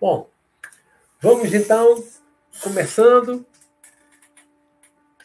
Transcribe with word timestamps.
Bom, 0.00 0.28
vamos 1.18 1.54
então, 1.54 2.04
começando. 2.62 3.46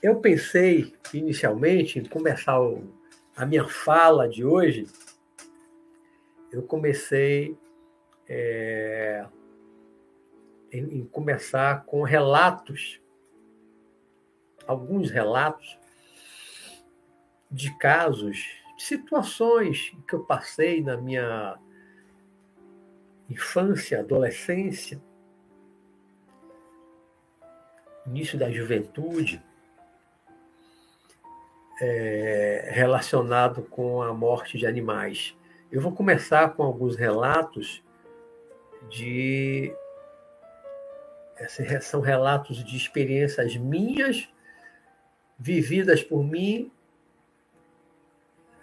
Eu 0.01 0.21
pensei 0.21 0.95
inicialmente 1.13 1.99
em 1.99 2.05
começar 2.05 2.61
o, 2.61 2.83
a 3.35 3.45
minha 3.45 3.67
fala 3.67 4.29
de 4.29 4.45
hoje. 4.45 4.87
Eu 6.51 6.63
comecei 6.63 7.57
é, 8.27 9.25
em, 10.71 10.99
em 10.99 11.05
começar 11.05 11.83
com 11.85 12.03
relatos, 12.03 13.01
alguns 14.67 15.09
relatos 15.09 15.78
de 17.49 17.75
casos, 17.77 18.37
de 18.77 18.83
situações 18.83 19.95
que 20.07 20.13
eu 20.13 20.23
passei 20.23 20.83
na 20.83 20.95
minha 20.95 21.57
infância, 23.29 23.99
adolescência, 23.99 25.01
início 28.05 28.37
da 28.37 28.51
juventude, 28.51 29.41
é, 31.81 32.69
relacionado 32.71 33.63
com 33.63 34.01
a 34.01 34.13
morte 34.13 34.57
de 34.57 34.65
animais. 34.65 35.35
Eu 35.71 35.81
vou 35.81 35.91
começar 35.91 36.49
com 36.49 36.63
alguns 36.63 36.95
relatos 36.95 37.83
de. 38.89 39.73
São 41.81 42.01
relatos 42.01 42.63
de 42.65 42.75
experiências 42.75 43.55
minhas, 43.55 44.27
vividas 45.37 46.03
por 46.03 46.21
mim 46.21 46.69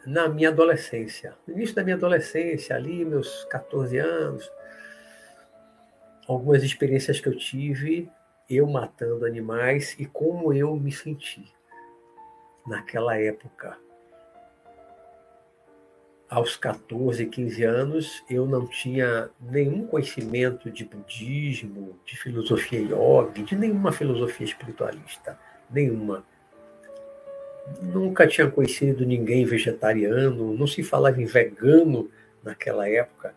na 0.06 0.28
minha 0.28 0.50
adolescência. 0.50 1.34
No 1.46 1.54
início 1.54 1.74
da 1.74 1.82
minha 1.82 1.96
adolescência, 1.96 2.76
ali, 2.76 3.04
meus 3.04 3.44
14 3.46 3.98
anos, 3.98 4.50
algumas 6.28 6.62
experiências 6.62 7.20
que 7.20 7.28
eu 7.28 7.36
tive, 7.36 8.08
eu 8.48 8.66
matando 8.68 9.26
animais 9.26 9.96
e 9.98 10.06
como 10.06 10.52
eu 10.52 10.76
me 10.76 10.92
senti 10.92 11.52
naquela 12.66 13.18
época. 13.18 13.76
Aos 16.28 16.56
14, 16.56 17.26
15 17.26 17.64
anos, 17.64 18.24
eu 18.28 18.46
não 18.46 18.66
tinha 18.66 19.30
nenhum 19.40 19.86
conhecimento 19.86 20.70
de 20.70 20.84
budismo, 20.84 21.98
de 22.04 22.16
filosofia 22.16 22.80
yoga, 22.80 23.42
de 23.44 23.54
nenhuma 23.54 23.92
filosofia 23.92 24.44
espiritualista, 24.44 25.38
nenhuma 25.70 26.24
nunca 27.82 28.26
tinha 28.26 28.50
conhecido 28.50 29.04
ninguém 29.04 29.44
vegetariano, 29.44 30.56
não 30.56 30.66
se 30.66 30.82
falava 30.82 31.20
em 31.20 31.26
vegano 31.26 32.10
naquela 32.42 32.88
época, 32.88 33.34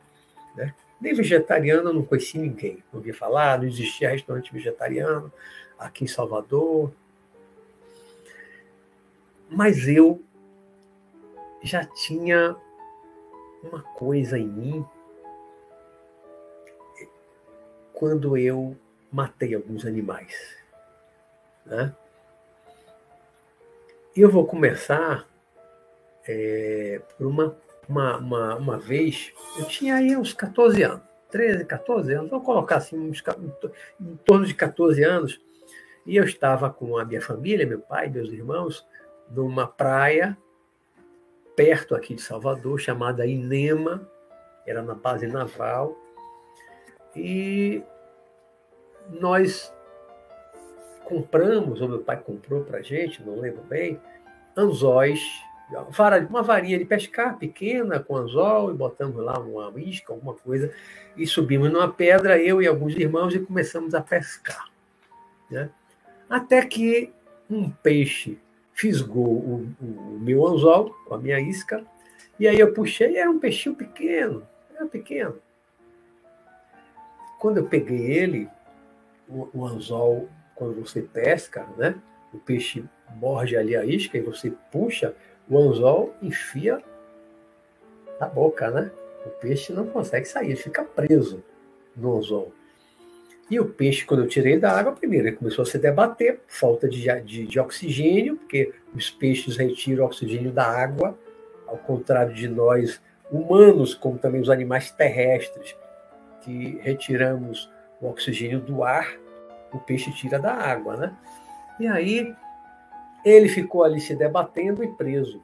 né? 0.56 0.74
Nem 1.02 1.14
vegetariano 1.14 1.90
eu 1.90 1.94
não 1.94 2.04
conheci 2.04 2.38
ninguém. 2.38 2.84
Não 2.92 3.00
ouvi 3.00 3.14
falar, 3.14 3.58
não 3.58 3.66
existia 3.66 4.10
restaurante 4.10 4.52
vegetariano 4.52 5.32
aqui 5.78 6.04
em 6.04 6.08
Salvador. 6.08 6.92
Mas 9.50 9.88
eu 9.88 10.22
já 11.64 11.86
tinha 11.86 12.56
uma 13.64 13.82
coisa 13.82 14.38
em 14.38 14.48
mim 14.48 14.86
quando 17.94 18.38
eu 18.38 18.78
matei 19.12 19.56
alguns 19.56 19.86
animais. 19.86 20.58
Né? 21.66 21.96
Eu 24.16 24.30
vou 24.30 24.46
começar 24.46 25.28
é, 26.28 27.02
por 27.18 27.28
uma, 27.28 27.56
uma, 27.88 28.18
uma, 28.18 28.56
uma, 28.56 28.78
vez, 28.78 29.32
eu 29.58 29.66
tinha 29.66 29.96
aí 29.96 30.16
uns 30.18 30.34
14 30.34 30.82
anos, 30.84 31.02
13, 31.32 31.66
14 31.66 32.14
anos, 32.14 32.30
vou 32.30 32.42
colocar 32.42 32.78
assim, 32.78 32.98
uns, 32.98 33.24
em 34.02 34.16
torno 34.18 34.46
de 34.46 34.54
14 34.54 35.04
anos, 35.04 35.40
e 36.06 36.16
eu 36.16 36.24
estava 36.24 36.70
com 36.72 36.98
a 36.98 37.06
minha 37.06 37.22
família, 37.22 37.68
meu 37.68 37.80
pai, 37.80 38.10
meus 38.10 38.30
irmãos, 38.32 38.86
numa 39.30 39.68
praia 39.68 40.38
perto 41.56 41.94
aqui 41.94 42.16
de 42.16 42.22
Salvador, 42.22 42.80
chamada 42.80 43.28
Inema, 43.28 44.10
era 44.66 44.82
na 44.82 44.96
base 44.96 45.28
naval, 45.28 45.96
e 47.16 47.84
nós 49.10 49.74
compramos, 51.10 51.82
ou 51.82 51.90
meu 51.90 52.00
pai 52.00 52.22
comprou 52.24 52.64
para 52.64 52.78
a 52.78 52.82
gente, 52.84 53.24
não 53.24 53.40
lembro 53.40 53.64
bem, 53.64 54.00
anzóis, 54.56 55.20
uma 56.30 56.44
varinha 56.44 56.78
de 56.78 56.86
pescar 56.86 57.38
pequena 57.38 58.00
com 58.00 58.16
anzol 58.16 58.72
e 58.72 58.74
botamos 58.74 59.18
lá 59.18 59.40
uma 59.40 59.72
isca, 59.80 60.14
alguma 60.14 60.36
coisa, 60.36 60.72
e 61.18 61.26
subimos 61.26 61.72
numa 61.72 61.92
pedra, 61.92 62.38
eu 62.40 62.62
e 62.62 62.68
alguns 62.68 62.94
irmãos, 62.96 63.34
e 63.34 63.40
começamos 63.40 63.94
a 63.96 64.02
pescar. 64.02 64.70
Né? 65.50 65.70
Até 66.30 66.64
que 66.66 67.12
um 67.50 67.70
peixe 67.70 68.38
fisgou 68.74 69.28
o, 69.28 69.76
o, 69.82 70.20
meu 70.20 70.48
anzol 70.48 70.96
a 71.10 71.18
minha 71.18 71.40
isca, 71.40 71.84
e 72.40 72.48
aí 72.48 72.60
eu 72.60 72.74
puxei, 72.74 73.18
era 73.18 73.30
um 73.30 73.40
peixinho 73.40 73.76
pequeno, 73.76 74.48
era 74.76 74.86
pequeno. 74.86 75.36
Quando 77.40 77.58
eu 77.58 77.66
peguei 77.66 78.12
ele, 78.12 78.50
o, 79.28 79.50
o 79.54 79.66
anzol 79.66 80.30
quando 80.60 80.76
você 80.76 81.02
pesca, 81.02 81.66
né? 81.78 81.96
O 82.34 82.38
peixe 82.38 82.84
morde 83.16 83.56
ali 83.56 83.76
a 83.76 83.84
isca 83.84 84.18
e 84.18 84.22
você 84.22 84.52
puxa, 84.72 85.16
o 85.50 85.58
anzol 85.58 86.14
enfia 86.22 86.84
na 88.20 88.28
boca, 88.28 88.70
né? 88.70 88.92
O 89.26 89.30
peixe 89.30 89.72
não 89.72 89.88
consegue 89.88 90.28
sair, 90.28 90.56
fica 90.58 90.84
preso 90.84 91.44
no 91.96 92.18
anzol. 92.18 92.52
E 93.50 93.60
o 93.60 93.66
peixe, 93.66 94.06
quando 94.06 94.24
eu 94.24 94.28
tirei 94.28 94.60
da 94.60 94.72
água, 94.72 94.92
primeiro 94.92 95.28
ele 95.28 95.36
começou 95.38 95.64
a 95.64 95.66
se 95.66 95.80
debater, 95.80 96.42
falta 96.46 96.88
de, 96.88 97.08
de, 97.22 97.48
de 97.48 97.60
oxigênio, 97.60 98.36
porque 98.36 98.72
os 98.94 99.10
peixes 99.10 99.58
retiram 99.58 100.06
oxigênio 100.06 100.52
da 100.52 100.66
água, 100.66 101.18
ao 101.66 101.78
contrário 101.78 102.34
de 102.34 102.48
nós 102.48 103.02
humanos, 103.32 103.96
como 103.96 104.20
também 104.20 104.42
os 104.42 104.50
animais 104.50 104.92
terrestres, 104.92 105.76
que 106.42 106.80
retiramos 106.82 107.72
o 108.00 108.08
oxigênio 108.08 108.60
do 108.60 108.84
ar 108.84 109.18
o 109.72 109.80
peixe 109.80 110.12
tira 110.12 110.40
da 110.40 110.54
água, 110.54 110.98
né? 110.98 111.18
E 111.80 111.88
aí 111.88 112.36
ele 113.24 113.50
ficou 113.50 113.84
ali 113.84 114.00
se 114.00 114.16
debatendo 114.16 114.84
e 114.84 114.88
preso. 114.88 115.42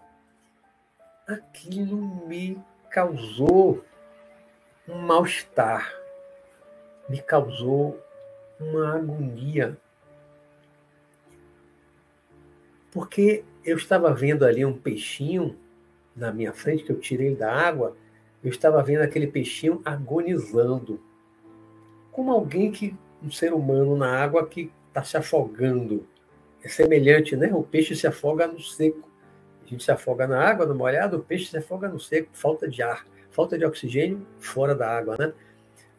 Aquilo 1.28 1.97
me 2.28 2.62
causou 2.90 3.84
um 4.88 5.00
mal-estar, 5.00 5.91
me 7.09 7.22
causou 7.22 8.00
uma 8.59 8.96
agonia. 8.96 9.78
Porque 12.92 13.44
eu 13.63 13.78
estava 13.78 14.13
vendo 14.13 14.46
ali 14.46 14.63
um 14.63 14.78
peixinho 14.78 15.57
na 16.16 16.31
minha 16.31 16.53
frente, 16.53 16.84
que 16.84 16.92
eu 16.92 17.00
tirei 17.00 17.36
da 17.36 17.52
água, 17.52 17.97
eu 18.44 18.50
estava 18.50 18.81
vendo 18.81 19.02
aquele 19.02 19.28
peixinho 19.28 19.81
agonizando. 19.84 21.02
Como 22.12 22.31
alguém 22.31 22.72
que 22.72 22.96
um 23.23 23.31
ser 23.31 23.53
humano 23.53 23.95
na 23.95 24.07
água 24.21 24.45
que 24.47 24.71
está 24.87 25.03
se 25.03 25.17
afogando. 25.17 26.07
É 26.63 26.67
semelhante, 26.67 27.35
né? 27.35 27.53
O 27.53 27.63
peixe 27.63 27.95
se 27.95 28.07
afoga 28.07 28.47
no 28.47 28.59
seco. 28.59 29.09
A 29.63 29.67
gente 29.67 29.83
se 29.83 29.91
afoga 29.91 30.27
na 30.27 30.39
água, 30.39 30.65
no 30.65 30.75
molhado, 30.75 31.17
o 31.17 31.23
peixe 31.23 31.49
se 31.49 31.57
afoga 31.57 31.87
no 31.87 31.99
seco, 31.99 32.29
falta 32.33 32.67
de 32.67 32.83
ar, 32.83 33.05
falta 33.31 33.57
de 33.57 33.65
oxigênio 33.65 34.25
fora 34.39 34.75
da 34.75 34.89
água, 34.89 35.15
né? 35.17 35.33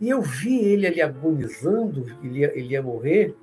E 0.00 0.09
eu 0.09 0.21
vi 0.21 0.59
ele 0.59 0.87
ali 0.87 1.03
agonizando, 1.03 2.06
ele 2.22 2.41
ia, 2.41 2.59
ele 2.59 2.69
ia 2.72 2.82
morrer. 2.82 3.34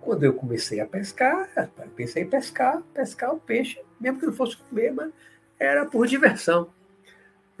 Quando 0.00 0.24
eu 0.24 0.32
comecei 0.32 0.80
a 0.80 0.86
pescar, 0.86 1.48
pensei 1.94 2.22
em 2.22 2.28
pescar, 2.28 2.82
pescar 2.94 3.34
o 3.34 3.38
peixe, 3.38 3.80
mesmo 4.00 4.18
que 4.18 4.26
não 4.26 4.32
fosse 4.32 4.56
comer, 4.56 4.92
mas 4.92 5.12
era 5.58 5.84
por 5.84 6.06
diversão. 6.06 6.70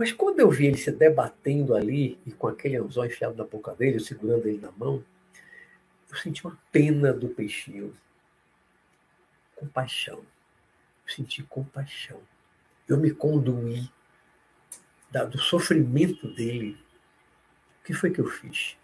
Mas 0.00 0.12
quando 0.12 0.40
eu 0.40 0.50
vi 0.50 0.64
ele 0.64 0.78
se 0.78 0.90
debatendo 0.90 1.74
ali 1.74 2.18
e 2.24 2.32
com 2.32 2.48
aquele 2.48 2.78
anzol 2.78 3.04
enfiado 3.04 3.36
na 3.36 3.44
boca 3.44 3.74
dele, 3.74 4.00
segurando 4.00 4.48
ele 4.48 4.56
na 4.56 4.70
mão, 4.70 5.04
eu 6.10 6.16
senti 6.16 6.42
uma 6.42 6.58
pena 6.72 7.12
do 7.12 7.28
peixinho. 7.28 7.94
Compaixão. 9.54 10.20
Eu 10.20 11.14
senti 11.14 11.42
compaixão. 11.42 12.18
Eu 12.88 12.96
me 12.96 13.10
conduí 13.10 13.90
do 15.30 15.38
sofrimento 15.38 16.32
dele. 16.32 16.78
O 17.82 17.84
que 17.84 17.92
foi 17.92 18.10
que 18.10 18.22
eu 18.22 18.26
fiz? 18.26 18.78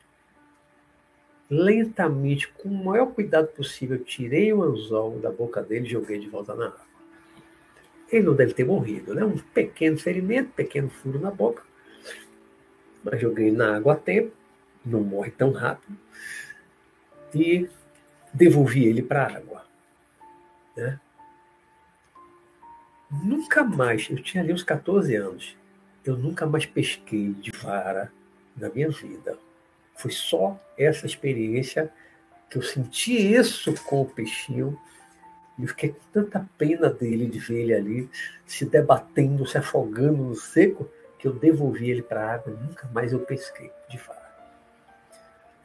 Lentamente, 1.49 2.47
com 2.49 2.69
o 2.69 2.85
maior 2.85 3.07
cuidado 3.07 3.49
possível, 3.49 3.97
eu 3.97 4.05
tirei 4.05 4.53
o 4.53 4.63
anzol 4.63 5.19
da 5.19 5.31
boca 5.31 5.63
dele 5.63 5.87
e 5.87 5.91
joguei 5.93 6.19
de 6.19 6.29
volta 6.29 6.55
na 6.55 6.67
água. 6.67 6.96
Ele 8.11 8.25
não 8.25 8.35
deve 8.35 8.55
ter 8.55 8.65
morrido, 8.65 9.15
né? 9.15 9.25
Um 9.25 9.39
pequeno 9.39 9.99
ferimento, 9.99 10.53
pequeno 10.53 10.89
furo 10.89 11.19
na 11.19 11.31
boca. 11.31 11.63
Mas 13.03 13.21
joguei 13.21 13.51
na 13.51 13.77
água 13.77 13.95
a 13.95 13.97
tempo, 13.97 14.33
não 14.85 15.03
morre 15.03 15.31
tão 15.31 15.51
rápido. 15.51 15.97
E 17.35 17.69
devolvi 18.33 18.85
ele 18.85 19.03
para 19.03 19.25
a 19.25 19.37
água. 19.37 19.65
Né? 20.77 21.01
Nunca 23.11 23.65
mais, 23.65 24.09
eu 24.11 24.23
tinha 24.23 24.43
ali 24.43 24.53
uns 24.53 24.63
14 24.63 25.15
anos, 25.15 25.57
eu 26.05 26.17
nunca 26.17 26.47
mais 26.47 26.67
pesquei 26.67 27.33
de 27.35 27.51
vara 27.51 28.13
na 28.57 28.69
minha 28.69 28.91
vida. 28.91 29.39
Foi 29.95 30.11
só 30.11 30.61
essa 30.79 31.07
experiência 31.07 31.93
que 32.51 32.59
eu 32.59 32.63
senti 32.63 33.35
isso 33.35 33.75
com 33.85 34.03
o 34.03 34.07
peixinho 34.07 34.79
eu 35.59 35.69
fiquei 35.69 35.91
com 35.91 36.01
tanta 36.13 36.49
pena 36.59 36.91
dele, 36.91 37.27
de 37.27 37.39
ver 37.39 37.63
ele 37.63 37.75
ali 37.75 38.11
se 38.45 38.65
debatendo, 38.65 39.47
se 39.47 39.57
afogando 39.57 40.23
no 40.23 40.35
seco, 40.35 40.89
que 41.19 41.27
eu 41.27 41.33
devolvi 41.33 41.91
ele 41.91 42.03
para 42.03 42.25
a 42.25 42.35
água 42.35 42.53
e 42.53 42.67
nunca 42.67 42.89
mais 42.93 43.13
eu 43.13 43.21
pesquei 43.21 43.71
de 43.89 43.97
vara. 43.99 44.27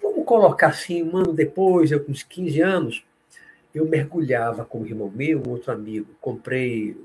Vamos 0.01 0.25
colocar 0.25 0.67
assim, 0.67 1.03
um 1.03 1.17
ano 1.17 1.33
depois, 1.33 1.91
eu 1.91 2.03
com 2.03 2.11
uns 2.11 2.23
15 2.23 2.61
anos, 2.61 3.05
eu 3.73 3.85
mergulhava 3.85 4.65
com 4.65 4.81
o 4.81 4.85
irmão 4.85 5.11
meu, 5.13 5.43
outro 5.47 5.71
amigo. 5.71 6.15
Comprei 6.19 6.97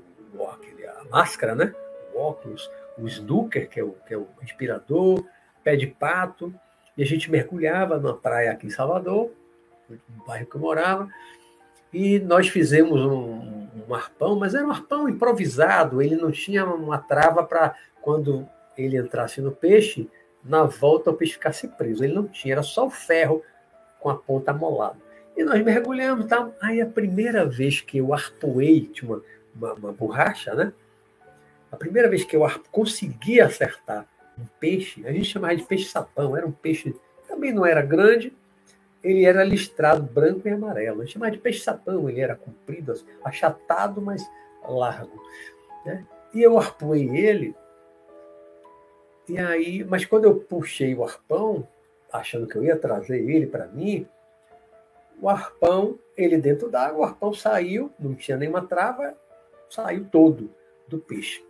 a 0.87 1.03
máscara, 1.09 1.53
né? 1.53 1.73
o 2.17 2.19
óculos, 2.19 2.69
o 2.97 3.07
snooker, 3.07 3.69
que 3.69 3.79
é 3.79 3.83
o, 3.83 3.91
que 4.07 4.13
é 4.13 4.17
o 4.17 4.27
inspirador, 4.41 5.23
pé 5.63 5.75
de 5.75 5.87
pato, 5.87 6.53
e 6.97 7.03
a 7.03 7.05
gente 7.05 7.29
mergulhava 7.29 7.97
numa 7.97 8.17
praia 8.17 8.51
aqui 8.51 8.67
em 8.67 8.71
Salvador, 8.71 9.31
no 9.89 10.25
bairro 10.25 10.47
que 10.47 10.55
eu 10.55 10.61
morava, 10.61 11.07
e 11.97 12.19
nós 12.19 12.47
fizemos 12.47 13.01
um, 13.01 13.67
um 13.89 13.95
arpão, 13.95 14.35
mas 14.35 14.53
era 14.53 14.67
um 14.67 14.69
arpão 14.69 15.09
improvisado, 15.09 15.99
ele 15.99 16.15
não 16.15 16.29
tinha 16.29 16.63
uma 16.63 16.99
trava 16.99 17.43
para 17.43 17.75
quando 18.03 18.47
ele 18.77 18.99
entrasse 18.99 19.41
no 19.41 19.51
peixe, 19.51 20.07
na 20.43 20.61
volta 20.61 21.09
o 21.09 21.15
peixe 21.15 21.33
ficasse 21.33 21.67
preso. 21.67 22.03
Ele 22.03 22.13
não 22.13 22.27
tinha, 22.27 22.53
era 22.53 22.61
só 22.61 22.85
o 22.85 22.91
ferro 22.91 23.41
com 23.99 24.11
a 24.11 24.15
ponta 24.15 24.51
amolada. 24.51 24.97
E 25.35 25.43
nós 25.43 25.59
mergulhamos 25.63 26.25
e 26.25 26.27
tal. 26.27 26.53
Aí 26.61 26.79
a 26.79 26.85
primeira 26.85 27.47
vez 27.47 27.81
que 27.81 27.97
eu 27.97 28.13
arpoei, 28.13 28.81
tinha 28.93 29.09
uma, 29.09 29.23
uma, 29.55 29.73
uma 29.73 29.91
borracha, 29.91 30.53
né? 30.53 30.71
A 31.71 31.77
primeira 31.77 32.07
vez 32.07 32.23
que 32.23 32.35
eu 32.35 32.47
consegui 32.71 33.41
acertar 33.41 34.05
um 34.37 34.45
peixe, 34.59 35.03
a 35.07 35.11
gente 35.11 35.25
chamava 35.25 35.55
de 35.55 35.63
peixe-sapão, 35.63 36.37
era 36.37 36.45
um 36.45 36.51
peixe, 36.51 36.95
também 37.27 37.51
não 37.51 37.65
era 37.65 37.81
grande, 37.81 38.36
ele 39.09 39.25
era 39.25 39.43
listrado 39.43 40.03
branco 40.03 40.47
e 40.47 40.51
amarelo. 40.51 41.01
Gente 41.01 41.13
chamava 41.13 41.31
de 41.31 41.37
peixe-sapão, 41.37 42.09
ele 42.09 42.19
era 42.19 42.35
comprido, 42.35 42.93
achatado, 43.23 44.01
mas 44.01 44.21
largo. 44.67 45.21
Né? 45.85 46.05
E 46.33 46.41
eu 46.41 46.57
arpoei 46.57 47.07
ele, 47.15 47.55
e 49.29 49.37
aí, 49.37 49.83
mas 49.83 50.05
quando 50.05 50.23
eu 50.23 50.35
puxei 50.35 50.95
o 50.95 51.03
arpão, 51.03 51.67
achando 52.11 52.47
que 52.47 52.55
eu 52.55 52.63
ia 52.63 52.77
trazer 52.77 53.29
ele 53.29 53.45
para 53.45 53.67
mim, 53.67 54.07
o 55.21 55.27
arpão, 55.27 55.99
ele 56.15 56.37
dentro 56.37 56.69
d'água, 56.69 56.99
o 56.99 57.03
arpão 57.03 57.33
saiu, 57.33 57.91
não 57.99 58.15
tinha 58.15 58.37
nenhuma 58.37 58.65
trava, 58.65 59.17
saiu 59.69 60.05
todo 60.09 60.49
do 60.87 60.97
peixe. 60.97 61.43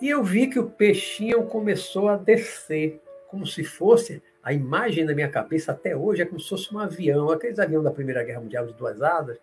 E 0.00 0.08
eu 0.08 0.22
vi 0.22 0.46
que 0.46 0.60
o 0.60 0.70
peixinho 0.70 1.44
começou 1.46 2.08
a 2.08 2.16
descer, 2.16 3.00
como 3.28 3.46
se 3.46 3.64
fosse, 3.64 4.22
a 4.42 4.52
imagem 4.52 5.04
na 5.04 5.14
minha 5.14 5.28
cabeça 5.28 5.72
até 5.72 5.96
hoje 5.96 6.22
é 6.22 6.24
como 6.26 6.40
se 6.40 6.48
fosse 6.48 6.74
um 6.74 6.78
avião, 6.78 7.30
aqueles 7.30 7.58
aviões 7.58 7.84
da 7.84 7.90
Primeira 7.90 8.24
Guerra 8.24 8.40
Mundial 8.40 8.66
de 8.66 8.74
duas 8.74 9.00
asas, 9.00 9.38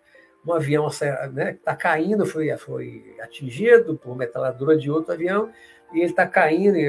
um 0.46 0.52
avião 0.52 0.88
né, 1.32 1.52
está 1.52 1.74
caindo, 1.74 2.26
foi, 2.26 2.54
foi 2.56 3.16
atingido 3.20 3.96
por 3.96 4.16
metralhadora 4.16 4.76
de 4.76 4.90
outro 4.90 5.12
avião, 5.12 5.50
e 5.92 5.98
ele 5.98 6.10
está 6.10 6.26
caindo 6.26 6.76
e, 6.76 6.86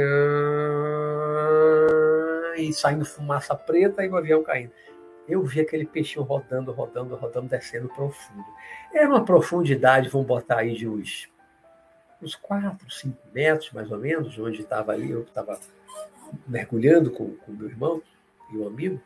e 2.57 2.73
saindo 2.73 3.05
fumaça 3.05 3.55
preta 3.55 4.05
e 4.05 4.09
o 4.09 4.17
avião 4.17 4.43
caindo. 4.43 4.71
Eu 5.27 5.43
vi 5.43 5.61
aquele 5.61 5.85
peixinho 5.85 6.23
rodando, 6.23 6.71
rodando, 6.71 7.15
rodando, 7.15 7.47
descendo 7.47 7.87
profundo. 7.89 8.43
Era 8.93 9.07
uma 9.07 9.23
profundidade, 9.23 10.09
vamos 10.09 10.27
botar 10.27 10.57
aí 10.57 10.73
de 10.73 10.87
uns, 10.87 11.29
uns 12.21 12.35
4, 12.35 12.89
5 12.91 13.17
metros, 13.33 13.71
mais 13.71 13.91
ou 13.91 13.97
menos, 13.97 14.33
de 14.33 14.41
onde 14.41 14.61
estava 14.61 14.91
ali, 14.91 15.11
eu 15.11 15.21
estava 15.21 15.59
mergulhando 16.47 17.11
com 17.11 17.23
o 17.23 17.53
meu 17.53 17.69
irmão 17.69 18.01
e 18.51 18.57
o 18.57 18.67
amigo. 18.67 18.99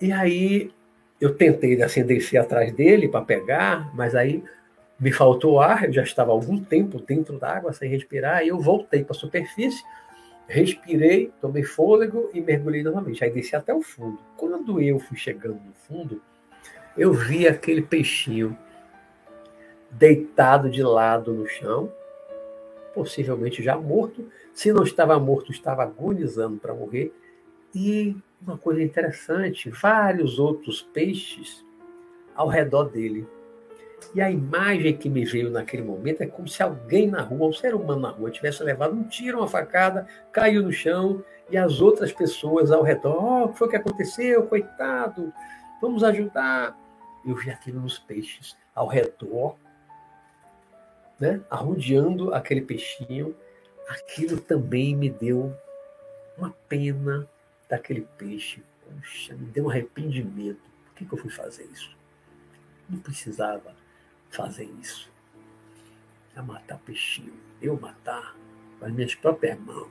E 0.00 0.12
aí 0.12 0.70
eu 1.20 1.34
tentei 1.34 1.80
assim, 1.82 2.04
descer 2.04 2.38
atrás 2.38 2.72
dele 2.72 3.08
para 3.08 3.24
pegar, 3.24 3.94
mas 3.94 4.14
aí 4.14 4.42
me 4.98 5.12
faltou 5.12 5.60
ar, 5.60 5.84
eu 5.84 5.92
já 5.92 6.02
estava 6.02 6.32
algum 6.32 6.62
tempo 6.62 6.98
dentro 7.00 7.38
d'água 7.38 7.72
sem 7.72 7.88
respirar, 7.88 8.44
e 8.44 8.48
eu 8.48 8.58
voltei 8.58 9.04
para 9.04 9.14
a 9.14 9.18
superfície 9.18 9.82
Respirei, 10.48 11.32
tomei 11.40 11.64
fôlego 11.64 12.30
e 12.32 12.40
mergulhei 12.40 12.82
novamente. 12.82 13.24
Aí 13.24 13.30
desci 13.30 13.56
até 13.56 13.74
o 13.74 13.82
fundo. 13.82 14.18
Quando 14.36 14.80
eu 14.80 14.98
fui 15.00 15.16
chegando 15.16 15.60
no 15.60 15.74
fundo, 15.74 16.22
eu 16.96 17.12
vi 17.12 17.48
aquele 17.48 17.82
peixinho 17.82 18.56
deitado 19.90 20.70
de 20.70 20.82
lado 20.82 21.32
no 21.32 21.46
chão, 21.46 21.92
possivelmente 22.94 23.62
já 23.62 23.76
morto. 23.76 24.30
Se 24.56 24.72
não 24.72 24.84
estava 24.84 25.18
morto, 25.20 25.52
estava 25.52 25.82
agonizando 25.82 26.56
para 26.56 26.72
morrer. 26.72 27.12
E 27.74 28.16
uma 28.40 28.56
coisa 28.56 28.82
interessante, 28.82 29.68
vários 29.68 30.38
outros 30.38 30.80
peixes 30.80 31.62
ao 32.34 32.48
redor 32.48 32.84
dele. 32.84 33.28
E 34.14 34.20
a 34.22 34.30
imagem 34.30 34.96
que 34.96 35.10
me 35.10 35.26
veio 35.26 35.50
naquele 35.50 35.82
momento 35.82 36.22
é 36.22 36.26
como 36.26 36.48
se 36.48 36.62
alguém 36.62 37.06
na 37.06 37.20
rua, 37.20 37.48
um 37.48 37.52
ser 37.52 37.74
humano 37.74 38.00
na 38.00 38.08
rua, 38.08 38.30
tivesse 38.30 38.62
levado 38.62 38.94
um 38.94 39.04
tiro, 39.04 39.40
uma 39.40 39.46
facada, 39.46 40.08
caiu 40.32 40.62
no 40.62 40.72
chão 40.72 41.22
e 41.50 41.58
as 41.58 41.82
outras 41.82 42.10
pessoas 42.10 42.72
ao 42.72 42.82
redor, 42.82 43.22
oh, 43.22 43.44
o 43.44 43.48
que 43.50 43.58
foi 43.58 43.68
que 43.68 43.76
aconteceu? 43.76 44.42
Coitado, 44.44 45.30
vamos 45.82 46.02
ajudar. 46.02 46.74
Eu 47.26 47.34
vi 47.34 47.50
aquilo 47.50 47.78
nos 47.78 47.98
peixes 47.98 48.56
ao 48.74 48.86
redor, 48.86 49.56
né, 51.20 51.42
arrodeando 51.50 52.32
aquele 52.32 52.62
peixinho. 52.62 53.36
Aquilo 53.88 54.40
também 54.40 54.96
me 54.96 55.08
deu 55.08 55.56
uma 56.36 56.50
pena 56.68 57.28
daquele 57.68 58.06
peixe. 58.18 58.62
Poxa, 58.84 59.34
me 59.34 59.46
deu 59.46 59.66
um 59.66 59.70
arrependimento. 59.70 60.60
Por 60.86 60.94
que, 60.94 61.04
que 61.04 61.12
eu 61.12 61.18
fui 61.18 61.30
fazer 61.30 61.64
isso? 61.72 61.96
Não 62.88 62.98
precisava 62.98 63.74
fazer 64.30 64.68
isso. 64.80 65.10
A 66.34 66.42
matar 66.42 66.78
peixinho. 66.78 67.32
Eu 67.60 67.78
matar 67.78 68.36
com 68.78 68.86
as 68.86 68.92
minhas 68.92 69.14
próprias 69.14 69.58
mãos. 69.58 69.88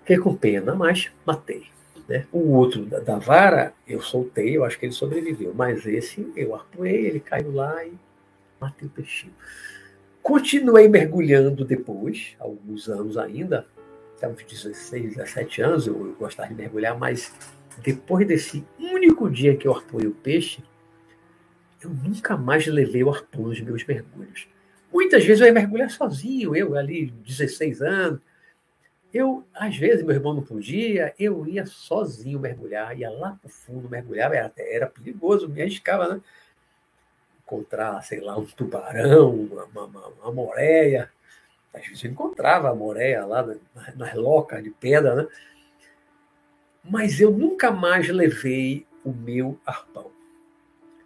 Fiquei 0.00 0.18
com 0.18 0.34
pena, 0.34 0.74
mas 0.74 1.10
matei. 1.24 1.70
Né? 2.08 2.26
O 2.32 2.52
outro 2.52 2.84
da, 2.84 2.98
da, 2.98 3.18
vara, 3.18 3.72
eu 3.86 4.00
soltei, 4.00 4.56
eu 4.56 4.64
acho 4.64 4.78
que 4.78 4.86
ele 4.86 4.92
sobreviveu. 4.92 5.54
Mas 5.54 5.86
esse, 5.86 6.32
eu 6.34 6.54
arpoei, 6.54 7.06
ele 7.06 7.20
caiu 7.20 7.52
lá 7.52 7.84
e 7.84 7.92
matei 8.60 8.88
o 8.88 8.90
peixinho. 8.90 9.34
Continuei 10.22 10.88
mergulhando 10.88 11.64
depois, 11.64 12.36
alguns 12.38 12.88
anos 12.88 13.18
ainda, 13.18 13.66
até 14.16 14.28
uns 14.28 14.44
16, 14.44 15.16
17 15.16 15.62
anos, 15.62 15.86
eu, 15.88 16.14
gostava 16.16 16.48
de 16.48 16.54
mergulhar, 16.54 16.96
mas 16.96 17.34
depois 17.82 18.26
desse 18.26 18.64
único 18.78 19.28
dia 19.28 19.56
que 19.56 19.66
eu 19.66 19.74
arpoei 19.74 20.06
o 20.06 20.12
peixe, 20.12 20.62
eu 21.82 21.90
nunca 21.90 22.36
mais 22.36 22.64
levei 22.68 23.02
o 23.02 23.10
arpão 23.10 23.48
nos 23.48 23.60
meus 23.60 23.84
mergulhos. 23.84 24.46
Muitas 24.92 25.24
vezes 25.24 25.40
eu 25.40 25.48
ia 25.48 25.52
mergulhar 25.52 25.90
sozinho, 25.90 26.54
eu 26.54 26.76
ali, 26.76 27.06
16 27.26 27.82
anos. 27.82 28.20
Eu, 29.12 29.44
às 29.52 29.76
vezes, 29.76 30.04
meu 30.04 30.14
irmão 30.14 30.34
não 30.34 30.42
podia, 30.42 31.12
eu 31.18 31.46
ia 31.46 31.66
sozinho 31.66 32.38
mergulhar, 32.38 32.96
ia 32.96 33.10
lá 33.10 33.32
para 33.32 33.48
o 33.48 33.50
fundo, 33.50 33.88
mergulhava, 33.88 34.36
era, 34.36 34.52
era 34.56 34.86
perigoso, 34.86 35.48
me 35.48 35.60
arriscava, 35.60 36.14
né? 36.14 36.20
Encontrar, 37.44 38.02
sei 38.02 38.20
lá, 38.20 38.36
um 38.36 38.44
tubarão, 38.44 39.30
uma, 39.30 39.64
uma, 39.64 40.08
uma 40.08 40.32
moreia. 40.32 41.10
Às 41.74 41.86
vezes 41.86 42.04
eu 42.04 42.10
encontrava 42.10 42.70
a 42.70 42.74
moreia 42.74 43.24
lá 43.24 43.42
nas, 43.42 43.96
nas 43.96 44.14
locas 44.14 44.62
de 44.62 44.70
pedra, 44.70 45.14
né? 45.14 45.28
Mas 46.84 47.20
eu 47.20 47.30
nunca 47.30 47.70
mais 47.70 48.08
levei 48.08 48.86
o 49.04 49.12
meu 49.12 49.58
arpão. 49.64 50.10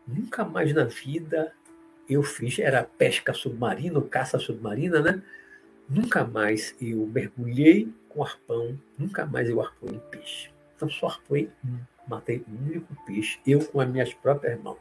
Nunca 0.06 0.44
mais 0.44 0.72
na 0.72 0.84
vida 0.84 1.52
eu 2.08 2.22
fiz, 2.22 2.58
era 2.58 2.84
pesca 2.84 3.32
submarina, 3.34 4.00
caça 4.02 4.38
submarina, 4.38 5.00
né? 5.00 5.22
Nunca 5.88 6.24
mais 6.24 6.74
eu 6.80 7.06
mergulhei 7.06 7.92
com 8.08 8.22
arpão, 8.22 8.78
nunca 8.98 9.26
mais 9.26 9.48
eu 9.48 9.60
arpoei 9.60 10.00
peixe. 10.10 10.50
Então 10.74 10.88
só 10.88 11.08
arpoei 11.08 11.50
um, 11.64 11.78
matei 12.08 12.44
um 12.48 12.66
único 12.66 12.96
peixe, 13.04 13.38
eu 13.46 13.64
com 13.66 13.80
as 13.80 13.88
minhas 13.88 14.14
próprias 14.14 14.60
mãos. 14.60 14.78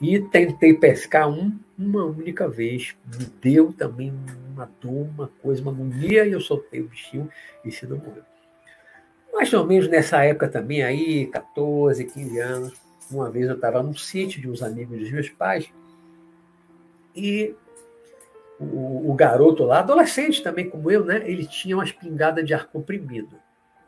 E 0.00 0.20
tentei 0.20 0.74
pescar 0.74 1.28
um 1.28 1.58
uma 1.78 2.04
única 2.04 2.48
vez. 2.48 2.96
Me 3.06 3.24
deu 3.40 3.72
também 3.72 4.12
uma 4.52 4.70
dor, 4.80 5.08
uma 5.08 5.28
coisa, 5.40 5.62
uma 5.62 5.70
agonia, 5.70 6.26
e 6.26 6.32
eu 6.32 6.40
soltei 6.40 6.80
o 6.80 6.88
bichinho 6.88 7.30
e 7.64 7.70
se 7.70 7.86
não 7.86 7.98
morreu. 7.98 8.24
Mais 9.32 9.52
ou 9.52 9.64
menos 9.64 9.88
nessa 9.88 10.24
época 10.24 10.48
também, 10.48 10.82
aí, 10.82 11.26
14, 11.26 12.04
15 12.04 12.38
anos, 12.40 12.80
uma 13.10 13.30
vez 13.30 13.48
eu 13.48 13.54
estava 13.54 13.82
num 13.82 13.94
sítio 13.94 14.40
de 14.40 14.50
uns 14.50 14.62
amigos 14.62 14.98
dos 14.98 15.10
meus 15.10 15.28
pais 15.28 15.70
e 17.14 17.54
o, 18.58 19.10
o, 19.10 19.14
garoto 19.14 19.64
lá, 19.64 19.78
adolescente 19.78 20.42
também 20.42 20.68
como 20.68 20.90
eu, 20.90 21.04
né? 21.04 21.22
Ele 21.28 21.46
tinha 21.46 21.76
uma 21.76 21.84
espingarda 21.84 22.42
de 22.42 22.52
ar 22.52 22.66
comprimido. 22.66 23.36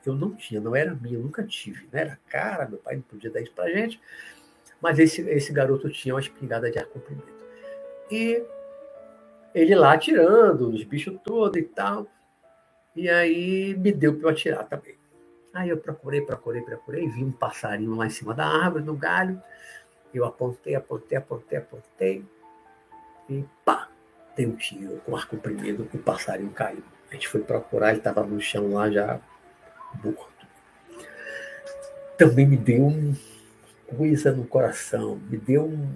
Eu 0.07 0.15
não 0.15 0.35
tinha, 0.35 0.61
não 0.61 0.75
era 0.75 0.95
minha, 0.95 1.17
eu 1.17 1.23
nunca 1.23 1.43
tive. 1.43 1.83
Né? 1.93 2.03
Era 2.03 2.19
cara, 2.29 2.69
meu 2.69 2.79
pai 2.79 2.97
não 2.97 3.03
podia 3.03 3.31
dar 3.31 3.41
isso 3.41 3.53
pra 3.53 3.69
gente. 3.69 4.01
Mas 4.81 4.99
esse, 4.99 5.21
esse 5.23 5.53
garoto 5.53 5.91
tinha 5.91 6.15
uma 6.15 6.21
espingarda 6.21 6.71
de 6.71 6.79
ar 6.79 6.87
comprimido. 6.87 7.29
E 8.11 8.43
ele 9.55 9.75
lá 9.75 9.93
atirando 9.93 10.71
os 10.71 10.83
bichos 10.85 11.19
todos 11.23 11.61
e 11.61 11.63
tal. 11.63 12.07
E 12.95 13.09
aí 13.09 13.75
me 13.77 13.93
deu 13.93 14.15
para 14.15 14.29
eu 14.29 14.31
atirar 14.31 14.65
também. 14.65 14.97
Aí 15.53 15.69
eu 15.69 15.79
procurei, 15.79 16.21
procurei, 16.23 16.63
procurei, 16.63 17.09
vi 17.09 17.25
um 17.25 17.33
passarinho 17.33 17.95
lá 17.97 18.07
em 18.07 18.11
cima 18.11 18.35
da 18.35 18.47
árvore, 18.47 18.85
no 18.85 18.95
galho. 18.95 19.41
Eu 20.15 20.25
apontei, 20.25 20.75
apontei, 20.75 21.19
apontei, 21.19 21.59
apontei. 21.59 22.25
E 23.29 23.45
pá, 23.65 23.89
dei 24.37 24.47
um 24.47 24.57
tiro 24.57 25.01
com 25.05 25.17
ar 25.17 25.29
comprimido, 25.29 25.89
o 25.93 25.99
passarinho 25.99 26.51
caiu. 26.51 26.83
A 27.11 27.15
gente 27.15 27.29
foi 27.29 27.41
procurar, 27.43 27.91
ele 27.91 27.99
estava 27.99 28.23
no 28.25 28.41
chão 28.41 28.73
lá 28.73 28.91
já 28.91 29.21
morto. 30.03 30.31
Também 32.17 32.47
me 32.47 32.57
deu 32.57 32.87
uma 32.87 33.15
coisa 33.97 34.33
no 34.33 34.45
coração, 34.47 35.17
me 35.29 35.37
deu 35.37 35.65
um, 35.65 35.95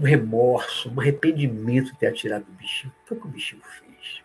um 0.00 0.02
remorso, 0.02 0.90
um 0.90 1.00
arrependimento 1.00 1.92
de 1.92 1.98
ter 1.98 2.06
atirado 2.06 2.46
o 2.48 2.52
bichinho. 2.52 2.92
Foi 3.06 3.16
o 3.16 3.20
que 3.20 3.26
o 3.26 3.30
bichinho 3.30 3.62
fez 3.62 4.22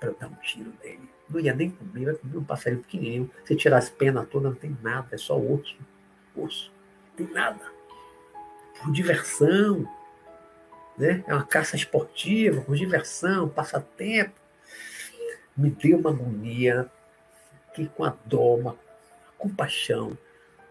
para 0.00 0.10
dar 0.12 0.28
um 0.28 0.34
tiro 0.36 0.72
nele. 0.82 1.08
Não 1.28 1.40
ia 1.40 1.54
nem 1.54 1.70
comer, 1.70 2.04
vai 2.04 2.14
comer 2.14 2.36
um 2.36 2.44
passarinho 2.44 2.82
pequenininho. 2.82 3.30
Se 3.44 3.56
tirar 3.56 3.78
as 3.78 3.88
penas 3.88 4.28
todas, 4.28 4.52
não 4.52 4.58
tem 4.58 4.76
nada, 4.82 5.08
é 5.12 5.18
só 5.18 5.38
osso. 5.38 5.76
Osso. 6.36 6.72
Não 7.10 7.26
tem 7.26 7.34
nada. 7.34 7.64
Por 8.80 8.92
diversão. 8.92 9.88
Né? 10.96 11.24
É 11.26 11.34
uma 11.34 11.44
caça 11.44 11.76
esportiva, 11.76 12.60
por 12.62 12.76
diversão, 12.76 13.48
passatempo. 13.48 14.34
Me 15.56 15.70
deu 15.70 15.98
uma 15.98 16.10
agonia, 16.10 16.90
que 17.74 17.86
com 17.88 18.04
a 18.04 18.14
dó, 18.24 18.56
uma 18.56 18.78
compaixão 19.38 20.16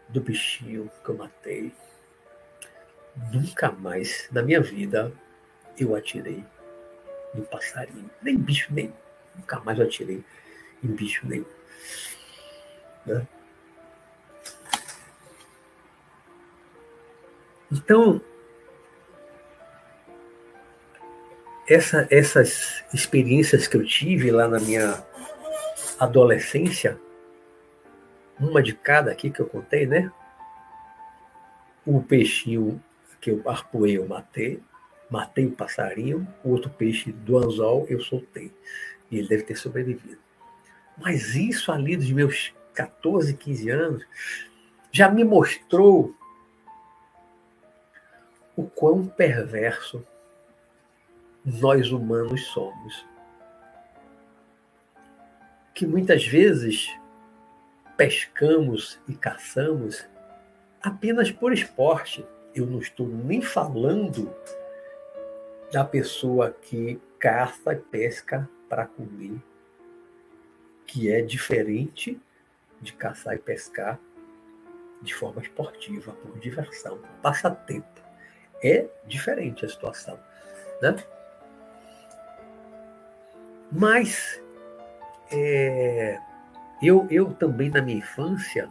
do 0.10 0.22
bichinho 0.22 0.92
que 1.04 1.10
eu 1.10 1.18
matei. 1.18 1.72
Nunca 3.32 3.72
mais 3.72 4.28
na 4.32 4.42
minha 4.42 4.62
vida 4.62 5.12
eu 5.78 5.96
atirei 5.96 6.44
no 7.34 7.44
passarinho. 7.44 8.10
Nem 8.22 8.38
bicho, 8.38 8.74
nem. 8.74 8.94
Nunca 9.36 9.60
mais 9.60 9.80
eu 9.80 9.86
atirei 9.86 10.24
em 10.84 10.88
bicho 10.88 11.28
nenhum. 11.28 11.46
Né? 13.06 13.28
Então, 17.72 18.22
essa, 21.68 22.08
essas 22.10 22.84
experiências 22.94 23.68
que 23.68 23.76
eu 23.76 23.86
tive 23.86 24.32
lá 24.32 24.48
na 24.48 24.60
minha 24.60 25.04
adolescência, 26.00 27.00
uma 28.40 28.62
de 28.62 28.74
cada 28.74 29.12
aqui 29.12 29.30
que 29.30 29.40
eu 29.40 29.48
contei, 29.48 29.86
né? 29.86 30.12
O 31.86 32.02
peixinho 32.02 32.82
que 33.22 33.32
eu 33.32 33.42
arpoei, 33.46 33.98
eu 33.98 34.08
matei, 34.08 34.62
matei 35.10 35.46
o 35.46 35.52
passarinho, 35.52 36.28
o 36.44 36.52
outro 36.52 36.70
peixe 36.70 37.12
do 37.12 37.38
anzol 37.38 37.86
eu 37.90 38.02
soltei. 38.02 38.52
E 39.10 39.18
ele 39.18 39.28
deve 39.28 39.44
ter 39.44 39.56
sobrevivido. 39.56 40.20
Mas 40.98 41.36
isso 41.36 41.72
ali 41.72 41.96
dos 41.96 42.12
meus 42.12 42.54
14, 42.74 43.34
15 43.34 43.70
anos 43.70 44.06
já 44.92 45.10
me 45.10 45.24
mostrou 45.24 46.16
o 48.56 48.64
quão 48.64 49.08
perverso 49.08 50.06
nós 51.44 51.92
humanos 51.92 52.46
somos. 52.48 53.06
Que 55.74 55.86
muitas 55.86 56.26
vezes 56.26 56.90
pescamos 57.98 59.00
e 59.08 59.14
caçamos 59.14 60.08
apenas 60.82 61.32
por 61.32 61.54
esporte. 61.54 62.26
Eu 62.54 62.66
não 62.66 62.80
estou 62.80 63.08
nem 63.08 63.42
falando 63.42 64.34
da 65.72 65.84
pessoa 65.84 66.52
que 66.52 67.00
caça 67.20 67.74
e 67.74 67.78
pesca 67.78 68.50
para 68.70 68.86
comer 68.86 69.42
que 70.86 71.12
é 71.12 71.22
diferente 71.22 72.20
de 72.80 72.94
caçar 72.94 73.36
e 73.36 73.40
pescar 73.40 74.00
de 75.02 75.14
forma 75.14 75.42
esportiva, 75.42 76.14
por 76.14 76.40
diversão, 76.40 76.98
por 76.98 77.10
passatempo. 77.22 78.02
É 78.64 78.88
diferente 79.06 79.66
a 79.66 79.70
situação. 79.70 80.20
Né? 80.82 80.96
Mas 83.72 84.42
é, 85.32 86.20
eu, 86.82 87.08
eu 87.10 87.34
também, 87.34 87.70
na 87.70 87.82
minha 87.82 87.98
infância, 87.98 88.70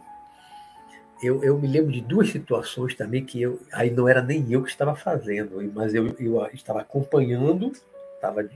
eu, 1.21 1.43
eu 1.43 1.57
me 1.57 1.67
lembro 1.67 1.91
de 1.91 2.01
duas 2.01 2.29
situações 2.29 2.93
também 2.93 3.25
que 3.25 3.41
eu, 3.41 3.59
aí 3.71 3.89
não 3.89 4.07
era 4.07 4.21
nem 4.21 4.51
eu 4.51 4.63
que 4.63 4.69
estava 4.69 4.95
fazendo, 4.95 5.61
mas 5.73 5.93
eu, 5.93 6.15
eu 6.19 6.45
estava 6.53 6.81
acompanhando, 6.81 7.71
estava, 8.15 8.47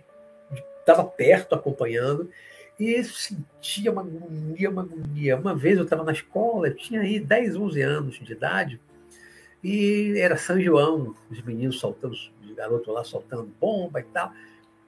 estava 0.79 1.03
perto 1.03 1.55
acompanhando, 1.55 2.29
e 2.79 3.03
sentia 3.03 3.91
uma 3.91 4.01
agonia, 4.01 4.69
uma 4.69 4.83
agonia. 4.83 5.37
Uma 5.37 5.53
vez 5.53 5.77
eu 5.77 5.83
estava 5.83 6.03
na 6.03 6.13
escola, 6.13 6.67
eu 6.67 6.75
tinha 6.75 7.01
aí 7.01 7.19
10, 7.19 7.55
11 7.55 7.81
anos 7.81 8.19
de 8.19 8.31
idade, 8.31 8.79
e 9.63 10.13
era 10.17 10.37
São 10.37 10.59
João, 10.59 11.15
os 11.29 11.41
meninos 11.41 11.79
soltando, 11.79 12.13
os 12.13 12.31
garotos 12.55 12.93
lá 12.93 13.03
soltando 13.03 13.51
bomba 13.59 13.99
e 13.99 14.03
tal. 14.03 14.31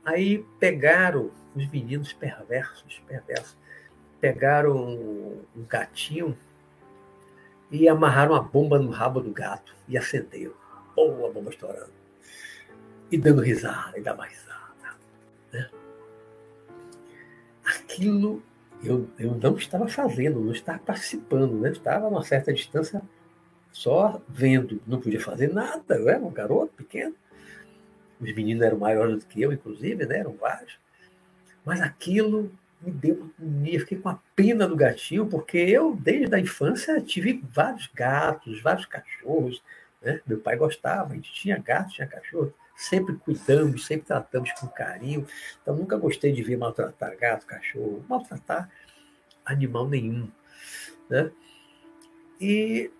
Aí 0.05 0.45
pegaram 0.59 1.29
os 1.53 1.69
meninos 1.69 2.13
perversos, 2.13 3.01
perversos, 3.05 3.57
pegaram 4.21 4.77
um, 4.77 5.65
gatinho 5.67 6.37
e 7.71 7.89
amarraram 7.89 8.33
uma 8.33 8.43
bomba 8.43 8.79
no 8.79 8.91
rabo 8.91 9.19
do 9.19 9.31
gato 9.31 9.75
e 9.87 9.97
acenderam. 9.97 10.53
Pô, 10.95 11.25
a 11.25 11.31
bomba 11.31 11.49
estourando. 11.49 11.91
E 13.11 13.17
dando 13.17 13.41
risada, 13.41 13.97
e 13.97 14.01
mais 14.01 14.31
risada. 14.31 14.51
Né? 15.51 15.69
aquilo 17.65 18.41
eu, 18.83 19.07
eu 19.19 19.35
não 19.35 19.55
estava 19.55 19.87
fazendo, 19.87 20.39
não 20.39 20.51
estava 20.51 20.79
participando, 20.79 21.59
né? 21.59 21.71
estava 21.71 22.05
a 22.05 22.09
uma 22.09 22.23
certa 22.23 22.53
distância 22.53 23.01
só 23.71 24.21
vendo, 24.27 24.81
não 24.87 24.99
podia 24.99 25.19
fazer 25.19 25.53
nada, 25.53 25.95
eu 25.95 26.09
era 26.09 26.19
um 26.19 26.31
garoto 26.31 26.73
pequeno. 26.75 27.15
Os 28.19 28.35
meninos 28.35 28.61
eram 28.63 28.77
maiores 28.77 29.23
do 29.23 29.25
que 29.25 29.41
eu, 29.41 29.51
inclusive, 29.51 30.05
né? 30.05 30.19
eram 30.19 30.33
vários. 30.33 30.79
Mas 31.65 31.81
aquilo 31.81 32.51
me 32.81 32.91
deu 32.91 33.31
agonia, 33.39 33.79
fiquei 33.79 33.97
com 33.97 34.09
a 34.09 34.19
pena 34.35 34.67
do 34.67 34.75
gatinho, 34.75 35.27
porque 35.27 35.57
eu, 35.57 35.95
desde 35.95 36.33
a 36.33 36.39
infância, 36.39 36.99
tive 37.01 37.43
vários 37.53 37.87
gatos, 37.93 38.61
vários 38.61 38.85
cachorros. 38.85 39.61
Né? 40.01 40.19
Meu 40.25 40.39
pai 40.39 40.55
gostava, 40.55 41.13
a 41.13 41.15
gente 41.15 41.31
tinha 41.33 41.57
gato, 41.57 41.91
tinha 41.91 42.07
cachorro 42.07 42.53
sempre 42.81 43.15
cuidamos, 43.15 43.85
sempre 43.85 44.07
tratamos 44.07 44.51
com 44.53 44.67
carinho. 44.67 45.25
Então, 45.61 45.75
nunca 45.75 45.97
gostei 45.97 46.31
de 46.31 46.41
ver 46.41 46.57
maltratar 46.57 47.15
gato, 47.17 47.45
cachorro, 47.45 48.03
maltratar 48.09 48.69
animal 49.45 49.87
nenhum. 49.87 50.29
Né? 51.09 51.31
E 52.39 52.91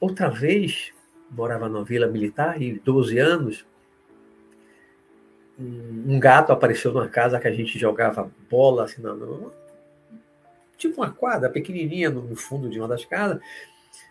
outra 0.00 0.28
vez, 0.28 0.92
morava 1.30 1.68
numa 1.68 1.84
vila 1.84 2.06
militar, 2.06 2.60
e 2.62 2.78
12 2.78 3.18
anos, 3.18 3.66
um 5.58 6.18
gato 6.20 6.52
apareceu 6.52 6.92
numa 6.92 7.08
casa 7.08 7.40
que 7.40 7.48
a 7.48 7.52
gente 7.52 7.78
jogava 7.78 8.30
bola, 8.50 8.84
assim, 8.84 9.00
não, 9.00 9.50
tipo 10.76 11.00
uma 11.00 11.10
quadra 11.10 11.48
pequenininha 11.48 12.10
no 12.10 12.36
fundo 12.36 12.68
de 12.68 12.78
uma 12.78 12.88
das 12.88 13.04
casas, 13.04 13.40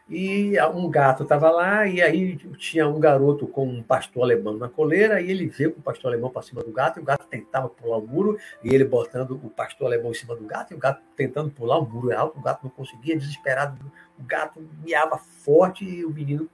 e 0.09 0.59
um 0.73 0.89
gato 0.89 1.23
estava 1.23 1.49
lá, 1.49 1.87
e 1.87 2.01
aí 2.01 2.37
tinha 2.57 2.87
um 2.87 2.99
garoto 2.99 3.47
com 3.47 3.67
um 3.67 3.83
pastor 3.83 4.23
alemão 4.23 4.55
na 4.57 4.69
coleira, 4.69 5.21
e 5.21 5.29
ele 5.29 5.47
veio 5.47 5.71
com 5.71 5.79
o 5.79 5.83
pastor 5.83 6.11
alemão 6.11 6.29
para 6.29 6.41
cima 6.41 6.63
do 6.63 6.71
gato, 6.71 6.99
e 6.99 7.01
o 7.01 7.05
gato 7.05 7.27
tentava 7.27 7.69
pular 7.69 7.97
o 7.97 8.07
muro, 8.07 8.37
e 8.63 8.73
ele 8.73 8.83
botando 8.83 9.31
o 9.31 9.49
pastor 9.49 9.87
alemão 9.87 10.11
em 10.11 10.15
cima 10.15 10.35
do 10.35 10.43
gato, 10.43 10.73
e 10.73 10.75
o 10.75 10.79
gato 10.79 11.01
tentando 11.15 11.49
pular, 11.51 11.79
o 11.79 11.89
muro 11.89 12.15
alto, 12.15 12.39
o 12.39 12.41
gato 12.41 12.63
não 12.63 12.69
conseguia, 12.71 13.17
desesperado, 13.17 13.79
o 14.19 14.23
gato 14.23 14.67
miava 14.83 15.17
forte, 15.17 15.85
e 15.85 16.05
o 16.05 16.09
menino. 16.09 16.49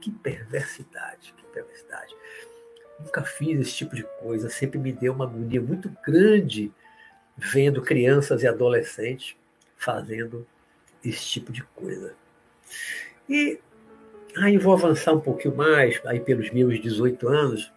Que 0.00 0.10
perversidade, 0.10 1.32
que 1.36 1.44
perversidade. 1.52 2.12
Nunca 2.98 3.22
fiz 3.22 3.60
esse 3.60 3.74
tipo 3.74 3.94
de 3.94 4.02
coisa, 4.20 4.48
sempre 4.48 4.78
me 4.78 4.92
deu 4.92 5.12
uma 5.12 5.24
agonia 5.24 5.60
muito 5.60 5.88
grande 6.04 6.72
vendo 7.36 7.80
crianças 7.80 8.42
e 8.42 8.48
adolescentes 8.48 9.36
fazendo 9.76 10.46
esse 11.04 11.24
tipo 11.24 11.52
de 11.52 11.62
coisa. 11.62 12.14
E 13.28 13.60
aí 14.36 14.58
vou 14.58 14.74
avançar 14.74 15.12
um 15.12 15.20
pouquinho 15.20 15.56
mais, 15.56 16.00
aí 16.04 16.18
pelos 16.18 16.50
meus 16.50 16.80
18 16.80 17.28
anos, 17.28 17.72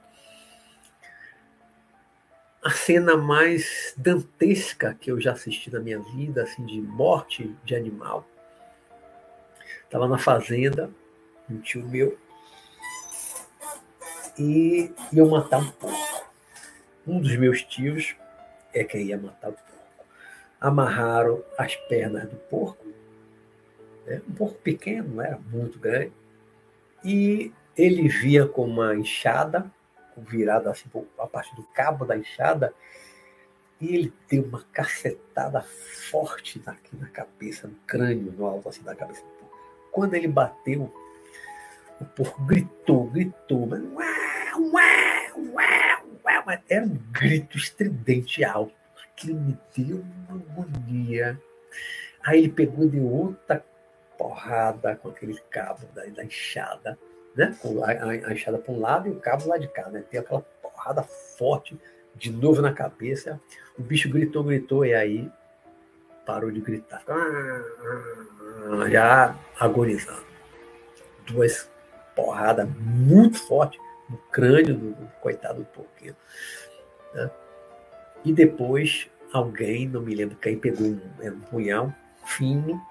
a 2.63 2.69
cena 2.69 3.17
mais 3.17 3.93
dantesca 3.97 4.95
que 4.99 5.11
eu 5.11 5.19
já 5.19 5.31
assisti 5.31 5.71
na 5.71 5.79
minha 5.79 5.99
vida, 5.99 6.43
assim, 6.43 6.65
de 6.65 6.79
morte 6.79 7.55
de 7.63 7.75
animal. 7.75 8.27
Estava 9.83 10.07
na 10.07 10.17
fazenda, 10.17 10.89
um 11.49 11.59
tio 11.59 11.87
meu, 11.87 12.17
e 14.37 14.93
iam 15.11 15.29
matar 15.29 15.59
um 15.59 15.71
porco. 15.71 16.31
Um 17.05 17.19
dos 17.19 17.35
meus 17.35 17.63
tios 17.63 18.15
é 18.73 18.83
quem 18.83 19.07
ia 19.07 19.17
matar 19.17 19.49
o 19.49 19.53
porco. 19.53 20.05
Amarraram 20.59 21.43
as 21.57 21.75
pernas 21.75 22.29
do 22.29 22.35
porco 22.35 22.91
né? 24.05 24.21
um 24.27 24.33
pouco 24.33 24.55
pequeno, 24.59 25.15
não 25.15 25.23
era 25.23 25.39
muito 25.51 25.79
grande, 25.79 26.11
e 27.03 27.51
ele 27.75 28.07
via 28.07 28.45
com 28.45 28.65
uma 28.65 28.95
enxada, 28.95 29.71
com 30.13 30.21
virado 30.21 30.69
assim 30.69 30.89
a 31.17 31.27
partir 31.27 31.55
do 31.55 31.63
cabo 31.63 32.05
da 32.05 32.17
enxada, 32.17 32.73
e 33.79 33.95
ele 33.95 34.13
deu 34.29 34.43
uma 34.43 34.63
cacetada 34.71 35.61
forte 35.61 36.61
aqui 36.65 36.95
na 36.95 37.07
cabeça, 37.07 37.67
no 37.67 37.75
crânio, 37.87 38.31
no 38.31 38.45
alto 38.45 38.69
assim 38.69 38.83
da 38.83 38.95
cabeça. 38.95 39.23
Quando 39.91 40.13
ele 40.13 40.27
bateu, 40.27 40.93
o 41.99 42.05
porco 42.05 42.43
gritou, 42.43 43.07
gritou, 43.07 43.65
mas 43.65 43.81
uau, 43.81 44.20
uau, 44.57 45.53
uau, 45.53 46.05
uau, 46.23 46.59
era 46.69 46.85
um 46.85 46.99
grito 47.11 47.57
estridente 47.57 48.43
alto. 48.43 48.73
Aquilo 49.11 49.39
me 49.39 49.57
deu 49.75 50.03
uma 50.29 50.63
agonia. 50.63 51.39
Aí 52.23 52.39
ele 52.39 52.49
pegou 52.49 52.85
e 52.85 52.89
deu 52.89 53.03
outra 53.03 53.63
porrada 54.17 54.95
com 54.95 55.09
aquele 55.09 55.39
cabo 55.49 55.85
da, 55.95 56.05
da 56.05 56.23
enxada, 56.23 56.97
né? 57.35 57.55
Com 57.59 57.83
a, 57.83 57.89
a, 57.89 58.33
enxada 58.33 58.57
para 58.57 58.73
um 58.73 58.79
lado 58.79 59.07
e 59.07 59.11
o 59.11 59.19
cabo 59.19 59.47
lá 59.47 59.57
de 59.57 59.67
cá, 59.67 59.89
né? 59.89 60.03
Tem 60.09 60.19
aquela 60.19 60.41
porrada 60.61 61.03
forte 61.03 61.79
de 62.15 62.31
novo 62.31 62.61
na 62.61 62.73
cabeça. 62.73 63.39
O 63.77 63.81
bicho 63.81 64.09
gritou, 64.09 64.43
gritou, 64.43 64.85
e 64.85 64.93
aí 64.93 65.31
parou 66.25 66.51
de 66.51 66.61
gritar. 66.61 67.03
Já 68.89 69.35
agonizando. 69.59 70.25
Duas 71.25 71.69
porrada 72.15 72.65
muito 72.65 73.39
forte 73.39 73.79
no 74.11 74.17
crânio 74.29 74.77
do, 74.77 74.91
do 74.91 75.07
coitado 75.21 75.59
do 75.59 75.65
porquinho. 75.65 76.15
Né? 77.13 77.31
E 78.25 78.33
depois 78.33 79.09
alguém, 79.31 79.87
não 79.87 80.01
me 80.01 80.13
lembro 80.13 80.35
quem, 80.35 80.59
pegou 80.59 80.85
um, 80.85 81.01
um 81.23 81.39
punhal 81.41 81.93
fino, 82.25 82.81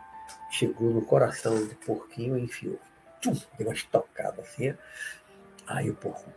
chegou 0.50 0.90
no 0.90 1.02
coração 1.02 1.54
do 1.54 1.74
porquinho 1.76 2.38
e 2.38 2.42
enfiou. 2.42 2.78
Tchum, 3.20 3.34
deu 3.58 3.68
uma 3.68 3.74
estocada 3.74 4.40
assim. 4.40 4.74
Aí 5.66 5.90
o 5.90 5.94
porco 5.94 6.32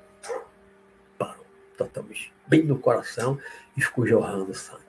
parou 1.17 1.45
totalmente, 1.77 2.33
bem 2.45 2.63
no 2.63 2.77
coração 2.77 3.39
e 3.75 3.81
ficou 3.81 4.05
jorrando 4.05 4.53
sangue. 4.53 4.83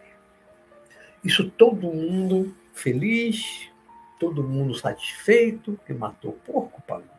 Isso 1.22 1.48
todo 1.50 1.86
mundo 1.86 2.54
feliz, 2.74 3.70
todo 4.18 4.42
mundo 4.42 4.74
satisfeito, 4.74 5.78
que 5.86 5.94
matou 5.94 6.32
o 6.32 6.34
porco, 6.34 6.82
pagou 6.82 7.14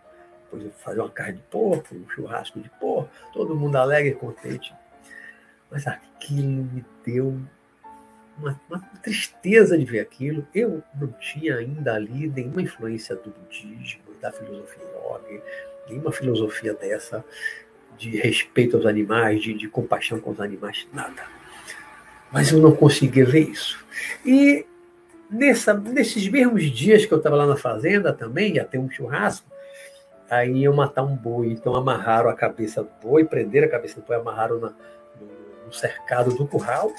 depois 0.56 0.82
fazer 0.82 1.00
uma 1.00 1.10
carne 1.10 1.38
de 1.38 1.44
porco, 1.44 1.96
um 1.96 2.10
churrasco 2.10 2.60
de 2.60 2.70
porco, 2.80 3.10
todo 3.34 3.56
mundo 3.56 3.76
alegre 3.76 4.12
e 4.12 4.16
contente. 4.16 4.74
Mas 5.70 5.86
aquilo 5.88 6.64
me 6.64 6.86
deu 7.06 7.40
uma, 8.38 8.60
uma, 8.70 8.80
tristeza 9.02 9.78
de 9.78 9.86
ver 9.86 10.00
aquilo. 10.00 10.48
Eu 10.54 10.84
não 11.00 11.12
tinha 11.14 11.58
ainda 11.58 11.94
ali 11.94 12.28
nenhuma 12.28 12.62
influência 12.62 13.16
do 13.16 13.30
budismo, 13.30 14.02
da 14.22 14.32
filosofia 14.32 14.84
yoga, 14.84 15.44
nenhuma 15.90 16.12
filosofia 16.12 16.74
dessa 16.74 17.24
de 17.98 18.18
respeito 18.18 18.76
aos 18.76 18.86
animais, 18.86 19.42
de, 19.42 19.54
de 19.54 19.68
compaixão 19.70 20.20
com 20.20 20.32
os 20.32 20.40
animais, 20.40 20.86
nada. 20.94 21.24
Mas 22.32 22.52
eu 22.52 22.60
não 22.60 22.76
conseguia 22.76 23.26
ver 23.26 23.50
isso. 23.50 23.86
E 24.26 24.66
nessa, 25.30 25.74
nesses 25.74 26.28
mesmos 26.28 26.64
dias 26.72 27.06
que 27.06 27.14
eu 27.14 27.18
estava 27.18 27.36
lá 27.36 27.46
na 27.46 27.56
fazenda 27.56 28.12
também, 28.12 28.56
ia 28.56 28.66
ter 28.66 28.78
um 28.78 28.90
churrasco, 28.90 29.48
aí 30.30 30.60
iam 30.60 30.74
matar 30.74 31.04
um 31.04 31.16
boi. 31.16 31.52
Então 31.52 31.76
amarraram 31.76 32.30
a 32.30 32.36
cabeça 32.36 32.84
do 32.84 32.90
boi, 33.02 33.26
prenderam 33.26 33.68
a 33.68 33.72
cabeça 33.72 34.00
do 34.00 34.06
boi, 34.06 34.16
amarraram 34.16 34.60
na, 34.60 34.70
no, 34.70 35.66
no, 35.66 35.74
cercado 35.74 36.36
do 36.36 36.48
curral, 36.48 36.92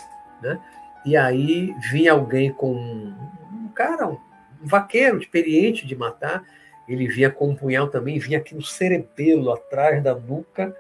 né? 0.43 0.61
E 1.05 1.17
aí 1.17 1.75
vinha 1.91 2.13
alguém 2.13 2.53
com 2.53 2.73
um 2.73 3.69
cara, 3.75 4.09
um, 4.09 4.19
vaqueiro 4.63 5.19
experiente 5.19 5.87
de 5.87 5.95
matar, 5.95 6.45
ele 6.89 7.07
vinha 7.07 7.31
com 7.31 7.51
um 7.51 7.57
punhal 7.57 7.89
também, 7.89 8.19
vinha 8.19 8.39
aqui 8.39 8.55
no 8.55 8.63
cerebelo, 8.63 9.53
atrás 9.53 10.03
da 10.03 10.15
nuca, 10.15 10.75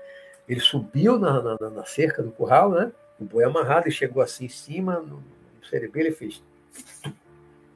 ele 0.48 0.60
subiu 0.60 1.18
na, 1.18 1.42
na, 1.42 1.70
na 1.70 1.84
cerca 1.84 2.22
do 2.22 2.30
curral, 2.30 2.70
né? 2.70 2.92
O 3.18 3.24
boi 3.24 3.44
amarrado 3.44 3.88
e 3.88 3.92
chegou 3.92 4.22
assim 4.22 4.44
em 4.44 4.48
cima, 4.48 5.00
no, 5.00 5.16
no 5.16 5.66
cerebelo, 5.68 6.08
e 6.08 6.12
fez 6.12 6.42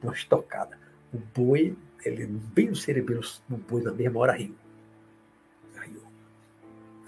uma 0.01 0.13
estocada. 0.13 0.77
O 1.13 1.17
boi, 1.17 1.75
ele 2.05 2.25
bem 2.25 2.69
no 2.69 2.75
cerebelo, 2.75 3.21
no 3.49 3.57
boi 3.57 3.81
na 3.81 3.91
mesma 3.91 4.19
hora 4.19 4.33
riu. 4.33 4.55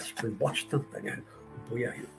Acho 0.03 0.13
que 0.15 0.21
foi 0.21 0.31
morte 0.31 0.65
instantânea. 0.65 1.23
O 1.55 1.69
boi 1.69 1.85
arriou. 1.85 2.09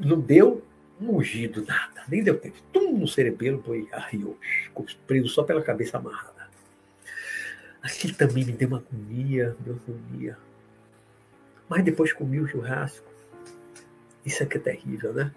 Não 0.00 0.20
deu 0.20 0.64
um 1.00 1.12
mugido, 1.12 1.64
nada. 1.64 2.02
Nem 2.08 2.24
deu 2.24 2.38
tempo. 2.38 2.56
Tum 2.72 2.98
no 2.98 3.06
cerebelo, 3.06 3.58
o 3.58 3.62
boi 3.62 3.88
arriou. 3.92 4.36
Ficou 4.64 4.84
preso 5.06 5.28
só 5.28 5.44
pela 5.44 5.62
cabeça 5.62 5.96
amarrada. 5.96 6.48
Aquilo 7.80 8.14
também 8.14 8.44
me 8.44 8.52
deu 8.52 8.68
uma 8.68 8.78
agonia, 8.78 9.56
deu 9.60 9.76
agonia. 9.76 10.36
Mas 11.68 11.84
depois 11.84 12.12
comi 12.12 12.40
o 12.40 12.48
churrasco. 12.48 13.06
Isso 14.26 14.42
aqui 14.42 14.56
é 14.56 14.60
terrível, 14.60 15.12
né? 15.12 15.32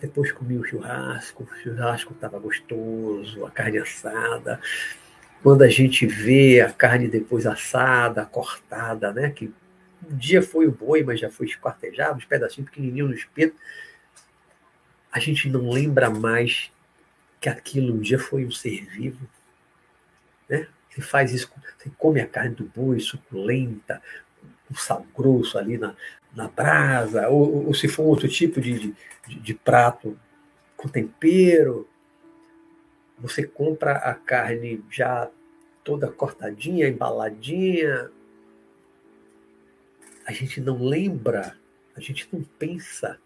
Depois 0.00 0.32
comi 0.32 0.58
o 0.58 0.64
churrasco, 0.64 1.44
o 1.44 1.56
churrasco 1.62 2.12
estava 2.12 2.38
gostoso, 2.40 3.46
a 3.46 3.50
carne 3.50 3.78
assada. 3.78 4.60
Quando 5.42 5.62
a 5.62 5.68
gente 5.68 6.04
vê 6.04 6.60
a 6.60 6.72
carne 6.72 7.06
depois 7.06 7.46
assada, 7.46 8.26
cortada, 8.26 9.12
né? 9.12 9.30
Que 9.30 9.54
um 10.10 10.16
dia 10.16 10.42
foi 10.42 10.66
o 10.66 10.72
boi, 10.72 11.02
mas 11.02 11.20
já 11.20 11.30
foi 11.30 11.46
esquartejado, 11.46 12.16
uns 12.16 12.24
pedacinhos 12.24 12.70
pequenininhos 12.70 13.10
no 13.10 13.14
espeto. 13.14 13.56
A 15.10 15.18
gente 15.18 15.48
não 15.48 15.70
lembra 15.70 16.10
mais 16.10 16.70
que 17.40 17.48
aquilo 17.48 17.94
um 17.94 18.00
dia 18.00 18.18
foi 18.18 18.44
um 18.44 18.50
ser 18.50 18.84
vivo. 18.86 19.28
Né? 20.48 20.66
Você 20.90 21.02
faz 21.02 21.32
isso, 21.32 21.50
você 21.78 21.90
come 21.96 22.20
a 22.20 22.26
carne 22.26 22.54
do 22.54 22.64
boi 22.64 23.00
suculenta, 23.00 24.02
um 24.70 24.74
sal 24.74 25.06
grosso 25.14 25.58
ali 25.58 25.76
na, 25.76 25.94
na 26.34 26.48
brasa, 26.48 27.28
ou, 27.28 27.66
ou 27.66 27.74
se 27.74 27.88
for 27.88 28.04
outro 28.04 28.28
tipo 28.28 28.60
de, 28.60 28.94
de, 29.26 29.40
de 29.40 29.54
prato 29.54 30.18
com 30.76 30.88
tempero. 30.88 31.88
Você 33.18 33.44
compra 33.44 33.92
a 33.92 34.14
carne 34.14 34.82
já 34.90 35.30
toda 35.84 36.10
cortadinha, 36.10 36.88
embaladinha, 36.88 38.10
a 40.26 40.32
gente 40.32 40.60
não 40.60 40.82
lembra, 40.82 41.56
a 41.96 42.00
gente 42.00 42.28
não 42.32 42.42
pensa 42.42 43.18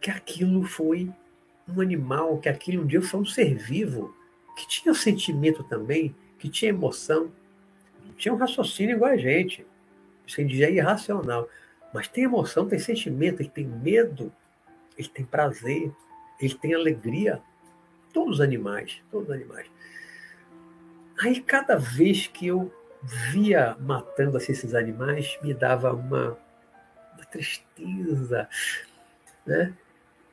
que 0.00 0.10
aquilo 0.10 0.64
foi 0.64 1.10
um 1.68 1.80
animal, 1.80 2.38
que 2.38 2.48
aquilo 2.48 2.82
um 2.82 2.86
dia 2.86 3.00
foi 3.00 3.20
um 3.20 3.24
ser 3.24 3.54
vivo, 3.54 4.14
que 4.56 4.66
tinha 4.66 4.94
sentimento 4.94 5.62
também, 5.64 6.14
que 6.38 6.48
tinha 6.48 6.70
emoção, 6.70 7.30
tinha 8.16 8.32
um 8.32 8.36
raciocínio 8.36 8.96
igual 8.96 9.12
a 9.12 9.16
gente. 9.16 9.66
A 10.26 10.30
gente 10.30 10.62
é 10.62 10.70
irracional. 10.70 11.48
Mas 11.92 12.08
tem 12.08 12.24
emoção, 12.24 12.68
tem 12.68 12.78
sentimento, 12.78 13.40
ele 13.40 13.48
tem 13.48 13.66
medo, 13.66 14.32
ele 14.96 15.08
tem 15.08 15.24
prazer, 15.24 15.92
ele 16.40 16.54
tem 16.54 16.74
alegria. 16.74 17.42
Todos 18.12 18.34
os 18.34 18.40
animais, 18.40 19.02
todos 19.10 19.28
os 19.28 19.34
animais. 19.34 19.66
Aí 21.20 21.40
cada 21.40 21.76
vez 21.76 22.26
que 22.26 22.46
eu 22.46 22.72
via 23.02 23.76
matando 23.80 24.36
assim, 24.36 24.52
esses 24.52 24.74
animais 24.74 25.38
me 25.42 25.52
dava 25.52 25.92
uma, 25.92 26.38
uma 27.14 27.24
tristeza. 27.30 28.48
Né? 29.46 29.74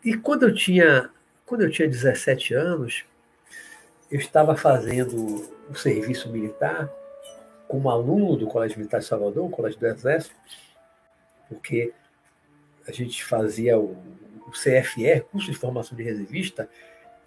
E 0.04 0.16
quando 0.16 0.44
eu 0.44 0.54
tinha 0.54 1.10
quando 1.50 1.64
eu 1.64 1.72
tinha 1.72 1.88
17 1.88 2.54
anos, 2.54 3.04
eu 4.12 4.20
estava 4.20 4.56
fazendo 4.56 5.50
um 5.68 5.74
serviço 5.74 6.30
militar 6.30 6.88
como 7.68 7.90
aluno 7.90 8.38
do 8.38 8.46
Colégio 8.46 8.78
Militar 8.78 9.00
de 9.00 9.08
Salvador, 9.08 9.46
o 9.46 9.50
Colégio 9.50 9.80
do 9.80 9.88
Exército, 9.88 10.36
porque 11.48 11.92
a 12.88 12.92
gente 12.92 13.26
fazia 13.26 13.80
o, 13.80 13.98
o 14.48 14.52
CFR, 14.52 15.24
curso 15.32 15.52
de 15.52 15.58
formação 15.58 15.98
de 15.98 16.04
reservista, 16.04 16.70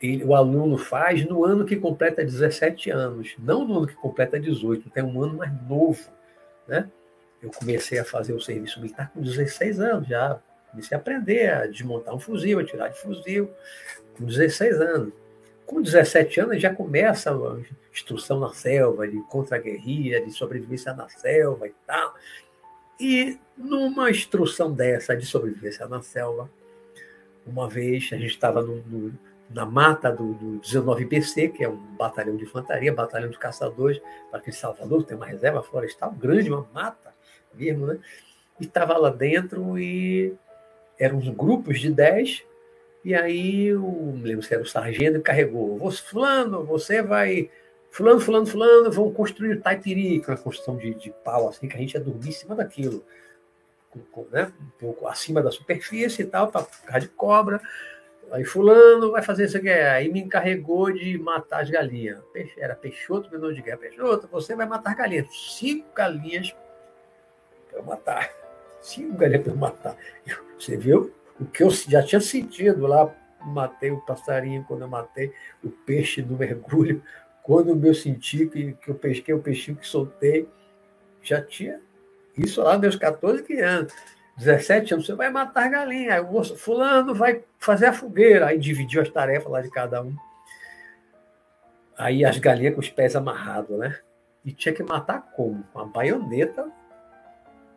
ele, 0.02 0.24
o 0.24 0.34
aluno 0.34 0.76
faz 0.76 1.24
no 1.24 1.44
ano 1.44 1.64
que 1.64 1.76
completa 1.76 2.24
17 2.24 2.90
anos, 2.90 3.34
não 3.38 3.64
no 3.64 3.78
ano 3.78 3.86
que 3.86 3.94
completa 3.94 4.38
18, 4.38 4.90
tem 4.90 5.02
um 5.02 5.22
ano 5.22 5.36
mais 5.36 5.52
novo. 5.68 6.10
Né? 6.66 6.90
Eu 7.40 7.50
comecei 7.50 7.98
a 8.00 8.04
fazer 8.04 8.32
o 8.32 8.40
serviço 8.40 8.80
militar 8.80 9.10
com 9.12 9.20
16 9.20 9.78
anos, 9.78 10.08
já 10.08 10.40
comecei 10.70 10.96
a 10.96 11.00
aprender 11.00 11.50
a 11.50 11.66
desmontar 11.66 12.14
um 12.14 12.18
fuzil, 12.18 12.58
a 12.58 12.64
tirar 12.64 12.88
de 12.88 12.98
fuzil, 13.00 13.48
com 14.16 14.24
16 14.24 14.80
anos. 14.80 15.12
Com 15.64 15.80
17 15.80 16.40
anos 16.40 16.60
já 16.60 16.74
começa 16.74 17.30
a 17.30 17.58
instrução 17.92 18.40
na 18.40 18.52
selva, 18.52 19.06
de 19.06 19.20
contra-guerrilha, 19.28 20.20
de 20.20 20.32
sobrevivência 20.32 20.92
na 20.92 21.08
selva 21.08 21.68
e 21.68 21.74
tal. 21.86 22.14
E 22.98 23.38
numa 23.56 24.10
instrução 24.10 24.72
dessa 24.72 25.16
de 25.16 25.24
sobrevivência 25.26 25.86
na 25.86 26.02
selva, 26.02 26.50
uma 27.46 27.68
vez 27.68 28.10
a 28.12 28.16
gente 28.16 28.26
estava 28.26 28.62
no, 28.62 28.76
no 28.82 29.12
na 29.54 29.66
mata 29.66 30.10
do, 30.10 30.34
do 30.34 30.60
19BC, 30.60 31.52
que 31.52 31.64
é 31.64 31.68
um 31.68 31.76
batalhão 31.76 32.36
de 32.36 32.44
infantaria, 32.44 32.92
batalhão 32.92 33.30
de 33.30 33.38
caçadores, 33.38 34.00
para 34.30 34.38
aquele 34.38 34.56
Salvador, 34.56 35.04
tem 35.04 35.16
uma 35.16 35.26
reserva 35.26 35.62
florestal 35.62 36.10
grande, 36.12 36.50
uma 36.50 36.66
mata 36.72 37.14
mesmo, 37.54 37.86
né? 37.86 37.98
E 38.60 38.64
estava 38.64 38.96
lá 38.96 39.10
dentro 39.10 39.78
e 39.78 40.34
eram 40.98 41.18
uns 41.18 41.28
grupos 41.28 41.80
de 41.80 41.90
10, 41.90 42.44
e 43.04 43.14
aí 43.14 43.74
o, 43.74 44.14
lembro 44.22 44.42
se 44.42 44.54
era 44.54 44.62
o 44.62 44.66
sargento, 44.66 45.20
carregou, 45.20 45.90
fulano, 45.90 46.64
você 46.64 47.02
vai, 47.02 47.50
fulano, 47.90 48.20
fulano, 48.20 48.46
fulano, 48.46 48.90
vão 48.90 49.12
construir 49.12 49.54
o 49.54 49.60
Taipiri, 49.60 50.20
que 50.20 50.30
é 50.30 50.34
uma 50.34 50.40
construção 50.40 50.76
de, 50.76 50.94
de 50.94 51.10
pau, 51.24 51.48
assim, 51.48 51.68
que 51.68 51.76
a 51.76 51.80
gente 51.80 51.94
ia 51.94 52.00
dormir 52.00 52.28
em 52.28 52.32
cima 52.32 52.54
daquilo. 52.54 53.04
né, 54.30 54.52
um 54.60 54.78
pouco 54.78 55.06
acima 55.08 55.42
da 55.42 55.50
superfície 55.50 56.22
e 56.22 56.26
tal, 56.26 56.48
para 56.48 56.64
ficar 56.64 57.00
de 57.00 57.08
cobra. 57.08 57.60
Aí 58.30 58.44
fulano 58.44 59.10
vai 59.10 59.22
fazer 59.22 59.44
isso 59.44 59.56
aqui. 59.56 59.68
Aí 59.68 60.10
me 60.10 60.20
encarregou 60.20 60.90
de 60.92 61.18
matar 61.18 61.62
as 61.62 61.70
galinhas. 61.70 62.20
Era 62.56 62.74
Peixoto, 62.74 63.30
menor 63.30 63.52
de 63.52 63.62
guerra. 63.62 63.78
Peixoto, 63.78 64.28
você 64.30 64.54
vai 64.54 64.66
matar 64.66 64.94
galinhas. 64.94 65.26
Cinco 65.56 65.92
galinhas 65.94 66.54
para 67.68 67.78
eu 67.78 67.84
matar. 67.84 68.30
Cinco 68.80 69.16
galinhas 69.16 69.42
para 69.42 69.52
eu 69.52 69.56
matar. 69.56 69.96
Você 70.58 70.76
viu 70.76 71.12
o 71.38 71.44
que 71.44 71.62
eu 71.62 71.70
já 71.70 72.02
tinha 72.02 72.20
sentido 72.20 72.86
lá. 72.86 73.14
Matei 73.44 73.90
o 73.90 74.00
passarinho 74.00 74.64
quando 74.68 74.82
eu 74.82 74.88
matei 74.88 75.32
o 75.62 75.68
peixe 75.68 76.22
no 76.22 76.36
mergulho. 76.36 77.02
Quando 77.42 77.84
eu 77.84 77.94
senti 77.94 78.46
que, 78.46 78.72
que 78.74 78.88
eu 78.88 78.94
pesquei 78.94 79.34
o 79.34 79.40
peixinho 79.40 79.76
que 79.76 79.86
soltei, 79.86 80.48
já 81.20 81.42
tinha 81.42 81.80
isso 82.38 82.62
lá 82.62 82.78
meus 82.78 82.96
14, 82.96 83.42
15 83.42 83.60
anos. 83.60 83.92
17 84.36 84.94
anos, 84.94 85.06
você 85.06 85.14
vai 85.14 85.30
matar 85.30 85.68
galinha. 85.68 86.14
Aí 86.14 86.20
o 86.20 86.44
fulano 86.56 87.14
vai 87.14 87.44
fazer 87.58 87.86
a 87.86 87.92
fogueira. 87.92 88.46
Aí 88.46 88.58
dividiu 88.58 89.02
as 89.02 89.08
tarefas 89.08 89.50
lá 89.50 89.60
de 89.60 89.70
cada 89.70 90.02
um. 90.02 90.14
Aí 91.96 92.24
as 92.24 92.38
galinhas 92.38 92.74
com 92.74 92.80
os 92.80 92.88
pés 92.88 93.14
amarrados, 93.14 93.78
né? 93.78 93.98
E 94.44 94.52
tinha 94.52 94.74
que 94.74 94.82
matar 94.82 95.30
como? 95.36 95.62
Com 95.72 95.80
a 95.80 95.84
baioneta 95.84 96.70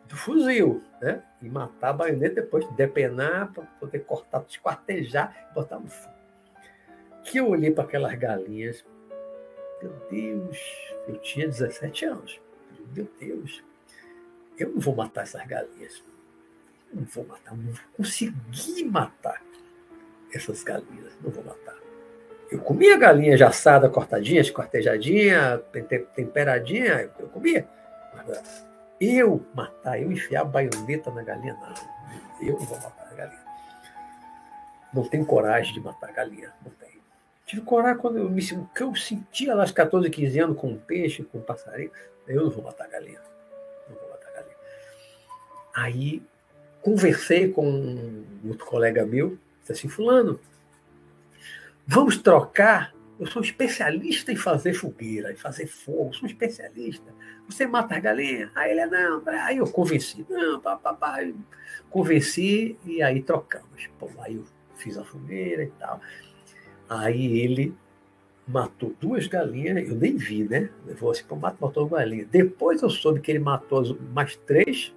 do 0.08 0.16
fuzil, 0.16 0.82
né? 1.00 1.22
E 1.42 1.48
matar 1.48 1.90
a 1.90 1.92
baioneta 1.92 2.36
depois, 2.36 2.66
depenar, 2.72 3.52
para 3.52 3.64
poder 3.78 4.00
cortar, 4.00 4.44
esquartejar 4.48 5.50
botar 5.54 5.78
no 5.78 5.88
fogo. 5.88 6.14
Que 7.22 7.38
eu 7.38 7.48
olhei 7.48 7.70
para 7.70 7.84
aquelas 7.84 8.14
galinhas, 8.14 8.84
meu 9.82 9.92
Deus, 10.10 10.58
eu 11.06 11.16
tinha 11.18 11.46
17 11.46 12.04
anos. 12.04 12.40
Meu 12.94 13.08
Deus, 13.20 13.62
eu 14.58 14.70
não 14.70 14.80
vou 14.80 14.94
matar 14.94 15.22
essas 15.22 15.44
galinhas. 15.46 16.02
Não 16.92 17.04
vou 17.04 17.26
matar, 17.26 17.56
não 17.56 17.72
vou 17.72 17.84
conseguir 17.96 18.84
matar 18.84 19.42
essas 20.32 20.62
galinhas. 20.62 21.12
Não 21.22 21.30
vou 21.30 21.44
matar. 21.44 21.76
Eu 22.50 22.60
comia 22.60 22.96
galinha 22.96 23.36
já 23.36 23.48
assada, 23.48 23.88
cortadinha, 23.88 24.40
escortejadinha, 24.40 25.58
temperadinha, 26.14 27.10
eu 27.18 27.28
comia. 27.28 27.66
Eu 29.00 29.44
matar, 29.54 30.00
eu 30.00 30.10
enfiar 30.12 30.42
a 30.42 30.44
baioneta 30.44 31.10
na 31.10 31.22
galinha, 31.22 31.54
não. 31.54 32.46
Eu 32.46 32.54
não 32.54 32.64
vou 32.64 32.78
matar 32.78 33.08
a 33.10 33.14
galinha. 33.14 33.46
Não 34.94 35.04
tenho 35.04 35.26
coragem 35.26 35.74
de 35.74 35.80
matar 35.80 36.10
a 36.10 36.12
galinha. 36.12 36.52
Não 36.64 36.70
tenho. 36.72 37.02
Tive 37.44 37.62
coragem 37.62 38.00
quando 38.00 38.18
eu 38.18 38.30
me 38.30 38.42
que 38.42 38.82
eu 38.82 38.94
sentia 38.94 39.54
lá 39.54 39.62
aos 39.62 39.72
14, 39.72 40.08
15 40.08 40.38
anos 40.38 40.58
com 40.58 40.68
um 40.68 40.78
peixe, 40.78 41.24
com 41.24 41.38
um 41.38 41.42
passarinho. 41.42 41.90
Eu 42.26 42.44
não 42.44 42.50
vou 42.50 42.64
matar 42.64 42.84
a 42.84 42.88
galinha. 42.88 43.20
Não 43.88 43.96
vou 43.96 44.08
matar 44.08 44.28
a 44.28 44.32
galinha. 44.32 44.56
Aí 45.74 46.22
conversei 46.86 47.48
com 47.48 47.68
um 47.68 48.24
outro 48.44 48.64
colega 48.64 49.04
meu, 49.04 49.36
disse 49.58 49.72
assim, 49.72 49.88
fulano, 49.88 50.38
vamos 51.84 52.16
trocar. 52.16 52.94
Eu 53.18 53.26
sou 53.26 53.42
especialista 53.42 54.30
em 54.30 54.36
fazer 54.36 54.72
fogueira, 54.72 55.32
em 55.32 55.36
fazer 55.36 55.66
fogo, 55.66 56.14
sou 56.14 56.28
especialista. 56.28 57.12
Você 57.48 57.66
mata 57.66 57.96
as 57.96 58.00
galinhas? 58.00 58.50
Aí 58.54 58.70
ele, 58.70 58.86
não. 58.86 59.20
Aí 59.26 59.56
eu 59.56 59.66
convenci, 59.66 60.24
não, 60.30 60.60
papapá. 60.60 61.18
Convenci 61.90 62.78
e 62.84 63.02
aí 63.02 63.20
trocamos. 63.20 63.88
Pô, 63.98 64.08
aí 64.20 64.36
eu 64.36 64.44
fiz 64.76 64.96
a 64.96 65.02
fogueira 65.02 65.64
e 65.64 65.70
tal. 65.80 66.00
Aí 66.88 67.40
ele 67.40 67.74
matou 68.46 68.94
duas 69.00 69.26
galinhas, 69.26 69.88
eu 69.88 69.96
nem 69.96 70.16
vi, 70.16 70.44
né? 70.44 70.70
Levou 70.86 71.10
assim, 71.10 71.24
pô, 71.24 71.34
matou 71.34 71.72
uma 71.88 71.98
galinha. 71.98 72.28
Depois 72.30 72.80
eu 72.80 72.90
soube 72.90 73.20
que 73.20 73.32
ele 73.32 73.40
matou 73.40 73.98
mais 74.14 74.36
três 74.36 74.94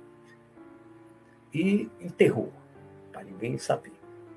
e 1.54 1.90
enterrou, 2.00 2.52
para 3.12 3.24
ninguém 3.24 3.58
saber. 3.58 3.92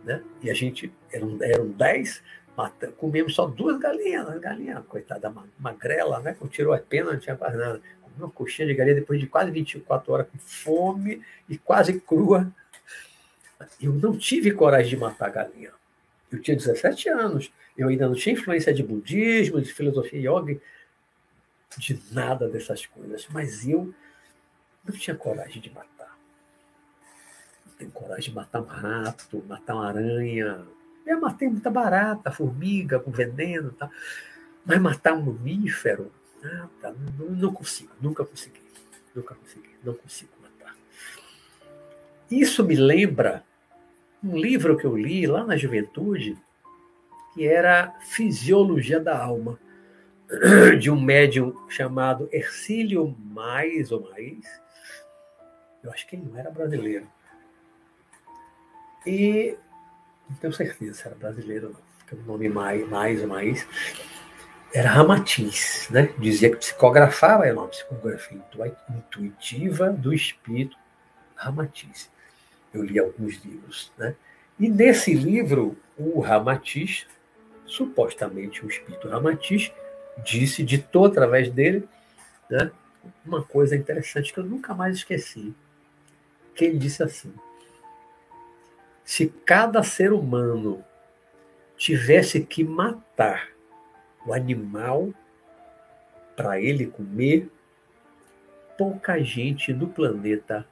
Né? 0.04 0.22
E 0.42 0.50
a 0.50 0.54
gente, 0.54 0.92
eram, 1.12 1.38
eram 1.42 1.68
dez, 1.68 2.22
mata, 2.56 2.88
comemos 2.92 3.34
só 3.34 3.46
duas 3.46 3.78
galinhas, 3.78 4.26
uma 4.26 4.38
galinha, 4.38 4.82
coitada, 4.82 5.32
magrela, 5.58 6.20
né? 6.20 6.34
Quando 6.38 6.50
tirou 6.50 6.74
a 6.74 6.78
pena, 6.78 7.12
não 7.12 7.18
tinha 7.18 7.36
quase 7.36 7.56
nada. 7.56 7.80
Comeu 8.02 8.26
uma 8.26 8.30
coxinha 8.30 8.66
de 8.68 8.74
galinha 8.74 8.96
depois 8.96 9.20
de 9.20 9.26
quase 9.26 9.50
24 9.50 10.12
horas 10.12 10.26
com 10.28 10.38
fome 10.38 11.22
e 11.48 11.56
quase 11.56 12.00
crua. 12.00 12.52
Eu 13.80 13.92
não 13.92 14.16
tive 14.16 14.50
coragem 14.52 14.90
de 14.90 14.96
matar 14.96 15.26
a 15.26 15.30
galinha. 15.30 15.70
Eu 16.30 16.40
tinha 16.40 16.56
17 16.56 17.08
anos, 17.10 17.52
eu 17.76 17.88
ainda 17.88 18.08
não 18.08 18.14
tinha 18.14 18.34
influência 18.34 18.72
de 18.72 18.82
budismo, 18.82 19.60
de 19.60 19.72
filosofia 19.72 20.18
yoga, 20.18 20.58
de 21.76 22.02
nada 22.10 22.48
dessas 22.48 22.86
coisas, 22.86 23.26
mas 23.30 23.68
eu 23.68 23.94
não 24.84 24.94
tinha 24.94 25.14
coragem 25.14 25.60
de 25.60 25.70
matar 25.70 25.91
tenho 27.82 27.90
coragem 27.90 28.30
de 28.30 28.34
matar 28.36 28.60
um 28.60 28.66
rato, 28.66 29.44
matar 29.48 29.74
uma 29.74 29.88
aranha. 29.88 30.64
Eu 31.04 31.20
matei 31.20 31.48
muita 31.48 31.70
barata, 31.70 32.30
formiga 32.30 33.00
com 33.00 33.10
veneno 33.10 33.72
tal. 33.72 33.90
Mas 34.64 34.80
matar 34.80 35.14
um 35.14 35.22
mamífero, 35.22 36.12
nada, 36.40 36.96
não, 37.18 37.30
não 37.30 37.52
consigo, 37.52 37.90
nunca 38.00 38.24
consegui. 38.24 38.62
Nunca 39.14 39.34
consegui, 39.34 39.70
não 39.84 39.94
consigo 39.94 40.30
matar. 40.40 40.76
Isso 42.30 42.64
me 42.64 42.76
lembra 42.76 43.42
um 44.22 44.36
livro 44.38 44.76
que 44.76 44.84
eu 44.84 44.96
li 44.96 45.26
lá 45.26 45.44
na 45.44 45.56
juventude, 45.56 46.38
que 47.34 47.46
era 47.46 47.92
Fisiologia 48.00 49.00
da 49.00 49.20
Alma, 49.20 49.58
de 50.80 50.88
um 50.88 51.00
médium 51.00 51.68
chamado 51.68 52.28
Ercílio 52.32 53.14
Mais 53.18 53.90
ou 53.90 54.08
Mais. 54.08 54.62
Eu 55.82 55.90
acho 55.90 56.06
que 56.06 56.14
ele 56.14 56.24
não 56.24 56.38
era 56.38 56.48
brasileiro. 56.48 57.06
E 59.06 59.56
não 60.28 60.36
tenho 60.36 60.52
certeza 60.52 60.94
se 60.94 61.06
era 61.06 61.16
brasileiro 61.16 61.68
ou 61.68 61.72
não, 61.72 61.80
porque 61.98 62.14
o 62.14 62.22
nome 62.22 62.48
mais, 62.48 62.88
mais 62.88 63.22
mais 63.24 63.66
era 64.72 64.88
Ramatiz, 64.88 65.88
né? 65.90 66.12
Dizia 66.18 66.50
que 66.50 66.56
psicografava, 66.56 67.46
é 67.46 67.52
uma 67.52 67.68
psicografia 67.68 68.40
intuitiva 68.90 69.90
do 69.90 70.14
espírito 70.14 70.76
Ramatiz. 71.36 72.10
Eu 72.72 72.82
li 72.82 72.98
alguns 72.98 73.44
livros, 73.44 73.92
né? 73.98 74.14
E 74.58 74.68
nesse 74.68 75.12
livro, 75.12 75.76
o 75.98 76.20
Ramatiz, 76.20 77.06
supostamente 77.66 78.64
o 78.64 78.68
espírito 78.68 79.08
Ramatiz, 79.08 79.70
disse, 80.24 80.62
ditou 80.62 81.06
através 81.06 81.50
dele, 81.50 81.86
né? 82.50 82.70
Uma 83.26 83.42
coisa 83.42 83.76
interessante 83.76 84.32
que 84.32 84.38
eu 84.38 84.44
nunca 84.44 84.72
mais 84.72 84.96
esqueci. 84.96 85.54
Que 86.54 86.64
ele 86.64 86.78
disse 86.78 87.02
assim: 87.02 87.34
se 89.12 89.28
cada 89.44 89.82
ser 89.82 90.10
humano 90.10 90.82
tivesse 91.76 92.40
que 92.40 92.64
matar 92.64 93.50
o 94.26 94.32
animal 94.32 95.12
para 96.34 96.58
ele 96.58 96.86
comer, 96.86 97.46
pouca 98.78 99.22
gente 99.22 99.70
no 99.70 99.86
planeta 99.86 100.66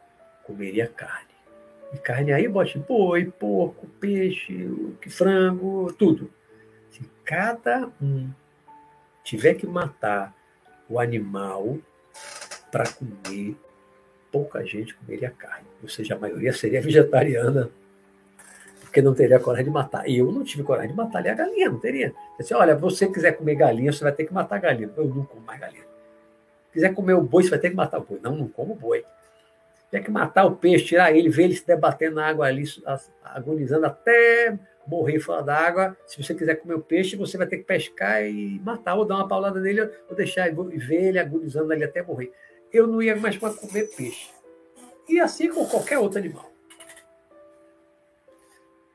comeria 0.44 0.86
carne. 0.88 1.34
E 1.92 1.98
carne 1.98 2.32
aí 2.32 2.48
bote 2.48 2.78
boi, 2.78 3.26
porco, 3.26 3.86
peixe, 4.00 4.70
frango, 5.06 5.92
tudo. 5.92 6.32
Se 6.88 7.02
cada 7.22 7.92
um 8.00 8.30
tiver 9.22 9.52
que 9.52 9.66
matar 9.66 10.34
o 10.88 10.98
animal 10.98 11.76
para 12.72 12.90
comer, 12.90 13.54
pouca 14.32 14.64
gente 14.64 14.94
comeria 14.94 15.30
carne. 15.30 15.66
Ou 15.82 15.90
seja, 15.90 16.14
a 16.14 16.18
maioria 16.18 16.54
seria 16.54 16.80
vegetariana 16.80 17.70
porque 18.90 19.00
não 19.00 19.14
teria 19.14 19.38
coragem 19.38 19.66
de 19.66 19.70
matar. 19.70 20.08
E 20.08 20.18
eu 20.18 20.30
não 20.32 20.42
tive 20.42 20.64
coragem 20.64 20.90
de 20.90 20.96
matar 20.96 21.20
ali 21.20 21.28
a 21.28 21.34
galinha, 21.34 21.70
não 21.70 21.78
teria. 21.78 22.12
Disse, 22.36 22.52
olha, 22.52 22.74
você 22.74 23.06
quiser 23.06 23.32
comer 23.32 23.54
galinha, 23.54 23.92
você 23.92 24.02
vai 24.02 24.12
ter 24.12 24.24
que 24.24 24.34
matar 24.34 24.56
a 24.56 24.58
galinha. 24.58 24.90
Eu 24.96 25.04
não 25.04 25.24
como 25.24 25.40
mais 25.42 25.60
galinha. 25.60 25.84
Quiser 26.72 26.92
comer 26.92 27.14
o 27.14 27.22
boi, 27.22 27.44
você 27.44 27.50
vai 27.50 27.58
ter 27.60 27.70
que 27.70 27.76
matar 27.76 27.98
o 27.98 28.02
boi. 28.02 28.18
Não, 28.20 28.34
não 28.34 28.48
como 28.48 28.74
boi. 28.74 29.04
Tem 29.92 30.02
que 30.02 30.10
matar 30.10 30.44
o 30.44 30.56
peixe, 30.56 30.86
tirar 30.86 31.16
ele, 31.16 31.28
ver 31.28 31.44
ele 31.44 31.54
se 31.54 31.64
debatendo 31.64 32.16
na 32.16 32.26
água 32.26 32.46
ali, 32.46 32.64
agonizando 33.24 33.86
até 33.86 34.58
morrer 34.86 35.20
fora 35.20 35.42
da 35.42 35.56
água. 35.56 35.96
Se 36.04 36.20
você 36.20 36.34
quiser 36.34 36.56
comer 36.56 36.74
o 36.74 36.80
peixe, 36.80 37.14
você 37.14 37.38
vai 37.38 37.46
ter 37.46 37.58
que 37.58 37.64
pescar 37.64 38.24
e 38.24 38.60
matar, 38.64 38.96
ou 38.96 39.04
dar 39.04 39.16
uma 39.16 39.28
paulada 39.28 39.60
nele, 39.60 39.88
ou 40.08 40.16
deixar 40.16 40.48
e 40.48 40.78
ver 40.78 41.08
ele 41.08 41.18
agonizando 41.18 41.72
ali 41.72 41.84
até 41.84 42.02
morrer. 42.02 42.32
Eu 42.72 42.88
não 42.88 43.00
ia 43.00 43.14
mais 43.14 43.36
comer 43.38 43.84
peixe. 43.96 44.30
E 45.08 45.20
assim 45.20 45.48
com 45.48 45.64
qualquer 45.66 45.98
outro 45.98 46.18
animal. 46.18 46.49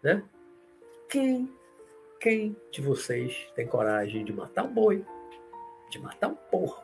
Né? 0.05 0.23
Quem, 1.09 1.51
quem 2.19 2.55
de 2.71 2.79
vocês 2.79 3.51
tem 3.55 3.65
coragem 3.65 4.23
de 4.23 4.31
matar 4.31 4.63
um 4.63 4.71
boi, 4.71 5.03
de 5.89 5.97
matar 5.97 6.27
um 6.27 6.35
porco? 6.35 6.83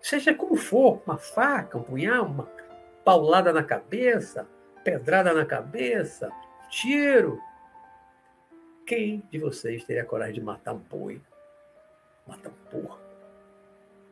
Seja 0.00 0.32
como 0.32 0.54
for, 0.54 1.02
uma 1.04 1.18
faca, 1.18 1.76
um 1.76 1.82
punhal, 1.82 2.26
uma 2.26 2.48
paulada 3.04 3.52
na 3.52 3.64
cabeça, 3.64 4.46
pedrada 4.84 5.34
na 5.34 5.44
cabeça, 5.44 6.30
tiro. 6.70 7.42
Quem 8.86 9.20
de 9.32 9.38
vocês 9.40 9.82
teria 9.82 10.04
coragem 10.04 10.34
de 10.34 10.40
matar 10.40 10.74
um 10.74 10.78
boi, 10.78 11.20
matar 12.24 12.50
um 12.50 12.70
porco, 12.70 13.00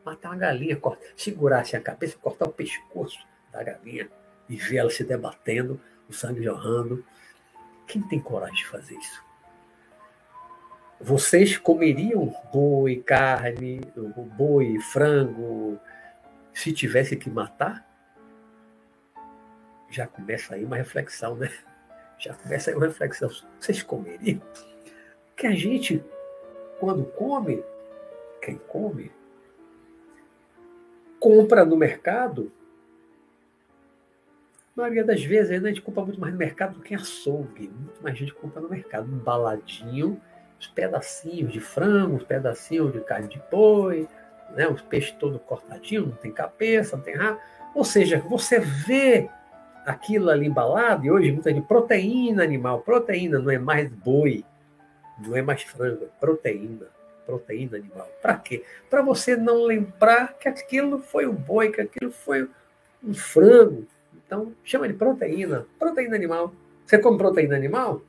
matar 0.03 0.31
uma 0.31 0.37
galinha, 0.37 0.75
cortar, 0.75 1.07
segurar 1.15 1.61
assim 1.61 1.77
a 1.77 1.81
cabeça, 1.81 2.17
cortar 2.17 2.49
o 2.49 2.51
pescoço 2.51 3.25
da 3.53 3.63
galinha, 3.63 4.09
e 4.49 4.57
ver 4.57 4.79
ela 4.79 4.89
se 4.89 5.05
debatendo, 5.05 5.79
o 6.09 6.13
sangue 6.13 6.43
jorrando. 6.43 7.05
Quem 7.87 8.01
tem 8.01 8.19
coragem 8.19 8.55
de 8.55 8.67
fazer 8.67 8.95
isso? 8.95 9.25
Vocês 10.99 11.57
comeriam 11.57 12.35
boi, 12.51 12.97
carne, 12.97 13.81
boi, 14.35 14.79
frango, 14.79 15.79
se 16.53 16.73
tivesse 16.73 17.15
que 17.15 17.29
matar? 17.29 17.87
Já 19.89 20.05
começa 20.05 20.55
aí 20.55 20.65
uma 20.65 20.75
reflexão, 20.75 21.35
né? 21.35 21.51
Já 22.17 22.33
começa 22.33 22.71
aí 22.71 22.75
uma 22.75 22.87
reflexão. 22.87 23.29
Vocês 23.59 23.81
comeriam? 23.83 24.41
Que 25.35 25.47
a 25.47 25.51
gente, 25.51 26.03
quando 26.79 27.05
come, 27.05 27.63
quem 28.41 28.57
come, 28.57 29.11
compra 31.19 31.63
no 31.63 31.77
mercado. 31.77 32.51
Maioria 34.77 35.03
das 35.03 35.23
vezes 35.23 35.51
ainda 35.51 35.67
a 35.67 35.71
gente 35.71 35.81
compra 35.81 36.03
muito 36.03 36.21
mais 36.21 36.31
no 36.31 36.37
mercado 36.37 36.75
do 36.75 36.81
que 36.81 36.93
em 36.93 36.97
açougue. 36.97 37.67
Muito 37.67 37.99
mais 37.99 38.15
gente 38.15 38.31
compra 38.31 38.61
no 38.61 38.69
mercado. 38.69 39.11
Um 39.11 39.17
baladinho, 39.17 40.21
os 40.59 40.67
pedacinhos 40.67 41.51
de 41.51 41.59
frango, 41.59 42.17
os 42.17 42.23
pedacinhos 42.23 42.93
de 42.93 42.99
carne 42.99 43.27
de 43.27 43.41
boi, 43.49 44.07
né? 44.51 44.67
os 44.67 44.81
peixes 44.83 45.13
todo 45.13 45.39
cortadinho, 45.39 46.05
não 46.05 46.15
tem 46.15 46.31
cabeça, 46.31 46.95
não 46.95 47.03
tem 47.03 47.15
rabo. 47.15 47.39
Ou 47.73 47.83
seja, 47.83 48.19
você 48.19 48.59
vê 48.59 49.27
aquilo 49.83 50.29
ali 50.29 50.45
embalado, 50.45 51.05
e 51.05 51.09
hoje 51.09 51.31
muita 51.31 51.51
de 51.51 51.61
proteína 51.61 52.43
animal, 52.43 52.81
proteína 52.81 53.39
não 53.39 53.49
é 53.49 53.57
mais 53.57 53.89
boi, 53.89 54.45
não 55.17 55.35
é 55.35 55.41
mais 55.41 55.63
frango, 55.63 56.03
é 56.03 56.07
proteína 56.19 56.85
proteína 57.25 57.77
animal. 57.77 58.07
Para 58.21 58.37
quê? 58.37 58.63
Para 58.89 59.01
você 59.01 59.35
não 59.35 59.63
lembrar 59.63 60.33
que 60.37 60.47
aquilo 60.47 60.99
foi 60.99 61.27
um 61.27 61.33
boi, 61.33 61.71
que 61.71 61.81
aquilo 61.81 62.11
foi 62.11 62.47
um 63.03 63.13
frango. 63.13 63.85
Então, 64.27 64.53
chama 64.63 64.87
de 64.87 64.93
proteína. 64.93 65.65
Proteína 65.79 66.15
animal. 66.15 66.53
Você 66.85 66.99
come 66.99 67.17
proteína 67.17 67.55
animal? 67.55 68.01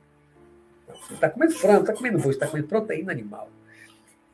Você 0.87 1.13
está 1.13 1.29
comendo 1.29 1.53
frango, 1.53 1.81
está 1.81 1.93
comendo 1.93 2.19
boi, 2.19 2.31
está 2.31 2.47
comendo 2.47 2.67
proteína 2.67 3.11
animal. 3.11 3.49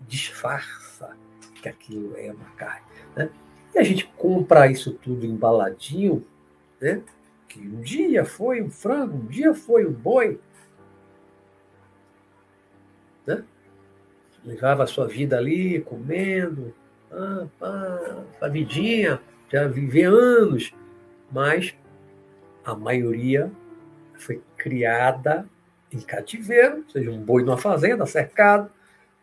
Disfarça 0.02 1.16
que 1.62 1.70
aquilo 1.70 2.18
é 2.18 2.32
uma 2.32 2.50
carne. 2.58 2.86
Né? 3.16 3.30
E 3.74 3.80
a 3.80 3.84
gente 3.84 4.08
compra 4.18 4.68
isso 4.68 4.94
tudo 4.94 5.26
embaladinho, 5.26 6.26
né? 6.82 7.02
que 7.48 7.60
um 7.60 7.82
dia 7.82 8.26
foi 8.26 8.62
um 8.62 8.70
frango, 8.70 9.18
um 9.18 9.28
dia 9.28 9.54
foi 9.54 9.86
um 9.86 9.94
boi. 9.94 10.40
Né? 13.28 13.44
levava 14.44 14.84
a 14.84 14.88
sua 14.88 15.08
vida 15.08 15.38
ali, 15.38 15.82
comendo, 15.82 16.74
ah, 17.12 18.24
a 18.40 18.48
vidinha, 18.48 19.20
já 19.52 19.68
vivia 19.68 20.10
anos, 20.10 20.74
mas 21.32 21.76
a 22.64 22.76
maioria 22.76 23.52
foi 24.18 24.42
criada 24.58 25.48
em 25.92 26.00
cativeiro, 26.00 26.78
ou 26.78 26.90
seja, 26.90 27.12
um 27.12 27.22
boi 27.22 27.44
numa 27.44 27.58
fazenda, 27.58 28.06
cercado, 28.06 28.72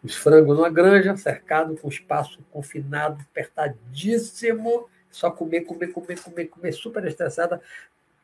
os 0.02 0.16
frangos 0.16 0.56
numa 0.56 0.70
granja, 0.70 1.16
cercado 1.16 1.76
com 1.76 1.88
espaço 1.88 2.38
confinado, 2.50 3.22
apertadíssimo, 3.30 4.88
só 5.10 5.30
comer, 5.30 5.62
comer, 5.62 5.88
comer, 5.88 6.18
comer, 6.20 6.46
comer, 6.46 6.72
super 6.72 7.04
estressada, 7.04 7.60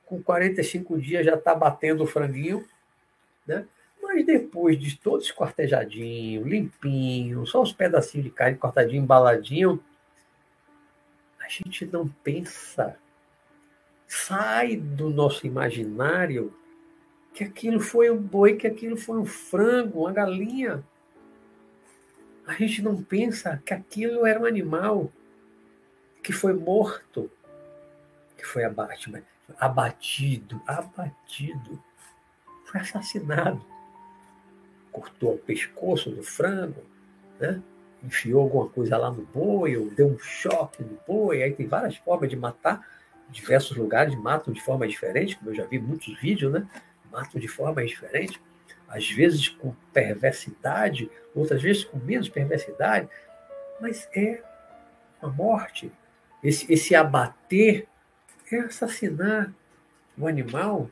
com 0.07 0.23
45 0.23 0.99
dias 0.99 1.25
já 1.25 1.35
está 1.35 1.55
batendo 1.55 2.03
o 2.03 2.07
franguinho, 2.07 2.67
né? 3.47 3.67
Mas 4.03 4.25
depois 4.25 4.79
de 4.79 4.97
todo 4.97 5.23
esquartejadinho, 5.23 6.47
limpinho, 6.47 7.47
só 7.47 7.61
os 7.61 7.73
pedacinhos 7.73 8.25
de 8.25 8.31
carne 8.33 8.57
cortadinho, 8.57 9.03
embaladinho, 9.03 9.83
a 11.39 11.49
gente 11.49 11.85
não 11.87 12.09
pensa, 12.09 12.97
sai 14.09 14.77
do 14.77 15.09
nosso 15.09 15.47
imaginário 15.47 16.53
que 17.33 17.45
aquilo 17.45 17.79
foi 17.79 18.11
um 18.11 18.17
boi, 18.17 18.57
que 18.57 18.67
aquilo 18.67 18.97
foi 18.97 19.19
um 19.19 19.25
frango, 19.25 20.01
uma 20.01 20.13
galinha. 20.13 20.83
A 22.45 22.55
gente 22.55 22.83
não 22.83 23.01
pensa 23.01 23.63
que 23.65 23.73
aquilo 23.73 24.27
era 24.27 24.41
um 24.41 24.47
animal 24.47 25.13
que 26.23 26.33
foi 26.33 26.55
morto, 26.55 27.31
que 28.37 28.45
foi 28.45 28.65
abatido, 28.65 29.23
abatido, 29.61 30.61
abatido, 30.67 31.81
foi 32.65 32.81
assassinado 32.81 33.65
cortou 34.99 35.35
o 35.35 35.39
pescoço 35.39 36.11
do 36.11 36.23
frango, 36.23 36.83
né? 37.39 37.63
enfiou 38.03 38.43
alguma 38.43 38.69
coisa 38.69 38.97
lá 38.97 39.11
no 39.11 39.25
boi, 39.25 39.77
ou 39.77 39.91
deu 39.91 40.09
um 40.09 40.19
choque 40.19 40.83
no 40.83 40.99
boi. 41.07 41.43
Aí 41.43 41.53
tem 41.53 41.67
várias 41.67 41.97
formas 41.97 42.31
de 42.31 42.37
matar. 42.37 42.87
Diversos 43.31 43.77
lugares 43.77 44.15
matam 44.15 44.53
de 44.53 44.61
forma 44.61 44.87
diferente, 44.87 45.37
como 45.37 45.51
eu 45.51 45.55
já 45.55 45.65
vi 45.65 45.79
muitos 45.79 46.19
vídeos, 46.19 46.53
né? 46.53 46.67
Matam 47.11 47.41
de 47.41 47.49
forma 47.49 47.85
diferente. 47.85 48.41
Às 48.89 49.11
vezes 49.11 49.49
com 49.49 49.75
perversidade, 49.93 51.11
outras 51.35 51.61
vezes 51.61 51.85
com 51.85 51.99
menos 51.99 52.29
perversidade. 52.29 53.09
Mas 53.81 54.09
é 54.15 54.43
a 55.21 55.29
morte. 55.29 55.93
Esse, 56.43 56.73
esse 56.73 56.95
abater 56.95 57.87
é 58.51 58.61
assassinar 58.61 59.53
o 60.17 60.27
animal. 60.27 60.91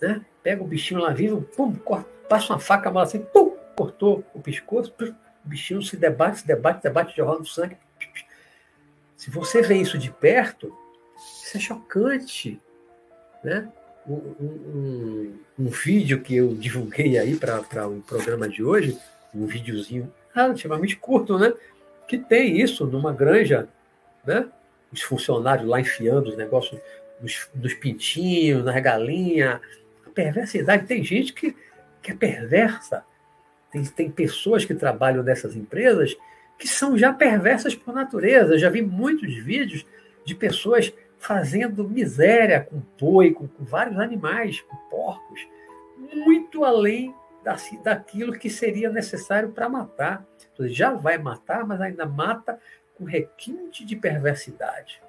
Né? 0.00 0.24
Pega 0.42 0.62
o 0.62 0.66
bichinho 0.66 1.00
lá 1.00 1.12
vivo, 1.12 1.42
pum, 1.42 1.74
corta 1.74 2.18
passa 2.28 2.52
uma 2.52 2.60
faca, 2.60 2.90
mal 2.90 3.02
assim, 3.02 3.20
pum, 3.20 3.56
cortou 3.74 4.24
o 4.34 4.40
pescoço, 4.40 4.94
o 5.00 5.48
bichinho 5.48 5.82
se 5.82 5.96
debate, 5.96 6.40
se 6.40 6.46
debate, 6.46 6.82
debate, 6.82 7.16
jorrando 7.16 7.46
sangue. 7.46 7.76
Se 9.18 9.28
você 9.30 9.60
vê 9.60 9.74
isso 9.74 9.98
de 9.98 10.10
perto, 10.10 10.74
isso 11.42 11.58
é 11.58 11.60
chocante. 11.60 12.58
Né? 13.44 13.70
Um, 14.06 14.14
um, 14.14 15.38
um 15.58 15.68
vídeo 15.68 16.22
que 16.22 16.36
eu 16.36 16.54
divulguei 16.54 17.18
aí 17.18 17.36
para 17.36 17.86
o 17.86 17.96
um 17.96 18.00
programa 18.00 18.48
de 18.48 18.64
hoje, 18.64 18.98
um 19.34 19.44
videozinho 19.44 20.10
relativamente 20.34 20.96
curto, 20.96 21.38
né? 21.38 21.52
Que 22.06 22.16
tem 22.16 22.58
isso 22.58 22.86
numa 22.86 23.12
granja, 23.12 23.68
né? 24.24 24.48
Os 24.90 25.02
funcionários 25.02 25.68
lá 25.68 25.78
enfiando 25.78 26.30
os 26.30 26.36
negócios 26.36 26.80
nos, 27.20 27.50
nos 27.54 27.74
pintinhos, 27.74 28.64
nas 28.64 28.80
galinhas. 28.80 29.60
A 30.06 30.10
perversidade. 30.10 30.86
Tem 30.86 31.04
gente 31.04 31.34
que 31.34 31.54
que 32.08 32.12
é 32.12 32.14
perversa. 32.14 33.04
Tem, 33.70 33.84
tem 33.84 34.10
pessoas 34.10 34.64
que 34.64 34.74
trabalham 34.74 35.22
nessas 35.22 35.54
empresas 35.54 36.16
que 36.58 36.66
são 36.66 36.98
já 36.98 37.12
perversas 37.12 37.74
por 37.74 37.94
natureza. 37.94 38.54
Eu 38.54 38.58
já 38.58 38.68
vi 38.68 38.82
muitos 38.82 39.34
vídeos 39.36 39.86
de 40.24 40.34
pessoas 40.34 40.92
fazendo 41.18 41.88
miséria 41.88 42.60
com 42.60 42.82
boi, 42.98 43.32
com, 43.32 43.46
com 43.46 43.64
vários 43.64 43.98
animais, 43.98 44.60
com 44.62 44.76
porcos, 44.90 45.46
muito 45.96 46.64
além 46.64 47.14
da, 47.44 47.56
daquilo 47.82 48.32
que 48.32 48.50
seria 48.50 48.90
necessário 48.90 49.50
para 49.50 49.68
matar. 49.68 50.24
Já 50.60 50.92
vai 50.92 51.18
matar, 51.18 51.64
mas 51.64 51.80
ainda 51.80 52.04
mata 52.04 52.58
com 52.96 53.04
requinte 53.04 53.84
de 53.84 53.94
perversidade. 53.94 55.00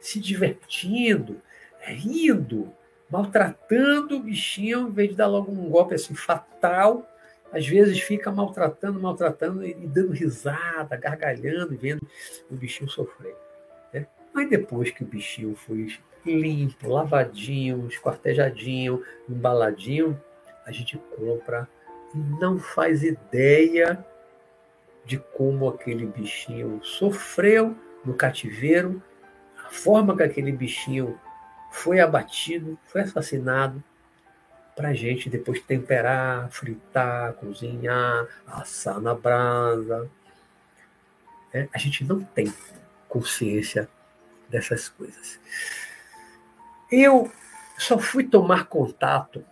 Se 0.00 0.20
divertindo, 0.20 1.42
rindo, 1.80 2.72
maltratando 3.10 4.16
o 4.16 4.20
bichinho, 4.20 4.88
em 4.88 4.90
vez 4.90 5.10
de 5.10 5.16
dar 5.16 5.26
logo 5.26 5.50
um 5.50 5.68
golpe 5.68 5.94
assim 5.94 6.14
fatal, 6.14 7.04
às 7.52 7.66
vezes 7.66 8.00
fica 8.00 8.30
maltratando, 8.30 9.00
maltratando 9.00 9.64
e 9.64 9.74
dando 9.74 10.12
risada, 10.12 10.96
gargalhando 10.96 11.76
vendo 11.76 12.06
o 12.50 12.54
bichinho 12.54 12.90
sofrer. 12.90 13.36
Né? 13.92 14.06
Mas 14.32 14.48
depois 14.50 14.90
que 14.90 15.02
o 15.02 15.06
bichinho 15.06 15.54
foi 15.54 15.88
limpo, 16.26 16.88
lavadinho, 16.88 17.86
esquartejadinho, 17.88 19.02
embaladinho, 19.28 20.20
a 20.66 20.72
gente 20.72 20.98
compra 21.16 21.68
e 22.14 22.18
não 22.18 22.58
faz 22.58 23.02
ideia 23.02 24.04
de 25.04 25.18
como 25.18 25.68
aquele 25.68 26.04
bichinho 26.04 26.80
sofreu 26.82 27.74
no 28.04 28.14
cativeiro, 28.14 29.02
a 29.64 29.70
forma 29.70 30.14
que 30.14 30.22
aquele 30.22 30.52
bichinho 30.52 31.18
foi 31.70 32.00
abatido, 32.00 32.78
foi 32.84 33.02
assassinado, 33.02 33.82
para 34.78 34.90
a 34.90 34.94
gente 34.94 35.28
depois 35.28 35.60
temperar, 35.60 36.48
fritar, 36.52 37.32
cozinhar, 37.32 38.28
assar 38.46 39.00
na 39.00 39.12
brasa. 39.12 40.08
É, 41.52 41.68
a 41.74 41.78
gente 41.78 42.04
não 42.04 42.22
tem 42.22 42.54
consciência 43.08 43.88
dessas 44.48 44.88
coisas. 44.88 45.40
Eu 46.92 47.28
só 47.76 47.98
fui 47.98 48.22
tomar 48.22 48.66
contato 48.66 49.44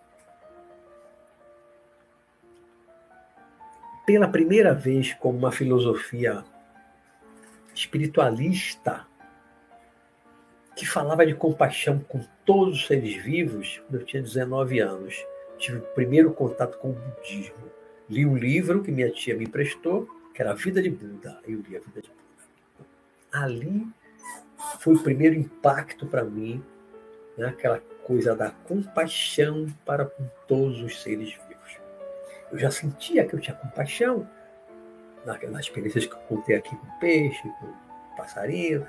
pela 4.07 4.29
primeira 4.29 4.73
vez 4.73 5.13
com 5.15 5.31
uma 5.31 5.51
filosofia 5.51 6.45
espiritualista 7.75 9.05
que 10.77 10.87
falava 10.87 11.27
de 11.27 11.35
compaixão 11.35 11.99
com 12.01 12.23
todos 12.45 12.81
os 12.81 12.87
seres 12.87 13.17
vivos 13.17 13.83
quando 13.87 14.01
eu 14.01 14.07
tinha 14.07 14.23
19 14.23 14.79
anos. 14.79 15.27
Tive 15.57 15.79
o 15.79 15.83
primeiro 15.83 16.33
contato 16.35 16.77
com 16.77 16.91
o 16.91 16.93
budismo. 16.93 17.73
Li 18.11 18.27
um 18.27 18.37
livro 18.37 18.83
que 18.83 18.93
minha 18.93 19.11
tia 19.11 19.35
me 19.35 19.45
emprestou, 19.45 20.07
que 20.35 20.43
era 20.43 20.51
A 20.51 20.55
Vida 20.55 20.83
de 20.83 20.91
Buda. 20.91 21.41
Eu 21.49 21.63
li 21.67 21.77
A 21.77 21.81
Vida 21.81 22.03
de 22.03 22.11
Buda. 22.11 22.87
Ali 23.33 23.87
foi 24.81 24.95
o 24.95 25.03
primeiro 25.03 25.35
impacto 25.35 26.07
para 26.07 26.23
mim, 26.23 26.63
né? 27.39 27.49
aquela 27.49 27.81
coisa 28.05 28.37
da 28.37 28.51
compaixão 28.51 29.67
para 29.85 30.05
com 30.05 30.29
todos 30.47 30.83
os 30.83 31.03
seres 31.03 31.31
vivos. 31.31 31.79
Eu 32.53 32.59
já 32.59 32.71
sentia 32.71 33.27
que 33.27 33.35
eu 33.35 33.41
tinha 33.41 33.57
compaixão, 33.57 34.29
nas 35.25 35.61
experiências 35.61 36.07
que 36.07 36.13
eu 36.13 36.19
contei 36.19 36.57
aqui 36.57 36.77
com 36.77 36.99
peixe, 37.01 37.43
com 37.59 37.73
passarinho, 38.17 38.87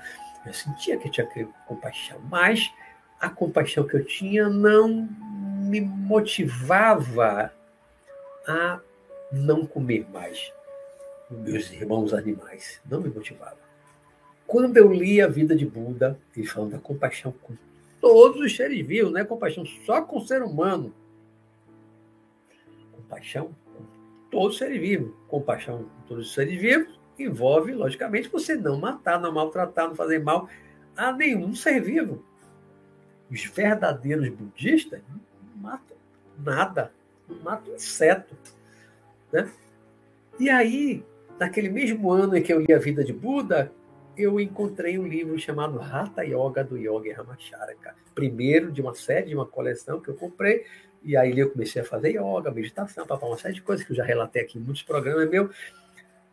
eu 0.48 0.54
sentia 0.54 0.96
que 0.96 1.08
eu 1.08 1.12
tinha 1.12 1.48
compaixão, 1.66 2.18
mas 2.30 2.72
a 3.20 3.28
compaixão 3.28 3.86
que 3.86 3.94
eu 3.94 4.04
tinha 4.04 4.48
não 4.48 5.08
me 5.60 5.80
motivava 5.80 7.52
a 8.46 8.80
não 9.30 9.66
comer 9.66 10.08
mais 10.10 10.52
meus 11.30 11.70
irmãos 11.70 12.14
animais. 12.14 12.80
Não 12.88 13.00
me 13.00 13.10
motivava. 13.10 13.58
Quando 14.46 14.78
eu 14.78 14.90
li 14.90 15.20
a 15.20 15.28
vida 15.28 15.54
de 15.54 15.66
Buda, 15.66 16.18
ele 16.34 16.46
falando 16.46 16.70
da 16.70 16.78
compaixão 16.78 17.32
com 17.42 17.54
todos 18.00 18.40
os 18.40 18.56
seres 18.56 18.86
vivos, 18.86 19.12
não 19.12 19.20
é 19.20 19.24
compaixão 19.24 19.66
só 19.84 20.00
com 20.00 20.16
o 20.16 20.26
ser 20.26 20.42
humano. 20.42 20.94
Compaixão 22.92 23.54
com 23.76 23.84
todos 24.30 24.54
os 24.54 24.58
seres 24.58 24.80
vivos. 24.80 25.12
Compaixão 25.28 25.84
com 25.84 26.06
todos 26.06 26.28
os 26.28 26.34
seres 26.34 26.58
vivos 26.58 26.97
envolve, 27.18 27.72
logicamente, 27.72 28.28
você 28.28 28.56
não 28.56 28.78
matar, 28.78 29.20
não 29.20 29.32
maltratar, 29.32 29.88
não 29.88 29.94
fazer 29.94 30.18
mal 30.18 30.48
a 30.96 31.12
nenhum 31.12 31.54
ser 31.54 31.80
vivo. 31.80 32.24
Os 33.30 33.44
verdadeiros 33.44 34.28
budistas 34.30 35.00
não 35.08 35.20
matam 35.62 35.96
nada, 36.38 36.92
não 37.28 37.38
matam 37.40 37.74
inseto. 37.74 38.34
Né? 39.32 39.50
E 40.40 40.48
aí, 40.48 41.04
naquele 41.38 41.68
mesmo 41.68 42.10
ano 42.10 42.36
em 42.36 42.42
que 42.42 42.52
eu 42.52 42.60
li 42.60 42.72
a 42.72 42.78
vida 42.78 43.04
de 43.04 43.12
Buda, 43.12 43.72
eu 44.16 44.40
encontrei 44.40 44.98
um 44.98 45.06
livro 45.06 45.38
chamado 45.38 45.80
Hatha 45.80 46.22
Yoga 46.24 46.64
do 46.64 46.76
Yogi 46.76 47.12
Ramacharaka. 47.12 47.94
Primeiro 48.14 48.72
de 48.72 48.80
uma 48.80 48.94
série, 48.94 49.28
de 49.28 49.34
uma 49.34 49.46
coleção 49.46 50.00
que 50.00 50.08
eu 50.08 50.14
comprei. 50.14 50.64
E 51.02 51.16
aí 51.16 51.38
eu 51.38 51.50
comecei 51.50 51.80
a 51.80 51.84
fazer 51.84 52.10
yoga, 52.10 52.50
meditação, 52.50 53.06
papá, 53.06 53.24
uma 53.24 53.38
série 53.38 53.54
de 53.54 53.62
coisas 53.62 53.86
que 53.86 53.92
eu 53.92 53.96
já 53.96 54.04
relatei 54.04 54.42
aqui 54.42 54.58
em 54.58 54.60
muitos 54.60 54.82
programas 54.82 55.28
meus. 55.30 55.54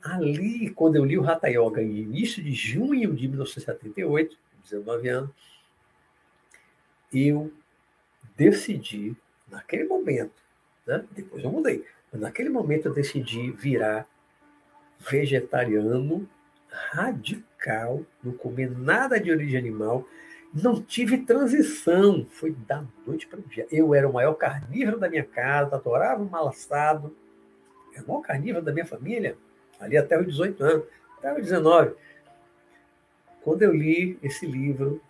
Ali, 0.06 0.70
quando 0.70 0.98
eu 0.98 1.04
li 1.04 1.18
o 1.18 1.28
Hatha 1.28 1.50
Yoga 1.50 1.82
em 1.82 1.98
início 1.98 2.44
de 2.44 2.54
junho 2.54 3.16
de 3.16 3.28
1978, 3.28 4.38
19 4.64 5.10
anos, 5.10 5.32
eu 7.12 7.52
decidi, 8.38 9.16
naquele 9.50 9.86
momento, 9.86 10.36
né? 10.86 11.04
depois 11.12 11.44
eu 11.44 11.50
mudei, 11.52 11.84
mas 12.12 12.22
naquele 12.22 12.50
momento 12.50 12.88
eu 12.88 12.94
decidi 12.94 13.50
virar 13.50 14.08
vegetariano 15.00 16.30
radical, 16.70 18.06
não 18.24 18.34
comer 18.34 18.70
nada 18.70 19.20
de 19.20 19.32
origem 19.32 19.58
animal, 19.58 20.08
não 20.54 20.84
tive 20.84 21.18
transição, 21.18 22.28
foi 22.30 22.52
da 22.52 22.86
noite 23.08 23.26
para 23.26 23.40
o 23.40 23.44
dia. 23.44 23.66
Eu 23.72 23.96
era 23.96 24.08
o 24.08 24.14
maior 24.14 24.36
carnívoro 24.36 25.00
da 25.00 25.10
minha 25.10 25.26
casa, 25.26 25.76
adorava 25.76 26.22
o 26.22 26.30
mal 26.30 26.48
assado, 26.48 27.16
era 27.92 28.04
o 28.04 28.08
maior 28.08 28.22
carnívoro 28.22 28.64
da 28.64 28.72
minha 28.72 28.86
família, 28.86 29.36
ali 29.80 29.98
até 29.98 30.20
os 30.20 30.26
18 30.26 30.64
anos, 30.64 30.86
até 31.18 31.34
os 31.34 31.44
19. 31.44 31.96
Quando 33.42 33.62
eu 33.62 33.74
li 33.74 34.18
esse 34.24 34.46
livro, 34.46 35.02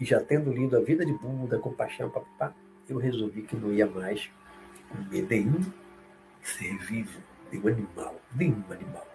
e 0.00 0.04
já 0.04 0.20
tendo 0.20 0.52
lido 0.52 0.76
A 0.76 0.80
Vida 0.80 1.04
de 1.04 1.12
Buda, 1.12 1.58
Compaixão, 1.58 2.10
papá, 2.10 2.54
eu 2.88 2.98
resolvi 2.98 3.42
que 3.42 3.56
não 3.56 3.72
ia 3.72 3.86
mais 3.86 4.30
comer 4.88 5.26
nenhum 5.28 5.60
ser 6.42 6.76
vivo, 6.78 7.20
nenhum 7.50 7.68
animal, 7.68 8.20
nenhum 8.34 8.64
animal. 8.70 9.06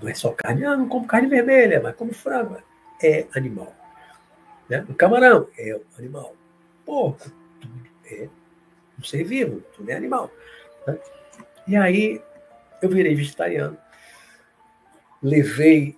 Não 0.00 0.08
é 0.08 0.14
só 0.14 0.32
carne, 0.32 0.64
ah, 0.64 0.76
não 0.76 0.88
como 0.88 1.06
carne 1.06 1.28
vermelha, 1.28 1.80
mas 1.82 1.94
como 1.96 2.12
frango. 2.12 2.56
É 3.02 3.26
animal. 3.34 3.74
Né? 4.68 4.84
O 4.88 4.94
camarão 4.94 5.48
é 5.58 5.74
um 5.74 5.98
animal. 5.98 6.34
Porco, 6.84 7.30
tudo 7.60 7.82
é 8.06 8.28
um 8.98 9.04
ser 9.04 9.24
vivo, 9.24 9.60
tudo 9.74 9.90
é 9.90 9.94
animal. 9.94 10.30
Né? 10.86 10.98
E 11.66 11.76
aí 11.76 12.22
eu 12.80 12.88
virei 12.88 13.14
vegetariano. 13.14 13.76
Levei 15.22 15.96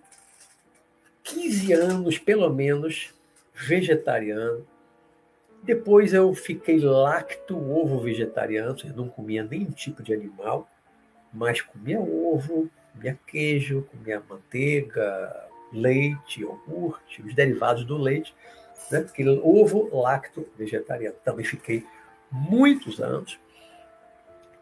15 1.22 1.72
anos, 1.72 2.18
pelo 2.18 2.48
menos, 2.50 3.14
vegetariano. 3.54 4.66
Depois 5.62 6.12
eu 6.12 6.34
fiquei 6.34 6.80
lacto-ovo 6.80 8.00
vegetariano, 8.00 8.76
eu 8.84 8.96
não 8.96 9.08
comia 9.08 9.44
nenhum 9.44 9.70
tipo 9.70 10.02
de 10.02 10.12
animal, 10.12 10.68
mas 11.32 11.60
comia 11.60 12.00
ovo, 12.00 12.68
comia 12.92 13.18
queijo, 13.26 13.86
comia 13.90 14.20
manteiga, 14.28 15.48
leite, 15.72 16.40
iogurte, 16.40 17.22
os 17.22 17.34
derivados 17.34 17.84
do 17.84 17.96
leite, 17.96 18.34
né? 18.90 19.00
Porque 19.00 19.26
ovo 19.28 19.88
lacto 19.96 20.46
vegetariano. 20.58 21.16
Também 21.24 21.44
fiquei 21.44 21.86
muitos 22.30 23.00
anos. 23.00 23.38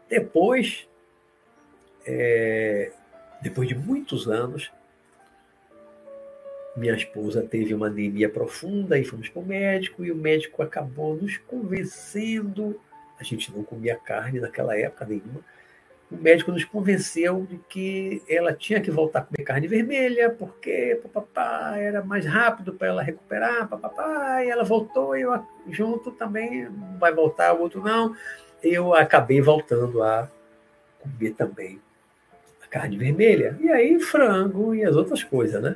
Depois, 0.07 0.87
é, 2.05 2.91
depois 3.41 3.67
de 3.67 3.75
muitos 3.75 4.27
anos, 4.27 4.71
minha 6.75 6.93
esposa 6.93 7.41
teve 7.41 7.73
uma 7.73 7.87
anemia 7.87 8.29
profunda 8.29 8.97
e 8.97 9.03
fomos 9.03 9.27
para 9.27 9.41
o 9.41 9.45
médico 9.45 10.05
e 10.05 10.11
o 10.11 10.15
médico 10.15 10.61
acabou 10.61 11.15
nos 11.15 11.37
convencendo. 11.37 12.79
A 13.19 13.23
gente 13.23 13.51
não 13.53 13.63
comia 13.63 13.95
carne 13.95 14.39
naquela 14.39 14.77
época 14.77 15.05
nenhuma 15.05 15.41
o 16.11 16.17
médico 16.17 16.51
nos 16.51 16.65
convenceu 16.65 17.47
de 17.49 17.57
que 17.69 18.21
ela 18.27 18.53
tinha 18.53 18.81
que 18.81 18.91
voltar 18.91 19.19
a 19.19 19.21
comer 19.21 19.45
carne 19.45 19.67
vermelha, 19.67 20.29
porque 20.29 20.99
papapá, 21.01 21.77
era 21.77 22.03
mais 22.03 22.25
rápido 22.25 22.73
para 22.73 22.89
ela 22.89 23.01
recuperar, 23.01 23.67
papapá, 23.69 24.43
e 24.43 24.49
ela 24.49 24.63
voltou, 24.63 25.15
e 25.15 25.21
eu 25.21 25.45
junto 25.69 26.11
também, 26.11 26.67
vai 26.99 27.13
voltar, 27.13 27.53
o 27.53 27.61
outro 27.61 27.81
não. 27.81 28.13
Eu 28.61 28.93
acabei 28.93 29.39
voltando 29.39 30.03
a 30.03 30.29
comer 30.99 31.31
também 31.31 31.79
carne 32.71 32.97
vermelha. 32.97 33.57
E 33.59 33.69
aí 33.69 33.99
frango 33.99 34.73
e 34.73 34.83
as 34.83 34.95
outras 34.95 35.23
coisas, 35.23 35.61
né? 35.61 35.75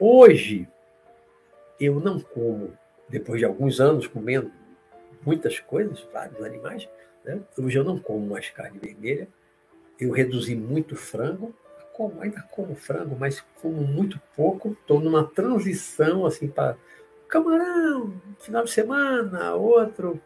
Hoje, 0.00 0.66
eu 1.78 2.00
não 2.00 2.18
como, 2.18 2.72
depois 3.08 3.38
de 3.38 3.44
alguns 3.44 3.80
anos 3.80 4.06
comendo 4.08 4.50
muitas 5.24 5.60
coisas, 5.60 6.04
vários 6.12 6.42
animais, 6.42 6.88
né? 7.24 7.38
Hoje 7.56 7.78
eu 7.78 7.84
não 7.84 7.98
como 7.98 8.26
mais 8.26 8.50
carne 8.50 8.78
vermelha. 8.78 9.28
Eu 10.00 10.10
reduzi 10.10 10.56
muito 10.56 10.96
frango. 10.96 11.54
Como, 11.92 12.22
ainda 12.22 12.40
como 12.50 12.74
frango, 12.74 13.14
mas 13.20 13.44
como 13.60 13.82
muito 13.82 14.18
pouco. 14.34 14.72
Estou 14.72 14.98
numa 14.98 15.24
transição 15.24 16.24
assim 16.24 16.48
para 16.48 16.76
camarão, 17.28 18.20
final 18.40 18.64
de 18.64 18.70
semana, 18.70 19.54
outro, 19.54 20.20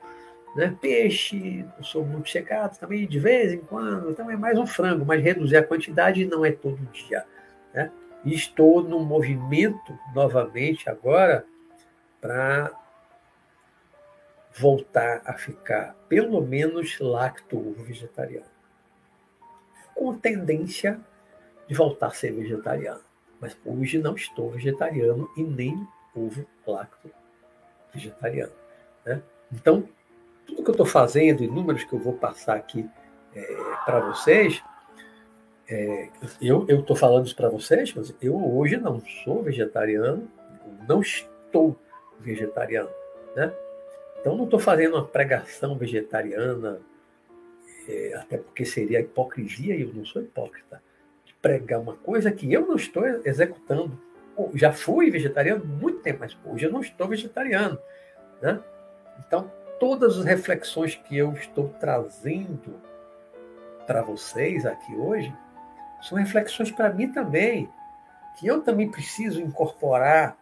né? 0.57 0.77
peixe. 0.81 1.65
Não 1.77 1.85
sou 1.85 2.05
muito 2.05 2.29
chegado 2.29 2.79
também, 2.79 3.07
de 3.07 3.19
vez 3.19 3.53
em 3.53 3.59
quando. 3.59 4.11
Então 4.11 4.31
é 4.31 4.37
mais 4.37 4.59
um 4.59 4.67
frango, 4.67 5.05
mas 5.05 5.23
reduzir 5.23 5.57
a 5.57 5.63
quantidade 5.63 6.25
não 6.25 6.45
é 6.45 6.51
todo 6.51 6.77
dia. 6.93 7.25
Né? 7.73 7.93
E 8.25 8.35
estou 8.35 8.83
num 8.83 9.05
movimento 9.05 9.97
novamente 10.15 10.89
agora 10.89 11.45
para 12.21 12.73
voltar 14.55 15.21
a 15.27 15.35
ficar 15.35 15.95
pelo 16.09 16.41
menos 16.41 16.99
lacto 16.99 17.75
vegetariano. 17.79 18.47
Com 19.95 20.17
tendência 20.19 20.99
de 21.69 21.75
voltar 21.75 22.09
a 22.09 22.11
ser 22.11 22.33
vegetariano. 22.33 23.01
Mas 23.39 23.57
hoje 23.65 23.99
não 23.99 24.15
estou 24.15 24.51
vegetariano 24.51 25.31
e 25.37 25.43
nem 25.43 25.87
ovo 26.15 26.47
lacto 26.67 27.11
vegetariano. 27.93 28.53
Né? 29.05 29.23
Então, 29.53 29.87
tudo 30.47 30.63
que 30.63 30.71
eu 30.71 30.73
estou 30.73 30.87
fazendo 30.87 31.43
e 31.43 31.49
números 31.49 31.85
que 31.85 31.93
eu 31.93 31.99
vou 31.99 32.15
passar 32.15 32.57
aqui 32.57 32.89
é, 33.35 33.57
para 33.85 34.01
vocês, 34.01 34.63
é, 35.69 36.09
eu 36.41 36.65
estou 36.69 36.95
falando 36.95 37.27
isso 37.27 37.37
para 37.37 37.49
vocês, 37.49 37.93
mas 37.95 38.15
eu 38.23 38.37
hoje 38.57 38.77
não 38.77 39.01
sou 39.25 39.43
vegetariano, 39.43 40.31
não 40.89 41.01
estou 41.01 41.77
vegetariano. 42.21 42.91
Né? 43.35 43.53
Então, 44.21 44.37
não 44.37 44.45
estou 44.45 44.61
fazendo 44.61 44.95
uma 44.95 45.05
pregação 45.05 45.77
vegetariana, 45.77 46.81
é, 47.89 48.15
até 48.15 48.39
porque 48.39 48.65
seria 48.65 49.01
hipocrisia, 49.01 49.75
e 49.75 49.83
eu 49.83 49.93
não 49.93 50.05
sou 50.05 50.23
hipócrita, 50.23 50.81
de 51.25 51.35
pregar 51.35 51.81
uma 51.81 51.97
coisa 51.97 52.31
que 52.31 52.53
eu 52.53 52.67
não 52.67 52.77
estou 52.77 53.05
executando. 53.25 53.99
já 54.55 54.73
fui 54.73 55.11
vegetariano 55.11 55.65
muito 55.65 55.99
tempo, 56.01 56.21
mas 56.21 56.37
hoje 56.45 56.65
eu 56.65 56.73
não 56.73 56.81
estou 56.81 57.09
vegetariano. 57.09 57.79
Né? 58.41 58.61
Então, 59.27 59.51
todas 59.79 60.19
as 60.19 60.25
reflexões 60.25 60.95
que 60.95 61.17
eu 61.17 61.33
estou 61.33 61.69
trazendo 61.81 62.81
para 63.87 64.03
vocês 64.03 64.67
aqui 64.67 64.95
hoje 64.95 65.35
são 66.03 66.19
reflexões 66.19 66.71
para 66.71 66.93
mim 66.93 67.11
também, 67.13 67.71
que 68.39 68.47
eu 68.47 68.63
também 68.63 68.91
preciso 68.91 69.41
incorporar 69.41 70.37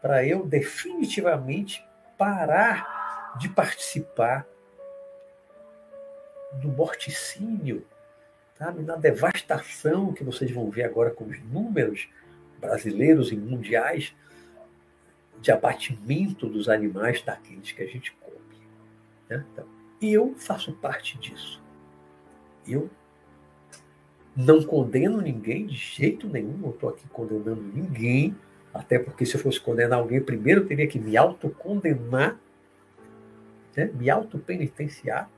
para 0.00 0.24
eu 0.24 0.46
definitivamente 0.46 1.84
parar 2.16 3.36
de 3.38 3.48
participar 3.48 4.46
do 6.54 6.68
morticínio, 6.68 7.86
sabe? 8.58 8.82
na 8.82 8.96
devastação 8.96 10.12
que 10.12 10.24
vocês 10.24 10.50
vão 10.50 10.70
ver 10.70 10.84
agora 10.84 11.10
com 11.10 11.24
os 11.24 11.40
números 11.44 12.08
brasileiros 12.58 13.30
e 13.32 13.36
mundiais 13.36 14.14
de 15.40 15.50
abatimento 15.50 16.46
dos 16.46 16.68
animais 16.68 17.22
daqueles 17.22 17.72
que 17.72 17.82
a 17.82 17.86
gente. 17.86 18.14
Né? 19.30 19.44
Então, 19.52 19.64
eu 20.02 20.34
faço 20.36 20.72
parte 20.72 21.16
disso. 21.18 21.62
Eu 22.66 22.90
não 24.36 24.62
condeno 24.62 25.20
ninguém 25.20 25.66
de 25.66 25.76
jeito 25.76 26.28
nenhum, 26.28 26.56
não 26.56 26.70
estou 26.70 26.90
aqui 26.90 27.06
condenando 27.08 27.62
ninguém, 27.62 28.36
até 28.72 28.98
porque 28.98 29.24
se 29.24 29.36
eu 29.36 29.40
fosse 29.40 29.60
condenar 29.60 29.98
alguém, 29.98 30.20
primeiro 30.20 30.62
eu 30.62 30.66
teria 30.66 30.86
que 30.86 30.98
me 30.98 31.16
autocondenar, 31.16 32.38
né? 33.76 33.90
me 33.94 34.10
autopenitenciar. 34.10 35.28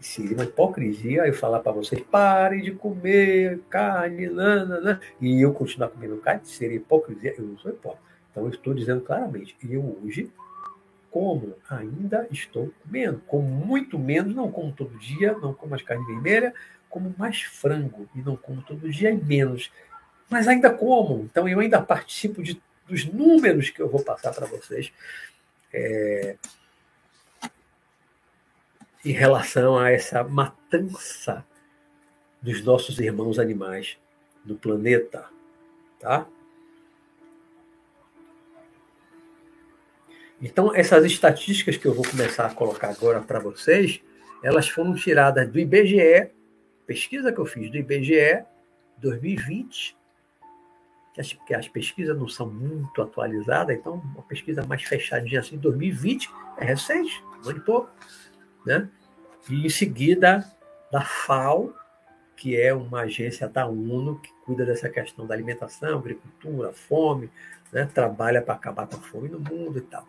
Seria 0.00 0.36
uma 0.36 0.44
hipocrisia 0.44 1.26
eu 1.26 1.32
falar 1.32 1.60
para 1.60 1.72
vocês, 1.72 2.02
parem 2.02 2.62
de 2.62 2.72
comer 2.72 3.60
carne, 3.70 4.28
nanana, 4.28 5.00
e 5.18 5.40
eu 5.40 5.54
continuar 5.54 5.88
comendo 5.88 6.18
carne, 6.18 6.42
seria 6.44 6.76
hipocrisia. 6.76 7.34
Eu 7.38 7.44
não 7.44 7.56
sou 7.56 7.70
hipócrita. 7.70 8.04
Então 8.30 8.42
eu 8.42 8.50
estou 8.50 8.74
dizendo 8.74 9.00
claramente, 9.00 9.56
eu 9.62 9.98
hoje 10.04 10.30
como 11.14 11.56
ainda 11.70 12.26
estou 12.32 12.74
comendo, 12.82 13.22
como 13.28 13.48
muito 13.48 13.96
menos, 13.96 14.34
não 14.34 14.50
como 14.50 14.72
todo 14.72 14.98
dia, 14.98 15.32
não 15.34 15.54
como 15.54 15.72
as 15.76 15.80
carnes 15.80 16.08
vermelhas, 16.08 16.52
como 16.90 17.14
mais 17.16 17.40
frango 17.40 18.08
e 18.16 18.18
não 18.18 18.34
como 18.34 18.62
todo 18.62 18.90
dia 18.90 19.12
e 19.12 19.16
menos. 19.16 19.70
Mas 20.28 20.48
ainda 20.48 20.70
como. 20.70 21.22
Então 21.22 21.48
eu 21.48 21.60
ainda 21.60 21.80
participo 21.80 22.42
de, 22.42 22.60
dos 22.88 23.04
números 23.04 23.70
que 23.70 23.80
eu 23.80 23.88
vou 23.88 24.02
passar 24.02 24.34
para 24.34 24.46
vocês 24.46 24.92
é, 25.72 26.36
em 29.04 29.12
relação 29.12 29.78
a 29.78 29.92
essa 29.92 30.24
matança 30.24 31.46
dos 32.42 32.60
nossos 32.64 32.98
irmãos 32.98 33.38
animais 33.38 33.96
no 34.44 34.56
planeta. 34.56 35.26
Tá? 36.00 36.26
Então, 40.44 40.74
essas 40.74 41.06
estatísticas 41.06 41.78
que 41.78 41.86
eu 41.86 41.94
vou 41.94 42.04
começar 42.04 42.44
a 42.44 42.54
colocar 42.54 42.90
agora 42.90 43.22
para 43.22 43.40
vocês, 43.40 44.02
elas 44.42 44.68
foram 44.68 44.94
tiradas 44.94 45.50
do 45.50 45.58
IBGE 45.58 46.30
pesquisa 46.86 47.32
que 47.32 47.38
eu 47.38 47.46
fiz 47.46 47.70
do 47.70 47.78
IBGE 47.78 48.44
2020, 48.98 49.96
que 51.14 51.20
as, 51.22 51.32
que 51.32 51.54
as 51.54 51.66
pesquisas 51.66 52.14
não 52.14 52.28
são 52.28 52.50
muito 52.50 53.00
atualizadas, 53.00 53.74
então 53.74 53.94
uma 53.94 54.22
pesquisa 54.24 54.62
mais 54.66 54.82
fechadinha 54.82 55.40
assim, 55.40 55.56
2020, 55.56 56.30
é 56.58 56.64
recente, 56.66 57.24
e 57.48 57.60
pouco, 57.60 57.90
né? 58.66 58.86
E 59.48 59.64
em 59.64 59.70
seguida, 59.70 60.44
da 60.92 61.00
FAO, 61.00 61.74
que 62.36 62.54
é 62.54 62.74
uma 62.74 63.00
agência 63.00 63.48
da 63.48 63.66
ONU 63.66 64.20
que 64.20 64.30
cuida 64.44 64.64
dessa 64.64 64.88
questão 64.88 65.26
da 65.26 65.34
alimentação, 65.34 65.98
agricultura, 65.98 66.72
fome, 66.72 67.30
né? 67.72 67.88
trabalha 67.92 68.42
para 68.42 68.54
acabar 68.54 68.86
com 68.86 68.96
a 68.96 69.00
fome 69.00 69.28
no 69.28 69.40
mundo 69.40 69.78
e 69.78 69.82
tal. 69.82 70.06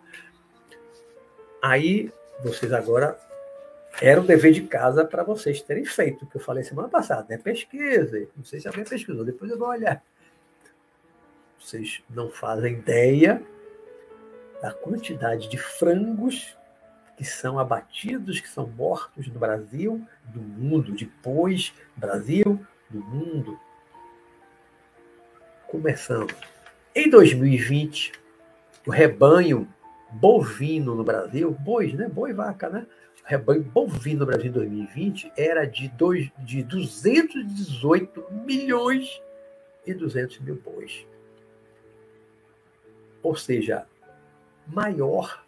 Aí, 1.62 2.12
vocês 2.44 2.72
agora 2.72 3.18
era 4.02 4.20
um 4.20 4.26
dever 4.26 4.52
de 4.52 4.64
casa 4.64 5.06
para 5.06 5.24
vocês 5.24 5.62
terem 5.62 5.86
feito, 5.86 6.26
que 6.26 6.36
eu 6.36 6.42
falei 6.42 6.64
semana 6.64 6.90
passada, 6.90 7.26
né? 7.30 7.38
Pesquisa, 7.38 8.28
não 8.36 8.44
sei 8.44 8.60
se 8.60 8.68
alguém 8.68 8.84
pesquisou, 8.84 9.24
depois 9.24 9.50
eu 9.50 9.58
vou 9.58 9.70
olhar. 9.70 10.04
Vocês 11.58 12.04
não 12.10 12.30
fazem 12.30 12.74
ideia 12.74 13.42
da 14.62 14.72
quantidade 14.74 15.50
de 15.50 15.58
frangos 15.58 16.56
que 17.18 17.24
são 17.24 17.58
abatidos, 17.58 18.42
que 18.42 18.50
são 18.50 18.68
mortos 18.68 19.28
no 19.28 19.40
Brasil, 19.40 20.06
do 20.26 20.42
mundo, 20.42 20.92
depois 20.92 21.74
Brasil, 21.96 22.60
do 22.90 23.00
mundo. 23.00 23.60
Começando. 25.76 26.34
Em 26.96 27.10
2020, 27.10 28.14
o 28.88 28.92
rebanho 28.92 29.68
bovino 30.10 30.96
no 30.96 31.04
Brasil, 31.04 31.52
bois, 31.52 31.94
né? 31.94 32.08
Boi 32.08 32.32
vaca, 32.32 32.70
né? 32.70 32.88
rebanho 33.26 33.62
bovino 33.62 34.22
no 34.22 34.26
Brasil 34.26 34.48
em 34.48 34.54
2020 34.54 35.34
era 35.36 35.66
de, 35.66 35.90
dois, 35.90 36.32
de 36.40 36.64
218 36.64 38.26
milhões 38.32 39.22
e 39.86 39.94
200 39.94 40.40
mil 40.40 40.56
bois. 40.56 41.06
Ou 43.22 43.36
seja, 43.36 43.86
maior 44.66 45.44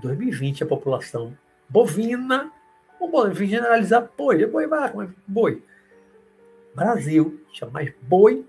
2020 0.00 0.62
a 0.62 0.66
população 0.66 1.36
bovina, 1.68 2.52
ou 3.00 3.10
bovino, 3.10 3.50
generalizar 3.50 4.08
boi, 4.16 4.44
é 4.44 4.46
boi 4.46 4.68
vaca, 4.68 5.12
boi. 5.26 5.60
Brasil 6.72 7.44
tinha 7.50 7.68
mais 7.68 7.92
boi 8.02 8.46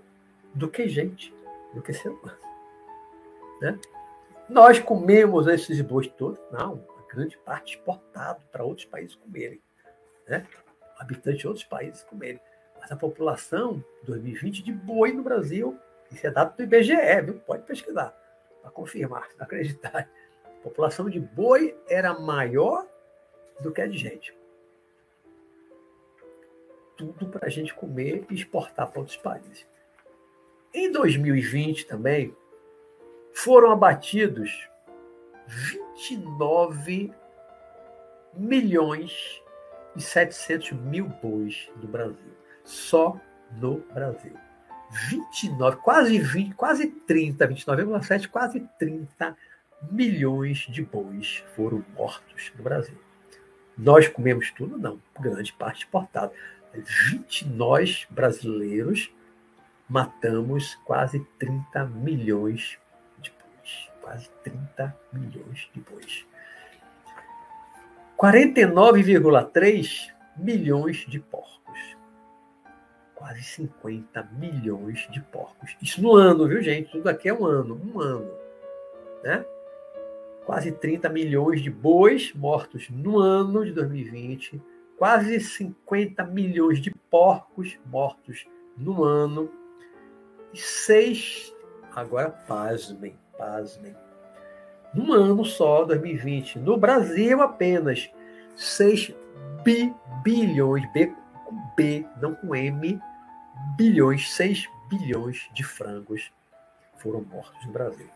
do 0.58 0.68
que 0.68 0.88
gente, 0.88 1.32
do 1.72 1.80
que 1.80 1.92
ser 1.92 2.08
humano. 2.08 2.38
Né? 3.60 3.78
Nós 4.48 4.80
comemos 4.80 5.46
esses 5.46 5.80
bois 5.80 6.08
todos? 6.08 6.38
Não, 6.50 6.84
grande 7.08 7.38
parte 7.38 7.76
exportado 7.76 8.44
para 8.50 8.64
outros 8.64 8.86
países 8.86 9.14
comerem. 9.14 9.62
Né? 10.26 10.46
Habitantes 10.98 11.40
de 11.40 11.46
outros 11.46 11.64
países 11.64 12.02
comerem. 12.02 12.40
Mas 12.80 12.90
a 12.90 12.96
população, 12.96 13.82
2020, 14.02 14.64
de 14.64 14.72
boi 14.72 15.12
no 15.12 15.22
Brasil, 15.22 15.78
isso 16.10 16.26
é 16.26 16.30
dado 16.30 16.56
do 16.56 16.62
IBGE, 16.62 17.22
viu? 17.24 17.34
pode 17.40 17.62
pesquisar, 17.62 18.10
para 18.60 18.70
confirmar, 18.70 19.28
não 19.36 19.44
acreditar. 19.44 20.10
A 20.44 20.62
população 20.62 21.08
de 21.08 21.20
boi 21.20 21.76
era 21.88 22.18
maior 22.18 22.84
do 23.60 23.70
que 23.70 23.80
a 23.80 23.86
de 23.86 23.96
gente. 23.96 24.36
Tudo 26.96 27.28
para 27.28 27.46
a 27.46 27.50
gente 27.50 27.72
comer 27.74 28.26
e 28.28 28.34
exportar 28.34 28.90
para 28.90 29.00
outros 29.00 29.16
países. 29.16 29.66
Em 30.72 30.92
2020 30.92 31.86
também, 31.86 32.34
foram 33.32 33.70
abatidos 33.70 34.68
29 35.46 37.12
milhões 38.34 39.42
e 39.96 40.00
700 40.00 40.72
mil 40.72 41.06
bois 41.06 41.70
do 41.76 41.88
Brasil. 41.88 42.32
Só 42.64 43.18
no 43.60 43.78
Brasil. 43.92 44.34
29, 45.10 45.76
quase 45.78 46.18
20, 46.18 46.54
quase 46.54 46.86
30, 46.86 47.48
29,7, 47.48 48.28
quase 48.28 48.60
30 48.78 49.36
milhões 49.90 50.66
de 50.68 50.82
bois 50.82 51.44
foram 51.54 51.84
mortos 51.94 52.52
no 52.56 52.62
Brasil. 52.62 52.96
Nós 53.76 54.08
comemos 54.08 54.50
tudo? 54.50 54.78
Não, 54.78 55.00
grande 55.20 55.52
parte 55.52 55.84
exportada. 55.84 56.32
20 56.74 57.48
nós, 57.48 58.06
brasileiros, 58.10 59.10
matamos 59.88 60.74
quase 60.84 61.20
30 61.38 61.84
milhões 61.86 62.78
quase 64.08 64.30
30 64.42 64.96
milhões 65.12 65.68
de 65.74 65.80
bois. 65.80 66.26
49,3 68.16 70.10
milhões 70.36 70.96
de 71.06 71.20
porcos. 71.20 71.96
Quase 73.14 73.42
50 73.42 74.30
milhões 74.38 75.06
de 75.10 75.20
porcos. 75.20 75.76
Isso 75.82 76.00
no 76.00 76.14
ano, 76.14 76.48
viu, 76.48 76.62
gente? 76.62 76.90
Tudo 76.90 77.08
aqui 77.08 77.28
é 77.28 77.34
um 77.34 77.44
ano, 77.44 77.78
um 77.84 78.00
ano. 78.00 78.32
Né? 79.22 79.44
Quase 80.46 80.72
30 80.72 81.10
milhões 81.10 81.60
de 81.60 81.70
bois 81.70 82.32
mortos 82.32 82.88
no 82.88 83.18
ano 83.18 83.62
de 83.62 83.72
2020. 83.72 84.62
Quase 84.96 85.38
50 85.38 86.24
milhões 86.24 86.80
de 86.80 86.90
porcos 87.10 87.78
mortos 87.84 88.46
no 88.76 89.04
ano. 89.04 89.50
E 90.52 90.58
seis, 90.58 91.54
agora 91.94 92.30
pasmem, 92.30 93.14
pasmem. 93.36 93.94
Num 94.94 95.12
ano 95.12 95.44
só, 95.44 95.84
2020, 95.84 96.58
no 96.58 96.76
Brasil 96.78 97.42
apenas 97.42 98.10
6 98.56 99.14
bi, 99.62 99.94
bilhões, 100.22 100.90
B 100.92 101.12
com 101.44 101.56
B, 101.76 102.06
não 102.20 102.34
com 102.34 102.54
M, 102.54 103.00
bilhões, 103.76 104.30
6 104.32 104.66
bilhões 104.88 105.48
de 105.52 105.62
frangos 105.62 106.32
foram 106.96 107.20
mortos 107.22 107.64
no 107.66 107.72
Brasil. 107.72 108.08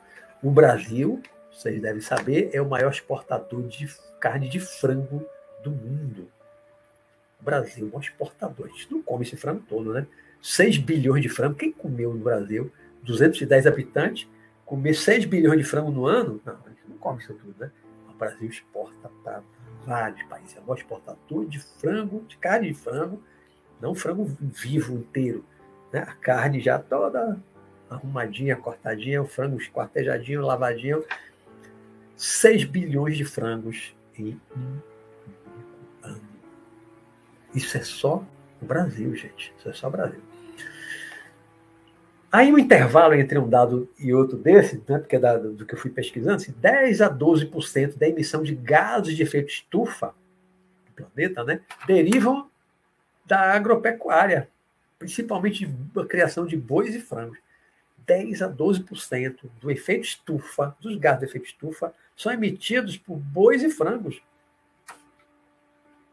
O 0.43 0.51
Brasil, 0.51 1.23
vocês 1.51 1.81
devem 1.81 2.01
saber, 2.01 2.51
é 2.53 2.61
o 2.61 2.69
maior 2.69 2.91
exportador 2.91 3.63
de 3.69 3.87
carne 4.19 4.49
de 4.49 4.59
frango 4.59 5.25
do 5.63 5.71
mundo. 5.71 6.31
O 7.41 7.45
Brasil 7.45 7.91
é 7.93 7.97
um 7.97 8.01
exportador. 8.01 8.67
A 8.67 8.71
gente 8.71 8.91
não 8.91 9.03
come 9.03 9.25
esse 9.25 9.37
frango 9.37 9.63
todo, 9.69 9.93
né? 9.93 10.07
6 10.43 10.79
bilhões 10.79 11.23
de 11.23 11.29
frango. 11.29 11.55
Quem 11.55 11.73
comeu 11.73 12.13
no 12.13 12.19
Brasil? 12.19 12.71
210 13.05 13.67
habitantes, 13.67 14.29
comer 14.67 14.95
6 14.95 15.25
bilhões 15.25 15.59
de 15.59 15.65
frango 15.65 15.91
no 15.91 16.07
ano, 16.07 16.41
não, 16.45 16.55
a 16.55 16.69
gente 16.69 16.83
não 16.89 16.97
come 16.99 17.21
isso 17.21 17.33
tudo, 17.35 17.55
né? 17.59 17.71
O 18.09 18.15
Brasil 18.15 18.49
exporta 18.49 19.11
para 19.23 19.43
vários 19.87 20.23
países. 20.25 20.57
É 20.57 20.61
o 20.61 20.63
maior 20.63 20.77
exportador 20.77 21.47
de 21.47 21.59
frango, 21.59 22.25
de 22.29 22.37
carne 22.37 22.69
de 22.69 22.75
frango, 22.75 23.23
não 23.81 23.95
frango 23.95 24.25
vivo 24.41 24.93
inteiro. 24.95 25.45
Né? 25.93 26.01
A 26.01 26.13
carne 26.13 26.61
já 26.61 26.79
toda 26.79 27.41
arrumadinha, 27.91 28.57
cortadinha, 28.57 29.23
o 29.23 29.27
frango 29.27 29.57
esquartejadinho, 29.57 30.43
lavadinho. 30.43 31.05
6 32.17 32.65
bilhões 32.65 33.17
de 33.17 33.25
frangos 33.25 33.95
em 34.17 34.41
um 34.57 34.79
ano. 36.03 36.21
Isso 37.55 37.77
é 37.77 37.83
só 37.83 38.25
o 38.61 38.65
Brasil, 38.65 39.15
gente. 39.17 39.53
Isso 39.59 39.69
é 39.69 39.73
só 39.73 39.89
o 39.89 39.91
Brasil. 39.91 40.32
Aí 42.33 42.51
o 42.51 42.59
intervalo 42.59 43.13
entre 43.13 43.39
um 43.39 43.47
dado 43.47 43.93
e 43.99 44.15
outro 44.15 44.39
desse, 44.39 44.83
né, 44.89 44.99
porque 44.99 45.17
é 45.17 45.19
dado 45.19 45.53
do 45.53 45.67
que 45.67 45.75
eu 45.75 45.79
fui 45.79 45.91
pesquisando, 45.91 46.37
assim, 46.37 46.53
10 46.53 47.03
a 47.03 47.15
12% 47.15 47.99
da 47.99 48.09
emissão 48.09 48.43
de 48.43 48.55
gases 48.55 49.15
de 49.15 49.23
efeito 49.23 49.51
estufa 49.51 50.15
do 50.87 50.93
planeta 50.95 51.45
né, 51.45 51.61
derivam 51.87 52.51
da 53.27 53.53
agropecuária, 53.53 54.49
principalmente 54.99 55.67
da 55.67 56.07
criação 56.07 56.47
de 56.47 56.57
bois 56.57 56.95
e 56.95 57.01
frangos. 57.01 57.39
10 58.07 58.41
a 58.41 58.51
12% 58.51 59.51
do 59.61 59.71
efeito 59.71 60.05
estufa, 60.05 60.75
dos 60.81 60.97
gases 60.97 61.21
de 61.21 61.27
efeito 61.27 61.47
estufa, 61.47 61.93
são 62.17 62.33
emitidos 62.33 62.97
por 62.97 63.19
bois 63.19 63.63
e 63.63 63.69
frangos. 63.69 64.23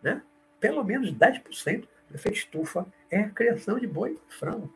Né? 0.04 0.22
Pelo 0.60 0.84
menos 0.84 1.14
10% 1.14 1.88
do 2.10 2.16
efeito 2.16 2.38
estufa 2.38 2.86
é 3.10 3.22
a 3.22 3.30
criação 3.30 3.80
de 3.80 3.88
boi 3.88 4.20
e 4.30 4.34
frango. 4.34 4.70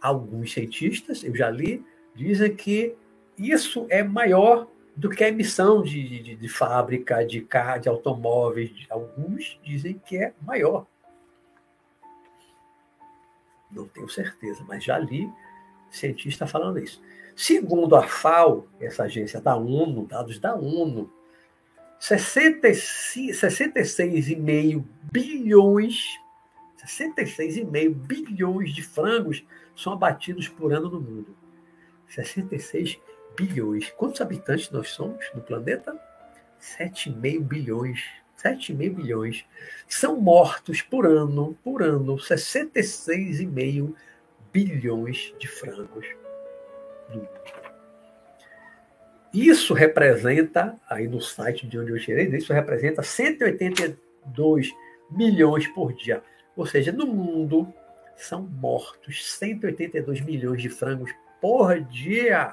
Alguns 0.00 0.52
cientistas, 0.52 1.24
eu 1.24 1.34
já 1.34 1.50
li, 1.50 1.84
dizem 2.14 2.54
que 2.54 2.94
isso 3.36 3.86
é 3.88 4.02
maior 4.02 4.68
do 4.96 5.08
que 5.08 5.22
a 5.22 5.28
emissão 5.28 5.82
de, 5.82 6.22
de, 6.22 6.36
de 6.36 6.48
fábrica, 6.48 7.24
de 7.24 7.40
carro, 7.40 7.80
de 7.80 7.88
automóveis. 7.88 8.72
Alguns 8.90 9.58
dizem 9.62 10.00
que 10.04 10.16
é 10.16 10.32
maior. 10.42 10.86
Não 13.70 13.86
tenho 13.86 14.08
certeza, 14.08 14.64
mas 14.66 14.82
já 14.82 14.98
li 14.98 15.30
cientista 15.90 16.46
falando 16.46 16.78
isso. 16.78 17.02
Segundo 17.36 17.94
a 17.94 18.02
FAO, 18.02 18.66
essa 18.80 19.04
agência 19.04 19.40
da 19.40 19.56
ONU, 19.56 20.06
dados 20.06 20.40
da 20.40 20.56
ONU, 20.56 21.08
66,5 22.00 24.84
bilhões, 25.12 26.18
66,5 26.84 27.94
bilhões 27.94 28.74
de 28.74 28.82
frangos 28.82 29.46
são 29.78 29.92
abatidos 29.92 30.48
por 30.48 30.72
ano 30.72 30.90
no 30.90 31.00
mundo. 31.00 31.36
66 32.08 32.98
bilhões. 33.36 33.90
Quantos 33.92 34.20
habitantes 34.20 34.70
nós 34.70 34.88
somos 34.90 35.24
no 35.32 35.40
planeta? 35.40 35.96
7,5 36.60 37.40
bilhões. 37.40 38.02
7,5 38.42 38.94
bilhões. 38.94 39.44
São 39.88 40.20
mortos 40.20 40.82
por 40.82 41.06
ano, 41.06 41.56
por 41.62 41.82
ano, 41.82 42.16
66,5 42.16 43.94
bilhões 44.52 45.32
de 45.38 45.46
frangos. 45.46 46.06
Isso 49.32 49.74
representa, 49.74 50.76
aí 50.88 51.06
no 51.06 51.20
site 51.20 51.66
de 51.66 51.78
onde 51.78 51.92
eu 51.92 52.00
tirei, 52.00 52.26
isso 52.28 52.52
representa 52.52 53.02
182 53.02 54.72
milhões 55.10 55.68
por 55.68 55.92
dia. 55.92 56.22
Ou 56.56 56.66
seja, 56.66 56.90
no 56.90 57.06
mundo 57.06 57.72
são 58.18 58.42
mortos 58.42 59.32
182 59.36 60.20
milhões 60.20 60.60
de 60.60 60.68
frangos 60.68 61.10
por 61.40 61.80
dia. 61.80 62.52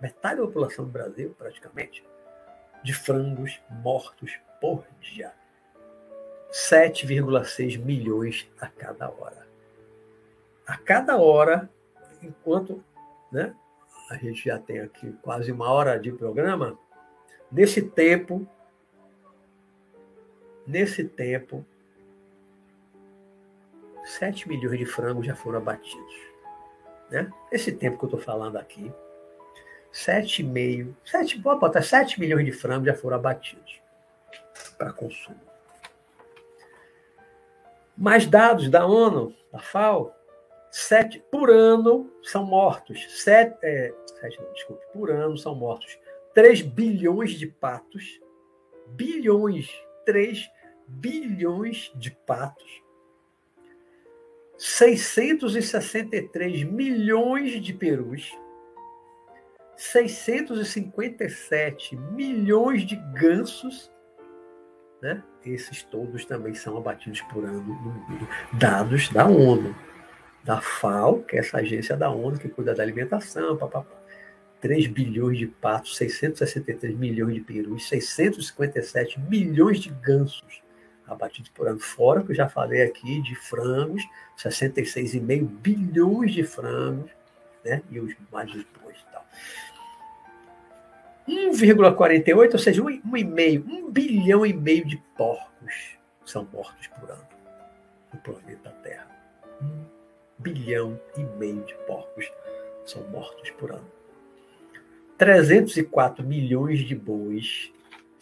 Metade 0.00 0.40
da 0.40 0.46
população 0.46 0.84
do 0.84 0.90
Brasil, 0.90 1.34
praticamente, 1.38 2.04
de 2.82 2.92
frangos 2.92 3.62
mortos 3.70 4.36
por 4.60 4.84
dia. 5.00 5.32
7,6 6.50 7.78
milhões 7.78 8.50
a 8.60 8.66
cada 8.66 9.08
hora. 9.08 9.46
A 10.66 10.76
cada 10.76 11.16
hora, 11.16 11.70
enquanto 12.20 12.84
né, 13.30 13.54
a 14.10 14.16
gente 14.16 14.44
já 14.44 14.58
tem 14.58 14.80
aqui 14.80 15.12
quase 15.22 15.52
uma 15.52 15.70
hora 15.70 15.98
de 15.98 16.12
programa, 16.12 16.76
nesse 17.50 17.80
tempo, 17.80 18.46
nesse 20.66 21.04
tempo, 21.04 21.64
7 24.04 24.48
milhões 24.48 24.78
de 24.78 24.86
frangos 24.86 25.26
já 25.26 25.34
foram 25.34 25.58
abatidos. 25.58 26.14
Né? 27.10 27.30
Esse 27.50 27.72
tempo 27.72 27.98
que 27.98 28.04
eu 28.04 28.08
estou 28.08 28.20
falando 28.20 28.56
aqui, 28.56 28.92
7,5, 29.92 30.94
7, 31.04 31.40
pode 31.40 31.60
botar 31.60 31.82
7 31.82 32.18
milhões 32.18 32.44
de 32.44 32.52
frangos 32.52 32.86
já 32.86 32.94
foram 32.94 33.16
abatidos 33.16 33.80
para 34.78 34.92
consumo. 34.92 35.40
Mais 37.96 38.26
dados 38.26 38.68
da 38.68 38.86
ONU, 38.86 39.34
da 39.52 39.58
FAO, 39.58 40.14
sete 40.70 41.22
por 41.30 41.50
ano 41.50 42.10
são 42.22 42.44
mortos. 42.44 43.22
Sete, 43.22 43.56
é, 43.62 43.94
sete 44.20 44.40
não, 44.40 44.52
desculpe, 44.54 44.82
por 44.92 45.10
ano 45.10 45.36
são 45.36 45.54
mortos 45.54 45.98
3 46.34 46.62
bilhões 46.62 47.32
de 47.32 47.46
patos. 47.46 48.20
Bilhões, 48.88 49.68
3 50.04 50.50
bilhões 50.86 51.92
de 51.94 52.10
patos. 52.10 52.81
663 54.62 56.62
milhões 56.62 57.60
de 57.60 57.72
perus. 57.72 58.30
657 59.76 61.96
milhões 61.96 62.86
de 62.86 62.94
gansos, 63.12 63.90
né? 65.02 65.20
Esses 65.44 65.82
todos 65.82 66.24
também 66.24 66.54
são 66.54 66.76
abatidos 66.76 67.20
por 67.22 67.44
ano 67.44 67.60
no 67.60 67.74
mundo. 67.74 68.28
Dados 68.52 69.08
da 69.08 69.26
ONU 69.26 69.74
da 70.44 70.60
FAO, 70.60 71.24
que 71.24 71.34
é 71.34 71.40
essa 71.40 71.58
agência 71.58 71.96
da 71.96 72.08
ONU 72.08 72.38
que 72.38 72.48
cuida 72.48 72.72
da 72.72 72.84
alimentação, 72.84 73.56
papapá. 73.56 74.00
3 74.60 74.86
bilhões 74.86 75.38
de 75.38 75.48
patos, 75.48 75.96
663 75.96 76.96
milhões 76.96 77.34
de 77.34 77.40
perus, 77.40 77.88
657 77.88 79.18
milhões 79.18 79.80
de 79.80 79.90
gansos 79.90 80.62
abatidos 81.06 81.50
por 81.50 81.68
ano. 81.68 81.78
Fora 81.78 82.22
que 82.22 82.32
eu 82.32 82.36
já 82.36 82.48
falei 82.48 82.82
aqui 82.82 83.20
de 83.22 83.34
frangos, 83.34 84.02
66,5 84.38 85.44
bilhões 85.44 86.32
de 86.32 86.44
frangos, 86.44 87.10
né? 87.64 87.82
e 87.90 88.00
os 88.00 88.14
mais 88.30 88.50
depois 88.52 88.96
e 88.96 89.12
tal. 89.12 89.26
1,48, 91.28 92.52
ou 92.52 92.58
seja, 92.58 92.82
um, 92.82 92.86
um 92.86 93.16
e 93.16 93.24
meio, 93.24 93.64
um 93.68 93.90
bilhão 93.90 94.44
e 94.44 94.52
meio 94.52 94.84
de 94.84 94.96
porcos 95.16 95.96
são 96.24 96.46
mortos 96.52 96.86
por 96.88 97.10
ano 97.10 97.26
no 98.12 98.20
planeta 98.20 98.70
Terra. 98.82 99.08
Um 99.62 99.84
bilhão 100.38 101.00
e 101.16 101.22
meio 101.38 101.64
de 101.64 101.74
porcos 101.86 102.30
são 102.84 103.02
mortos 103.08 103.50
por 103.50 103.70
ano. 103.70 103.86
304 105.16 106.24
milhões 106.24 106.80
de 106.80 106.94
bois 106.94 107.72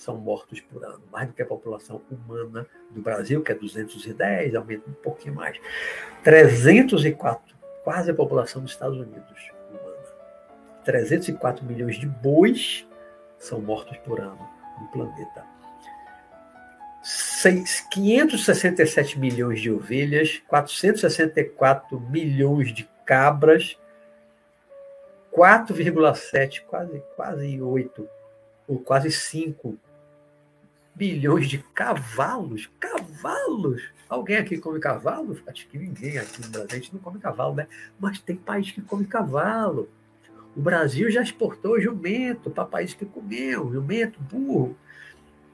são 0.00 0.16
mortos 0.16 0.60
por 0.60 0.82
ano, 0.84 1.02
mais 1.12 1.28
do 1.28 1.34
que 1.34 1.42
a 1.42 1.46
população 1.46 2.00
humana 2.10 2.66
do 2.90 3.02
Brasil, 3.02 3.42
que 3.42 3.52
é 3.52 3.54
210, 3.54 4.54
aumenta 4.54 4.88
um 4.88 4.94
pouquinho 4.94 5.34
mais. 5.34 5.60
304, 6.24 7.54
quase 7.84 8.10
a 8.10 8.14
população 8.14 8.62
dos 8.62 8.72
Estados 8.72 8.96
Unidos 8.96 9.52
humana. 9.68 9.96
304 10.84 11.64
milhões 11.66 11.96
de 11.96 12.06
bois 12.06 12.86
são 13.38 13.60
mortos 13.60 13.96
por 13.98 14.20
ano 14.20 14.48
no 14.80 14.88
planeta. 14.88 15.44
567 17.90 19.18
milhões 19.18 19.60
de 19.60 19.70
ovelhas, 19.70 20.42
464 20.48 22.00
milhões 22.00 22.72
de 22.72 22.88
cabras, 23.04 23.78
4,7, 25.30 26.62
quase, 26.66 27.02
quase 27.16 27.60
8, 27.60 28.08
ou 28.66 28.78
quase 28.78 29.10
5 29.10 29.78
bilhões 31.00 31.48
de 31.48 31.64
cavalos. 31.74 32.70
Cavalos! 32.78 33.82
Alguém 34.06 34.36
aqui 34.36 34.58
come 34.58 34.78
cavalo? 34.78 35.40
Acho 35.46 35.66
que 35.66 35.78
ninguém 35.78 36.18
aqui 36.18 36.42
no 36.42 36.48
Brasil, 36.50 36.90
não 36.92 37.00
come 37.00 37.18
cavalo, 37.18 37.54
né? 37.54 37.66
Mas 37.98 38.18
tem 38.18 38.36
país 38.36 38.70
que 38.70 38.82
come 38.82 39.06
cavalo. 39.06 39.88
O 40.54 40.60
Brasil 40.60 41.10
já 41.10 41.22
exportou 41.22 41.80
jumento 41.80 42.50
para 42.50 42.66
países 42.66 42.94
que 42.94 43.06
comiam, 43.06 43.72
jumento, 43.72 44.20
burro 44.20 44.76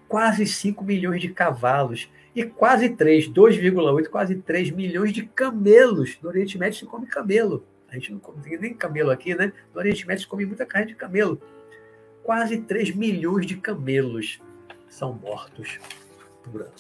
quase 0.08 0.46
5 0.46 0.84
milhões 0.84 1.20
de 1.20 1.28
cavalos 1.28 2.10
e 2.34 2.44
quase 2.44 2.88
3, 2.88 3.28
2,8, 3.28 4.08
quase 4.08 4.36
3 4.36 4.70
milhões 4.70 5.12
de 5.12 5.26
camelos. 5.26 6.18
No 6.20 6.28
Oriente 6.28 6.58
Médio 6.58 6.78
se 6.78 6.86
come 6.86 7.06
camelo. 7.06 7.64
A 7.88 7.94
gente 7.94 8.12
não 8.12 8.18
come 8.18 8.56
nem 8.58 8.74
camelo 8.74 9.10
aqui, 9.10 9.34
né? 9.34 9.52
No 9.72 9.80
Oriente 9.80 10.06
Médio 10.06 10.22
se 10.22 10.28
come 10.28 10.44
muita 10.44 10.66
carne 10.66 10.88
de 10.88 10.94
camelo. 10.94 11.40
Quase 12.22 12.58
3 12.58 12.94
milhões 12.94 13.46
de 13.46 13.56
camelos 13.56 14.40
são 14.96 15.12
mortos 15.12 15.78
por 16.42 16.62
ano. 16.62 16.72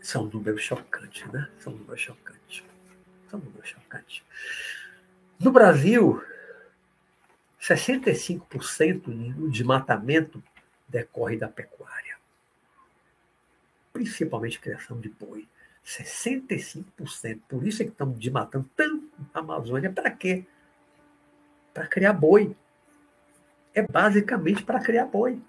São 0.00 0.24
números 0.24 0.62
chocantes, 0.62 1.30
né? 1.30 1.50
São 1.58 1.74
números 1.74 2.00
chocantes. 2.00 2.64
São 3.28 3.38
números 3.38 3.68
chocantes. 3.68 4.22
No 5.38 5.52
Brasil, 5.52 6.24
65% 7.60 9.34
do 9.34 9.50
desmatamento 9.50 10.42
decorre 10.88 11.36
da 11.36 11.48
pecuária, 11.48 12.16
principalmente 13.92 14.58
criação 14.58 14.98
de 14.98 15.10
boi. 15.10 15.46
65%. 15.84 17.40
Por 17.46 17.66
isso 17.66 17.82
é 17.82 17.84
que 17.84 17.90
estamos 17.92 18.18
desmatando 18.18 18.70
tanto 18.74 19.10
a 19.34 19.40
Amazônia. 19.40 19.92
Para 19.92 20.10
quê? 20.10 20.46
Para 21.74 21.86
criar 21.86 22.14
boi. 22.14 22.56
É 23.74 23.82
basicamente 23.82 24.62
para 24.62 24.80
criar 24.80 25.06
boi. 25.06 25.40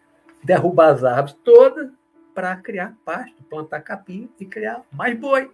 Derrubar 0.44 0.94
as 0.94 1.04
árvores 1.04 1.38
todas 1.44 1.90
para 2.34 2.56
criar 2.58 2.98
pasto, 3.06 3.44
plantar 3.44 3.82
capim 3.82 4.30
e 4.40 4.46
criar 4.46 4.84
mais 4.92 5.18
boi. 5.18 5.52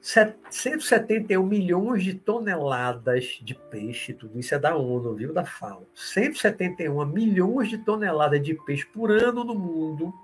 171 0.00 1.44
milhões 1.44 2.04
de 2.04 2.14
toneladas 2.14 3.40
de 3.42 3.56
peixe, 3.56 4.12
tudo 4.12 4.38
isso 4.38 4.54
é 4.54 4.58
da 4.58 4.76
ONU, 4.76 5.14
viu? 5.14 5.32
Da 5.32 5.44
FAO. 5.44 5.84
171 5.96 7.04
milhões 7.06 7.68
de 7.68 7.78
toneladas 7.78 8.40
de 8.40 8.54
peixe 8.54 8.86
por 8.86 9.10
ano 9.10 9.42
no 9.42 9.56
mundo. 9.56 10.14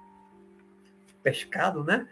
Pescado, 1.20 1.82
né? 1.82 2.06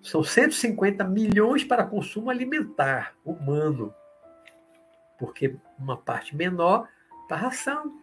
São 0.00 0.24
150 0.24 1.04
milhões 1.04 1.64
para 1.64 1.84
consumo 1.84 2.30
alimentar 2.30 3.14
humano. 3.22 3.94
Porque 5.18 5.54
uma 5.78 5.98
parte 5.98 6.34
menor 6.34 6.88
para 7.28 7.36
ração 7.36 8.00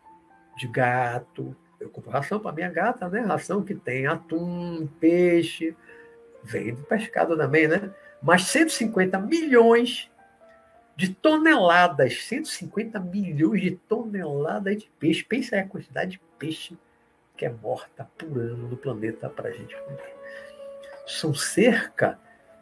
de 0.57 0.67
gato. 0.67 1.55
Eu 1.80 1.89
compro 1.89 2.11
ração 2.11 2.39
para 2.39 2.51
minha 2.51 2.69
gata, 2.69 3.09
né? 3.09 3.21
Ração 3.21 3.63
que 3.63 3.76
tem 3.76 4.05
atum, 4.05 4.88
peixe, 4.99 5.76
vem 6.43 6.74
do 6.74 6.84
pescado 6.84 7.36
também, 7.38 7.67
né? 7.67 7.91
mas 8.24 8.43
150 8.43 9.19
milhões 9.19 10.09
de 10.95 11.13
toneladas, 11.13 12.24
150 12.24 12.99
milhões 12.99 13.61
de 13.61 13.71
toneladas 13.71 14.78
de 14.78 14.89
peixe. 14.97 15.26
Pensa 15.26 15.55
aí 15.57 15.61
a 15.61 15.67
quantidade 15.67 16.11
de 16.11 16.21
peixe 16.39 16.78
que 17.36 17.45
é 17.45 17.49
morta 17.49 18.07
por 18.17 18.38
ano 18.38 18.69
no 18.69 18.78
planeta 18.78 19.30
para 19.30 19.49
a 19.49 19.51
gente 19.51 19.76
comer. 19.76 20.15
São 21.05 21.34
cerca 21.34 22.17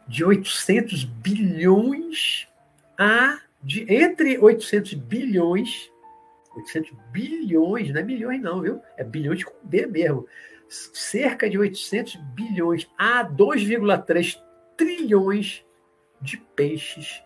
de 0.08 0.24
800 0.24 1.04
bilhões 1.04 2.48
a 2.98 3.38
de 3.62 3.86
entre 3.92 4.38
800 4.38 4.94
bilhões 4.94 5.91
800 6.56 6.92
bilhões, 7.10 7.90
não 7.90 8.00
é 8.00 8.04
milhões 8.04 8.40
não, 8.40 8.60
viu? 8.60 8.80
É 8.96 9.04
bilhões 9.04 9.44
com 9.44 9.54
B 9.62 9.86
mesmo. 9.86 10.26
Cerca 10.68 11.48
de 11.48 11.58
800 11.58 12.16
bilhões 12.34 12.90
a 12.98 13.24
2,3 13.24 14.40
trilhões 14.76 15.64
de 16.20 16.38
peixes 16.38 17.22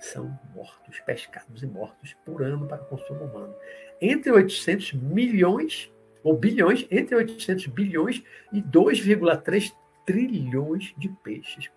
são 0.00 0.38
mortos, 0.54 0.98
pescados 1.00 1.62
e 1.62 1.66
mortos 1.66 2.14
por 2.24 2.42
ano 2.42 2.66
para 2.66 2.78
consumo 2.78 3.24
humano. 3.24 3.54
Entre 4.00 4.30
800 4.32 4.94
milhões, 4.94 5.92
ou 6.22 6.36
bilhões, 6.36 6.86
entre 6.90 7.14
800 7.14 7.66
bilhões 7.66 8.22
e 8.52 8.62
2,3 8.62 9.72
trilhões 10.06 10.94
de 10.96 11.08
peixes 11.22 11.70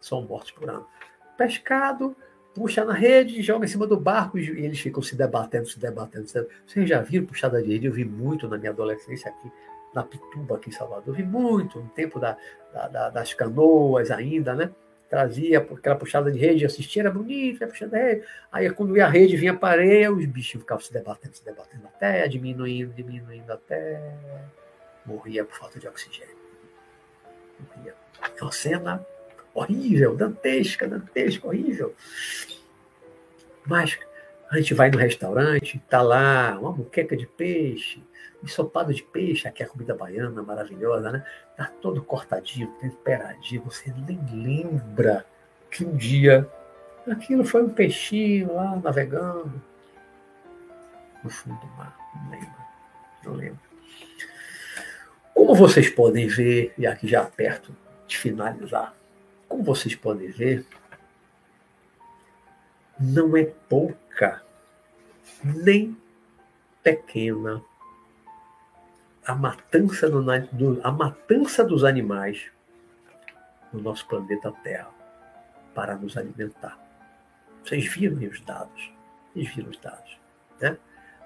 são 0.00 0.22
mortos 0.22 0.50
por 0.50 0.68
ano. 0.68 0.86
Pescado, 1.36 2.16
puxa 2.58 2.84
na 2.84 2.92
rede, 2.92 3.40
joga 3.40 3.64
em 3.64 3.68
cima 3.68 3.86
do 3.86 3.98
barco 3.98 4.38
e 4.38 4.64
eles 4.64 4.80
ficam 4.80 5.00
se 5.00 5.14
debatendo, 5.14 5.66
se 5.66 5.78
debatendo. 5.78 6.26
Se 6.26 6.34
debatendo. 6.34 6.60
Vocês 6.66 6.88
já 6.88 7.00
viram 7.00 7.26
puxada 7.26 7.62
de 7.62 7.72
rede? 7.72 7.86
Eu 7.86 7.92
vi 7.92 8.04
muito 8.04 8.48
na 8.48 8.58
minha 8.58 8.72
adolescência 8.72 9.30
aqui 9.30 9.50
na 9.94 10.02
Pituba, 10.02 10.56
aqui 10.56 10.70
em 10.70 10.72
Salvador. 10.72 11.08
Eu 11.08 11.14
vi 11.14 11.22
muito 11.22 11.80
no 11.80 11.88
tempo 11.90 12.18
da, 12.18 12.36
da, 12.72 12.88
da, 12.88 13.10
das 13.10 13.32
canoas 13.32 14.10
ainda, 14.10 14.54
né? 14.54 14.70
Trazia 15.08 15.60
aquela 15.60 15.96
puxada 15.96 16.30
de 16.30 16.38
rede, 16.38 16.66
assistia, 16.66 17.02
era 17.02 17.10
bonito, 17.10 17.62
ia 17.62 17.68
puxando 17.68 17.92
de 17.92 17.98
rede. 17.98 18.24
Aí 18.52 18.68
quando 18.70 18.96
ia 18.96 19.06
a 19.06 19.08
rede, 19.08 19.36
vinha 19.36 19.58
a 19.58 19.66
areia, 19.66 20.12
os 20.12 20.26
bichos 20.26 20.60
ficavam 20.60 20.84
se 20.84 20.92
debatendo, 20.92 21.34
se 21.34 21.44
debatendo 21.44 21.86
até, 21.86 22.26
diminuindo, 22.28 22.92
diminuindo 22.92 23.50
até. 23.50 24.14
Morria 25.06 25.44
por 25.44 25.56
falta 25.56 25.78
de 25.78 25.88
oxigênio. 25.88 26.36
Morria. 27.58 27.94
É 28.36 28.42
uma 28.42 28.52
cena 28.52 29.06
horrível, 29.58 30.16
dantesca, 30.16 30.88
dantesca, 30.88 31.46
horrível. 31.46 31.94
Mas 33.66 33.98
a 34.50 34.56
gente 34.56 34.74
vai 34.74 34.90
no 34.90 34.98
restaurante, 34.98 35.82
tá 35.88 36.00
lá 36.00 36.58
uma 36.58 36.72
muqueca 36.72 37.16
de 37.16 37.26
peixe, 37.26 38.02
ensopado 38.42 38.94
de 38.94 39.02
peixe, 39.02 39.46
aqui 39.46 39.62
é 39.62 39.66
a 39.66 39.68
comida 39.68 39.94
baiana 39.94 40.42
maravilhosa, 40.42 41.12
né? 41.12 41.24
Tá 41.56 41.70
todo 41.80 42.02
cortadinho, 42.02 42.68
temperadinho, 42.80 43.62
você 43.62 43.92
nem 44.06 44.18
lembra 44.32 45.26
que 45.70 45.84
um 45.84 45.96
dia 45.96 46.48
aquilo 47.10 47.44
foi 47.44 47.62
um 47.62 47.70
peixinho 47.70 48.54
lá 48.54 48.76
navegando 48.76 49.62
no 51.22 51.30
fundo 51.30 51.58
do 51.60 51.66
mar. 51.68 51.96
Não 52.14 52.30
lembro, 52.30 52.56
não 53.24 53.32
lembro. 53.34 53.60
Como 55.34 55.54
vocês 55.54 55.88
podem 55.88 56.26
ver, 56.26 56.72
e 56.76 56.86
aqui 56.86 57.06
já 57.06 57.24
perto 57.24 57.74
de 58.06 58.16
finalizar, 58.16 58.94
como 59.48 59.62
vocês 59.62 59.94
podem 59.94 60.30
ver, 60.30 60.64
não 63.00 63.36
é 63.36 63.44
pouca, 63.44 64.42
nem 65.42 65.96
pequena 66.82 67.62
a 69.24 69.34
matança, 69.34 70.08
do, 70.08 70.22
do, 70.52 70.80
a 70.82 70.90
matança 70.90 71.64
dos 71.64 71.84
animais 71.84 72.50
no 73.72 73.80
nosso 73.80 74.06
planeta 74.06 74.50
Terra 74.62 74.90
para 75.74 75.96
nos 75.96 76.16
alimentar. 76.16 76.78
Vocês 77.62 77.86
viram 77.86 78.16
os 78.26 78.40
dados? 78.40 78.92
Vocês 79.32 79.54
viram 79.54 79.70
os 79.70 79.78
dados? 79.78 80.18
Né? 80.60 80.76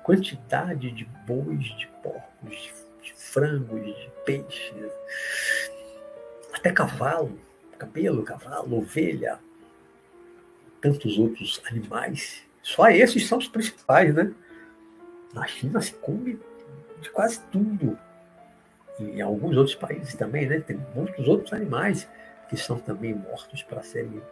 Quantidade 0.03 0.91
de 0.91 1.05
bois, 1.05 1.65
de 1.65 1.87
porcos, 2.03 2.73
de 3.03 3.15
frangos, 3.15 3.85
de 3.85 4.11
peixes, 4.27 4.93
até 6.53 6.73
cavalo, 6.73 7.39
cabelo, 7.83 8.23
cavalo, 8.23 8.79
ovelha, 8.79 9.41
tantos 10.81 11.19
outros 11.19 11.61
animais. 11.69 12.45
Só 12.63 12.89
esses 12.89 13.27
são 13.27 13.39
os 13.39 13.49
principais, 13.49 14.15
né? 14.15 14.33
Na 15.35 15.47
China 15.47 15.81
se 15.81 15.93
come 15.95 16.39
de 17.01 17.11
quase 17.11 17.41
tudo. 17.51 17.99
E 19.01 19.05
em 19.05 19.21
alguns 19.21 19.57
outros 19.57 19.75
países 19.75 20.15
também, 20.15 20.47
né? 20.47 20.61
Tem 20.61 20.79
muitos 20.95 21.27
outros 21.27 21.53
animais 21.53 22.09
que 22.49 22.57
são 22.57 22.79
também 22.79 23.15
mortos 23.15 23.63
para 23.65 23.83
serem 23.83 24.23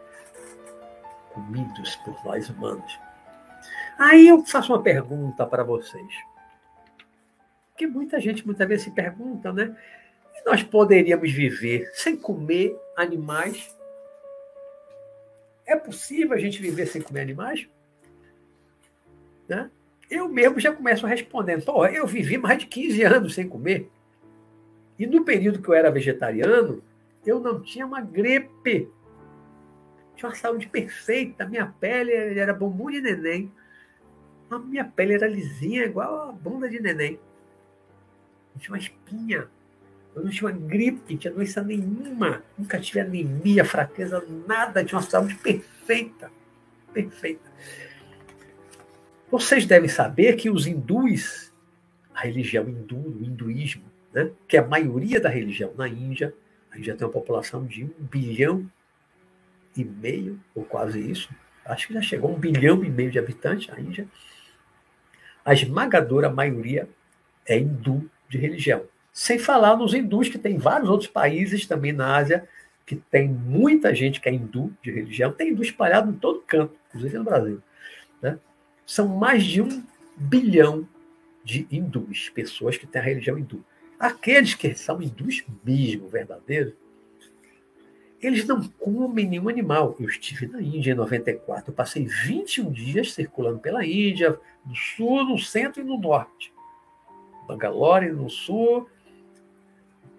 comidos 1.33 1.95
por 1.97 2.23
nós 2.23 2.49
humanos. 2.49 2.99
Aí 3.97 4.29
eu 4.29 4.45
faço 4.45 4.71
uma 4.71 4.81
pergunta 4.81 5.45
para 5.45 5.63
vocês. 5.63 6.13
Que 7.75 7.85
muita 7.85 8.19
gente 8.19 8.45
muitas 8.45 8.67
vezes 8.67 8.85
se 8.85 8.91
pergunta, 8.91 9.51
né? 9.51 9.75
Nós 10.45 10.63
poderíamos 10.63 11.31
viver 11.31 11.91
sem 11.93 12.15
comer 12.15 12.77
animais? 12.95 13.75
É 15.65 15.75
possível 15.75 16.33
a 16.35 16.39
gente 16.39 16.61
viver 16.61 16.87
sem 16.87 17.01
comer 17.01 17.21
animais? 17.21 17.67
Né? 19.47 19.69
eu 20.11 20.27
mesmo 20.27 20.59
já 20.59 20.73
começo 20.73 21.07
respondendo. 21.07 21.63
Pô, 21.63 21.85
eu 21.85 22.05
vivi 22.05 22.37
mais 22.37 22.59
de 22.59 22.65
15 22.67 23.03
anos 23.03 23.33
sem 23.33 23.47
comer. 23.47 23.89
E 24.99 25.07
no 25.07 25.23
período 25.23 25.61
que 25.61 25.69
eu 25.69 25.73
era 25.73 25.89
vegetariano, 25.89 26.83
eu 27.25 27.39
não 27.39 27.61
tinha 27.61 27.85
uma 27.85 28.01
gripe. 28.01 28.89
Tinha 30.15 30.29
uma 30.29 30.35
saúde 30.35 30.67
perfeita. 30.67 31.47
Minha 31.47 31.73
pele 31.79 32.11
era 32.11 32.53
bumbum 32.53 32.91
de 32.91 32.99
neném. 32.99 33.51
A 34.49 34.59
minha 34.59 34.83
pele 34.83 35.13
era 35.13 35.27
lisinha, 35.27 35.85
igual 35.85 36.29
a 36.29 36.31
bunda 36.33 36.67
de 36.67 36.81
neném. 36.81 37.17
Tinha 38.59 38.73
uma 38.73 38.77
espinha. 38.77 39.47
Eu 40.15 40.23
não 40.23 40.29
tinha 40.29 40.49
uma 40.49 40.57
gripe, 40.57 41.13
não 41.13 41.17
tinha 41.17 41.33
doença 41.33 41.61
nenhuma. 41.61 42.43
Nunca 42.57 42.79
tive 42.79 42.99
anemia, 42.99 43.63
fraqueza, 43.63 44.23
nada. 44.47 44.83
Tinha 44.83 44.99
uma 44.99 45.07
saúde 45.07 45.35
perfeita. 45.35 46.31
Perfeita. 46.93 47.49
Vocês 49.29 49.65
devem 49.65 49.87
saber 49.87 50.35
que 50.35 50.49
os 50.49 50.67
hindus, 50.67 51.53
a 52.13 52.21
religião 52.21 52.67
hindu, 52.67 52.97
o 52.97 53.23
hinduísmo, 53.23 53.83
né, 54.13 54.29
que 54.45 54.57
é 54.57 54.59
a 54.59 54.67
maioria 54.67 55.21
da 55.21 55.29
religião 55.29 55.73
na 55.77 55.87
Índia, 55.87 56.33
a 56.69 56.77
Índia 56.77 56.95
tem 56.95 57.07
uma 57.07 57.13
população 57.13 57.65
de 57.65 57.85
um 57.85 57.93
bilhão 57.97 58.69
e 59.75 59.85
meio, 59.85 60.37
ou 60.53 60.65
quase 60.65 60.99
isso, 60.99 61.29
acho 61.63 61.87
que 61.87 61.93
já 61.93 62.01
chegou 62.01 62.29
a 62.29 62.33
um 62.33 62.39
bilhão 62.39 62.83
e 62.83 62.89
meio 62.89 63.09
de 63.09 63.17
habitantes 63.19 63.73
a 63.73 63.79
Índia. 63.79 64.05
A 65.45 65.53
esmagadora 65.53 66.29
maioria 66.29 66.89
é 67.45 67.57
hindu 67.57 68.09
de 68.27 68.37
religião. 68.37 68.83
Sem 69.11 69.37
falar 69.37 69.75
nos 69.75 69.93
hindus, 69.93 70.29
que 70.29 70.37
tem 70.37 70.57
vários 70.57 70.89
outros 70.89 71.09
países 71.09 71.65
também 71.65 71.91
na 71.91 72.15
Ásia, 72.15 72.47
que 72.85 72.95
tem 72.95 73.27
muita 73.27 73.93
gente 73.93 74.19
que 74.19 74.29
é 74.29 74.33
hindu 74.33 74.73
de 74.81 74.91
religião, 74.91 75.31
tem 75.31 75.49
hindu 75.49 75.63
espalhado 75.63 76.11
em 76.11 76.13
todo 76.13 76.43
canto, 76.45 76.75
inclusive 76.89 77.17
no 77.17 77.23
Brasil. 77.23 77.61
Né? 78.21 78.37
São 78.85 79.07
mais 79.07 79.43
de 79.43 79.61
um 79.61 79.83
bilhão 80.15 80.87
de 81.43 81.67
hindus, 81.71 82.29
pessoas 82.29 82.77
que 82.77 82.87
têm 82.87 83.01
a 83.01 83.05
religião 83.05 83.37
hindu. 83.37 83.63
Aqueles 83.99 84.55
que 84.55 84.73
são 84.75 85.01
hindus 85.01 85.43
mesmo, 85.63 86.07
verdadeiros, 86.07 86.73
eles 88.21 88.45
não 88.45 88.61
comem 88.63 89.27
nenhum 89.27 89.49
animal. 89.49 89.95
Eu 89.99 90.07
estive 90.07 90.47
na 90.47 90.61
Índia 90.61 90.91
em 90.91 90.95
94, 90.95 91.71
eu 91.71 91.73
passei 91.73 92.05
21 92.05 92.71
dias 92.71 93.13
circulando 93.13 93.59
pela 93.59 93.85
Índia, 93.85 94.39
no 94.65 94.75
sul, 94.75 95.25
no 95.25 95.39
centro 95.39 95.81
e 95.81 95.83
no 95.83 95.97
norte. 95.97 96.53
Bangalore 97.47 98.11
no 98.11 98.29
sul, 98.29 98.87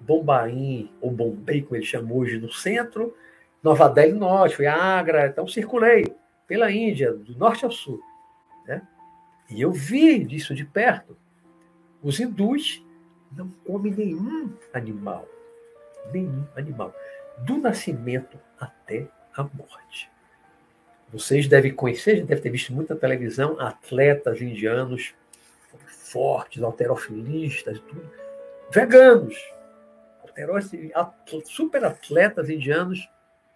Bombaim, 0.07 0.91
ou 1.01 1.11
Bombay, 1.11 1.63
como 1.63 1.77
ele 1.77 1.85
chama 1.85 2.13
hoje, 2.15 2.39
no 2.39 2.53
centro, 2.53 3.15
Nova 3.63 3.89
Delhi 3.89 4.13
no 4.13 4.21
norte, 4.21 4.57
fui 4.57 4.67
a 4.67 4.75
Agra, 4.75 5.27
então 5.29 5.47
circulei 5.47 6.15
pela 6.47 6.71
Índia, 6.71 7.13
do 7.13 7.37
norte 7.39 7.65
ao 7.65 7.71
sul. 7.71 8.01
Né? 8.67 8.83
E 9.49 9.61
eu 9.61 9.71
vi 9.71 10.27
isso 10.35 10.55
de 10.55 10.65
perto. 10.65 11.17
Os 12.03 12.19
hindus 12.19 12.85
não 13.37 13.49
come 13.65 13.91
nenhum 13.91 14.53
animal. 14.73 15.29
Nenhum 16.13 16.45
animal. 16.57 16.95
Do 17.39 17.59
nascimento 17.59 18.39
até 18.59 19.07
a 19.37 19.45
morte. 19.45 20.11
Vocês 21.13 21.47
devem 21.47 21.73
conhecer, 21.73 22.25
devem 22.25 22.43
ter 22.43 22.51
visto 22.51 22.73
muita 22.73 22.97
televisão, 22.97 23.61
atletas 23.61 24.41
indianos 24.41 25.15
fortes, 25.87 26.63
alterofilistas, 26.63 27.79
tudo, 27.81 28.11
veganos, 28.71 29.35
super 31.45 31.85
atletas 31.85 32.49
indianos, 32.49 33.09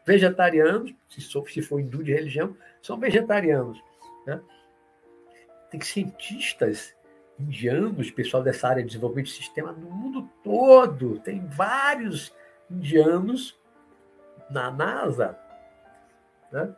vegetarianos, 0.04 0.94
se, 1.08 1.20
se 1.20 1.62
for 1.62 1.80
hindu 1.80 2.02
de 2.02 2.12
religião, 2.12 2.56
são 2.82 2.98
vegetarianos. 2.98 3.82
Né? 4.26 4.40
Tem 5.70 5.80
cientistas 5.80 6.94
indianos, 7.38 8.10
pessoal 8.10 8.42
dessa 8.42 8.68
área 8.68 8.82
de 8.82 8.88
desenvolvimento 8.88 9.26
de 9.26 9.32
sistema 9.32 9.72
no 9.72 9.90
mundo 9.90 10.28
todo. 10.42 11.18
Tem 11.20 11.44
vários 11.46 12.34
indianos 12.70 13.58
na 14.50 14.70
NASA. 14.70 15.38
Né? 16.52 16.74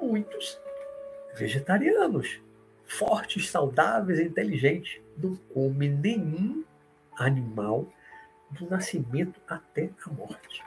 Muitos 0.00 0.58
vegetarianos, 1.36 2.40
fortes, 2.84 3.50
saudáveis, 3.50 4.18
inteligentes. 4.18 5.00
Não 5.16 5.36
come 5.36 5.88
nenhum 5.88 6.64
animal 7.16 7.92
do 8.50 8.68
nascimento 8.68 9.40
até 9.46 9.90
a 10.06 10.10
morte. 10.10 10.62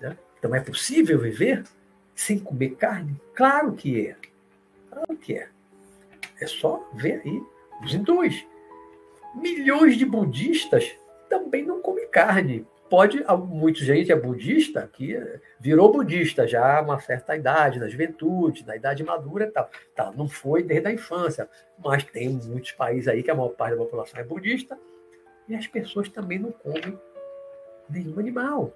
Né? 0.00 0.16
Então 0.38 0.54
é 0.54 0.60
possível 0.60 1.18
viver 1.18 1.64
sem 2.14 2.38
comer 2.38 2.76
carne? 2.76 3.20
Claro 3.34 3.72
que 3.72 4.08
é. 4.08 4.16
Claro 4.90 5.16
que 5.16 5.34
é. 5.36 5.48
É 6.40 6.46
só 6.46 6.88
ver 6.94 7.22
aí 7.24 7.42
os 7.82 7.94
hindus. 7.94 8.46
Milhões 9.34 9.96
de 9.96 10.04
budistas 10.04 10.90
também 11.28 11.64
não 11.64 11.80
comem 11.80 12.08
carne. 12.08 12.66
Pode, 12.88 13.24
muita 13.48 13.84
gente 13.84 14.10
é 14.10 14.16
budista 14.16 14.90
que 14.92 15.16
virou 15.60 15.92
budista 15.92 16.48
já 16.48 16.78
a 16.78 16.82
uma 16.82 16.98
certa 16.98 17.36
idade, 17.36 17.78
na 17.78 17.86
juventude, 17.86 18.66
na 18.66 18.74
idade 18.74 19.04
madura 19.04 19.44
e 19.44 19.50
tal. 19.50 19.70
Tá, 19.94 20.12
não 20.16 20.28
foi 20.28 20.64
desde 20.64 20.88
a 20.88 20.92
infância, 20.92 21.48
mas 21.78 22.02
tem 22.02 22.28
muitos 22.28 22.72
países 22.72 23.06
aí 23.06 23.22
que 23.22 23.30
a 23.30 23.34
maior 23.34 23.50
parte 23.50 23.76
da 23.76 23.84
população 23.84 24.18
é 24.18 24.24
budista 24.24 24.76
e 25.50 25.56
as 25.56 25.66
pessoas 25.66 26.08
também 26.08 26.38
não 26.38 26.52
comem 26.52 26.96
nenhum 27.88 28.20
animal, 28.20 28.72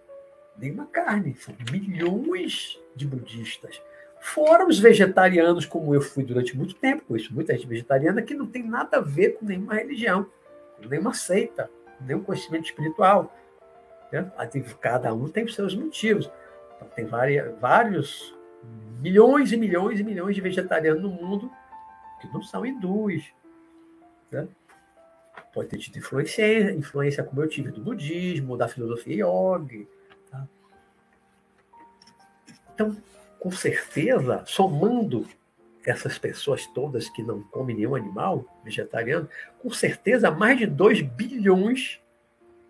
nenhuma 0.59 0.87
carne. 0.87 1.37
São 1.37 1.55
milhões 1.71 2.81
de 2.97 3.07
budistas. 3.07 3.81
Fora 4.21 4.67
os 4.67 4.81
vegetarianos, 4.81 5.67
como 5.67 5.95
eu 5.95 6.01
fui 6.01 6.25
durante 6.25 6.57
muito 6.57 6.75
tempo, 6.75 7.05
conheço 7.05 7.33
muita 7.33 7.55
gente 7.55 7.69
vegetariana 7.69 8.23
que 8.23 8.35
não 8.35 8.47
tem 8.47 8.67
nada 8.67 8.97
a 8.97 9.01
ver 9.01 9.35
com 9.35 9.47
nenhuma 9.47 9.75
religião, 9.75 10.27
nenhuma 10.81 11.15
seita, 11.15 11.71
nenhum 12.01 12.25
conhecimento 12.25 12.65
espiritual. 12.65 13.33
Né? 14.11 14.29
Cada 14.81 15.15
um 15.15 15.29
tem 15.29 15.45
os 15.45 15.55
seus 15.55 15.77
motivos. 15.77 16.29
Então, 16.75 16.89
tem 16.89 17.05
várias, 17.05 17.57
vários 17.61 18.35
milhões 19.01 19.53
e 19.53 19.57
milhões 19.57 20.01
e 20.01 20.03
milhões 20.03 20.35
de 20.35 20.41
vegetarianos 20.41 21.03
no 21.03 21.11
mundo 21.11 21.49
que 22.21 22.27
não 22.33 22.43
são 22.43 22.67
hindus. 22.67 23.33
Né? 24.33 24.49
Pode 25.55 25.69
ter 25.69 25.79
tido 25.79 25.99
influência, 25.99 26.73
influência, 26.73 27.23
como 27.23 27.41
eu 27.41 27.49
tive, 27.49 27.71
do 27.71 27.81
budismo, 27.81 28.57
da 28.57 28.67
filosofia 28.67 29.25
yoga. 29.25 29.87
Tá? 30.31 30.49
Então, 32.75 32.97
com 33.39 33.53
certeza, 33.53 34.43
somando 34.47 35.27
essas 35.87 36.19
pessoas 36.19 36.67
todas 36.69 37.09
que 37.09 37.23
não 37.23 37.43
comem 37.43 37.77
nenhum 37.77 37.95
animal 37.95 38.45
vegetariano, 38.65 39.29
com 39.63 39.71
certeza 39.71 40.31
mais 40.31 40.59
de 40.59 40.67
2 40.67 41.03
bilhões 41.03 42.01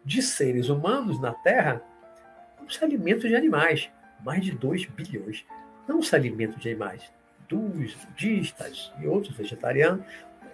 de 0.05 0.21
seres 0.21 0.69
humanos 0.69 1.19
na 1.21 1.33
Terra 1.33 1.83
não 2.61 2.69
se 2.69 2.85
alimentam 2.85 3.29
de 3.29 3.37
animais. 3.37 3.91
Mais 4.23 4.45
de 4.45 4.53
2 4.53 4.87
bilhões 4.87 5.45
não 5.89 6.03
se 6.03 6.15
alimentam 6.15 6.59
de 6.59 6.69
animais. 6.71 7.11
Dos 7.49 7.95
budistas 7.95 8.93
e 9.01 9.07
outros 9.07 9.37
vegetarianos, 9.37 10.05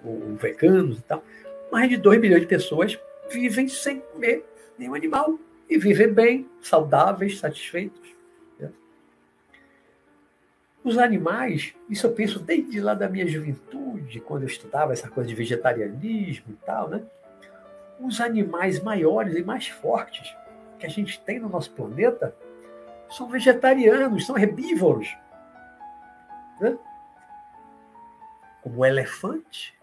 ou 0.04 0.36
veganos 0.36 0.98
e 0.98 1.02
tal. 1.02 1.24
Mais 1.70 1.88
de 1.88 1.96
2 1.96 2.20
bilhões 2.20 2.40
de 2.40 2.46
pessoas 2.46 2.98
vivem 3.30 3.68
sem 3.68 4.00
comer 4.00 4.44
nenhum 4.78 4.94
animal 4.94 5.38
e 5.68 5.78
vivem 5.78 6.12
bem, 6.12 6.48
saudáveis, 6.60 7.38
satisfeitos. 7.38 8.20
Os 10.82 10.96
animais, 10.96 11.74
isso 11.90 12.06
eu 12.06 12.12
penso 12.12 12.38
desde 12.38 12.80
lá 12.80 12.94
da 12.94 13.08
minha 13.08 13.26
juventude, 13.26 14.18
quando 14.20 14.44
eu 14.44 14.48
estudava 14.48 14.94
essa 14.94 15.10
coisa 15.10 15.28
de 15.28 15.34
vegetarianismo 15.34 16.46
e 16.48 16.64
tal, 16.64 16.88
né? 16.88 17.02
Os 18.00 18.18
animais 18.18 18.82
maiores 18.82 19.34
e 19.34 19.42
mais 19.42 19.68
fortes 19.68 20.34
que 20.78 20.86
a 20.86 20.88
gente 20.88 21.20
tem 21.20 21.38
no 21.38 21.50
nosso 21.50 21.70
planeta 21.72 22.34
são 23.10 23.28
vegetarianos, 23.28 24.24
são 24.24 24.38
herbívoros. 24.38 25.14
Né? 26.58 26.78
Como 28.62 28.80
o 28.80 28.86
elefante. 28.86 29.78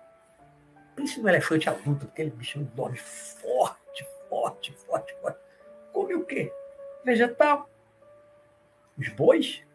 Pense 0.98 1.22
no 1.22 1.30
elefante 1.30 1.70
adulto, 1.70 2.06
aquele 2.06 2.32
bicho 2.32 2.60
enorme, 2.60 2.98
forte, 2.98 4.06
forte, 4.28 4.74
forte, 4.86 5.16
forte. 5.22 5.40
Come 5.94 6.16
o 6.16 6.26
quê? 6.26 6.52
Vegetal. 7.06 7.70
Os 8.98 9.08
bois 9.10 9.66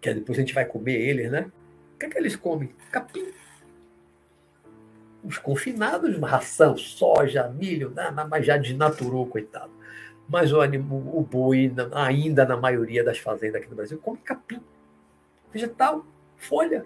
que 0.00 0.14
depois 0.14 0.38
a 0.38 0.40
gente 0.40 0.54
vai 0.54 0.64
comer 0.64 0.96
eles, 0.96 1.30
né? 1.30 1.50
O 1.94 1.98
que, 1.98 2.06
é 2.06 2.08
que 2.08 2.18
eles 2.18 2.36
comem? 2.36 2.74
Capim. 2.90 3.32
Os 5.22 5.38
confinados, 5.38 6.16
ração, 6.20 6.76
soja, 6.76 7.48
milho, 7.48 7.92
mas 8.28 8.46
já 8.46 8.56
desnaturou, 8.56 9.26
coitado. 9.26 9.72
Mas 10.28 10.52
o, 10.52 10.60
o 10.60 11.22
boi, 11.22 11.72
ainda 11.92 12.44
na 12.44 12.56
maioria 12.56 13.02
das 13.02 13.18
fazendas 13.18 13.56
aqui 13.56 13.70
no 13.70 13.76
Brasil, 13.76 13.98
come 13.98 14.18
capim. 14.18 14.60
Vegetal, 15.52 16.04
folha. 16.36 16.84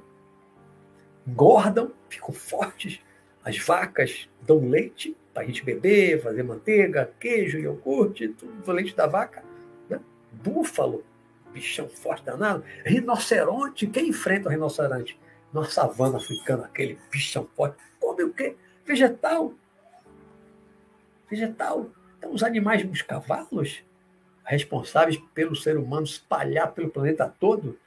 Engordam, 1.26 1.92
ficam 2.08 2.32
fortes. 2.32 3.00
As 3.44 3.58
vacas 3.58 4.28
dão 4.42 4.68
leite 4.68 5.16
para 5.32 5.42
a 5.42 5.46
gente 5.46 5.64
beber, 5.64 6.22
fazer 6.22 6.42
manteiga, 6.42 7.10
queijo, 7.18 7.58
iogurte, 7.58 8.28
tudo 8.28 8.52
do 8.52 8.72
leite 8.72 8.94
da 8.94 9.06
vaca. 9.06 9.42
Né? 9.88 10.00
Búfalo, 10.30 11.04
bichão 11.52 11.88
forte 11.88 12.24
danado. 12.24 12.64
Rinoceronte, 12.84 13.86
quem 13.86 14.08
enfrenta 14.08 14.48
o 14.48 14.52
rinoceronte? 14.52 15.18
Na 15.52 15.64
savana 15.64 16.18
africana, 16.18 16.64
aquele 16.64 16.98
bichão 17.10 17.48
forte. 17.56 17.76
Come 17.98 18.24
o 18.24 18.32
quê? 18.32 18.56
Vegetal. 18.84 19.54
Vegetal. 21.28 21.90
Então, 22.18 22.32
os 22.32 22.42
animais, 22.42 22.88
os 22.90 23.02
cavalos, 23.02 23.82
responsáveis 24.44 25.18
pelo 25.34 25.56
ser 25.56 25.76
humano 25.76 26.04
espalhar 26.04 26.72
pelo 26.72 26.90
planeta 26.90 27.32
todo, 27.40 27.78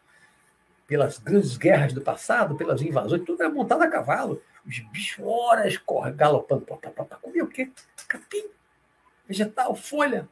pelas 0.88 1.18
grandes 1.18 1.58
guerras 1.58 1.94
do 1.94 2.02
passado, 2.02 2.56
pelas 2.56 2.82
invasões, 2.82 3.24
tudo 3.24 3.42
era 3.42 3.52
montado 3.52 3.82
a 3.82 3.88
cavalo. 3.88 4.42
Os 4.66 4.80
bichos, 4.80 5.24
horas, 5.24 5.78
correm, 5.78 6.16
galopando. 6.16 6.66
Pá, 6.66 6.78
pá, 6.78 7.06
pá, 7.06 7.16
Comia 7.18 7.44
o 7.44 7.48
quê? 7.48 7.72
Capim. 8.08 8.46
Vegetal, 9.28 9.76
folha. 9.76 10.28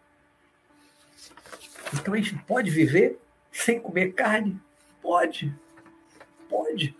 Então 1.93 2.13
a 2.13 2.17
gente 2.17 2.35
pode 2.45 2.69
viver 2.71 3.19
sem 3.51 3.79
comer 3.79 4.13
carne? 4.13 4.59
Pode. 5.01 5.53
Pode. 6.49 6.95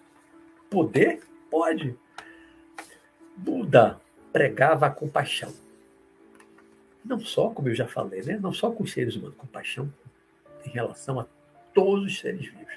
Poder? 0.69 1.23
Pode. 1.49 1.97
Buda 3.35 3.99
pregava 4.31 4.87
a 4.87 4.89
compaixão. 4.89 5.53
Não 7.05 7.19
só, 7.19 7.49
como 7.49 7.69
eu 7.69 7.75
já 7.75 7.87
falei, 7.87 8.21
né? 8.23 8.39
não 8.41 8.51
só 8.51 8.71
com 8.71 8.83
os 8.83 8.91
seres 8.91 9.15
humanos, 9.15 9.37
compaixão 9.37 9.93
em 10.65 10.69
relação 10.69 11.19
a 11.19 11.27
todos 11.73 12.05
os 12.05 12.19
seres 12.19 12.47
vivos. 12.47 12.73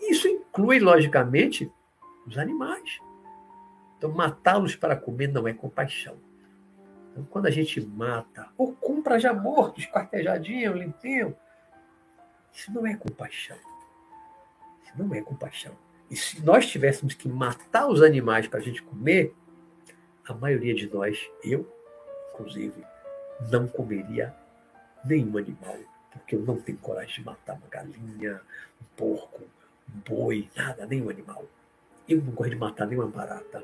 Isso 0.00 0.28
inclui, 0.28 0.78
logicamente, 0.78 1.70
os 2.26 2.36
animais. 2.38 3.00
Então, 3.96 4.10
matá-los 4.10 4.76
para 4.76 4.96
comer 4.96 5.28
não 5.28 5.48
é 5.48 5.52
compaixão. 5.52 6.16
Então, 7.10 7.24
quando 7.24 7.46
a 7.46 7.50
gente 7.50 7.80
mata, 7.80 8.48
ou 8.58 8.74
compra 8.74 9.18
já 9.18 9.32
morto, 9.32 9.80
esquartejadinho, 9.80 10.74
limpinho, 10.74 11.36
isso 12.52 12.72
não 12.72 12.86
é 12.86 12.94
compaixão. 12.94 13.56
Isso 14.84 14.92
não 14.96 15.14
é 15.14 15.22
compaixão. 15.22 15.74
E 16.10 16.16
se 16.16 16.44
nós 16.44 16.66
tivéssemos 16.66 17.14
que 17.14 17.28
matar 17.28 17.88
os 17.88 18.02
animais 18.02 18.46
para 18.46 18.60
a 18.60 18.62
gente 18.62 18.82
comer, 18.82 19.34
a 20.26 20.34
maioria 20.34 20.74
de 20.74 20.92
nós, 20.92 21.18
eu, 21.42 21.70
inclusive, 22.32 22.84
não 23.50 23.66
comeria 23.66 24.34
nenhum 25.04 25.38
animal, 25.38 25.78
porque 26.10 26.36
eu 26.36 26.40
não 26.40 26.60
tenho 26.60 26.78
coragem 26.78 27.16
de 27.16 27.24
matar 27.24 27.54
uma 27.54 27.68
galinha, 27.68 28.40
um 28.80 28.84
porco, 28.96 29.42
um 29.88 30.00
boi, 30.00 30.48
nada, 30.56 30.86
nenhum 30.86 31.08
animal. 31.08 31.44
Eu 32.08 32.22
não 32.22 32.32
gosto 32.32 32.50
de 32.50 32.56
matar 32.56 32.86
nenhuma 32.86 33.08
barata. 33.08 33.62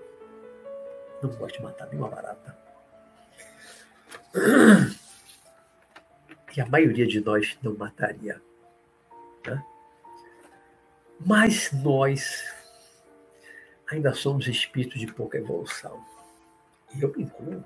Não 1.22 1.30
gosto 1.30 1.56
de 1.56 1.62
matar 1.62 1.86
nenhuma 1.88 2.08
barata. 2.08 2.56
E 6.56 6.60
a 6.60 6.66
maioria 6.66 7.06
de 7.06 7.20
nós 7.20 7.56
não 7.62 7.74
mataria 7.74 8.40
Tá? 9.42 9.62
Mas 11.20 11.72
nós 11.72 12.44
ainda 13.90 14.12
somos 14.14 14.46
espíritos 14.46 15.00
de 15.00 15.12
pouca 15.12 15.38
evolução. 15.38 16.04
E 16.94 17.02
eu 17.02 17.12
me 17.14 17.24
incluo. 17.24 17.64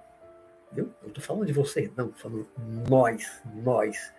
Eu 0.77 0.93
estou 1.07 1.23
falando 1.23 1.47
de 1.47 1.53
você, 1.53 1.91
não, 1.97 2.13
falando 2.13 2.47
nós, 2.89 3.41
nós, 3.55 4.13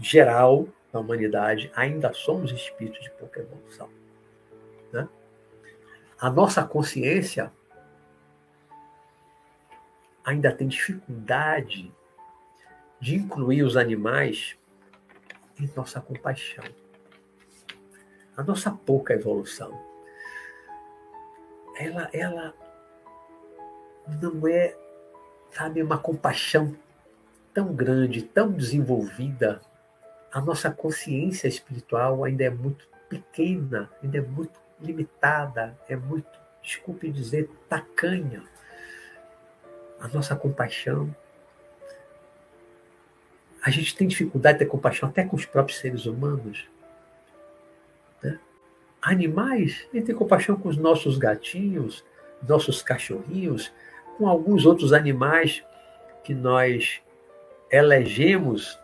geral, 0.00 0.68
na 0.92 1.00
humanidade, 1.00 1.70
ainda 1.74 2.12
somos 2.12 2.52
espíritos 2.52 3.02
de 3.02 3.10
pouca 3.10 3.40
evolução. 3.40 3.90
Né? 4.92 5.08
A 6.18 6.30
nossa 6.30 6.64
consciência 6.64 7.52
ainda 10.24 10.52
tem 10.52 10.68
dificuldade 10.68 11.92
de 13.00 13.16
incluir 13.16 13.62
os 13.62 13.76
animais 13.76 14.56
em 15.58 15.70
nossa 15.74 16.00
compaixão. 16.00 16.64
A 18.36 18.42
nossa 18.42 18.70
pouca 18.70 19.14
evolução, 19.14 19.78
ela, 21.76 22.08
ela 22.12 22.54
não 24.20 24.46
é, 24.46 24.76
sabe, 25.52 25.82
uma 25.82 25.98
compaixão 25.98 26.74
tão 27.52 27.74
grande, 27.74 28.22
tão 28.22 28.52
desenvolvida. 28.52 29.60
A 30.32 30.40
nossa 30.40 30.70
consciência 30.70 31.48
espiritual 31.48 32.24
ainda 32.24 32.44
é 32.44 32.50
muito 32.50 32.88
pequena, 33.08 33.90
ainda 34.02 34.18
é 34.18 34.22
muito 34.22 34.60
limitada, 34.80 35.76
é 35.88 35.96
muito, 35.96 36.30
desculpe 36.62 37.10
dizer, 37.10 37.50
tacanha. 37.68 38.42
A 40.00 40.08
nossa 40.08 40.34
compaixão. 40.34 41.14
A 43.62 43.70
gente 43.70 43.94
tem 43.94 44.08
dificuldade 44.08 44.58
de 44.58 44.64
ter 44.64 44.70
compaixão 44.70 45.08
até 45.08 45.24
com 45.24 45.36
os 45.36 45.44
próprios 45.44 45.78
seres 45.78 46.06
humanos. 46.06 46.66
Né? 48.22 48.38
Animais, 49.02 49.86
a 49.92 49.96
gente 49.96 50.06
tem 50.06 50.14
compaixão 50.14 50.56
com 50.56 50.68
os 50.68 50.78
nossos 50.78 51.18
gatinhos, 51.18 52.04
nossos 52.48 52.82
cachorrinhos, 52.82 53.72
com 54.16 54.26
alguns 54.26 54.64
outros 54.64 54.92
animais 54.92 55.62
que 56.24 56.34
nós 56.34 57.02
elegemos 57.70 58.78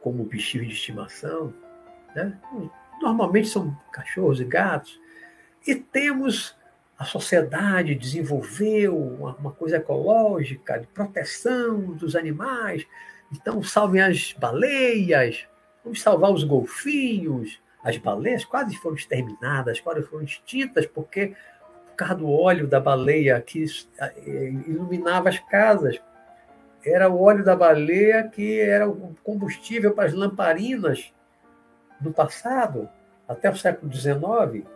como 0.00 0.24
bichinhos 0.24 0.68
de 0.68 0.74
estimação. 0.74 1.52
Né? 2.14 2.38
Normalmente 3.00 3.48
são 3.48 3.76
cachorros 3.92 4.40
e 4.40 4.44
gatos. 4.44 5.00
E 5.66 5.74
temos 5.74 6.57
a 6.98 7.04
sociedade 7.04 7.94
desenvolveu 7.94 8.96
uma, 8.98 9.52
coisa 9.52 9.76
ecológica 9.76 10.80
de 10.80 10.86
proteção 10.88 11.92
dos 11.92 12.16
animais. 12.16 12.84
Então, 13.32 13.62
salvem 13.62 14.02
as 14.02 14.32
baleias, 14.32 15.46
vamos 15.84 16.02
salvar 16.02 16.32
os 16.32 16.42
golfinhos. 16.42 17.60
As 17.84 17.96
baleias 17.96 18.44
quase 18.44 18.76
foram 18.76 18.96
exterminadas, 18.96 19.78
quase 19.78 20.02
foram 20.02 20.24
extintas, 20.24 20.86
porque 20.86 21.36
por 21.86 21.94
causa 21.94 22.16
do 22.16 22.28
óleo 22.28 22.66
da 22.66 22.80
baleia 22.80 23.40
que 23.40 23.64
eh, 24.00 24.50
iluminava 24.66 25.28
as 25.28 25.38
casas. 25.38 26.00
Era 26.84 27.08
o 27.08 27.20
óleo 27.20 27.44
da 27.44 27.54
baleia 27.54 28.28
que 28.28 28.60
era 28.60 28.88
o 28.88 29.14
combustível 29.22 29.92
para 29.94 30.08
as 30.08 30.14
lamparinas 30.14 31.12
no 32.00 32.12
passado, 32.12 32.88
até 33.28 33.50
o 33.50 33.56
século 33.56 33.92
XIX. 33.92 34.66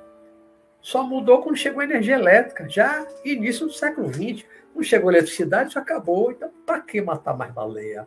Só 0.83 1.05
mudou 1.05 1.41
quando 1.41 1.57
chegou 1.57 1.80
a 1.80 1.85
energia 1.85 2.16
elétrica, 2.16 2.68
já 2.68 3.07
início 3.24 3.66
do 3.66 3.72
século 3.72 4.12
XX. 4.12 4.45
Quando 4.74 4.85
chegou 4.85 5.09
a 5.09 5.12
eletricidade, 5.12 5.70
isso 5.70 5.78
acabou. 5.78 6.33
Então, 6.33 6.51
para 6.66 6.80
que 6.80 7.01
matar 7.01 7.37
mais 7.37 7.53
baleia? 7.53 8.07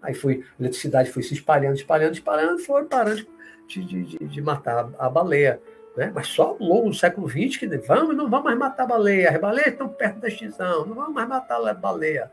Aí 0.00 0.14
foi, 0.14 0.42
a 0.58 0.62
eletricidade 0.62 1.10
foi 1.10 1.22
se 1.22 1.34
espalhando, 1.34 1.76
espalhando, 1.76 2.14
espalhando, 2.14 2.58
foram 2.60 2.86
parando 2.86 3.26
de, 3.68 3.84
de, 3.84 4.04
de, 4.04 4.18
de 4.18 4.40
matar 4.40 4.88
a 4.98 5.10
baleia. 5.10 5.60
Né? 5.94 6.10
Mas 6.14 6.28
só 6.28 6.50
ao 6.50 6.58
longo 6.58 6.88
do 6.88 6.94
século 6.94 7.28
XX 7.28 7.58
que 7.58 7.66
vamos, 7.78 8.16
não 8.16 8.30
vamos 8.30 8.44
mais 8.44 8.58
matar 8.58 8.84
a 8.84 8.86
baleia. 8.86 9.30
As 9.30 9.40
baleias 9.40 9.72
estão 9.72 9.88
perto 9.88 10.20
da 10.20 10.28
extinção, 10.28 10.86
não 10.86 10.94
vamos 10.94 11.14
mais 11.14 11.28
matar 11.28 11.66
a 11.66 11.74
baleia. 11.74 12.30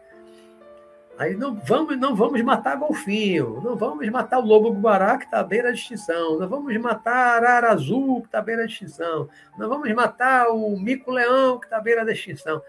Aí 1.18 1.36
não 1.36 1.56
vamos, 1.56 2.00
não 2.00 2.16
vamos 2.16 2.42
matar 2.42 2.76
golfinho, 2.76 3.62
não 3.62 3.76
vamos 3.76 4.10
matar 4.10 4.40
o 4.40 4.46
lobo 4.46 4.72
guará 4.72 5.16
que 5.18 5.26
está 5.26 5.42
à 5.42 5.44
beira 5.44 5.72
de 5.72 5.80
extinção, 5.80 6.40
não 6.40 6.50
vamos 6.50 6.76
matar 6.78 7.14
a 7.14 7.36
arara 7.36 7.72
azul 7.72 8.22
que 8.22 8.28
está 8.28 8.40
à 8.40 8.42
beira 8.42 8.66
de 8.66 8.74
extinção, 8.74 9.30
não 9.58 9.70
vamos 9.70 9.92
matar 9.94 10.50
o 10.50 10.76
mico-leão 10.76 11.60
que 11.60 11.68
está 11.68 11.78
à 11.78 11.82
beira 11.82 12.04
da 12.04 12.14
extinção. 12.14 12.62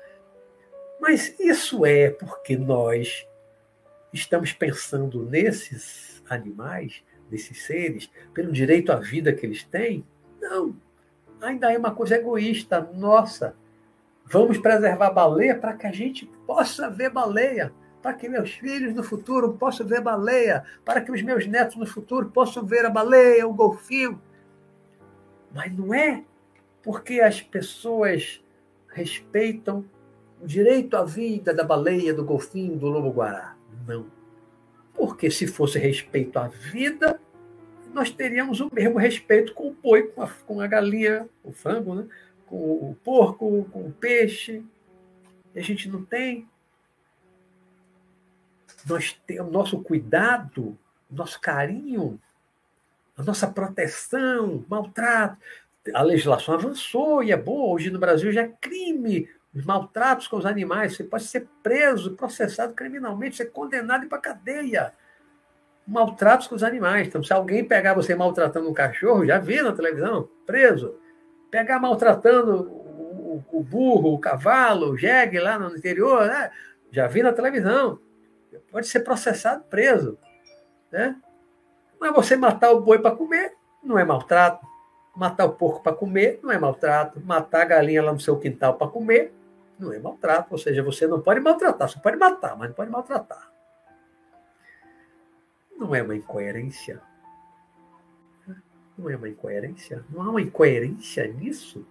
Mas 1.01 1.35
isso 1.41 1.87
é 1.87 2.11
porque 2.11 2.57
nós 2.57 3.27
estamos 4.13 4.53
pensando 4.53 5.23
nesses 5.25 6.23
animais, 6.29 7.03
nesses 7.31 7.65
seres, 7.65 8.11
pelo 8.35 8.53
direito 8.53 8.93
à 8.93 8.97
vida 8.97 9.33
que 9.33 9.47
eles 9.47 9.65
têm? 9.65 10.07
Não. 10.41 10.77
Ainda 11.41 11.73
é 11.73 11.79
uma 11.79 11.95
coisa 11.95 12.17
egoísta 12.17 12.81
nossa. 12.95 13.57
Vamos 14.27 14.59
preservar 14.59 15.09
a 15.09 15.11
baleia 15.11 15.55
para 15.59 15.75
que 15.75 15.87
a 15.87 15.93
gente 15.93 16.27
possa 16.47 16.89
ver 16.91 17.11
baleia 17.11 17.73
para 18.05 18.13
que 18.13 18.29
meus 18.29 18.51
filhos 18.51 18.95
no 18.95 19.03
futuro 19.03 19.55
possam 19.55 19.87
ver 19.87 20.03
baleia, 20.03 20.63
para 20.85 21.01
que 21.01 21.11
os 21.11 21.23
meus 21.23 21.47
netos 21.47 21.77
no 21.77 21.87
futuro 21.87 22.29
possam 22.29 22.63
ver 22.63 22.85
a 22.85 22.91
baleia, 22.91 23.49
o 23.49 23.55
golfinho. 23.55 24.21
Mas 25.55 25.75
não 25.75 25.95
é 25.95 26.23
porque 26.83 27.23
as 27.23 27.41
pessoas 27.41 28.45
respeitam 28.89 29.87
o 30.39 30.47
direito 30.47 30.99
à 30.99 31.03
vida 31.03 31.55
da 31.55 31.65
baleia, 31.65 32.13
do 32.13 32.23
golfinho, 32.23 32.77
do 32.77 32.89
lobo-guará. 32.89 33.57
Não. 33.89 34.05
Porque 34.93 35.31
se 35.31 35.47
fosse 35.47 35.79
respeito 35.79 36.39
à 36.39 36.49
vida, 36.49 37.19
nós 37.95 38.11
teríamos 38.11 38.61
o 38.61 38.69
mesmo 38.71 38.99
respeito 38.99 39.55
com 39.55 39.69
o 39.69 39.77
boi, 39.83 40.09
com 40.09 40.21
a, 40.21 40.29
com 40.29 40.61
a 40.61 40.67
galinha, 40.67 41.27
o 41.43 41.53
frango, 41.53 41.95
né? 41.95 42.07
com 42.45 42.57
o 42.57 42.95
porco, 43.03 43.67
com 43.73 43.87
o 43.87 43.93
peixe. 43.93 44.63
E 45.55 45.59
a 45.59 45.63
gente 45.63 45.89
não 45.89 46.05
tem 46.05 46.47
nós 48.87 49.13
temos 49.27 49.53
nosso 49.53 49.83
cuidado, 49.83 50.77
nosso 51.11 51.41
carinho, 51.41 52.21
a 53.17 53.23
nossa 53.23 53.47
proteção, 53.47 54.65
maltrato. 54.69 55.37
A 55.95 56.03
legislação 56.03 56.55
avançou 56.55 57.23
e 57.23 57.31
é 57.31 57.37
boa. 57.37 57.75
Hoje 57.75 57.91
no 57.91 57.99
Brasil 57.99 58.33
já 58.33 58.43
é 58.43 58.49
crime 58.61 59.29
os 59.55 59.65
maltratos 59.65 60.27
com 60.27 60.37
os 60.37 60.47
animais. 60.47 60.97
Você 60.97 61.05
pode 61.05 61.25
ser 61.25 61.47
preso, 61.63 62.17
processado 62.17 62.75
criminalmente, 62.75 63.37
ser 63.37 63.47
condenado 63.47 64.07
para 64.09 64.19
cadeia. 64.19 64.93
Maltratos 65.87 66.47
com 66.47 66.57
os 66.57 66.65
animais. 66.65 67.07
Então, 67.07 67.23
se 67.23 67.33
alguém 67.33 67.65
pegar 67.65 67.95
você 67.95 68.15
maltratando 68.15 68.69
um 68.69 68.75
cachorro, 68.75 69.27
já 69.27 69.39
vi 69.39 69.63
na 69.63 69.73
televisão, 69.73 70.29
preso. 70.45 70.97
Pegar 71.51 71.79
maltratando 71.79 72.63
o, 72.63 73.45
o 73.53 73.63
burro, 73.63 74.15
o 74.15 74.19
cavalo, 74.19 74.91
o 74.91 74.97
jegue 74.97 75.39
lá 75.39 75.59
no 75.59 75.77
interior, 75.77 76.27
né? 76.27 76.51
já 76.91 77.07
vi 77.07 77.23
na 77.23 77.33
televisão 77.33 78.01
pode 78.61 78.87
ser 78.87 79.01
processado, 79.01 79.65
preso. 79.65 80.19
Né? 80.91 81.17
Mas 82.01 82.15
você 82.15 82.37
matar 82.37 82.73
o 82.73 82.81
boi 82.81 82.99
para 82.99 83.15
comer 83.15 83.57
não 83.83 83.99
é 83.99 84.05
maltrato. 84.05 84.67
Matar 85.15 85.45
o 85.45 85.53
porco 85.53 85.83
para 85.83 85.95
comer 85.95 86.41
não 86.43 86.51
é 86.51 86.59
maltrato. 86.59 87.21
Matar 87.21 87.63
a 87.63 87.67
galinha 87.67 88.03
lá 88.03 88.13
no 88.13 88.21
seu 88.21 88.39
quintal 88.39 88.75
para 88.75 88.89
comer 88.89 89.33
não 89.79 89.93
é 89.93 89.99
maltrato. 89.99 90.49
Ou 90.53 90.59
seja, 90.59 90.83
você 90.83 91.07
não 91.07 91.21
pode 91.21 91.41
maltratar, 91.41 91.89
você 91.89 91.99
pode 91.99 92.17
matar, 92.17 92.57
mas 92.57 92.69
não 92.69 92.75
pode 92.75 92.91
maltratar. 92.91 93.53
Não 95.77 95.95
é 95.95 96.03
uma 96.03 96.17
incoerência. 96.17 97.01
Não 98.97 99.11
é 99.11 99.17
uma 99.17 99.29
incoerência? 99.29 100.05
Não 100.09 100.23
há 100.23 100.31
uma 100.31 100.41
incoerência 100.41 101.27
nisso? 101.27 101.87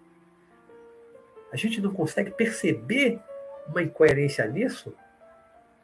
A 1.52 1.58
gente 1.58 1.82
não 1.82 1.94
consegue 1.94 2.32
perceber 2.32 3.20
uma 3.68 3.84
incoerência 3.84 4.48
nisso? 4.48 4.96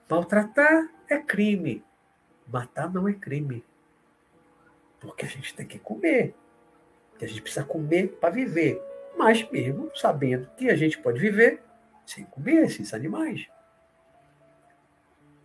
Maltratar 0.10 0.89
é 1.07 1.20
crime. 1.20 1.84
Matar 2.47 2.91
não 2.91 3.07
é 3.07 3.14
crime. 3.14 3.64
Porque 4.99 5.26
a 5.26 5.30
gente 5.30 5.53
tem 5.53 5.68
que 5.68 5.78
comer. 5.78 6.34
Que 7.18 7.26
a 7.26 7.28
gente 7.28 7.41
precisa 7.41 7.64
comer 7.64 8.18
para 8.20 8.32
viver. 8.32 8.82
Mas 9.16 9.49
mesmo 9.51 9.91
sabendo 9.95 10.49
que 10.57 10.70
a 10.70 10.76
gente 10.76 10.97
pode 10.97 11.20
viver 11.20 11.62
sem 12.05 12.26
comer 12.26 12.66
esses 12.66 12.93
animais. 12.93 13.47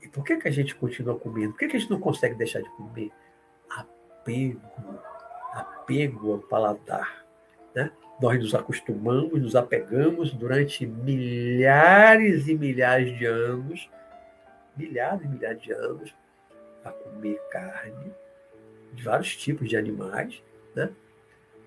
E 0.01 0.09
por 0.09 0.25
que, 0.25 0.37
que 0.37 0.49
a 0.49 0.51
gente 0.51 0.75
continua 0.75 1.19
comendo? 1.19 1.53
Por 1.53 1.59
que, 1.59 1.69
que 1.69 1.77
a 1.77 1.81
gente 1.81 1.91
não 1.91 2.01
consegue 2.01 2.35
deixar 2.35 2.63
de 2.63 2.71
comer? 2.71 3.11
Apego. 3.69 4.61
Apego 5.53 6.33
ao 6.33 6.39
paladar. 6.39 7.27
Né? 7.75 7.91
Nós 8.21 8.39
nos 8.39 8.55
acostumamos, 8.55 9.43
nos 9.43 9.55
apegamos 9.55 10.33
durante 10.33 10.87
milhares 10.87 12.49
e 12.49 12.55
milhares 12.55 13.19
de 13.19 13.27
anos 13.27 13.91
milhares 14.77 15.25
e 15.25 15.29
milhares 15.29 15.63
de 15.63 15.73
anos 15.73 16.15
a 16.85 16.91
comer 16.91 17.41
carne 17.51 18.13
de 18.93 19.03
vários 19.03 19.37
tipos 19.37 19.69
de 19.69 19.77
animais, 19.77 20.43
né? 20.75 20.91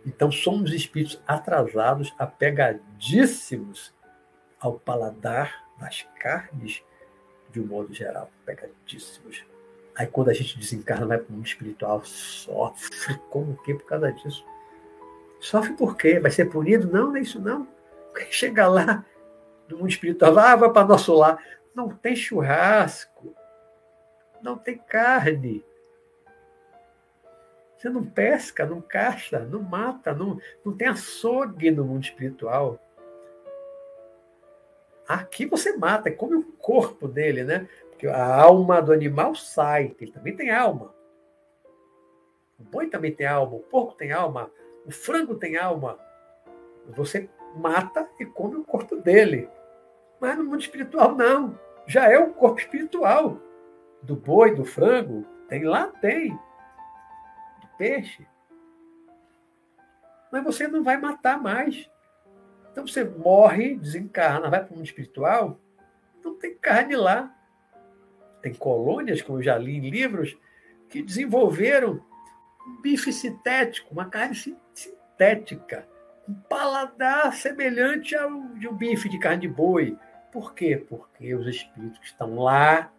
Então 0.05 0.32
somos 0.32 0.72
espíritos 0.72 1.22
atrasados, 1.28 2.14
apegadíssimos 2.18 3.93
ao 4.60 4.80
paladar 4.80 5.68
das 5.80 6.08
carnes 6.20 6.82
de 7.51 7.60
um 7.60 7.66
modo 7.66 7.93
geral, 7.93 8.30
apegadíssimos. 8.43 9.43
Aí 9.95 10.08
quando 10.08 10.30
a 10.30 10.34
gente 10.34 10.58
desencarna, 10.58 11.05
vai 11.08 11.18
para 11.18 11.30
o 11.30 11.36
mundo 11.36 11.45
espiritual, 11.45 12.03
sofre. 12.05 13.18
Como 13.30 13.58
que 13.64 13.74
por 13.74 13.86
causa 13.86 14.12
disso? 14.12 14.45
Sofre 15.39 15.74
por 15.74 15.97
quê? 15.97 16.20
Vai 16.20 16.32
ser 16.32 16.45
punido? 16.45 16.88
Não, 16.88 17.08
não 17.08 17.18
é 17.18 17.22
isso 17.22 17.39
não. 17.39 17.68
Chega 18.32 18.68
lá, 18.68 19.05
no 19.70 19.78
mundo 19.78 19.89
espiritual, 19.89 20.38
ah, 20.38 20.55
vai 20.55 20.72
para 20.72 20.88
nosso 20.88 21.14
lar. 21.14 21.38
Não 21.78 21.89
tem 21.89 22.15
churrasco, 22.15 23.36
não 24.41 24.57
tem 24.57 24.80
carne. 24.80 25.63
Você 27.75 27.88
não 27.88 28.03
pesca, 28.03 28.65
não 28.65 28.82
caça, 28.82 29.41
não 29.41 29.61
mata, 29.61 30.11
não, 30.11 30.41
não 30.65 30.75
tem 30.75 30.88
açougue 30.88 31.69
no 31.69 31.86
mundo 31.86 32.03
espiritual. 32.03 32.80
Aqui 35.07 35.45
você 35.45 35.78
mata, 35.78 36.11
come 36.11 36.36
o 36.38 36.51
corpo 36.53 37.07
dele, 37.07 37.43
né? 37.43 37.69
Porque 37.91 38.07
a 38.07 38.41
alma 38.41 38.82
do 38.82 38.91
animal 38.91 39.36
sai, 39.36 39.95
ele 40.01 40.11
também 40.11 40.36
tem 40.36 40.49
alma. 40.49 40.95
O 42.59 42.63
boi 42.63 42.88
também 42.88 43.13
tem 43.13 43.28
alma, 43.28 43.55
o 43.55 43.59
porco 43.59 43.93
tem 43.93 44.11
alma, 44.11 44.51
o 44.84 44.89
frango 44.89 45.36
tem 45.36 45.57
alma. 45.57 45.99
Você 46.88 47.30
mata 47.55 48.09
e 48.19 48.25
come 48.25 48.55
o 48.55 48.65
corpo 48.65 48.95
dele. 48.95 49.47
Mas 50.19 50.36
no 50.36 50.43
mundo 50.43 50.61
espiritual, 50.61 51.13
não. 51.15 51.66
Já 51.88 52.11
é 52.11 52.19
o 52.19 52.33
corpo 52.33 52.59
espiritual. 52.59 53.39
Do 54.03 54.15
boi, 54.15 54.53
do 54.53 54.65
frango, 54.65 55.25
tem 55.47 55.63
lá, 55.63 55.88
tem. 55.88 56.31
Do 56.31 57.67
peixe. 57.77 58.27
Mas 60.31 60.43
você 60.43 60.67
não 60.67 60.83
vai 60.83 60.97
matar 60.97 61.41
mais. 61.41 61.89
Então 62.71 62.85
você 62.85 63.03
morre, 63.03 63.75
desencarna, 63.75 64.49
vai 64.49 64.63
para 64.63 64.71
o 64.71 64.75
mundo 64.75 64.85
espiritual, 64.85 65.59
não 66.23 66.35
tem 66.35 66.55
carne 66.55 66.95
lá. 66.95 67.33
Tem 68.41 68.53
colônias, 68.53 69.21
como 69.21 69.39
eu 69.39 69.43
já 69.43 69.57
li 69.57 69.77
em 69.77 69.89
livros, 69.89 70.38
que 70.88 71.01
desenvolveram 71.01 72.03
um 72.67 72.81
bife 72.81 73.11
sintético, 73.11 73.91
uma 73.93 74.09
carne 74.09 74.35
sintética, 74.75 75.88
um 76.29 76.35
paladar 76.35 77.33
semelhante 77.33 78.15
ao 78.15 78.29
de 78.49 78.67
um 78.67 78.73
bife 78.73 79.09
de 79.09 79.17
carne 79.17 79.41
de 79.41 79.47
boi. 79.47 79.97
Por 80.38 80.53
quê? 80.53 80.77
Porque 80.77 81.33
os 81.33 81.47
espíritos 81.47 81.97
que 81.97 82.05
estão 82.05 82.35
lá, 82.35 82.93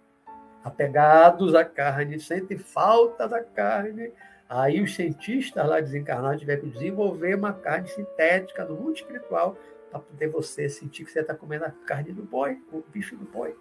apegados 0.65 1.55
à 1.55 1.65
carne, 1.65 2.19
sentem 2.19 2.59
falta 2.59 3.29
da 3.29 3.41
carne. 3.45 4.13
Aí 4.49 4.83
os 4.83 4.97
cientistas 4.97 5.65
lá 5.65 5.79
desencarnados 5.79 6.41
tiveram 6.41 6.63
que 6.63 6.71
desenvolver 6.71 7.37
uma 7.37 7.53
carne 7.53 7.87
sintética 7.87 8.65
no 8.65 8.75
mundo 8.75 8.97
espiritual 8.97 9.57
para 9.89 10.01
poder 10.01 10.27
você 10.27 10.69
sentir 10.69 11.05
que 11.05 11.13
você 11.13 11.21
está 11.21 11.33
comendo 11.33 11.65
a 11.65 11.71
carne 11.71 12.11
do 12.11 12.25
boi, 12.25 12.61
o 12.73 12.83
bife 12.93 13.15
do 13.15 13.25
boi. 13.27 13.57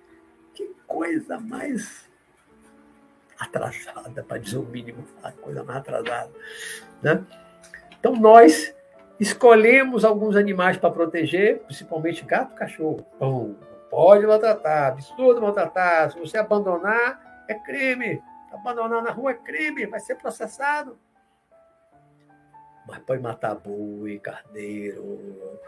Que 0.55 0.73
coisa 0.87 1.39
mais 1.39 2.09
atrasada, 3.37 4.23
para 4.23 4.39
dizer 4.39 4.57
o 4.57 4.63
mínimo, 4.63 5.05
a 5.21 5.31
coisa 5.31 5.63
mais 5.63 5.77
atrasada. 5.77 6.31
Né? 7.03 7.23
Então, 7.99 8.15
nós 8.15 8.75
escolhemos 9.19 10.05
alguns 10.05 10.35
animais 10.35 10.77
para 10.77 10.91
proteger, 10.91 11.59
principalmente 11.59 12.23
gato 12.23 12.53
e 12.53 12.57
cachorro. 12.57 13.05
Não 13.19 13.55
pode 13.89 14.25
maltratar, 14.25 14.91
absurdo 14.91 15.41
maltratar. 15.41 16.11
Se 16.11 16.19
você 16.19 16.37
abandonar, 16.37 17.45
é 17.47 17.55
crime. 17.55 18.21
Abandonar 18.51 19.01
na 19.01 19.11
rua 19.11 19.31
é 19.31 19.33
crime, 19.33 19.85
vai 19.85 19.99
ser 19.99 20.15
processado. 20.15 20.97
Mas 22.87 22.99
pode 22.99 23.21
matar 23.21 23.55
boi, 23.55 24.17
carneiro, 24.19 25.59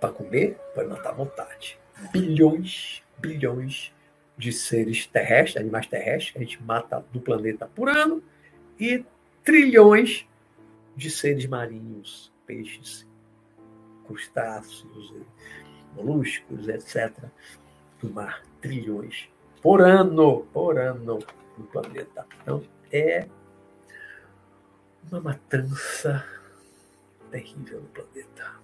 para 0.00 0.12
comer, 0.12 0.58
pode 0.74 0.88
matar 0.88 1.10
à 1.10 1.12
vontade. 1.12 1.78
Bilhões, 2.10 3.02
bilhões 3.18 3.94
de 4.36 4.52
seres 4.52 5.06
terrestres, 5.06 5.56
animais 5.56 5.86
terrestres, 5.86 6.32
que 6.32 6.38
a 6.38 6.40
gente 6.42 6.62
mata 6.62 7.04
do 7.12 7.20
planeta 7.20 7.70
por 7.74 7.88
ano, 7.88 8.22
e 8.78 9.04
trilhões 9.44 10.26
de 10.96 11.10
seres 11.10 11.46
marinhos, 11.46 12.32
peixes, 12.46 13.06
crustáceos, 14.06 15.14
moluscos, 15.94 16.68
etc., 16.68 17.24
do 18.00 18.10
mar. 18.10 18.42
Trilhões 18.60 19.28
por 19.66 19.80
ano, 19.80 20.46
por 20.52 20.78
ano 20.78 21.18
no 21.58 21.64
planeta. 21.64 22.24
Então, 22.40 22.62
é 22.92 23.26
uma 25.10 25.20
matança 25.20 26.24
terrível 27.32 27.80
no 27.80 27.88
planeta. 27.88 28.54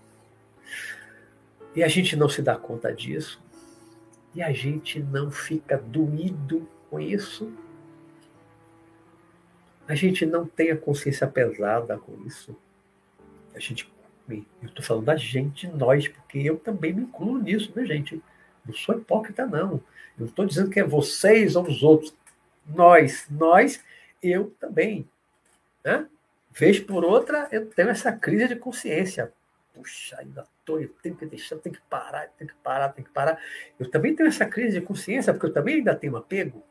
E 1.74 1.82
a 1.82 1.88
gente 1.88 2.14
não 2.14 2.28
se 2.28 2.40
dá 2.40 2.56
conta 2.56 2.94
disso. 2.94 3.42
E 4.32 4.40
a 4.40 4.52
gente 4.52 5.00
não 5.00 5.30
fica 5.30 5.76
doído 5.76 6.68
com 6.88 7.00
isso. 7.00 7.52
A 9.92 9.94
gente 9.94 10.24
não 10.24 10.46
tem 10.46 10.70
a 10.70 10.76
consciência 10.76 11.26
pesada 11.26 11.98
com 11.98 12.26
isso. 12.26 12.56
A 13.54 13.58
gente, 13.58 13.92
eu 14.26 14.42
estou 14.62 14.82
falando 14.82 15.04
da 15.04 15.16
gente, 15.16 15.68
nós, 15.68 16.08
porque 16.08 16.38
eu 16.38 16.56
também 16.56 16.94
me 16.94 17.02
incluo 17.02 17.36
nisso, 17.36 17.70
né, 17.76 17.84
gente? 17.84 18.22
Não 18.64 18.72
sou 18.72 18.96
hipócrita, 18.96 19.44
não. 19.44 19.82
Eu 20.18 20.24
estou 20.24 20.46
dizendo 20.46 20.70
que 20.70 20.80
é 20.80 20.82
vocês 20.82 21.56
ou 21.56 21.66
os 21.66 21.82
outros. 21.82 22.16
Nós, 22.66 23.26
nós, 23.28 23.84
eu 24.22 24.54
também. 24.58 25.06
Né? 25.84 26.06
Vez 26.50 26.80
por 26.80 27.04
outra, 27.04 27.46
eu 27.52 27.66
tenho 27.66 27.90
essa 27.90 28.10
crise 28.12 28.48
de 28.48 28.56
consciência 28.56 29.30
puxa, 29.74 30.16
ainda 30.18 30.46
tô, 30.64 30.78
eu 30.78 30.88
tenho 31.02 31.16
que 31.16 31.26
deixar, 31.26 31.56
tenho 31.56 31.74
que 31.74 31.80
parar, 31.88 32.28
tenho 32.38 32.50
que 32.50 32.56
parar, 32.62 32.90
tenho 32.90 33.06
que 33.06 33.12
parar. 33.12 33.38
Eu 33.78 33.90
também 33.90 34.14
tenho 34.14 34.28
essa 34.28 34.46
crise 34.46 34.78
de 34.78 34.86
consciência, 34.86 35.32
porque 35.32 35.46
eu 35.46 35.52
também 35.52 35.76
ainda 35.76 35.94
tenho 35.94 36.16
apego. 36.16 36.62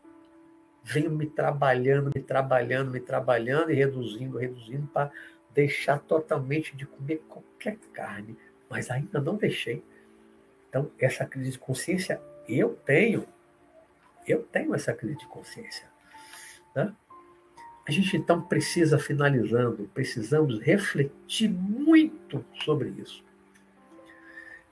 Venho 0.84 1.12
me 1.12 1.28
trabalhando, 1.28 2.12
me 2.14 2.22
trabalhando, 2.22 2.92
me 2.92 3.00
trabalhando 3.00 3.72
e 3.72 3.76
reduzindo, 3.76 4.38
reduzindo 4.38 4.88
para 4.88 5.12
deixar 5.54 6.00
totalmente 6.00 6.76
de 6.76 6.86
comer 6.86 7.22
qualquer 7.28 7.78
carne, 7.94 8.38
mas 8.70 8.90
ainda 8.90 9.20
não 9.20 9.36
deixei. 9.36 9.84
Então, 10.70 10.90
essa 10.98 11.26
crise 11.26 11.52
de 11.52 11.60
consciência 11.60 12.22
eu 12.48 12.76
tenho. 12.86 13.28
Eu 14.26 14.44
tenho 14.44 14.74
essa 14.74 14.94
crise 14.94 15.18
de 15.18 15.28
consciência. 15.28 15.88
Né? 16.76 16.94
A 17.88 17.92
gente 17.92 18.16
então 18.16 18.42
precisa, 18.42 18.98
finalizando, 18.98 19.90
precisamos 19.94 20.60
refletir 20.60 21.50
muito 21.50 22.46
sobre 22.64 22.90
isso 22.90 23.24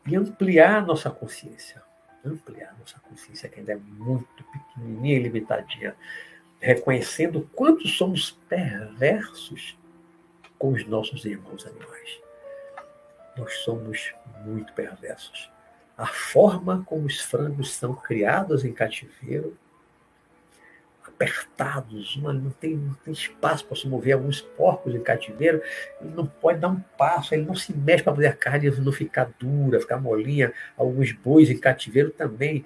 e 0.05 0.15
ampliar 0.15 0.85
nossa 0.85 1.09
consciência. 1.09 1.81
Ampliar 2.23 2.75
nossa 2.79 2.99
consciência, 2.99 3.47
que 3.47 3.59
ainda 3.59 3.73
é 3.73 3.75
muito 3.77 4.43
pequenininha 4.79 5.15
e 5.15 5.23
limitadinha, 5.23 5.95
reconhecendo 6.59 7.49
quanto 7.53 7.87
somos 7.87 8.31
perversos 8.47 9.77
com 10.57 10.69
os 10.71 10.85
nossos 10.85 11.25
irmãos 11.25 11.65
animais. 11.65 12.19
Nós 13.37 13.53
somos 13.59 14.13
muito 14.45 14.73
perversos. 14.73 15.49
A 15.97 16.07
forma 16.07 16.83
como 16.85 17.05
os 17.05 17.19
frangos 17.19 17.73
são 17.73 17.93
criados 17.93 18.65
em 18.65 18.73
cativeiro 18.73 19.57
apertados, 21.19 22.15
não 22.15 22.49
tem, 22.49 22.77
não 22.77 22.93
tem 22.93 23.13
espaço 23.13 23.65
para 23.65 23.75
se 23.75 23.87
mover. 23.87 24.13
Alguns 24.13 24.39
porcos 24.39 24.95
em 24.95 25.01
cativeiro, 25.01 25.61
ele 25.99 26.11
não 26.15 26.25
pode 26.25 26.59
dar 26.59 26.69
um 26.69 26.79
passo, 26.97 27.35
ele 27.35 27.43
não 27.43 27.55
se 27.55 27.75
mexe 27.75 28.03
para 28.03 28.13
poder 28.13 28.27
a 28.27 28.33
carne 28.33 28.71
não 28.71 28.91
ficar 28.93 29.29
dura, 29.37 29.81
ficar 29.81 29.97
molinha. 29.97 30.53
Alguns 30.77 31.11
bois 31.11 31.49
em 31.49 31.57
cativeiro 31.57 32.09
também. 32.11 32.63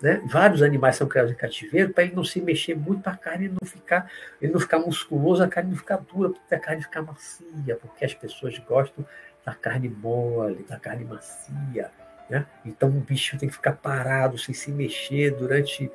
Né? 0.00 0.22
Vários 0.26 0.62
animais 0.62 0.96
são 0.96 1.08
criados 1.08 1.32
em 1.32 1.36
cativeiro 1.36 1.92
para 1.92 2.04
ele 2.04 2.14
não 2.14 2.24
se 2.24 2.40
mexer 2.40 2.76
muito, 2.76 3.02
para 3.02 3.12
a 3.12 3.16
carne 3.16 3.48
não 3.48 3.66
ficar, 3.66 4.10
ele 4.40 4.52
não 4.52 4.60
ficar 4.60 4.78
musculoso, 4.78 5.42
a 5.42 5.48
carne 5.48 5.70
não 5.70 5.76
ficar 5.76 5.96
dura, 5.96 6.32
a 6.50 6.58
carne 6.58 6.82
ficar 6.82 7.02
macia, 7.02 7.76
porque 7.76 8.04
as 8.04 8.14
pessoas 8.14 8.58
gostam 8.58 9.04
da 9.44 9.54
carne 9.54 9.88
mole, 9.88 10.64
da 10.68 10.78
carne 10.78 11.04
macia. 11.04 11.90
Né? 12.30 12.46
Então 12.64 12.88
o 12.88 13.00
bicho 13.00 13.36
tem 13.36 13.48
que 13.48 13.54
ficar 13.54 13.72
parado, 13.72 14.38
sem 14.38 14.54
se 14.54 14.70
mexer 14.70 15.32
durante 15.32 15.90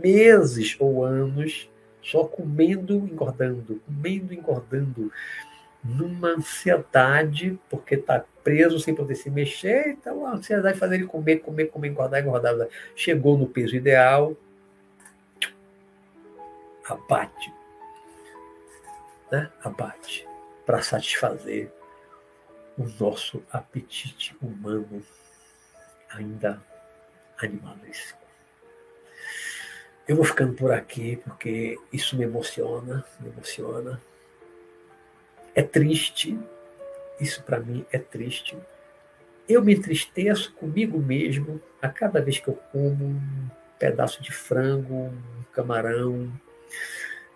meses 0.00 0.76
ou 0.78 1.04
anos 1.04 1.68
só 2.04 2.24
comendo, 2.24 2.96
engordando, 2.96 3.80
comendo, 3.86 4.34
engordando, 4.34 5.10
numa 5.84 6.28
ansiedade, 6.28 7.58
porque 7.68 7.96
está 7.96 8.24
preso 8.42 8.80
sem 8.80 8.94
poder 8.94 9.14
se 9.14 9.30
mexer, 9.30 9.88
então 9.88 10.26
a 10.26 10.32
ansiedade 10.32 10.78
faz 10.78 10.90
ele 10.92 11.06
comer, 11.06 11.38
comer, 11.38 11.66
comer, 11.66 11.88
engordar, 11.88 12.20
engordar. 12.20 12.68
Chegou 12.96 13.36
no 13.36 13.46
peso 13.46 13.76
ideal, 13.76 14.34
abate, 16.86 17.52
né? 19.30 19.50
abate, 19.62 20.26
para 20.64 20.80
satisfazer 20.82 21.70
o 22.78 22.84
nosso 22.98 23.42
apetite 23.52 24.36
humano 24.42 25.02
ainda 26.10 26.62
animalesco. 27.38 28.18
Eu 30.06 30.16
vou 30.16 30.24
ficando 30.24 30.54
por 30.54 30.70
aqui 30.70 31.16
porque 31.24 31.78
isso 31.92 32.16
me 32.16 32.24
emociona, 32.24 33.04
me 33.20 33.28
emociona. 33.30 34.00
É 35.54 35.62
triste, 35.62 36.38
isso 37.20 37.42
para 37.42 37.60
mim 37.60 37.86
é 37.92 37.98
triste. 37.98 38.58
Eu 39.48 39.62
me 39.62 39.74
entristeço 39.74 40.52
comigo 40.54 40.98
mesmo 40.98 41.60
a 41.80 41.88
cada 41.88 42.20
vez 42.20 42.38
que 42.40 42.48
eu 42.48 42.54
como 42.72 43.04
um 43.04 43.50
pedaço 43.78 44.22
de 44.22 44.32
frango, 44.32 44.94
um 44.94 45.42
camarão. 45.52 46.32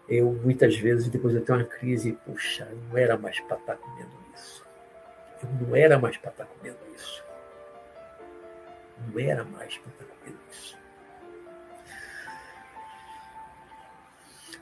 Eu 0.08 0.32
muitas 0.32 0.76
vezes 0.76 1.08
depois 1.08 1.34
eu 1.34 1.44
tenho 1.44 1.58
uma 1.58 1.64
crise, 1.64 2.12
puxa, 2.24 2.66
eu 2.70 2.78
não 2.88 2.98
era 2.98 3.16
mais 3.16 3.38
para 3.40 3.56
estar 3.56 3.74
tá 3.74 3.76
comendo 3.76 4.10
isso. 4.34 4.66
Eu 5.42 5.48
não 5.60 5.76
era 5.76 5.98
mais 5.98 6.16
para 6.16 6.30
estar 6.30 6.44
tá 6.44 6.50
comendo 6.50 6.78
isso. 6.96 7.24
não 9.06 9.20
era 9.20 9.44
mais 9.44 9.78
para 9.78 9.92
estar 9.92 10.04
comendo 10.06 10.38
isso. 10.50 10.76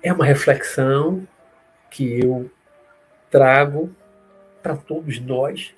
É 0.02 0.12
uma 0.12 0.26
reflexão 0.26 1.26
que 1.90 2.20
eu 2.20 2.50
trago 3.36 3.94
para 4.62 4.74
todos 4.74 5.20
nós, 5.20 5.74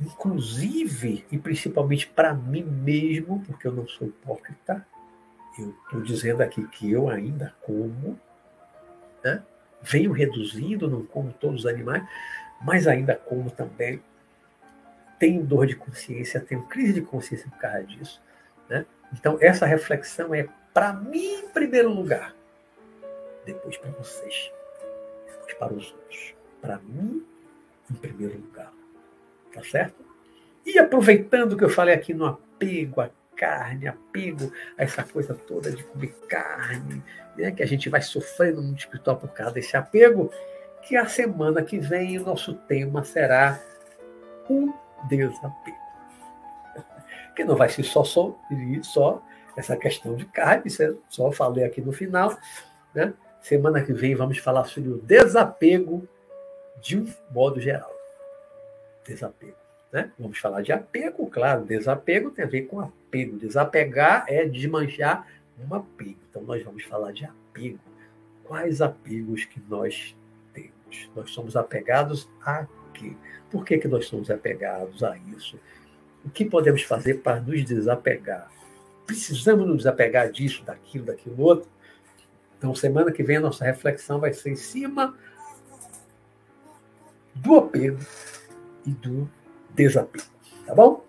inclusive 0.00 1.26
e 1.30 1.36
principalmente 1.36 2.06
para 2.06 2.32
mim 2.32 2.62
mesmo, 2.62 3.44
porque 3.44 3.66
eu 3.66 3.72
não 3.72 3.86
sou 3.86 4.08
hipócrita. 4.08 4.86
Eu 5.58 5.74
estou 5.84 6.00
dizendo 6.00 6.40
aqui 6.42 6.66
que 6.68 6.90
eu 6.90 7.10
ainda 7.10 7.54
como, 7.60 8.18
né? 9.22 9.42
venho 9.82 10.12
reduzindo, 10.12 10.88
não 10.88 11.04
como 11.04 11.30
todos 11.30 11.66
os 11.66 11.66
animais, 11.66 12.02
mas 12.62 12.86
ainda 12.86 13.14
como 13.14 13.50
também. 13.50 14.02
Tenho 15.18 15.44
dor 15.44 15.66
de 15.66 15.76
consciência, 15.76 16.40
tenho 16.40 16.62
crise 16.62 16.94
de 16.94 17.02
consciência 17.02 17.50
por 17.50 17.58
causa 17.58 17.84
disso. 17.84 18.22
Né? 18.66 18.86
Então, 19.12 19.36
essa 19.42 19.66
reflexão 19.66 20.34
é 20.34 20.48
para 20.72 20.94
mim 20.94 21.40
em 21.40 21.48
primeiro 21.48 21.90
lugar, 21.90 22.34
depois 23.44 23.76
para 23.76 23.90
vocês, 23.90 24.50
para 25.58 25.72
os 25.72 25.92
outros. 25.92 26.34
Para 26.60 26.78
mim 26.78 27.24
em 27.90 27.94
primeiro 27.94 28.36
lugar. 28.36 28.72
Tá 29.52 29.62
certo? 29.62 30.04
E 30.64 30.78
aproveitando 30.78 31.56
que 31.56 31.64
eu 31.64 31.70
falei 31.70 31.94
aqui 31.94 32.12
no 32.12 32.26
apego 32.26 33.00
à 33.00 33.10
carne, 33.36 33.88
apego 33.88 34.52
a 34.76 34.82
essa 34.82 35.02
coisa 35.02 35.34
toda 35.34 35.70
de 35.70 35.82
comer 35.84 36.12
carne, 36.28 37.02
né, 37.36 37.52
que 37.52 37.62
a 37.62 37.66
gente 37.66 37.88
vai 37.88 38.02
sofrendo 38.02 38.60
no 38.60 38.74
espiritual 38.74 39.16
por 39.16 39.30
causa 39.30 39.54
desse 39.54 39.76
apego, 39.76 40.30
que 40.82 40.96
a 40.96 41.06
semana 41.06 41.62
que 41.62 41.78
vem 41.78 42.18
o 42.18 42.24
nosso 42.24 42.54
tema 42.54 43.04
será 43.04 43.60
o 44.48 44.72
desapego. 45.08 45.78
Que 47.34 47.44
não 47.44 47.54
vai 47.54 47.68
ser 47.68 47.84
só, 47.84 48.02
só, 48.02 48.36
só 48.82 49.22
essa 49.56 49.76
questão 49.76 50.16
de 50.16 50.24
carne, 50.24 50.64
isso 50.66 50.82
é 50.82 50.92
só 51.08 51.30
falei 51.30 51.64
aqui 51.64 51.80
no 51.80 51.92
final. 51.92 52.36
Né? 52.92 53.14
Semana 53.40 53.82
que 53.82 53.92
vem 53.92 54.14
vamos 54.14 54.38
falar 54.38 54.64
sobre 54.64 54.90
o 54.90 54.98
desapego 54.98 56.06
de 56.80 56.98
um 56.98 57.06
modo 57.30 57.60
geral. 57.60 57.94
Desapego. 59.06 59.56
Né? 59.92 60.10
Vamos 60.18 60.38
falar 60.38 60.62
de 60.62 60.72
apego, 60.72 61.26
claro. 61.30 61.64
Desapego 61.64 62.30
tem 62.30 62.44
a 62.44 62.48
ver 62.48 62.62
com 62.62 62.80
apego. 62.80 63.38
Desapegar 63.38 64.24
é 64.28 64.44
desmanchar 64.44 65.26
um 65.58 65.74
apego. 65.74 66.18
Então, 66.28 66.42
nós 66.42 66.62
vamos 66.62 66.84
falar 66.84 67.12
de 67.12 67.24
apego. 67.24 67.78
Quais 68.44 68.80
apegos 68.80 69.44
que 69.44 69.60
nós 69.68 70.14
temos? 70.52 71.10
Nós 71.14 71.30
somos 71.30 71.56
apegados 71.56 72.28
a 72.44 72.66
quê? 72.98 73.12
Por 73.50 73.64
que, 73.64 73.78
que 73.78 73.88
nós 73.88 74.06
somos 74.06 74.30
apegados 74.30 75.02
a 75.02 75.16
isso? 75.36 75.58
O 76.24 76.30
que 76.30 76.44
podemos 76.44 76.82
fazer 76.82 77.14
para 77.14 77.40
nos 77.40 77.64
desapegar? 77.64 78.50
Precisamos 79.06 79.66
nos 79.66 79.78
desapegar 79.78 80.30
disso, 80.30 80.62
daquilo, 80.64 81.06
daquilo 81.06 81.40
outro? 81.40 81.68
Então, 82.58 82.74
semana 82.74 83.12
que 83.12 83.22
vem, 83.22 83.36
a 83.36 83.40
nossa 83.40 83.64
reflexão 83.64 84.18
vai 84.18 84.32
ser 84.32 84.50
em 84.50 84.56
cima 84.56 85.16
do 87.36 87.56
apego 87.56 88.04
e 88.84 88.90
do 88.90 89.30
desapego. 89.70 90.26
Tá 90.66 90.74
bom? 90.74 91.04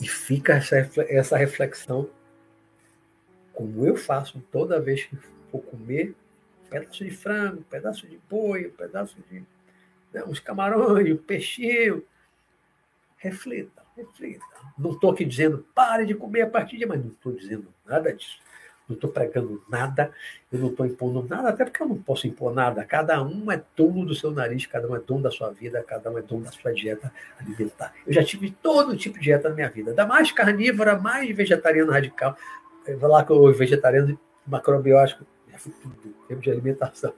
E 0.00 0.06
fica 0.08 0.54
essa, 0.54 1.36
reflexão, 1.36 2.08
como 3.52 3.84
eu 3.84 3.96
faço 3.96 4.40
toda 4.52 4.80
vez 4.80 5.04
que 5.04 5.16
for 5.50 5.60
comer 5.62 6.14
um 6.64 6.70
pedaço 6.70 7.04
de 7.04 7.10
frango, 7.10 7.58
um 7.58 7.64
pedaço 7.64 8.06
de 8.06 8.18
boi, 8.30 8.68
um 8.68 8.70
pedaço 8.70 9.16
de 9.28 9.44
né, 10.12 10.24
uns 10.24 10.38
camarões, 10.38 11.12
um 11.12 11.16
peixinho. 11.16 12.04
Reflita, 13.16 13.82
reflita. 13.96 14.44
Não 14.78 14.92
estou 14.92 15.10
aqui 15.10 15.24
dizendo 15.24 15.66
pare 15.74 16.06
de 16.06 16.14
comer 16.14 16.42
a 16.42 16.48
partir 16.48 16.78
de 16.78 16.86
mas 16.86 17.00
não 17.00 17.10
estou 17.10 17.32
dizendo 17.32 17.74
nada 17.84 18.14
disso 18.14 18.40
não 18.90 18.96
estou 18.96 19.10
pregando 19.10 19.62
nada, 19.68 20.10
eu 20.52 20.58
não 20.58 20.68
estou 20.68 20.84
impondo 20.84 21.26
nada, 21.28 21.48
até 21.48 21.64
porque 21.64 21.82
eu 21.82 21.88
não 21.88 21.96
posso 21.96 22.26
impor 22.26 22.52
nada. 22.52 22.84
Cada 22.84 23.22
um 23.22 23.50
é 23.50 23.62
dono 23.76 24.04
do 24.04 24.14
seu 24.14 24.30
nariz, 24.32 24.66
cada 24.66 24.88
um 24.88 24.96
é 24.96 24.98
dono 24.98 25.22
da 25.22 25.30
sua 25.30 25.50
vida, 25.50 25.82
cada 25.82 26.10
um 26.10 26.18
é 26.18 26.22
dono 26.22 26.44
da 26.44 26.50
sua 26.50 26.72
dieta 26.72 27.12
alimentar. 27.38 27.94
Eu 28.06 28.12
já 28.12 28.24
tive 28.24 28.50
todo 28.50 28.96
tipo 28.96 29.18
de 29.18 29.24
dieta 29.24 29.48
na 29.48 29.54
minha 29.54 29.70
vida, 29.70 29.94
da 29.94 30.04
mais 30.04 30.32
carnívora, 30.32 30.98
mais 30.98 31.34
vegetariano 31.34 31.92
radical. 31.92 32.36
Eu 32.86 32.98
vou 32.98 33.08
lá 33.08 33.24
com 33.24 33.34
o 33.34 33.52
vegetariano 33.52 34.18
macrobiótico, 34.46 35.24
tempo 36.28 36.40
de 36.40 36.50
alimentação. 36.50 37.14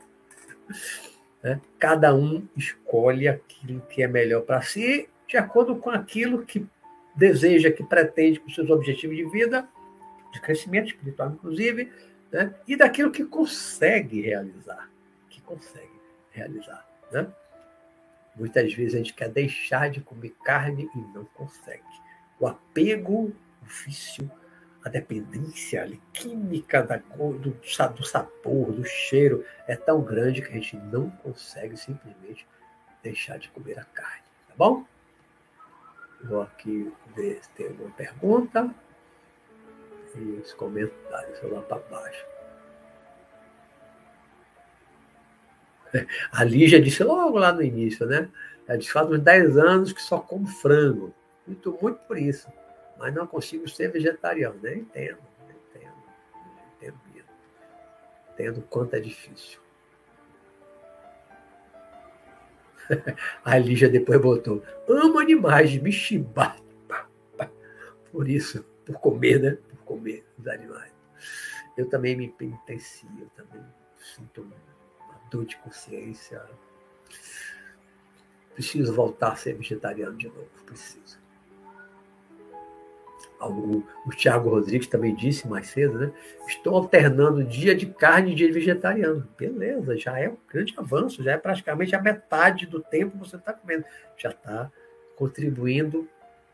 Né? 1.43 1.61
Cada 1.77 2.15
um 2.15 2.47
escolhe 2.57 3.27
aquilo 3.27 3.81
que 3.91 4.01
é 4.01 4.07
melhor 4.07 4.43
para 4.43 4.63
si, 4.63 5.09
de 5.27 5.37
acordo 5.37 5.75
com 5.75 5.91
aquilo 5.91 6.47
que 6.47 6.65
deseja, 7.17 7.69
que 7.69 7.83
pretende 7.83 8.39
com 8.39 8.49
seus 8.49 8.71
objetivos 8.71 9.17
de 9.17 9.25
vida 9.29 9.69
de 10.33 10.41
crescimento 10.41 10.89
espiritual, 10.89 11.31
inclusive, 11.31 11.93
né? 12.31 12.55
e 12.67 12.75
daquilo 12.75 13.13
que 13.13 13.25
consegue 13.25 14.23
realizar, 14.23 14.91
que 15.29 15.41
consegue 15.43 16.01
realizar. 16.31 16.87
Né? 17.13 17.29
Muitas 18.35 18.73
vezes 18.73 18.95
a 18.95 18.99
gente 18.99 19.15
quer 19.15 19.29
deixar 19.29 19.91
de 19.91 20.01
comer 20.01 20.35
carne 20.43 20.91
e 20.95 20.99
não 21.15 21.25
consegue. 21.27 21.83
O 22.41 22.47
apego, 22.47 23.33
o 23.63 23.67
vício, 23.67 24.29
a 24.83 24.89
dependência 24.89 25.87
química 26.13 26.83
da 26.83 26.97
do, 26.97 27.39
do 27.39 28.05
sabor, 28.05 28.73
do 28.73 28.85
cheiro 28.85 29.45
é 29.69 29.77
tão 29.77 30.01
grande 30.03 30.41
que 30.41 30.49
a 30.49 30.55
gente 30.55 30.77
não 30.77 31.11
consegue 31.11 31.77
simplesmente 31.77 32.47
deixar 33.03 33.39
de 33.39 33.51
comer 33.51 33.79
a 33.79 33.85
carne. 33.85 34.25
Tá 34.49 34.55
bom? 34.57 34.85
Vou 36.25 36.41
aqui 36.41 36.91
ver 37.15 37.43
se 37.43 37.51
tem 37.51 37.67
alguma 37.67 37.91
pergunta 37.91 38.75
e 40.17 40.41
os 40.41 40.53
comentários 40.55 41.43
lá 41.43 41.61
para 41.63 41.79
baixo. 41.91 42.27
A 46.33 46.45
Lígia 46.45 46.81
disse 46.81 47.03
logo 47.05 47.39
lá 47.39 47.53
no 47.53 47.63
início, 47.63 48.07
né? 48.07 48.29
Ela 48.67 48.79
disse, 48.79 48.93
faz 48.93 49.11
uns 49.11 49.21
10 49.21 49.59
anos 49.59 49.93
que 49.93 50.01
só 50.03 50.19
como 50.19 50.47
frango. 50.47 51.15
Muito, 51.47 51.77
muito 51.81 51.99
por 52.07 52.17
isso. 52.17 52.49
Mas 52.99 53.15
não 53.15 53.27
consigo 53.27 53.69
ser 53.69 53.89
vegetariano. 53.89 54.59
Nem 54.63 54.79
entendo, 54.79 55.19
nem 55.47 55.57
entendo. 55.57 55.95
Nem 56.57 56.65
entendo 56.77 57.01
mesmo. 57.13 57.29
Entendo 58.33 58.59
o 58.59 58.63
quanto 58.63 58.95
é 58.95 59.01
difícil. 59.01 59.61
A 63.45 63.59
Lígia 63.59 63.89
depois 63.89 64.21
botou, 64.21 64.63
amo 64.89 65.19
animais, 65.19 65.75
me. 65.77 65.91
Por 68.13 68.29
isso, 68.29 68.65
por 68.85 69.01
comer, 69.01 69.41
né? 69.41 69.59
Comer 69.93 70.25
os 70.39 70.49
animais. 70.49 70.91
Eu 71.77 71.87
também 71.87 72.17
me 72.17 72.29
penitencio, 72.29 73.09
eu 73.21 73.29
também 73.37 73.63
sinto 73.99 74.41
uma 74.41 75.21
dor 75.31 75.45
de 75.45 75.57
consciência. 75.59 76.43
Preciso 78.55 78.95
voltar 78.95 79.33
a 79.33 79.37
ser 79.37 79.55
vegetariano 79.55 80.17
de 80.17 80.29
novo, 80.29 80.49
preciso. 80.65 81.21
O, 83.41 83.83
o 84.07 84.11
Tiago 84.11 84.51
Rodrigues 84.51 84.87
também 84.87 85.15
disse 85.15 85.49
mais 85.49 85.67
cedo, 85.67 85.99
né? 85.99 86.13
Estou 86.47 86.77
alternando 86.77 87.43
dia 87.43 87.75
de 87.75 87.87
carne 87.87 88.33
e 88.33 88.35
dia 88.35 88.47
de 88.47 88.53
vegetariano. 88.53 89.29
Beleza, 89.37 89.97
já 89.99 90.19
é 90.19 90.29
um 90.29 90.37
grande 90.49 90.75
avanço, 90.77 91.25
já 91.25 91.33
é 91.33 91.37
praticamente 91.37 91.95
a 91.95 92.01
metade 92.01 92.67
do 92.67 92.81
tempo 92.81 93.13
que 93.13 93.29
você 93.29 93.37
está 93.37 93.53
comendo. 93.53 93.85
Já 94.17 94.31
está 94.31 94.71
contribuindo 95.17 96.09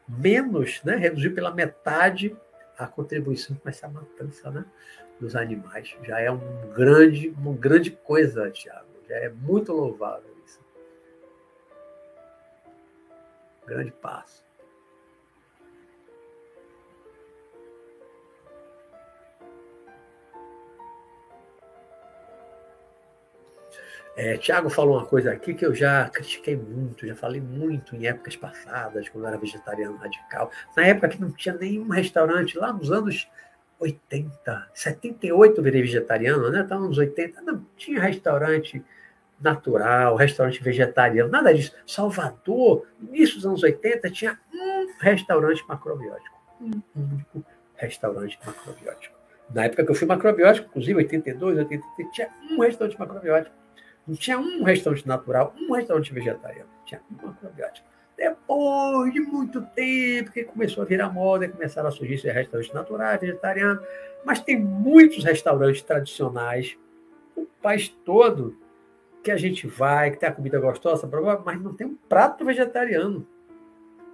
menos, 0.09 0.82
né? 0.82 0.97
Reduziu 0.97 1.35
pela 1.35 1.55
metade 1.55 2.35
a 2.79 2.87
contribuição 2.87 3.57
com 3.57 3.69
essa 3.69 3.89
matança 3.89 4.51
né, 4.51 4.65
dos 5.21 5.35
animais. 5.35 5.95
Já 6.05 6.21
é 6.21 6.31
um 6.31 6.73
grande, 6.73 7.31
uma 7.31 7.53
grande 7.53 7.91
coisa, 7.91 8.51
Tiago. 8.51 8.87
Já 9.09 9.17
é 9.17 9.29
muito 9.29 9.73
louvável 9.73 10.31
isso. 10.47 10.61
Grande 13.67 13.91
passo. 13.91 14.48
É, 24.19 24.36
Tiago 24.36 24.69
falou 24.69 24.97
uma 24.97 25.07
coisa 25.07 25.31
aqui 25.31 25.55
que 25.55 25.65
eu 25.65 25.73
já 25.73 26.09
critiquei 26.09 26.57
muito, 26.57 27.07
já 27.07 27.15
falei 27.15 27.40
muito 27.40 27.95
em 27.95 28.09
épocas 28.09 28.35
passadas, 28.35 29.09
quando 29.09 29.23
eu 29.23 29.28
era 29.28 29.39
vegetariano 29.39 29.97
radical. 29.97 30.51
Na 30.77 30.85
época 30.85 31.11
que 31.11 31.20
não 31.20 31.31
tinha 31.31 31.55
nenhum 31.55 31.86
restaurante, 31.86 32.59
lá 32.59 32.73
nos 32.73 32.90
anos 32.90 33.31
80, 33.78 34.70
78 34.74 35.57
eu 35.57 35.62
virei 35.62 35.82
vegetariano, 35.82 36.51
né? 36.51 36.62
Estava 36.62 36.85
nos 36.85 36.99
80, 36.99 37.43
não 37.43 37.65
tinha 37.77 38.01
restaurante 38.01 38.85
natural, 39.40 40.16
restaurante 40.16 40.61
vegetariano, 40.65 41.31
nada 41.31 41.55
disso. 41.55 41.73
Salvador, 41.86 42.89
início 43.01 43.36
dos 43.36 43.47
anos 43.47 43.62
80, 43.62 44.11
tinha 44.11 44.36
um 44.53 44.95
restaurante 44.99 45.65
macrobiótico. 45.69 46.36
Um 46.61 46.82
único 46.97 47.45
restaurante 47.77 48.36
macrobiótico. 48.45 49.16
Na 49.55 49.66
época 49.66 49.85
que 49.85 49.93
eu 49.93 49.95
fui 49.95 50.09
macrobiótico, 50.09 50.66
inclusive 50.66 50.99
82, 51.05 51.59
83, 51.59 52.11
tinha 52.12 52.28
um 52.51 52.61
restaurante 52.61 52.99
macrobiótico. 52.99 53.68
Não 54.09 54.16
tinha 54.16 54.39
um 54.39 54.62
restaurante 54.62 55.06
natural, 55.06 55.55
um 55.60 55.74
restaurante 55.74 56.14
vegetariano. 56.14 56.70
Tinha 56.86 57.02
uma 57.10 57.28
macrobiótica. 57.28 57.86
Depois 58.16 59.12
de 59.12 59.20
muito 59.20 59.60
tempo 59.60 60.32
que 60.32 60.43
começou 60.44 60.82
a 60.82 60.86
virar 60.86 61.10
moda, 61.10 61.47
começaram 61.47 61.89
a 61.89 61.93
surgir 61.93 62.16
restaurantes 62.26 62.72
naturais, 62.72 63.20
vegetarianos, 63.20 63.86
mas 64.24 64.40
tem 64.40 64.59
muitos 64.59 65.22
restaurantes 65.22 65.82
tradicionais, 65.82 66.76
o 67.36 67.47
país 67.62 67.89
todo, 68.05 68.56
que 69.22 69.30
a 69.30 69.36
gente 69.36 69.66
vai, 69.66 70.10
que 70.10 70.16
tem 70.16 70.28
a 70.28 70.32
comida 70.32 70.59
gostosa, 70.59 71.09
mas 71.44 71.60
não 71.60 71.74
tem 71.74 71.86
um 71.86 71.97
prato 72.09 72.44
vegetariano. 72.44 73.26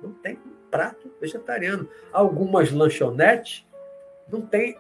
Não 0.03 0.13
tem 0.13 0.35
um 0.35 0.71
prato 0.71 1.11
vegetariano. 1.21 1.89
Algumas 2.13 2.73
lanchonetes 2.73 3.65
não 4.29 4.43
tem 4.43 4.77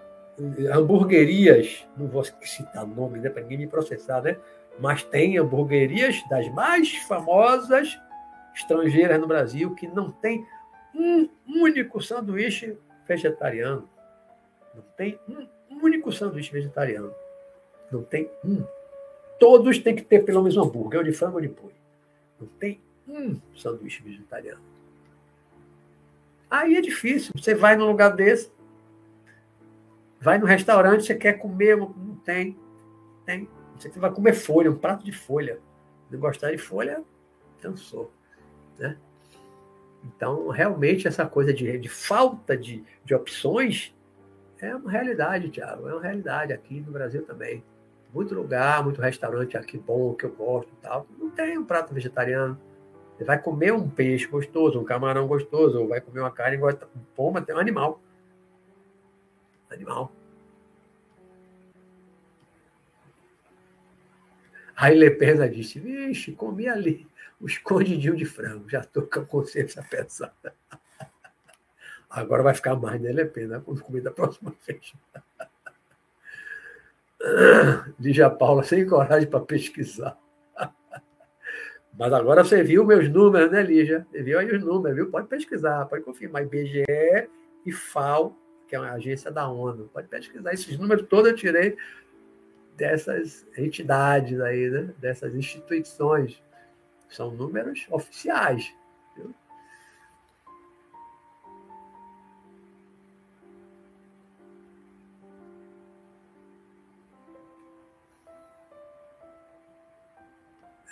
hamburguerias, 0.73 1.87
não 1.97 2.09
vou 2.09 2.25
citar 2.25 2.87
nome 2.87 3.21
né, 3.21 3.31
para 3.31 3.43
ninguém 3.43 3.59
me 3.59 3.67
processar, 3.67 4.21
né? 4.21 4.37
Mas 4.79 5.03
tem 5.03 5.39
hamburguerias 5.39 6.23
das 6.29 6.49
mais 6.53 6.95
famosas 7.07 7.99
estrangeiras 8.55 9.21
no 9.21 9.27
Brasil 9.27 9.75
que 9.75 9.87
não 9.87 10.11
tem 10.11 10.47
um 10.95 11.29
único 11.47 12.01
sanduíche 12.01 12.79
vegetariano. 13.07 13.89
Não 14.75 14.83
tem 14.97 15.19
um 15.29 15.47
único 15.83 16.13
sanduíche 16.13 16.53
vegetariano. 16.53 17.13
Não 17.91 18.03
tem 18.03 18.31
um. 18.45 18.65
Todos 19.39 19.79
têm 19.79 19.95
que 19.95 20.03
ter 20.03 20.25
pelo 20.25 20.43
menos 20.43 20.57
um 20.57 20.63
hambúrguer, 20.63 21.01
ou 21.01 21.05
de 21.05 21.13
frango 21.13 21.37
ou 21.37 21.41
de 21.41 21.49
boi. 21.49 21.73
Não 22.41 22.47
tem 22.47 22.81
um 23.07 23.37
sanduíche 23.57 24.03
vegetariano. 24.03 24.63
Aí 26.51 26.77
é 26.77 26.81
difícil. 26.81 27.33
Você 27.37 27.55
vai 27.55 27.77
num 27.77 27.87
lugar 27.87 28.11
desse, 28.11 28.51
vai 30.21 30.39
no 30.39 30.47
restaurante, 30.47 31.05
você 31.05 31.15
quer 31.15 31.35
comer, 31.35 31.77
não 31.77 32.17
tem. 32.25 32.57
Tem. 33.27 33.49
Você 33.79 33.89
vai 33.99 34.11
comer 34.11 34.35
folha, 34.35 34.71
um 34.71 34.77
prato 34.77 35.05
de 35.05 35.13
folha. 35.13 35.59
Se 36.11 36.17
gostar 36.17 36.51
de 36.51 36.59
folha, 36.59 37.03
cansou. 37.61 38.13
Né? 38.79 38.97
Então, 40.05 40.49
realmente, 40.49 41.09
essa 41.09 41.27
coisa 41.27 41.53
de, 41.53 41.79
de 41.79 41.89
falta 41.89 42.57
de, 42.57 42.85
de 43.05 43.15
opções 43.15 43.95
é 44.61 44.75
uma 44.75 44.91
realidade, 44.91 45.51
Tiago. 45.51 45.89
É 45.89 45.93
uma 45.93 46.03
realidade 46.03 46.53
aqui 46.53 46.81
no 46.81 46.93
Brasil 46.93 47.25
também. 47.25 47.65
Muito 48.13 48.35
lugar, 48.35 48.85
muito 48.85 49.01
restaurante 49.01 49.57
aqui 49.57 49.77
bom, 49.77 50.15
que 50.15 50.25
eu 50.25 50.33
gosto 50.33 50.69
e 50.69 50.77
tal. 50.83 51.07
Não 51.19 51.31
tem 51.31 51.59
um 51.59 51.65
prato 51.65 51.93
vegetariano. 51.93 52.59
Você 53.17 53.25
vai 53.25 53.41
comer 53.41 53.73
um 53.73 53.89
peixe 53.89 54.27
gostoso, 54.27 54.79
um 54.79 54.85
camarão 54.85 55.27
gostoso, 55.27 55.81
ou 55.81 55.89
vai 55.89 56.01
comer 56.01 56.21
uma 56.21 56.31
carne 56.31 56.57
gostosa. 56.57 56.91
Pomba 57.17 57.41
tem 57.41 57.55
um 57.55 57.59
animal. 57.59 58.01
Animal. 59.71 60.13
Aí 64.77 64.95
Lepena 64.97 65.49
disse: 65.49 65.79
Vixe, 65.79 66.33
comi 66.33 66.69
ali 66.69 67.07
o 67.41 67.47
escondidinho 67.47 68.17
de 68.17 68.25
frango, 68.25 68.69
já 68.69 68.81
estou 68.81 69.03
com 69.03 69.21
a 69.21 69.25
consciência 69.25 69.83
pesada. 69.83 70.55
Agora 72.09 72.43
vai 72.43 72.55
ficar 72.55 72.75
mais, 72.77 73.01
né, 73.01 73.13
Lepena, 73.13 73.61
quando 73.61 73.83
comer 73.83 74.01
da 74.01 74.11
próxima 74.11 74.55
vez. 74.67 74.95
Lígia 77.99 78.31
Paula, 78.31 78.63
sem 78.63 78.87
coragem 78.87 79.29
para 79.29 79.41
pesquisar. 79.41 80.17
Mas 81.99 82.13
agora 82.13 82.45
você 82.45 82.63
viu 82.63 82.85
meus 82.85 83.09
números, 83.09 83.51
né, 83.51 83.63
Lígia? 83.63 84.07
Você 84.11 84.23
viu 84.23 84.39
aí 84.39 84.55
os 84.55 84.63
números, 84.63 84.97
viu? 84.97 85.11
Pode 85.11 85.27
pesquisar, 85.29 85.87
pode 85.87 86.03
confirmar. 86.03 86.43
IBGE 86.43 86.85
e 87.65 87.73
FAO, 87.73 88.37
que 88.69 88.77
é 88.77 88.81
uma 88.81 88.93
agência 88.93 89.31
da 89.31 89.49
ONU. 89.49 89.89
Pode 89.93 90.09
pesquisar. 90.09 90.53
Esses 90.53 90.79
números 90.79 91.07
todos 91.09 91.31
eu 91.31 91.37
tirei 91.37 91.77
dessas 92.77 93.47
entidades 93.57 94.41
aí, 94.41 94.71
né? 94.71 94.95
dessas 94.99 95.35
instituições. 95.35 96.43
São 97.09 97.31
números 97.31 97.87
oficiais. 97.91 98.75
Viu? 99.17 99.35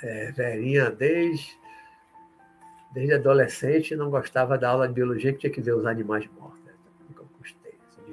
É, 0.03 0.33
Verinha, 0.33 0.91
desde, 0.91 1.59
desde 2.93 3.15
adolescente, 3.15 3.97
não 3.97 4.11
gostava 4.11 4.57
da 4.57 4.71
aula 4.71 4.87
de 4.87 4.95
biologia 4.95 5.33
que 5.33 5.39
tinha 5.41 5.53
que 5.53 5.61
ver 5.61 5.75
os 5.75 5.87
animais 5.87 6.27
mortos 6.39 6.62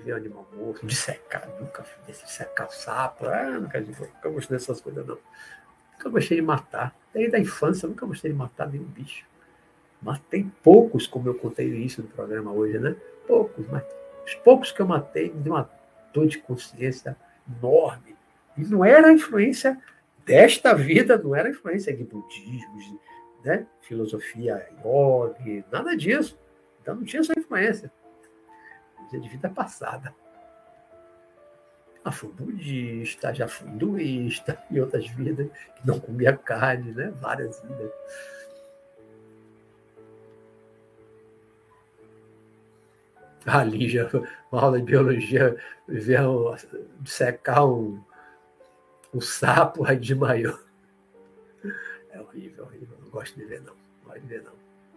ver 0.09 0.15
animal 0.15 0.47
morto, 0.53 0.85
de 0.85 0.95
secar, 0.95 1.47
nunca 1.59 1.85
de 2.05 2.13
secar 2.13 2.69
sapo, 2.69 3.25
ah, 3.25 3.59
nunca, 3.59 3.79
nunca 3.79 4.29
gostei 4.29 4.57
dessas 4.57 4.81
coisas, 4.81 5.05
não. 5.05 5.17
Nunca 5.93 6.09
gostei 6.09 6.37
de 6.37 6.43
matar. 6.43 6.95
Desde 7.13 7.35
a 7.35 7.39
infância, 7.39 7.87
nunca 7.87 8.05
gostei 8.05 8.31
de 8.31 8.37
matar 8.37 8.69
nenhum 8.69 8.85
bicho. 8.85 9.25
Matei 10.01 10.47
poucos, 10.63 11.05
como 11.05 11.27
eu 11.27 11.35
contei 11.35 11.67
isso 11.67 12.01
no 12.01 12.07
programa 12.07 12.51
hoje, 12.51 12.79
né? 12.79 12.95
Poucos, 13.27 13.67
mas 13.67 13.83
os 14.25 14.35
poucos 14.35 14.71
que 14.71 14.81
eu 14.81 14.87
matei 14.87 15.29
me 15.31 15.41
deu 15.41 15.53
uma 15.53 15.69
dor 16.13 16.27
de 16.27 16.37
consciência 16.39 17.17
enorme. 17.47 18.15
E 18.57 18.61
não 18.63 18.83
era 18.83 19.07
a 19.07 19.13
influência 19.13 19.77
desta 20.25 20.73
vida, 20.73 21.17
não 21.17 21.35
era 21.35 21.49
a 21.49 21.51
influência 21.51 21.95
de 21.95 22.03
budismo, 22.03 22.99
né? 23.43 23.65
filosofia 23.81 24.67
yoga, 24.79 25.65
nada 25.71 25.97
disso. 25.97 26.39
Então 26.81 26.95
não 26.95 27.03
tinha 27.03 27.21
essa 27.21 27.33
influência 27.37 27.91
de 29.17 29.29
vida 29.29 29.49
passada. 29.49 30.13
Já 32.05 32.11
fui 32.11 32.31
budista, 32.31 33.33
já 33.33 33.47
fui 33.47 33.67
hinduísta, 33.69 34.61
e 34.71 34.79
outras 34.79 35.07
vidas 35.07 35.47
que 35.75 35.87
não 35.87 35.99
comia 35.99 36.35
carne, 36.35 36.91
né? 36.91 37.11
Várias 37.15 37.61
vidas. 37.61 37.91
Ali 43.45 43.89
já, 43.89 44.07
uma 44.51 44.61
aula 44.61 44.79
de 44.79 44.85
biologia, 44.85 45.57
ver 45.87 46.19
secar 47.05 47.65
um, 47.65 48.01
um 49.13 49.21
sapo, 49.21 49.85
aí 49.85 49.97
desmaiou. 49.97 50.59
É 52.11 52.19
horrível, 52.19 52.65
horrível. 52.65 52.97
Não 53.01 53.09
gosto 53.09 53.35
de 53.35 53.45
ver, 53.45 53.61
não. 53.61 53.73
Não 53.73 54.05
gosto 54.05 54.21
de 54.21 54.27
ver, 54.27 54.43
não. 54.43 54.53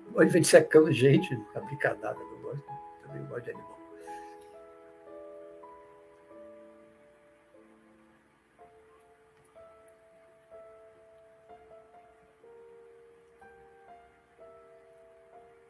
Não 0.07 0.13
gosto 0.13 0.27
de 0.27 0.33
ver 0.33 0.45
secando 0.45 0.93
gente, 0.93 1.35
a 1.55 1.61
brincadada, 1.61 2.19
não 2.19 2.43
gosto. 2.43 2.65
Também 3.03 3.25
gosto 3.27 3.45
de 3.45 3.51
animal. 3.51 3.72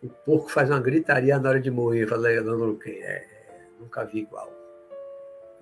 O 0.03 0.09
porco 0.09 0.49
faz 0.49 0.69
uma 0.69 0.81
gritaria 0.81 1.39
na 1.39 1.49
hora 1.49 1.61
de 1.61 1.71
morrer. 1.71 2.07
Falei, 2.07 2.41
Leandro 2.41 2.67
Luquem, 2.67 3.01
é, 3.03 3.27
nunca 3.79 4.05
vi 4.05 4.21
igual. 4.21 4.53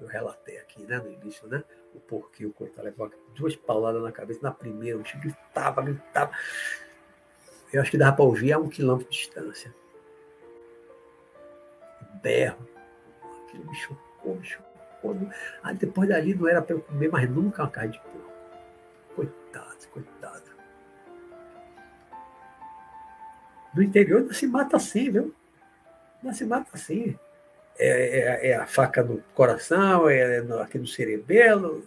Eu 0.01 0.07
relatei 0.07 0.59
aqui, 0.59 0.83
né, 0.87 0.99
no 0.99 1.11
início, 1.11 1.47
né? 1.47 1.63
O 1.95 2.01
porquinho, 2.01 2.53
coitado, 2.53 2.87
levou 2.87 3.11
duas 3.35 3.55
pauladas 3.55 4.03
na 4.03 4.11
cabeça. 4.11 4.41
Na 4.43 4.51
primeira, 4.51 4.97
o 4.97 5.03
bicho 5.03 5.19
gritava, 5.19 5.83
gritava. 5.83 6.33
Eu 7.73 7.83
acho 7.83 7.91
que 7.91 7.99
dava 7.99 8.17
para 8.17 8.25
ouvir 8.25 8.53
a 8.53 8.59
um 8.59 8.69
quilômetro 8.69 9.11
de 9.11 9.19
distância. 9.19 9.75
Berro. 12.23 12.67
Aquilo 13.45 13.67
me 13.67 13.75
chocou, 13.75 14.37
me 14.37 14.45
chocou. 14.45 14.71
Aí 15.63 15.77
depois 15.77 16.09
dali 16.09 16.35
não 16.35 16.49
era 16.49 16.63
para 16.63 16.77
eu 16.77 16.81
comer 16.81 17.11
mais 17.11 17.29
nunca 17.29 17.63
uma 17.63 17.71
carne 17.71 17.93
de 17.93 18.01
porco. 18.01 18.33
Coitado, 19.15 19.89
coitado. 19.93 20.50
No 23.75 23.83
interior 23.83 24.23
não 24.23 24.33
se 24.33 24.47
mata 24.47 24.77
assim, 24.77 25.11
viu? 25.11 25.35
Não 26.23 26.33
se 26.33 26.45
mata 26.45 26.71
assim. 26.75 27.17
É, 27.79 28.49
é, 28.49 28.51
é 28.51 28.57
a 28.57 28.67
faca 28.67 29.03
no 29.03 29.23
coração, 29.35 30.09
é 30.09 30.41
no, 30.43 30.61
aqui 30.61 30.79
no 30.79 30.87
cerebelo. 30.87 31.87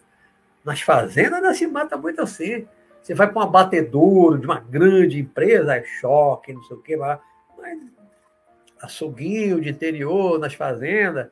Nas 0.64 0.82
fazendas 0.82 1.42
não 1.42 1.54
se 1.54 1.68
mata 1.68 1.98
muito 1.98 2.22
assim. 2.22 2.68
Você 3.02 3.14
vai 3.14 3.30
para 3.30 3.40
um 3.40 3.44
abatedouro 3.44 4.40
de 4.40 4.46
uma 4.46 4.60
grande 4.60 5.20
empresa, 5.20 5.76
é 5.76 5.84
choque, 5.84 6.54
não 6.54 6.64
sei 6.64 6.78
o 6.78 6.82
quê, 6.82 6.96
mas 6.96 7.20
açouguinho 8.84 9.62
de 9.62 9.70
interior, 9.70 10.38
nas 10.38 10.54
fazendas, 10.54 11.30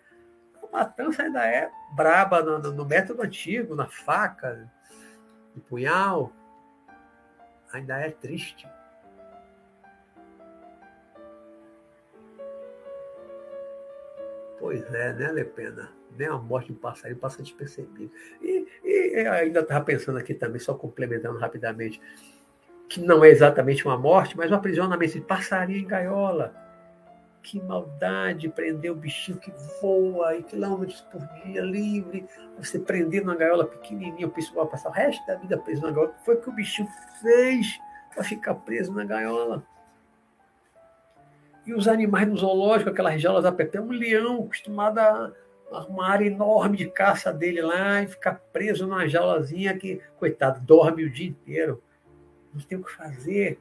a 0.64 0.78
matança 0.78 1.24
ainda 1.24 1.46
é 1.46 1.70
braba 1.94 2.42
no, 2.42 2.72
no, 2.72 2.86
método 2.86 3.22
antigo, 3.22 3.76
na 3.76 3.88
faca, 3.88 4.72
no 5.54 5.62
punhal. 5.62 6.32
Ainda 7.74 7.98
é 8.00 8.10
triste. 8.10 8.68
Pois 14.62 14.94
é, 14.94 15.12
né, 15.14 15.32
Lepena? 15.32 15.90
Nem 16.16 16.28
a 16.28 16.38
morte 16.38 16.68
de 16.68 16.74
um 16.74 16.76
passarinho 16.76 17.20
passa 17.20 17.42
despercebido. 17.42 18.12
E, 18.40 18.68
e 18.84 19.28
ainda 19.28 19.62
estava 19.62 19.84
pensando 19.84 20.20
aqui 20.20 20.36
também, 20.36 20.60
só 20.60 20.76
complementando 20.76 21.40
rapidamente, 21.40 22.00
que 22.88 23.02
não 23.02 23.26
é 23.26 23.30
exatamente 23.30 23.84
uma 23.84 23.98
morte, 23.98 24.38
mas 24.38 24.52
um 24.52 24.56
aprisionamento 24.56 25.14
de 25.14 25.22
passarinho 25.22 25.80
em 25.80 25.88
gaiola. 25.88 26.54
Que 27.42 27.60
maldade 27.60 28.50
prender 28.50 28.92
o 28.92 28.96
bichinho 28.96 29.40
que 29.40 29.52
voa 29.82 30.36
e 30.36 30.44
quilômetros 30.44 31.02
por 31.12 31.22
dia 31.44 31.62
livre. 31.62 32.28
Você 32.60 32.78
prender 32.78 33.26
numa 33.26 33.36
gaiola 33.36 33.66
pequenininha, 33.66 34.28
o 34.28 34.32
pessoal 34.32 34.66
vai 34.66 34.74
passar 34.74 34.90
o 34.90 34.94
resto 34.94 35.26
da 35.26 35.38
vida 35.38 35.58
preso 35.58 35.82
na 35.82 35.90
gaiola. 35.90 36.14
Foi 36.24 36.36
o 36.36 36.40
que 36.40 36.50
o 36.50 36.54
bichinho 36.54 36.88
fez 37.20 37.80
para 38.14 38.24
ficar 38.24 38.54
preso 38.54 38.94
na 38.94 39.06
gaiola. 39.06 39.66
E 41.66 41.74
os 41.74 41.88
animais 41.88 42.28
no 42.28 42.38
zoológico, 42.38 42.90
aquelas 42.90 43.22
jaulas 43.22 43.46
apertadas, 43.46 43.88
um 43.88 43.92
leão 43.92 44.44
acostumado 44.44 45.00
a 45.00 45.32
uma 45.88 46.08
área 46.08 46.26
enorme 46.26 46.78
de 46.78 46.90
caça 46.90 47.32
dele 47.32 47.62
lá 47.62 48.02
e 48.02 48.08
ficar 48.08 48.36
preso 48.52 48.86
numa 48.86 49.08
jaulazinha 49.08 49.78
que, 49.78 50.02
coitado, 50.18 50.60
dorme 50.60 51.06
o 51.06 51.10
dia 51.10 51.30
inteiro. 51.30 51.82
Não 52.54 52.62
tem 52.62 52.78
o 52.78 52.84
que 52.84 52.92
fazer. 52.92 53.60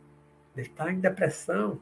Ele 0.56 0.66
está 0.66 0.90
em 0.90 0.98
depressão. 0.98 1.80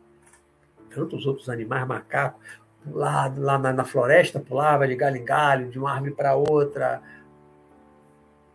Tantos 0.91 1.27
outros 1.27 1.49
animais, 1.49 1.87
macacos, 1.87 2.43
lá, 2.87 3.33
lá 3.37 3.59
na, 3.59 3.73
na 3.73 3.85
floresta, 3.85 4.41
pulava 4.41 4.87
de 4.87 4.97
galho 4.97 5.17
em 5.17 5.25
galho, 5.25 5.71
de 5.71 5.79
uma 5.79 5.93
árvore 5.93 6.13
para 6.13 6.35
outra, 6.35 7.03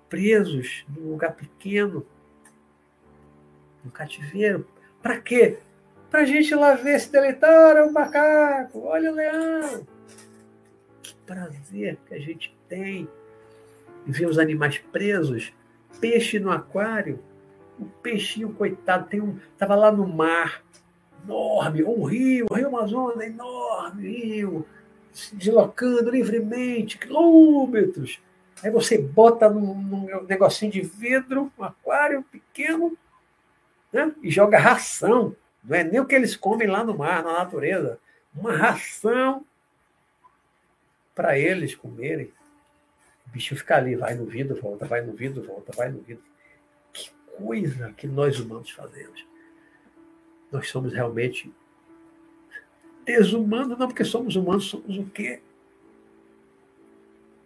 presos 0.10 0.86
num 0.90 1.12
lugar 1.12 1.34
pequeno, 1.34 2.06
no 3.84 3.92
cativeiro. 3.92 4.68
Para 5.02 5.20
quê? 5.20 5.60
Para 6.14 6.22
a 6.22 6.26
gente 6.26 6.54
lá 6.54 6.76
ver 6.76 7.00
se 7.00 7.12
deleitar, 7.12 7.76
o 7.88 7.92
macaco, 7.92 8.82
olha 8.82 9.12
o 9.12 9.16
leão. 9.16 9.88
Que 11.02 11.16
prazer 11.26 11.98
que 12.06 12.14
a 12.14 12.20
gente 12.20 12.56
tem 12.70 13.10
em 14.06 14.12
ver 14.12 14.28
os 14.28 14.38
animais 14.38 14.78
presos, 14.78 15.52
peixe 16.00 16.40
no 16.40 16.52
aquário, 16.52 17.20
o 17.80 17.86
peixinho, 17.86 18.54
coitado, 18.54 19.08
tem 19.08 19.22
um, 19.22 19.40
estava 19.54 19.74
lá 19.74 19.92
no 19.92 20.08
mar, 20.08 20.64
enorme, 21.24 21.84
um 21.84 22.04
rio, 22.04 22.46
o 22.48 22.54
rio 22.54 22.68
Amazonas, 22.68 23.26
enorme 23.26 24.08
rio, 24.08 24.68
se 25.12 25.36
deslocando 25.36 26.12
livremente, 26.12 27.00
quilômetros. 27.00 28.22
Aí 28.62 28.70
você 28.70 29.00
bota 29.00 29.50
num, 29.50 29.74
num 29.74 30.24
negocinho 30.26 30.72
de 30.72 30.82
vidro, 30.82 31.52
um 31.58 31.64
aquário 31.64 32.22
pequeno, 32.32 32.96
né? 33.92 34.14
e 34.22 34.30
joga 34.30 34.60
ração. 34.60 35.36
Não 35.64 35.78
é 35.78 35.84
nem 35.84 36.00
o 36.00 36.06
que 36.06 36.14
eles 36.14 36.36
comem 36.36 36.68
lá 36.68 36.84
no 36.84 36.98
mar, 36.98 37.24
na 37.24 37.34
natureza. 37.34 37.98
Uma 38.36 38.56
ração 38.56 39.46
para 41.16 41.38
eles 41.40 41.74
comerem. 41.74 42.34
O 43.26 43.30
bicho 43.30 43.56
fica 43.56 43.78
ali, 43.78 43.96
vai 43.96 44.14
no 44.16 44.26
vidro, 44.26 44.60
volta, 44.60 44.86
vai 44.86 45.02
no 45.02 45.14
vidro, 45.14 45.42
volta, 45.42 45.72
vai 45.76 45.90
no 45.90 46.02
vidro. 46.02 46.24
Que 46.92 47.12
coisa 47.38 47.94
que 47.94 48.08
nós 48.08 48.40
humanos 48.40 48.72
fazemos. 48.72 49.26
Nós 50.52 50.70
somos 50.70 50.94
realmente 50.94 51.52
desumanos, 53.06 53.78
não 53.78 53.88
porque 53.88 54.04
somos 54.04 54.36
humanos, 54.36 54.66
somos 54.66 54.98
o 54.98 55.06
quê? 55.06 55.42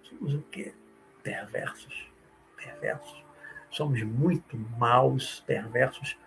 Somos 0.03 0.33
o 0.33 0.41
quê? 0.51 0.73
Perversos. 1.21 2.09
Perversos. 2.55 3.23
Somos 3.69 4.01
muito 4.01 4.57
maus, 4.77 5.41
perversos 5.45 6.17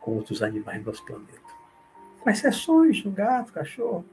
com 0.00 0.12
outros 0.12 0.42
animais 0.42 0.82
do 0.82 0.86
nosso 0.86 1.04
planeta. 1.04 1.40
Com 2.20 2.30
exceções 2.30 3.02
do 3.02 3.10
gato, 3.10 3.52
cachorro. 3.52 4.04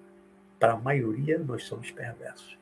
Para 0.60 0.74
a 0.74 0.78
maioria, 0.78 1.38
nós 1.38 1.64
somos 1.64 1.92
perversos. 1.92 2.58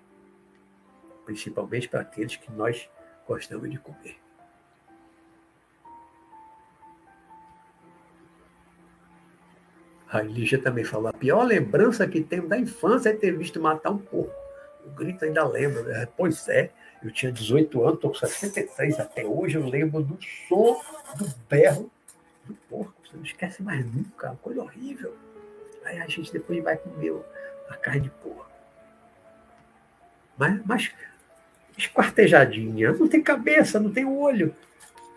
Principalmente 1.26 1.88
para 1.88 2.02
aqueles 2.02 2.36
que 2.36 2.52
nós 2.52 2.90
gostamos 3.28 3.70
de 3.70 3.78
comer. 3.78 4.24
A 10.14 10.22
Lígia 10.22 10.62
também 10.62 10.84
falou: 10.84 11.08
a 11.08 11.14
pior 11.14 11.44
lembrança 11.44 12.08
que 12.08 12.22
tenho 12.22 12.48
da 12.48 12.58
infância 12.58 13.10
é 13.10 13.14
ter 13.14 13.36
visto 13.36 13.60
matar 13.60 13.90
um 13.90 13.98
porco. 13.98 14.32
O 14.86 14.92
grito 14.92 15.26
ainda 15.26 15.44
lembra. 15.48 15.82
Né? 15.82 16.08
Pois 16.16 16.48
é, 16.50 16.72
eu 17.04 17.12
tinha 17.12 17.32
18 17.32 17.82
anos, 17.82 17.96
estou 17.96 18.12
com 18.12 18.18
63. 18.18 19.00
Até 19.00 19.26
hoje 19.26 19.58
eu 19.58 19.68
lembro 19.68 20.04
do 20.04 20.18
som 20.48 20.80
do 21.18 21.34
berro 21.50 21.90
do 22.46 22.54
porco. 22.70 23.03
Você 23.14 23.18
não 23.18 23.24
esquece 23.24 23.64
mais 23.64 23.86
nunca, 23.86 24.30
uma 24.30 24.36
coisa 24.38 24.62
horrível. 24.62 25.16
Aí 25.86 26.00
a 26.00 26.08
gente 26.08 26.34
depois 26.34 26.64
vai 26.64 26.76
comer 26.78 27.14
a 27.70 27.76
carne 27.76 28.02
de 28.02 28.10
porco. 28.10 28.50
Mas, 30.38 30.66
mas 30.66 30.92
esquartejadinha, 31.78 32.94
não 32.94 33.08
tem 33.08 33.22
cabeça, 33.22 33.80
não 33.80 33.92
tem 33.92 34.06
olho. 34.06 34.56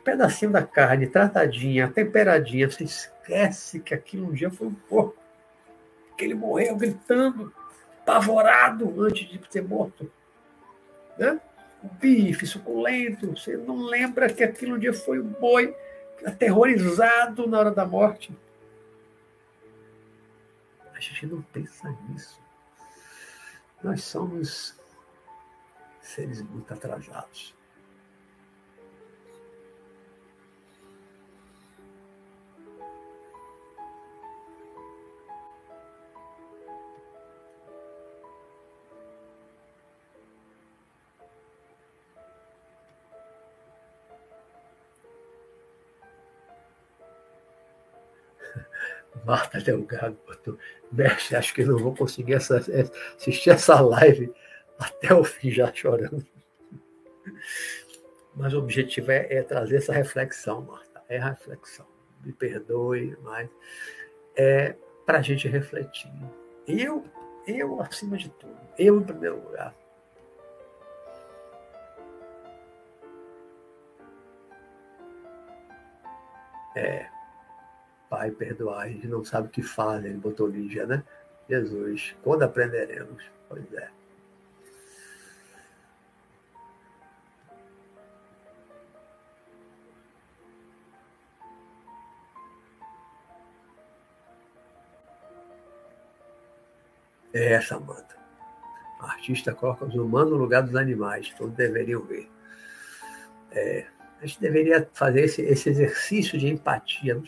Um 0.00 0.02
pedacinho 0.02 0.50
da 0.50 0.62
carne, 0.62 1.06
tratadinha, 1.06 1.88
temperadinha, 1.88 2.70
você 2.70 2.84
esquece 2.84 3.80
que 3.80 3.94
aquilo 3.94 4.28
um 4.28 4.32
dia 4.32 4.50
foi 4.50 4.66
um 4.66 4.74
porco. 4.74 5.16
Que 6.18 6.24
ele 6.24 6.34
morreu 6.34 6.76
gritando, 6.76 7.52
apavorado 8.02 9.02
antes 9.02 9.26
de 9.26 9.40
ser 9.50 9.62
morto. 9.62 10.10
Né? 11.18 11.40
O 11.82 11.88
bife 11.88 12.46
suculento, 12.46 13.30
você 13.36 13.56
não 13.56 13.76
lembra 13.76 14.32
que 14.32 14.44
aquilo 14.44 14.76
um 14.76 14.78
dia 14.78 14.92
foi 14.92 15.18
um 15.18 15.28
boi 15.28 15.74
aterrorizado 16.24 17.46
na 17.46 17.58
hora 17.58 17.70
da 17.70 17.84
morte. 17.84 18.36
A 20.94 21.00
gente 21.00 21.26
não 21.26 21.42
pensa 21.42 21.90
nisso. 22.08 22.40
Nós 23.82 24.04
somos 24.04 24.74
seres 26.00 26.42
muito 26.42 26.72
atrasados. 26.72 27.55
Marta 49.26 49.60
Delgado 49.60 50.16
botou, 50.24 50.56
mestre, 50.92 51.34
acho 51.34 51.52
que 51.52 51.64
não 51.64 51.76
vou 51.76 51.92
conseguir 51.92 52.34
essa, 52.34 52.58
assistir 53.18 53.50
essa 53.50 53.80
live 53.80 54.32
até 54.78 55.12
o 55.12 55.24
fim 55.24 55.50
já 55.50 55.72
chorando. 55.74 56.24
Mas 58.36 58.54
o 58.54 58.58
objetivo 58.58 59.10
é, 59.10 59.26
é 59.34 59.42
trazer 59.42 59.78
essa 59.78 59.92
reflexão, 59.92 60.62
Marta. 60.62 61.02
É 61.08 61.18
reflexão. 61.18 61.86
Me 62.24 62.32
perdoe, 62.32 63.18
mas 63.22 63.50
é 64.36 64.76
para 65.04 65.18
a 65.18 65.22
gente 65.22 65.48
refletir. 65.48 66.12
Eu, 66.68 67.04
eu 67.48 67.80
acima 67.80 68.16
de 68.16 68.30
tudo. 68.30 68.56
Eu 68.78 69.00
em 69.00 69.02
primeiro 69.02 69.42
lugar. 69.42 69.74
É, 76.76 77.08
Pai, 78.08 78.30
perdoai, 78.30 79.00
a 79.02 79.06
não 79.06 79.24
sabe 79.24 79.48
o 79.48 79.50
que 79.50 79.62
faz, 79.62 80.04
ele 80.04 80.14
botou 80.14 80.46
Lígia, 80.46 80.86
né? 80.86 81.02
Jesus, 81.48 82.14
quando 82.22 82.42
aprenderemos? 82.42 83.22
Pois 83.48 83.72
é. 83.74 83.90
É, 97.32 97.60
Samanta. 97.60 98.16
O 98.98 99.04
artista 99.04 99.52
coloca 99.52 99.84
os 99.84 99.94
humanos 99.94 100.30
no 100.30 100.38
lugar 100.38 100.62
dos 100.62 100.74
animais, 100.74 101.34
todos 101.36 101.54
deveriam 101.54 102.02
ver. 102.02 102.30
É, 103.50 103.86
a 104.22 104.26
gente 104.26 104.40
deveria 104.40 104.88
fazer 104.94 105.24
esse, 105.24 105.42
esse 105.42 105.68
exercício 105.68 106.38
de 106.38 106.48
empatia 106.48 107.20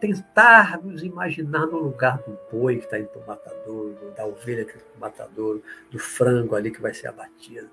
tentar 0.00 0.82
nos 0.82 1.02
imaginar 1.02 1.66
no 1.66 1.78
lugar 1.78 2.18
do 2.18 2.38
boi 2.50 2.76
que 2.76 2.84
está 2.84 2.98
indo 2.98 3.08
para 3.08 3.22
o 3.22 3.26
matadouro, 3.26 4.12
da 4.16 4.26
ovelha 4.26 4.64
que 4.64 4.76
está 4.76 5.10
para 5.10 5.42
o 5.42 5.62
do 5.90 5.98
frango 5.98 6.54
ali 6.54 6.70
que 6.70 6.80
vai 6.80 6.92
ser 6.94 7.08
abatido. 7.08 7.68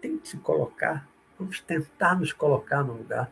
Tem 0.00 0.18
que 0.18 0.28
se 0.28 0.36
colocar, 0.38 1.08
vamos 1.38 1.60
tentar 1.60 2.18
nos 2.18 2.32
colocar 2.32 2.82
no 2.82 2.94
lugar. 2.94 3.30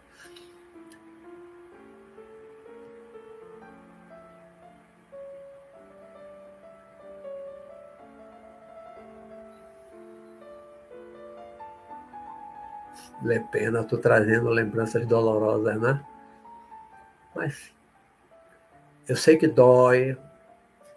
Le 13.22 13.38
pena, 13.52 13.80
estou 13.80 13.98
trazendo 13.98 14.48
lembranças 14.48 15.06
dolorosas, 15.06 15.78
né? 15.78 16.02
Mas 17.34 17.70
eu 19.08 19.16
sei 19.16 19.36
que 19.36 19.46
dói. 19.46 20.16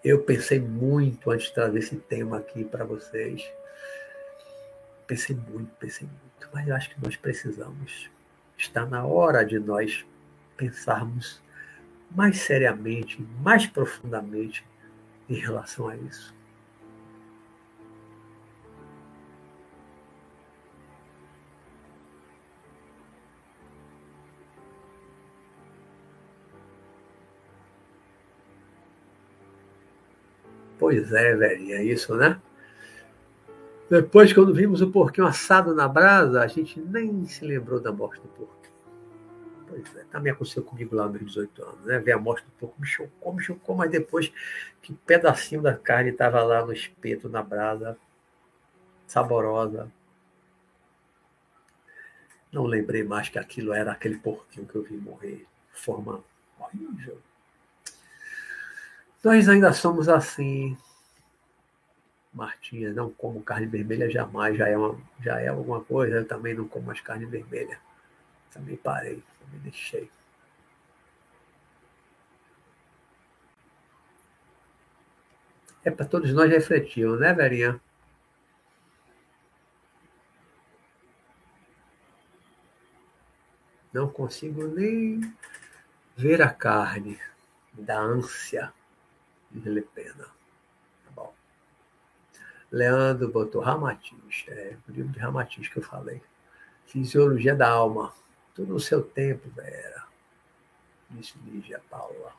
Eu 0.04 0.22
pensei 0.24 0.60
muito 0.60 1.32
antes 1.32 1.48
de 1.48 1.54
trazer 1.54 1.80
esse 1.80 1.96
tema 1.96 2.38
aqui 2.38 2.64
para 2.64 2.84
vocês. 2.84 3.50
Pensei 5.08 5.36
muito, 5.36 5.72
pensei 5.80 6.08
muito. 6.08 6.50
Mas 6.54 6.68
eu 6.68 6.76
acho 6.76 6.90
que 6.90 7.04
nós 7.04 7.16
precisamos. 7.16 8.10
Está 8.58 8.86
na 8.86 9.06
hora 9.06 9.46
de 9.46 9.60
nós 9.60 10.06
pensarmos 10.56 11.42
mais 12.12 12.40
seriamente, 12.40 13.22
mais 13.42 13.66
profundamente 13.66 14.64
em 15.30 15.36
relação 15.36 15.88
a 15.88 15.96
isso. 15.96 16.34
Pois 30.84 31.14
é, 31.14 31.34
velhinha, 31.34 31.78
é 31.78 31.84
isso, 31.86 32.14
né? 32.14 32.42
Depois, 33.90 34.34
quando 34.34 34.54
vimos 34.54 34.82
o 34.82 34.92
porquinho 34.92 35.26
assado 35.26 35.74
na 35.74 35.88
brasa, 35.88 36.42
a 36.42 36.48
gente 36.48 36.78
nem 36.78 37.24
se 37.24 37.46
lembrou 37.46 37.80
da 37.80 37.90
morte 37.90 38.20
do 38.20 38.28
porquinho. 38.28 38.74
Pois 39.66 39.96
é, 39.96 40.04
também 40.12 40.34
aconteceu 40.34 40.62
comigo 40.62 40.94
lá 40.94 41.08
nos 41.08 41.22
18 41.22 41.64
anos, 41.64 41.86
né? 41.86 42.00
Ver 42.00 42.12
a 42.12 42.18
morte 42.18 42.44
do 42.44 42.52
porco 42.60 42.82
me 42.82 42.86
chocou, 42.86 43.34
me 43.34 43.42
chocou, 43.42 43.78
mas 43.78 43.90
depois 43.90 44.30
que 44.82 44.92
pedacinho 44.92 45.62
da 45.62 45.74
carne 45.74 46.10
estava 46.10 46.44
lá 46.44 46.66
no 46.66 46.74
espeto, 46.74 47.30
na 47.30 47.42
brasa, 47.42 47.98
saborosa, 49.08 49.90
não 52.52 52.66
lembrei 52.66 53.06
mais 53.06 53.30
que 53.30 53.40
aquilo 53.40 53.72
era 53.72 53.94
aquele 53.94 54.18
porquinho 54.18 54.68
que 54.68 54.76
eu 54.76 54.84
vi 54.84 54.98
morrer 54.98 55.48
forma 55.72 56.22
horrível. 56.60 57.22
Nós 59.24 59.48
ainda 59.48 59.72
somos 59.72 60.10
assim. 60.10 60.78
Martinha, 62.34 62.92
não 62.92 63.10
como 63.12 63.42
carne 63.42 63.68
vermelha 63.68 64.10
jamais, 64.10 64.58
já 64.58 64.68
é, 64.68 64.76
uma, 64.78 65.00
já 65.22 65.40
é 65.40 65.48
alguma 65.48 65.82
coisa, 65.84 66.18
eu 66.18 66.28
também 66.28 66.54
não 66.54 66.68
como 66.68 66.88
mais 66.88 67.00
carne 67.00 67.26
vermelha. 67.26 67.80
Também 68.52 68.76
parei, 68.76 69.24
também 69.40 69.60
deixei. 69.62 70.10
É 75.86 75.92
para 75.92 76.06
todos 76.06 76.34
nós 76.34 76.50
refletirmos, 76.50 77.20
né, 77.20 77.34
Verinha? 77.34 77.80
Não 83.94 84.10
consigo 84.10 84.68
nem 84.68 85.22
ver 86.18 86.42
a 86.42 86.50
carne 86.50 87.20
da 87.74 88.00
ânsia 88.00 88.74
de 89.60 89.70
Le 89.70 89.82
Pena. 89.82 90.26
Tá 91.06 91.12
bom. 91.16 91.34
Leandro 92.72 93.32
botou 93.32 93.62
Ramatiz, 93.62 94.46
é 94.48 94.78
o 94.88 94.92
livro 94.92 95.12
de 95.12 95.20
Ramatiz 95.20 95.68
que 95.68 95.78
eu 95.78 95.84
falei. 95.84 96.22
Fisiologia 96.86 97.56
da 97.56 97.70
alma. 97.70 98.14
Tudo 98.54 98.74
no 98.74 98.80
seu 98.80 99.02
tempo, 99.02 99.50
Vera. 99.50 100.06
Disse 101.10 101.38
Lígia 101.46 101.82
Paula. 101.90 102.34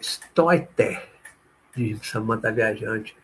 Stoiter 0.00 1.10
de 1.74 1.98
Samanta 2.06 2.50
Viajante, 2.50 3.16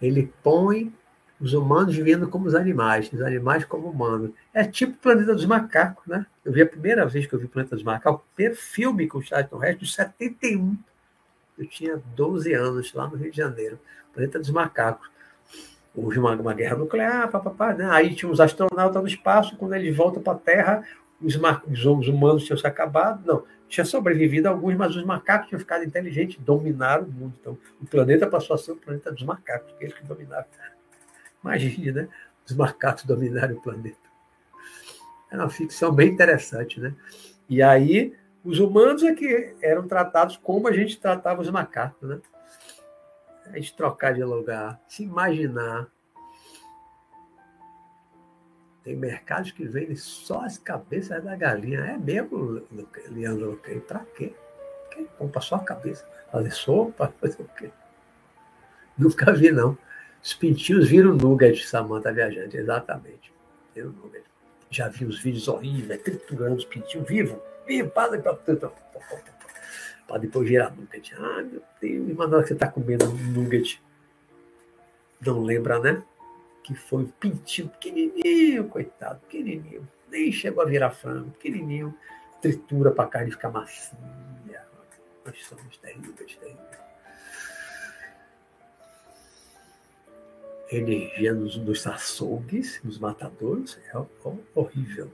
ele 0.00 0.32
põe 0.42 0.94
os 1.40 1.52
humanos 1.52 1.94
vivendo 1.94 2.28
como 2.28 2.46
os 2.46 2.54
animais, 2.54 3.12
os 3.12 3.20
animais 3.20 3.64
como 3.64 3.88
humanos. 3.88 4.30
É 4.52 4.64
tipo 4.64 4.94
o 4.94 4.98
Planeta 4.98 5.34
dos 5.34 5.44
Macacos, 5.44 6.06
né? 6.06 6.26
Eu 6.44 6.52
vi 6.52 6.62
a 6.62 6.66
primeira 6.66 7.04
vez 7.06 7.26
que 7.26 7.34
eu 7.34 7.38
vi 7.38 7.46
o 7.46 7.48
Planeta 7.48 7.74
dos 7.74 7.84
Macacos, 7.84 8.20
o 8.20 8.34
primeiro 8.34 8.56
filme 8.56 9.06
com 9.06 9.18
o 9.18 9.22
Charlton 9.22 9.62
Heston, 9.62 9.84
de 9.84 9.92
71. 9.92 10.78
Eu 11.58 11.66
tinha 11.66 12.02
12 12.14 12.52
anos, 12.52 12.92
lá 12.94 13.06
no 13.06 13.16
Rio 13.16 13.30
de 13.30 13.36
Janeiro. 13.36 13.78
Planeta 14.12 14.38
dos 14.38 14.50
Macacos. 14.50 15.08
Houve 15.94 16.18
uma, 16.18 16.34
uma 16.34 16.54
guerra 16.54 16.76
nuclear, 16.76 17.30
papapá, 17.30 17.72
né? 17.72 17.88
aí 17.88 18.14
tinha 18.14 18.30
os 18.30 18.40
astronautas 18.40 19.00
no 19.00 19.06
espaço, 19.06 19.56
quando 19.56 19.74
eles 19.74 19.96
voltam 19.96 20.20
para 20.20 20.32
a 20.32 20.38
Terra, 20.38 20.84
os, 21.22 21.36
os 21.36 22.08
humanos 22.08 22.44
tinham 22.44 22.58
se 22.58 22.66
acabado. 22.66 23.24
Não, 23.24 23.44
tinha 23.68 23.84
sobrevivido 23.84 24.48
alguns, 24.48 24.76
mas 24.76 24.94
os 24.94 25.04
macacos 25.04 25.48
tinham 25.48 25.58
ficado 25.58 25.84
inteligentes, 25.84 26.38
dominaram 26.42 27.04
o 27.04 27.12
mundo. 27.12 27.34
Então, 27.40 27.58
o 27.80 27.86
planeta 27.86 28.26
passou 28.26 28.54
a 28.54 28.58
ser 28.58 28.72
o 28.72 28.76
planeta 28.76 29.10
dos 29.12 29.22
macacos, 29.22 29.72
eles 29.80 29.94
que 29.94 30.04
dominaram. 30.04 30.46
Imagine, 31.44 31.92
né? 31.92 32.08
Os 32.46 32.54
macacos 32.54 33.04
dominarem 33.04 33.56
o 33.56 33.60
planeta. 33.60 34.08
É 35.30 35.36
uma 35.36 35.50
ficção 35.50 35.92
bem 35.92 36.10
interessante, 36.10 36.80
né? 36.80 36.94
E 37.48 37.62
aí, 37.62 38.16
os 38.42 38.58
humanos 38.58 39.02
é 39.02 39.14
que 39.14 39.54
eram 39.60 39.86
tratados 39.86 40.38
como 40.38 40.68
a 40.68 40.72
gente 40.72 40.98
tratava 40.98 41.42
os 41.42 41.50
macacos, 41.50 42.08
né? 42.08 42.20
A 43.46 43.56
gente 43.56 43.76
trocar 43.76 44.14
de 44.14 44.24
lugar, 44.24 44.80
se 44.88 45.02
imaginar, 45.02 45.86
tem 48.82 48.96
mercados 48.96 49.50
que 49.50 49.64
vendem 49.64 49.96
só 49.96 50.44
as 50.44 50.56
cabeças 50.56 51.22
da 51.22 51.36
galinha. 51.36 51.80
É 51.80 51.96
mesmo, 51.98 52.62
Leandro 53.10 53.50
Luquei? 53.52 53.80
Para 53.80 54.00
quê? 54.14 54.34
Quem 54.90 55.06
compra 55.18 55.40
só 55.40 55.56
a 55.56 55.64
cabeça? 55.64 56.06
Fazer 56.30 56.50
sopa? 56.52 57.12
Fazer 57.20 57.42
o 57.42 57.48
quê? 57.56 57.70
Nunca 58.96 59.32
vi, 59.32 59.50
não. 59.50 59.76
Os 60.24 60.32
pintinhos 60.32 60.88
viram 60.88 61.14
nugget, 61.14 61.66
Samanta 61.66 62.12
Viajante, 62.12 62.56
exatamente. 62.56 63.32
Viram 63.74 63.90
nugget. 63.90 64.24
Já 64.70 64.88
vi 64.88 65.04
os 65.04 65.20
vídeos 65.20 65.46
horríveis, 65.46 66.02
triturando 66.02 66.56
os 66.56 66.64
pintinhos 66.64 67.06
vivos. 67.06 67.38
Vivo, 67.66 67.90
para 67.90 68.18
para 70.06 70.18
depois 70.18 70.48
virar 70.48 70.74
nugget. 70.74 71.14
Ah, 71.16 71.42
meu 71.42 71.62
Deus, 71.80 72.16
mas 72.16 72.32
hora 72.32 72.42
que 72.42 72.48
você 72.48 72.54
está 72.54 72.68
comendo 72.68 73.06
nugget, 73.06 73.82
não 75.20 75.42
lembra, 75.42 75.78
né? 75.78 76.02
que 76.64 76.74
foi 76.74 77.02
um 77.02 77.06
pintinho 77.06 77.68
pequenininho, 77.68 78.66
coitado, 78.68 79.20
pequenininho. 79.20 79.86
Nem 80.10 80.32
chegou 80.32 80.64
a 80.64 80.66
virar 80.66 80.90
frango, 80.90 81.30
pequenininho. 81.32 81.94
Tritura 82.40 82.90
para 82.90 83.04
a 83.04 83.08
carne 83.08 83.30
ficar 83.30 83.50
macia. 83.50 83.96
Nós 85.24 85.44
somos 85.44 85.76
terríveis, 85.76 86.36
terríveis. 86.36 86.83
Energia 90.76 91.32
nos, 91.32 91.56
nos 91.56 91.86
açougues, 91.86 92.80
nos 92.82 92.98
matadores, 92.98 93.78
é 93.92 93.98
horrível. 94.54 95.10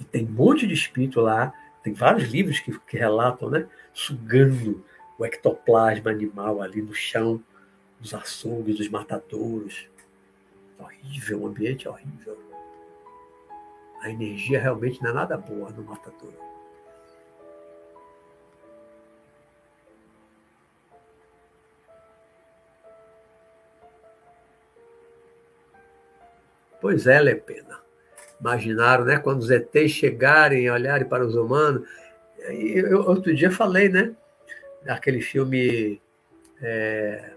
E 0.00 0.04
tem 0.04 0.24
um 0.24 0.30
monte 0.30 0.66
de 0.66 0.74
espírito 0.74 1.20
lá, 1.20 1.52
tem 1.82 1.92
vários 1.92 2.28
livros 2.28 2.60
que, 2.60 2.76
que 2.80 2.96
relatam, 2.96 3.50
né? 3.50 3.66
Sugando 3.92 4.84
o 5.18 5.24
ectoplasma 5.24 6.10
animal 6.10 6.62
ali 6.62 6.82
no 6.82 6.94
chão, 6.94 7.42
dos 8.00 8.14
açougues, 8.14 8.76
dos 8.76 8.88
matadouros 8.88 9.88
horrível, 10.78 11.42
o 11.42 11.46
ambiente 11.46 11.86
é 11.86 11.90
horrível. 11.90 12.38
A 14.00 14.10
energia 14.10 14.60
realmente 14.60 15.02
não 15.02 15.10
é 15.10 15.12
nada 15.12 15.36
boa 15.36 15.70
no 15.70 15.82
matador. 15.82 16.32
Pois 26.88 27.06
é, 27.06 27.20
Lepena. 27.20 27.78
Imaginaram, 28.40 29.04
né? 29.04 29.18
Quando 29.18 29.40
os 29.40 29.50
ETs 29.50 29.90
chegarem 29.90 30.62
e 30.64 30.70
olharem 30.70 31.06
para 31.06 31.22
os 31.22 31.34
humanos. 31.34 31.86
Eu, 32.48 33.02
outro 33.02 33.34
dia 33.34 33.50
falei, 33.50 33.90
né? 33.90 34.16
Aquele 34.86 35.20
filme 35.20 36.00
é, 36.62 37.32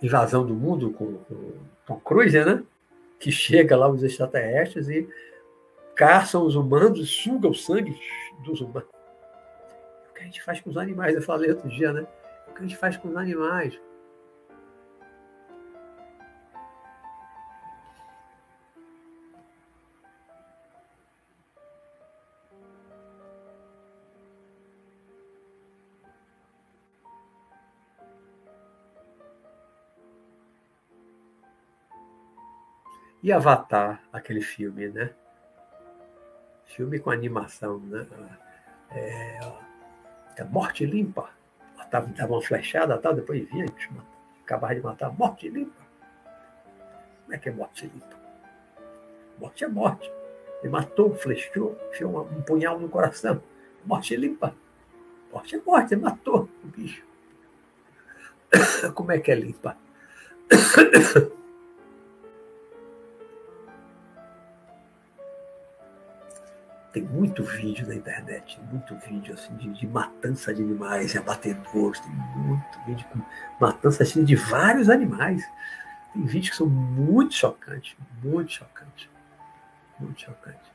Invasão 0.00 0.46
do 0.46 0.54
Mundo 0.54 0.92
com, 0.92 1.14
com 1.14 1.54
Tom 1.84 1.98
Cruise, 1.98 2.38
né? 2.44 2.62
Que 3.18 3.32
chega 3.32 3.76
lá 3.76 3.88
os 3.88 4.04
extraterrestres 4.04 4.88
e 4.88 5.08
caçam 5.96 6.46
os 6.46 6.54
humanos 6.54 7.00
e 7.00 7.04
sugam 7.04 7.50
o 7.50 7.54
sangue 7.54 7.98
dos 8.44 8.60
humanos. 8.60 8.88
O 10.08 10.14
que 10.14 10.20
a 10.20 10.24
gente 10.24 10.40
faz 10.40 10.60
com 10.60 10.70
os 10.70 10.76
animais? 10.76 11.16
Eu 11.16 11.22
falei 11.22 11.50
outro 11.50 11.68
dia, 11.68 11.92
né? 11.92 12.06
O 12.46 12.54
que 12.54 12.60
a 12.60 12.62
gente 12.62 12.76
faz 12.76 12.96
com 12.96 13.08
os 13.08 13.16
animais? 13.16 13.76
E 33.26 33.32
Avatar, 33.32 34.00
aquele 34.12 34.40
filme, 34.40 34.86
né? 34.86 35.10
Filme 36.64 37.00
com 37.00 37.10
animação, 37.10 37.80
né? 37.80 38.06
É, 38.92 39.40
é 40.36 40.44
Morte 40.44 40.86
Limpa. 40.86 41.30
Dava, 41.90 42.06
dava 42.06 42.34
uma 42.34 42.40
flechada 42.40 42.96
tal, 42.98 43.14
depois 43.14 43.44
vinha 43.50 43.66
acabava 44.44 44.76
de 44.76 44.80
matar. 44.80 45.10
Morte 45.10 45.48
Limpa. 45.48 45.82
Como 47.24 47.34
é 47.34 47.38
que 47.38 47.48
é 47.48 47.52
morte 47.52 47.90
limpa? 47.92 48.16
Morte 49.40 49.64
é 49.64 49.68
morte. 49.68 50.08
Ele 50.62 50.70
matou, 50.70 51.12
flechou, 51.16 51.76
enfiou 51.90 52.28
um 52.30 52.42
punhal 52.42 52.78
no 52.78 52.88
coração. 52.88 53.42
Morte 53.84 54.14
limpa. 54.14 54.54
Morte 55.32 55.56
é 55.56 55.60
morte, 55.66 55.94
ele 55.94 56.02
matou 56.02 56.48
o 56.62 56.66
bicho. 56.68 57.04
Como 58.94 59.10
é 59.10 59.18
que 59.18 59.32
é 59.32 59.34
limpa? 59.34 59.76
tem 66.96 67.04
muito 67.04 67.44
vídeo 67.44 67.86
na 67.86 67.94
internet, 67.94 68.58
muito 68.72 68.96
vídeo 69.06 69.34
assim, 69.34 69.54
de, 69.56 69.70
de 69.70 69.86
matança 69.86 70.54
de 70.54 70.62
animais, 70.62 71.12
de 71.12 71.18
abatedores, 71.18 72.00
tem 72.00 72.10
muito 72.10 72.80
vídeo 72.86 73.06
com 73.12 73.20
matança 73.60 74.02
assim, 74.02 74.24
de 74.24 74.34
vários 74.34 74.88
animais. 74.88 75.44
Tem 76.14 76.24
vídeos 76.24 76.48
que 76.48 76.56
são 76.56 76.66
muito 76.66 77.34
chocantes, 77.34 77.94
muito 78.24 78.50
chocantes, 78.50 79.10
muito 80.00 80.22
chocantes. 80.22 80.70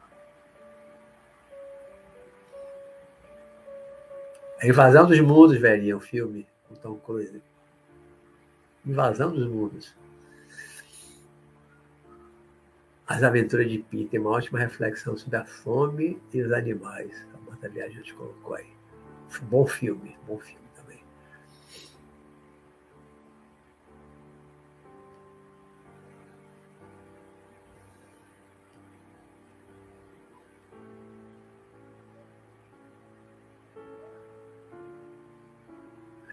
A 4.62 4.68
Invasão 4.68 5.08
dos 5.08 5.20
Mundos, 5.22 5.58
velhinho, 5.58 5.94
é 5.94 5.96
um 5.96 6.00
filme, 6.00 6.48
então, 6.70 6.98
coisa. 6.98 7.42
Invasão 8.86 9.32
dos 9.32 9.48
Mundos. 9.48 9.96
As 13.12 13.24
Aventuras 13.24 13.70
de 13.70 13.80
Peter, 13.80 14.22
uma 14.22 14.30
ótima 14.30 14.58
reflexão 14.58 15.18
sobre 15.18 15.36
a 15.36 15.44
fome 15.44 16.18
e 16.34 16.42
os 16.42 16.50
animais. 16.54 17.12
A 17.34 17.50
Marta 17.50 17.68
Viajante 17.68 18.14
colocou 18.14 18.56
aí. 18.56 18.68
Bom 19.42 19.68
filme, 19.68 20.18
bom 20.26 20.40
filme 20.40 20.66
também. 20.74 21.04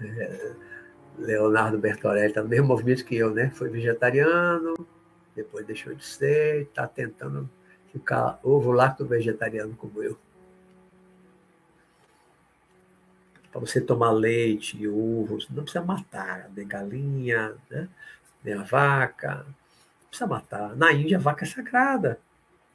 É, 0.00 0.52
Leonardo 1.18 1.76
Bertorelli 1.76 2.28
está 2.28 2.40
no 2.40 2.48
mesmo 2.48 2.68
movimento 2.68 3.04
que 3.04 3.16
eu, 3.16 3.34
né? 3.34 3.50
Foi 3.50 3.68
vegetariano, 3.68 4.74
depois 5.38 5.64
deixou 5.64 5.94
de 5.94 6.04
ser, 6.04 6.62
está 6.62 6.86
tentando 6.86 7.48
ficar 7.92 8.40
ovo 8.42 8.72
lacto 8.72 9.06
vegetariano 9.06 9.76
como 9.76 10.02
eu. 10.02 10.18
Para 13.52 13.60
você 13.60 13.80
tomar 13.80 14.10
leite 14.10 14.76
e 14.76 14.88
ovos, 14.88 15.48
não 15.48 15.62
precisa 15.62 15.84
matar 15.84 16.50
nem 16.54 16.66
galinha, 16.66 17.54
né? 17.70 17.88
nem 18.42 18.54
a 18.54 18.64
vaca, 18.64 19.36
não 19.46 20.08
precisa 20.08 20.26
matar. 20.26 20.76
Na 20.76 20.92
Índia, 20.92 21.18
a 21.18 21.20
vaca 21.20 21.44
é 21.44 21.48
sagrada. 21.48 22.20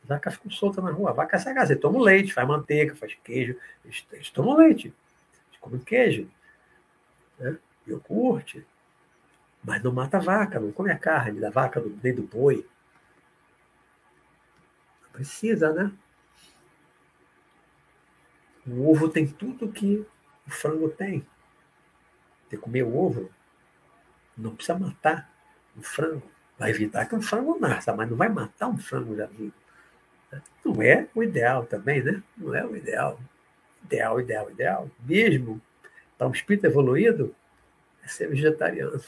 As 0.02 0.10
vacas 0.10 0.35
ficam 0.35 0.52
soltas 0.52 0.84
na 0.84 0.91
rua. 0.91 1.11
A 1.11 1.14
vaca 1.14 1.35
é 1.35 1.40
sagrada. 1.40 1.68
Você 1.68 1.76
toma 1.76 2.02
leite, 2.02 2.34
faz 2.34 2.48
manteiga, 2.48 2.95
faz 2.95 3.14
queijo. 3.23 3.57
Eles, 3.84 4.06
eles 4.11 4.30
tomam 4.30 4.56
leite. 4.56 4.88
Eles 4.88 5.60
comem 5.60 5.80
queijo. 5.81 6.30
Né? 7.38 7.57
Iogurte. 7.88 8.65
Mas 9.64 9.81
não 9.81 9.91
mata 9.91 10.18
a 10.18 10.19
vaca, 10.19 10.60
não 10.60 10.72
come 10.72 10.91
a 10.91 10.98
carne 10.98 11.40
da 11.40 11.49
vaca, 11.49 11.81
nem 12.03 12.14
do 12.14 12.23
boi. 12.23 12.68
Não 15.03 15.10
precisa, 15.11 15.72
né? 15.72 15.91
O 18.68 18.90
ovo 18.90 19.10
tem 19.10 19.27
tudo 19.27 19.72
que 19.72 20.06
o 20.48 20.52
frango 20.52 20.90
tem. 20.90 21.26
Você 22.49 22.57
comer 22.57 22.84
o 22.84 22.95
ovo, 22.95 23.30
não 24.38 24.56
precisa 24.56 24.77
matar 24.77 25.30
o 25.76 25.81
frango. 25.81 26.30
Vai 26.57 26.69
evitar 26.69 27.06
que 27.06 27.15
um 27.15 27.22
frango 27.22 27.57
nasça, 27.60 27.94
mas 27.95 28.10
não 28.10 28.18
vai 28.18 28.30
matar 28.30 28.68
um 28.68 28.77
frango 28.77 29.15
já 29.15 29.26
vivo. 29.26 29.53
Não 30.64 30.81
é 30.81 31.07
o 31.14 31.23
ideal 31.23 31.65
também, 31.65 32.02
né? 32.03 32.23
Não 32.38 32.53
é 32.53 32.65
o 32.65 32.76
ideal. 32.76 33.19
Ideal, 33.84 34.19
ideal, 34.19 34.52
ideal. 34.52 34.91
Mesmo 34.99 35.61
para 36.18 36.27
um 36.27 36.31
espírito 36.31 36.65
evoluído, 36.65 37.35
é 38.03 38.07
ser 38.07 38.27
vegetariano. 38.27 38.99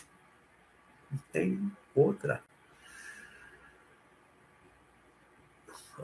Não 1.12 1.20
tem 1.32 1.72
outra. 1.96 2.42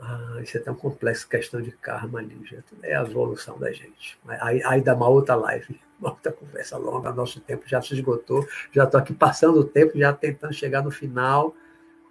Ah, 0.00 0.40
isso 0.42 0.56
é 0.56 0.60
tão 0.60 0.74
complexo, 0.74 1.28
questão 1.28 1.60
de 1.60 1.70
karma 1.72 2.18
ali, 2.18 2.38
gente. 2.44 2.64
É 2.82 2.96
a 2.96 3.02
evolução 3.02 3.58
da 3.58 3.70
gente. 3.70 4.18
Aí, 4.26 4.62
aí 4.64 4.80
dá 4.80 4.94
uma 4.94 5.08
outra 5.08 5.34
live, 5.34 5.80
uma 6.00 6.10
outra 6.10 6.32
conversa 6.32 6.78
longa. 6.78 7.12
Nosso 7.12 7.40
tempo 7.40 7.64
já 7.66 7.82
se 7.82 7.94
esgotou. 7.94 8.46
Já 8.72 8.84
estou 8.84 8.98
aqui 8.98 9.12
passando 9.12 9.60
o 9.60 9.64
tempo, 9.64 9.98
já 9.98 10.12
tentando 10.12 10.54
chegar 10.54 10.82
no 10.82 10.90
final 10.90 11.54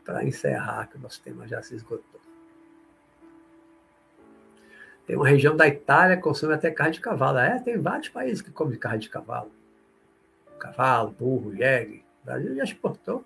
para 0.06 0.24
encerrar, 0.24 0.88
que 0.88 0.98
o 0.98 1.02
nosso 1.02 1.22
tema 1.22 1.48
já 1.48 1.62
se 1.62 1.76
esgotou. 1.76 2.22
Tem 5.06 5.16
uma 5.16 5.28
região 5.28 5.56
da 5.56 5.68
Itália 5.68 6.16
que 6.16 6.22
consome 6.22 6.54
até 6.54 6.70
carne 6.72 6.94
de 6.94 7.02
cavalo. 7.02 7.40
É, 7.40 7.60
tem 7.60 7.78
vários 7.78 8.10
países 8.10 8.42
que 8.42 8.52
comem 8.52 8.78
carne 8.78 9.00
de 9.00 9.10
cavalo. 9.10 9.52
Cavalo, 10.60 11.12
burro, 11.12 11.56
jegue. 11.56 12.04
O 12.22 12.26
Brasil 12.26 12.56
já 12.56 12.64
exportou. 12.64 13.26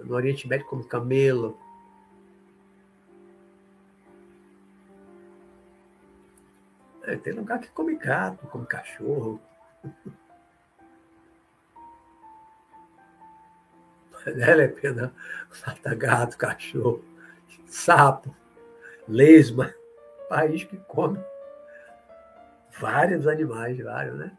No 0.00 0.14
Oriente 0.14 0.46
Médio 0.46 0.66
come 0.66 0.84
camelo. 0.84 1.58
É, 7.02 7.16
tem 7.16 7.32
lugar 7.32 7.60
que 7.60 7.68
come 7.68 7.96
gato, 7.96 8.46
come 8.46 8.66
cachorro. 8.66 9.40
Vale 14.24 14.64
a 14.64 14.68
pena 14.68 15.14
gato, 15.96 16.38
cachorro, 16.38 17.04
sapo, 17.66 18.34
lesma. 19.06 19.74
País 20.28 20.64
que 20.64 20.78
come 20.78 21.22
vários 22.80 23.26
animais, 23.26 23.78
vários, 23.78 24.16
né? 24.16 24.36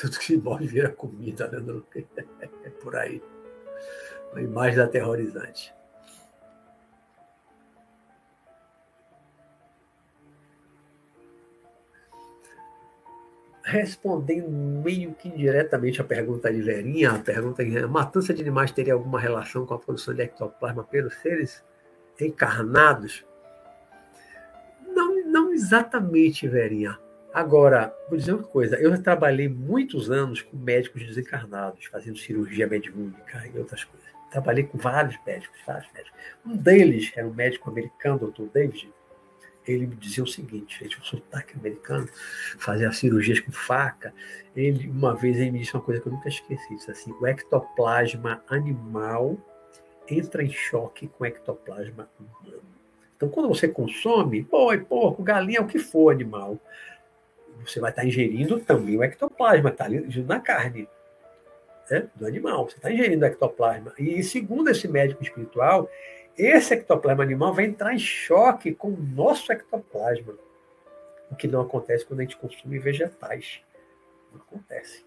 Tudo 0.00 0.18
que 0.18 0.36
morre 0.36 0.66
vira 0.66 0.88
comida, 0.96 1.46
né? 1.48 1.60
É 2.64 2.70
por 2.70 2.96
aí. 2.96 3.22
Uma 4.32 4.40
imagem 4.40 4.80
aterrorizante. 4.80 5.74
Respondendo 13.62 14.48
meio 14.50 15.14
que 15.14 15.28
indiretamente 15.28 16.00
a 16.00 16.04
pergunta 16.04 16.52
de 16.52 16.60
Verinha, 16.60 17.12
a 17.12 17.18
pergunta 17.18 17.62
a 17.62 17.86
matança 17.86 18.34
de 18.34 18.40
animais 18.40 18.72
teria 18.72 18.94
alguma 18.94 19.20
relação 19.20 19.64
com 19.64 19.74
a 19.74 19.78
produção 19.78 20.14
de 20.14 20.22
ectoplasma 20.22 20.82
pelos 20.82 21.14
seres 21.16 21.62
encarnados? 22.20 23.24
Não, 24.88 25.24
não 25.26 25.52
exatamente, 25.52 26.48
Verinha. 26.48 26.98
Agora, 27.32 27.94
vou 28.08 28.18
dizer 28.18 28.32
uma 28.32 28.42
coisa: 28.42 28.76
eu 28.76 29.00
trabalhei 29.02 29.48
muitos 29.48 30.10
anos 30.10 30.42
com 30.42 30.56
médicos 30.56 31.06
desencarnados, 31.06 31.86
fazendo 31.86 32.18
cirurgia 32.18 32.66
mediúnica 32.66 33.46
e 33.52 33.58
outras 33.58 33.84
coisas. 33.84 34.08
Trabalhei 34.30 34.64
com 34.64 34.78
vários 34.78 35.16
médicos, 35.24 35.58
vários 35.66 35.90
médicos. 35.92 36.18
Um 36.44 36.56
deles 36.56 37.12
era 37.16 37.26
um 37.26 37.34
médico 37.34 37.70
americano, 37.70 38.30
Dr. 38.30 38.44
David. 38.52 38.92
Ele 39.66 39.86
me 39.86 39.94
dizia 39.96 40.24
o 40.24 40.26
seguinte: 40.26 40.78
ele 40.80 40.90
tinha 40.90 41.00
um 41.00 41.04
sotaque 41.04 41.56
americano, 41.56 42.08
fazia 42.58 42.90
cirurgias 42.90 43.38
com 43.38 43.52
faca. 43.52 44.12
Ele, 44.56 44.88
uma 44.88 45.14
vez, 45.14 45.36
ele 45.36 45.52
me 45.52 45.60
disse 45.60 45.74
uma 45.74 45.82
coisa 45.82 46.00
que 46.00 46.08
eu 46.08 46.12
nunca 46.12 46.28
esqueci: 46.28 46.74
disse 46.74 46.90
assim, 46.90 47.12
o 47.12 47.26
ectoplasma 47.26 48.42
animal 48.48 49.38
entra 50.08 50.42
em 50.42 50.50
choque 50.50 51.06
com 51.06 51.22
o 51.22 51.26
ectoplasma 51.26 52.10
humano. 52.18 52.62
Então, 53.16 53.28
quando 53.28 53.48
você 53.48 53.68
consome, 53.68 54.42
boi, 54.42 54.78
porco, 54.78 55.22
galinha, 55.22 55.60
o 55.60 55.66
que 55.66 55.78
for 55.78 56.10
animal, 56.10 56.58
você 57.64 57.80
vai 57.80 57.90
estar 57.90 58.04
ingerindo 58.04 58.58
também 58.60 58.96
o 58.96 59.02
ectoplasma, 59.02 59.70
está 59.70 59.84
ali 59.84 60.24
na 60.24 60.40
carne 60.40 60.88
né, 61.90 62.08
do 62.14 62.26
animal. 62.26 62.68
Você 62.68 62.76
está 62.76 62.90
ingerindo 62.90 63.24
o 63.24 63.28
ectoplasma. 63.28 63.92
E 63.98 64.22
segundo 64.22 64.70
esse 64.70 64.88
médico 64.88 65.22
espiritual, 65.22 65.88
esse 66.36 66.74
ectoplasma 66.74 67.22
animal 67.22 67.52
vai 67.52 67.64
entrar 67.64 67.92
em 67.92 67.98
choque 67.98 68.74
com 68.74 68.88
o 68.88 68.96
nosso 68.96 69.52
ectoplasma. 69.52 70.34
O 71.30 71.36
que 71.36 71.46
não 71.46 71.60
acontece 71.60 72.04
quando 72.04 72.20
a 72.20 72.22
gente 72.22 72.36
consome 72.36 72.78
vegetais. 72.78 73.60
Não 74.32 74.40
acontece. 74.40 75.04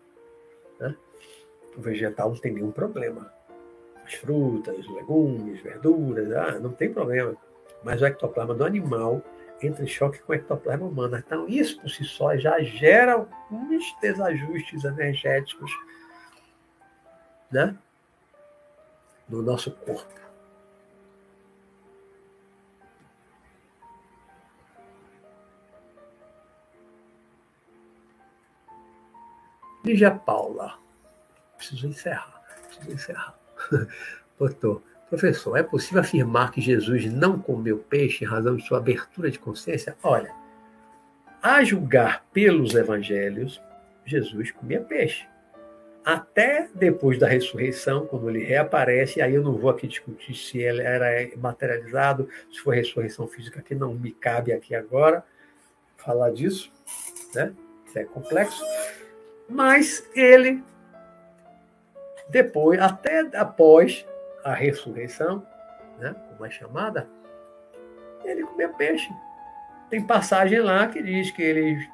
Né? 0.79 0.95
O 1.75 1.81
vegetal 1.81 2.29
não 2.29 2.37
tem 2.37 2.53
nenhum 2.53 2.71
problema. 2.71 3.33
As 4.05 4.13
frutas, 4.15 4.85
legumes, 4.89 5.61
verduras, 5.61 6.31
ah, 6.33 6.59
não 6.59 6.71
tem 6.71 6.91
problema. 6.91 7.35
Mas 7.83 8.01
o 8.01 8.05
ectoplasma 8.05 8.53
do 8.53 8.65
animal 8.65 9.21
entra 9.67 9.83
em 9.83 9.87
choque 9.87 10.19
com 10.19 10.31
o 10.31 10.35
ectoplasma 10.35 10.85
humano. 10.85 11.17
Então, 11.17 11.47
isso 11.47 11.79
por 11.79 11.89
si 11.89 12.03
só 12.03 12.35
já 12.37 12.61
gera 12.61 13.13
alguns 13.13 13.95
desajustes 14.01 14.83
energéticos 14.83 15.71
né? 17.51 17.77
no 19.29 19.41
nosso 19.41 19.71
corpo. 19.71 20.23
Lígia 29.83 30.11
Paula. 30.11 30.79
Preciso 31.57 31.87
encerrar. 31.87 32.41
Preciso 32.67 32.91
encerrar. 32.91 33.39
Doutor, 34.39 34.81
Professor, 35.13 35.55
é 35.55 35.61
possível 35.61 36.01
afirmar 36.01 36.49
que 36.49 36.59
Jesus 36.59 37.05
não 37.05 37.37
comeu 37.37 37.77
peixe 37.77 38.25
em 38.25 38.27
razão 38.27 38.55
de 38.55 38.65
sua 38.65 38.79
abertura 38.79 39.29
de 39.29 39.37
consciência? 39.37 39.95
Olha, 40.01 40.33
a 41.39 41.63
julgar 41.63 42.25
pelos 42.33 42.73
evangelhos, 42.73 43.61
Jesus 44.03 44.49
comia 44.49 44.81
peixe. 44.81 45.27
Até 46.03 46.67
depois 46.73 47.19
da 47.19 47.27
ressurreição, 47.27 48.07
quando 48.07 48.27
ele 48.27 48.43
reaparece, 48.43 49.21
aí 49.21 49.35
eu 49.35 49.43
não 49.43 49.55
vou 49.55 49.69
aqui 49.69 49.85
discutir 49.85 50.33
se 50.33 50.57
ele 50.57 50.81
era 50.81 51.07
materializado, 51.37 52.27
se 52.51 52.59
foi 52.61 52.77
ressurreição 52.77 53.27
física, 53.27 53.61
que 53.61 53.75
não 53.75 53.93
me 53.93 54.11
cabe 54.13 54.51
aqui 54.51 54.73
agora 54.73 55.23
falar 55.95 56.31
disso, 56.31 56.71
né? 57.35 57.53
É 57.93 58.03
complexo. 58.03 58.63
Mas 59.47 60.09
ele, 60.15 60.63
depois, 62.31 62.79
até 62.79 63.19
após 63.37 64.03
a 64.43 64.53
ressurreição, 64.53 65.45
né, 65.99 66.15
como 66.29 66.45
é 66.45 66.49
chamada, 66.49 67.07
ele 68.23 68.43
comia 68.43 68.69
peixe. 68.69 69.09
Tem 69.89 70.05
passagem 70.05 70.59
lá 70.59 70.87
que 70.87 71.01
diz 71.01 71.31
que 71.31 71.41
ele 71.41 71.87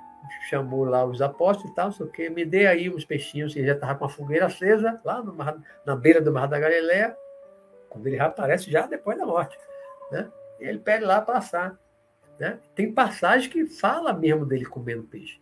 chamou 0.47 0.84
lá 0.85 1.03
os 1.05 1.21
apóstolos 1.21 1.71
e 1.71 1.76
tal, 1.76 1.89
o 1.89 2.07
quê, 2.07 2.30
me 2.30 2.45
dê 2.45 2.67
aí 2.67 2.89
uns 2.89 3.05
peixinhos, 3.05 3.55
ele 3.55 3.67
já 3.67 3.73
estava 3.73 3.95
com 3.95 4.05
a 4.05 4.09
fogueira 4.09 4.45
acesa, 4.45 4.99
lá 5.03 5.23
mar, 5.23 5.57
na 5.85 5.95
beira 5.95 6.21
do 6.21 6.31
Mar 6.31 6.47
da 6.47 6.59
Galileia, 6.59 7.15
quando 7.89 8.07
ele 8.07 8.19
aparece 8.19 8.69
já 8.69 8.85
depois 8.85 9.17
da 9.17 9.26
morte. 9.26 9.57
Né? 10.11 10.30
E 10.59 10.65
ele 10.65 10.80
pede 10.80 11.03
lá 11.03 11.21
passar. 11.21 11.77
Né? 12.39 12.59
Tem 12.76 12.91
passagem 12.91 13.49
que 13.49 13.65
fala 13.65 14.13
mesmo 14.13 14.45
dele 14.45 14.65
comendo 14.65 15.03
peixe. 15.03 15.41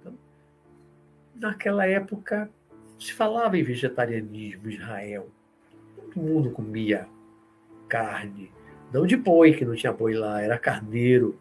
Então, 0.00 0.18
naquela 1.36 1.86
época, 1.86 2.50
se 2.98 3.12
falava 3.12 3.56
em 3.56 3.62
vegetarianismo 3.62 4.68
Israel. 4.68 5.30
Todo 6.14 6.24
mundo 6.24 6.50
comia 6.50 7.08
carne. 7.88 8.50
Não 8.92 9.06
de 9.06 9.16
boi, 9.16 9.52
que 9.54 9.64
não 9.64 9.74
tinha 9.74 9.92
boi 9.92 10.14
lá, 10.14 10.40
era 10.40 10.58
carneiro. 10.58 11.38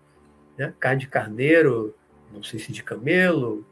Né? 0.57 0.73
Carne 0.79 1.01
de 1.01 1.07
carneiro, 1.07 1.93
não 2.33 2.43
sei 2.43 2.59
se 2.59 2.71
de 2.71 2.83
camelo, 2.83 3.65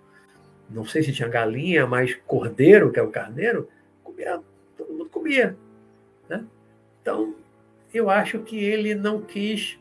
não 0.69 0.85
sei 0.85 1.03
se 1.03 1.11
tinha 1.11 1.27
galinha, 1.27 1.85
mas 1.85 2.15
cordeiro, 2.25 2.91
que 2.91 2.99
é 2.99 3.03
o 3.03 3.09
carneiro, 3.09 3.67
comia, 4.03 4.39
todo 4.77 4.93
mundo 4.93 5.09
comia. 5.09 5.57
Né? 6.29 6.45
Então, 7.01 7.35
eu 7.93 8.09
acho 8.09 8.39
que 8.39 8.57
ele 8.57 8.95
não 8.95 9.21
quis 9.21 9.79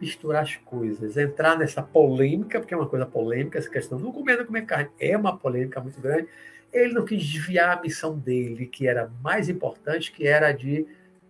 misturar 0.00 0.42
as 0.42 0.56
coisas, 0.56 1.16
entrar 1.16 1.58
nessa 1.58 1.82
polêmica, 1.82 2.60
porque 2.60 2.72
é 2.72 2.76
uma 2.76 2.88
coisa 2.88 3.04
polêmica, 3.04 3.58
essa 3.58 3.70
questão 3.70 3.98
do 3.98 4.12
comer, 4.12 4.38
não 4.38 4.46
comer 4.46 4.64
carne, 4.64 4.90
é 4.98 5.16
uma 5.16 5.36
polêmica 5.36 5.80
muito 5.80 6.00
grande. 6.00 6.28
Ele 6.72 6.92
não 6.92 7.04
quis 7.04 7.24
desviar 7.24 7.78
a 7.78 7.80
missão 7.80 8.18
dele, 8.18 8.66
que 8.66 8.86
era 8.86 9.10
mais 9.22 9.48
importante, 9.48 10.12
que 10.12 10.26
era 10.26 10.52
de, 10.52 10.86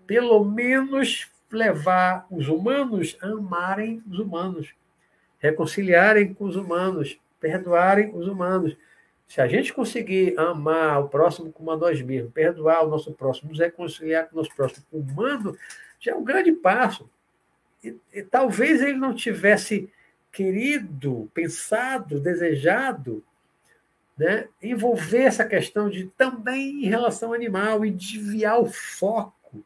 pelo 0.07 0.45
menos, 0.45 1.31
levar 1.51 2.27
os 2.31 2.49
humanos 2.49 3.17
a 3.23 3.29
amarem 3.29 4.03
os 4.09 4.19
humanos, 4.19 4.75
reconciliarem 5.39 6.35
com 6.35 6.45
os 6.45 6.57
humanos, 6.57 7.19
perdoarem 7.41 8.15
os 8.15 8.27
humanos. 8.27 8.77
Se 9.27 9.41
a 9.41 9.47
gente 9.47 9.73
conseguir 9.73 10.39
amar 10.39 11.01
o 11.01 11.09
próximo 11.09 11.53
como 11.53 11.71
a 11.71 11.77
nós 11.77 12.01
mesmos, 12.01 12.33
perdoar 12.33 12.85
o 12.85 12.89
nosso 12.89 13.13
próximo, 13.13 13.51
nos 13.51 13.59
reconciliar 13.59 14.29
com 14.29 14.37
o 14.37 14.39
nosso 14.39 14.55
próximo 14.55 14.87
humano, 14.93 15.57
já 16.01 16.13
é 16.13 16.15
um 16.15 16.25
grande 16.25 16.53
passo. 16.53 17.09
E, 17.83 17.95
e, 18.13 18.23
talvez 18.23 18.83
ele 18.83 18.99
não 18.99 19.15
tivesse 19.15 19.91
querido, 20.33 21.31
pensado, 21.33 22.21
desejado 22.21 23.23
né, 24.19 24.49
envolver 24.61 25.23
essa 25.23 25.45
questão 25.45 25.89
de 25.89 26.07
também 26.17 26.85
em 26.85 26.89
relação 26.89 27.29
ao 27.29 27.35
animal 27.35 27.85
e 27.85 27.91
desviar 27.91 28.61
o 28.61 28.67
foco 28.67 29.65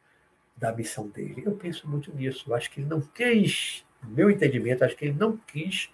da 0.55 0.71
missão 0.71 1.07
dele. 1.07 1.43
Eu 1.45 1.53
penso 1.53 1.89
muito 1.89 2.13
nisso. 2.15 2.45
Eu 2.47 2.55
acho 2.55 2.69
que 2.69 2.79
ele 2.79 2.87
não 2.87 3.01
quis, 3.01 3.83
no 4.03 4.11
meu 4.11 4.29
entendimento, 4.29 4.85
acho 4.85 4.95
que 4.95 5.05
ele 5.05 5.17
não 5.17 5.35
quis 5.35 5.89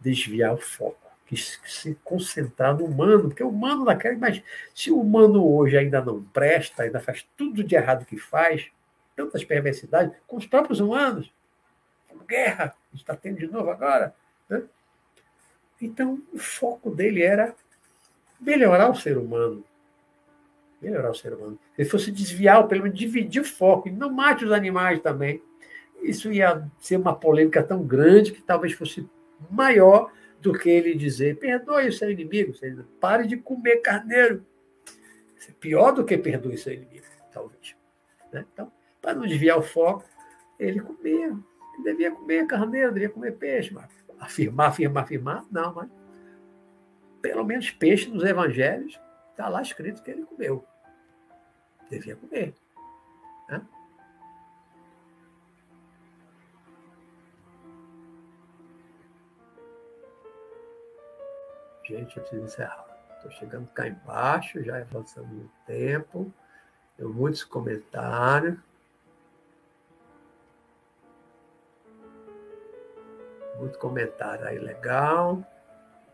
desviar 0.00 0.54
o 0.54 0.58
foco, 0.58 1.10
quis 1.26 1.60
se 1.66 1.94
concentrar 2.02 2.76
no 2.76 2.86
humano, 2.86 3.24
porque 3.24 3.42
o 3.42 3.50
humano 3.50 3.84
naquela. 3.84 4.16
Mas 4.16 4.42
se 4.74 4.90
o 4.90 4.98
humano 4.98 5.46
hoje 5.46 5.76
ainda 5.76 6.02
não 6.02 6.22
presta, 6.22 6.84
ainda 6.84 7.00
faz 7.00 7.28
tudo 7.36 7.62
de 7.62 7.74
errado 7.74 8.06
que 8.06 8.16
faz, 8.16 8.70
tantas 9.14 9.44
perversidades, 9.44 10.16
com 10.26 10.36
os 10.36 10.46
próprios 10.46 10.80
humanos, 10.80 11.30
guerra, 12.26 12.74
está 12.94 13.16
tendo 13.16 13.38
de 13.38 13.46
novo 13.46 13.70
agora. 13.70 14.14
Né? 14.48 14.62
Então, 15.80 16.22
o 16.32 16.38
foco 16.38 16.90
dele 16.90 17.22
era 17.22 17.54
melhorar 18.40 18.90
o 18.90 18.94
ser 18.94 19.18
humano. 19.18 19.64
Melhorar 20.80 21.10
o 21.10 21.14
ser 21.14 21.32
humano. 21.34 21.58
Se 21.76 21.84
fosse 21.84 22.10
desviar, 22.10 22.66
pelo 22.68 22.84
menos 22.84 22.98
dividir 22.98 23.42
o 23.42 23.44
foco, 23.44 23.88
e 23.88 23.92
não 23.92 24.10
mate 24.10 24.44
os 24.44 24.52
animais 24.52 25.00
também, 25.00 25.42
isso 26.02 26.32
ia 26.32 26.68
ser 26.78 26.96
uma 26.96 27.14
polêmica 27.14 27.62
tão 27.62 27.82
grande 27.82 28.32
que 28.32 28.40
talvez 28.40 28.72
fosse 28.72 29.08
maior 29.50 30.12
do 30.40 30.52
que 30.52 30.68
ele 30.68 30.94
dizer: 30.94 31.38
perdoe 31.38 31.88
o 31.88 31.92
seu 31.92 32.10
inimigo, 32.10 32.54
pare 33.00 33.26
de 33.26 33.36
comer 33.36 33.78
carneiro. 33.78 34.44
Isso 35.36 35.50
é 35.50 35.54
pior 35.58 35.92
do 35.92 36.04
que 36.04 36.16
perdoe 36.16 36.54
o 36.54 36.58
seu 36.58 36.72
inimigo, 36.72 37.06
talvez. 37.32 37.74
Né? 38.32 38.44
Então, 38.52 38.70
para 39.00 39.14
não 39.14 39.26
desviar 39.26 39.58
o 39.58 39.62
foco, 39.62 40.04
ele 40.58 40.80
comia. 40.80 41.36
Ele 41.74 41.84
devia 41.84 42.10
comer 42.10 42.46
carneiro, 42.46 42.92
devia 42.92 43.08
comer 43.08 43.32
peixe. 43.32 43.72
Mas 43.72 43.88
afirmar, 44.18 44.68
afirmar, 44.68 45.04
afirmar, 45.04 45.44
não, 45.50 45.74
mas 45.74 45.88
pelo 47.20 47.44
menos 47.44 47.70
peixe 47.70 48.08
nos 48.08 48.24
evangelhos 48.24 48.98
está 49.30 49.48
lá 49.48 49.62
escrito 49.62 50.02
que 50.02 50.10
ele 50.10 50.24
comeu. 50.24 50.66
Devia 51.88 52.16
comer. 52.16 52.54
Né? 53.48 53.66
Gente, 61.84 62.16
eu 62.16 62.22
preciso 62.22 62.44
encerrar. 62.44 62.86
Estou 63.16 63.30
chegando 63.32 63.68
cá 63.70 63.86
embaixo, 63.86 64.62
já 64.62 64.78
avançando 64.78 65.28
no 65.28 65.50
tempo. 65.66 66.32
Tem 66.96 67.06
muitos 67.06 67.44
comentários. 67.44 68.58
Muito 73.56 73.78
comentário 73.78 74.46
aí 74.46 74.58
legal. 74.58 75.44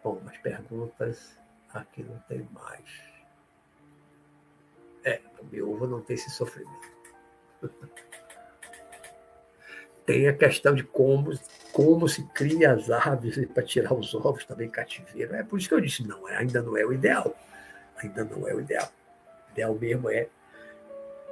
Bom, 0.04 0.20
as 0.26 0.36
perguntas 0.36 1.38
aqui 1.72 2.02
não 2.02 2.18
tem 2.28 2.46
mais. 2.52 2.84
É, 5.02 5.18
o 5.40 5.70
ovo 5.70 5.86
não 5.86 6.02
tem 6.02 6.12
esse 6.14 6.30
sofrimento. 6.30 6.92
tem 10.04 10.28
a 10.28 10.36
questão 10.36 10.74
de 10.74 10.84
como, 10.84 11.32
como 11.72 12.06
se 12.06 12.22
cria 12.28 12.74
as 12.74 12.90
aves 12.90 13.46
para 13.46 13.62
tirar 13.62 13.94
os 13.94 14.14
ovos 14.14 14.44
também 14.44 14.68
cativeiro. 14.68 15.34
É 15.34 15.42
por 15.42 15.58
isso 15.58 15.70
que 15.70 15.74
eu 15.74 15.80
disse, 15.80 16.06
não, 16.06 16.26
ainda 16.26 16.60
não 16.60 16.76
é 16.76 16.84
o 16.84 16.92
ideal. 16.92 17.34
Ainda 17.96 18.24
não 18.24 18.46
é 18.46 18.54
o 18.54 18.60
ideal. 18.60 18.92
O 19.48 19.52
ideal 19.52 19.74
mesmo 19.74 20.10
é 20.10 20.28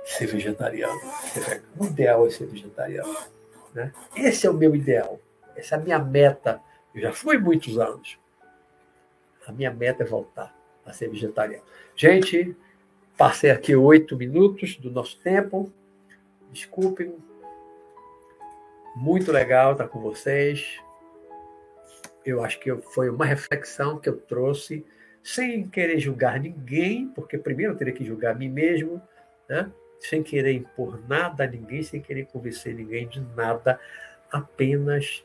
ser 0.03 0.29
vegetariano. 0.29 0.99
O 1.77 1.85
ideal 1.85 2.27
é 2.27 2.31
ser 2.31 2.47
vegetariano. 2.47 3.15
Né? 3.75 3.93
Esse 4.17 4.47
é 4.47 4.51
o 4.51 4.55
meu 4.55 4.75
ideal. 4.75 5.21
Essa 5.55 5.75
é 5.75 5.79
a 5.79 5.83
minha 5.83 5.99
meta. 5.99 6.59
Eu 6.95 7.03
já 7.03 7.13
fui 7.13 7.37
muitos 7.37 7.79
anos. 7.79 8.22
A 9.47 9.53
minha 9.53 9.71
meta 9.73 10.03
é 10.03 10.07
voltar 10.07 10.55
a 10.85 10.93
ser 10.93 11.09
vegetariano. 11.09 11.65
Gente, 11.95 12.57
passei 13.17 13.51
aqui 13.51 13.75
oito 13.75 14.17
minutos 14.17 14.77
do 14.77 14.91
nosso 14.91 15.19
tempo. 15.21 15.73
Desculpem. 16.51 17.15
Muito 18.95 19.33
legal 19.33 19.73
estar 19.73 19.89
com 19.89 20.01
vocês. 20.01 20.81
Eu 22.25 22.45
acho 22.45 22.61
que 22.61 22.75
foi 22.77 23.11
uma 23.11 23.25
reflexão 23.25 23.99
que 23.99 24.09
eu 24.09 24.17
trouxe 24.17 24.85
sem 25.23 25.69
querer 25.69 25.99
julgar 25.99 26.41
ninguém, 26.41 27.09
porque 27.09 27.39
primeiro 27.39 27.73
eu 27.73 27.77
teria 27.77 27.95
que 27.95 28.05
julgar 28.05 28.33
a 28.33 28.39
mim 28.39 28.49
mesmo, 28.49 29.01
né? 29.49 29.71
sem 30.03 30.23
querer 30.23 30.53
impor 30.53 31.01
nada 31.09 31.45
a 31.45 31.47
ninguém, 31.47 31.83
sem 31.83 32.01
querer 32.01 32.27
convencer 32.27 32.75
ninguém 32.75 33.07
de 33.07 33.21
nada, 33.37 33.79
apenas 34.31 35.25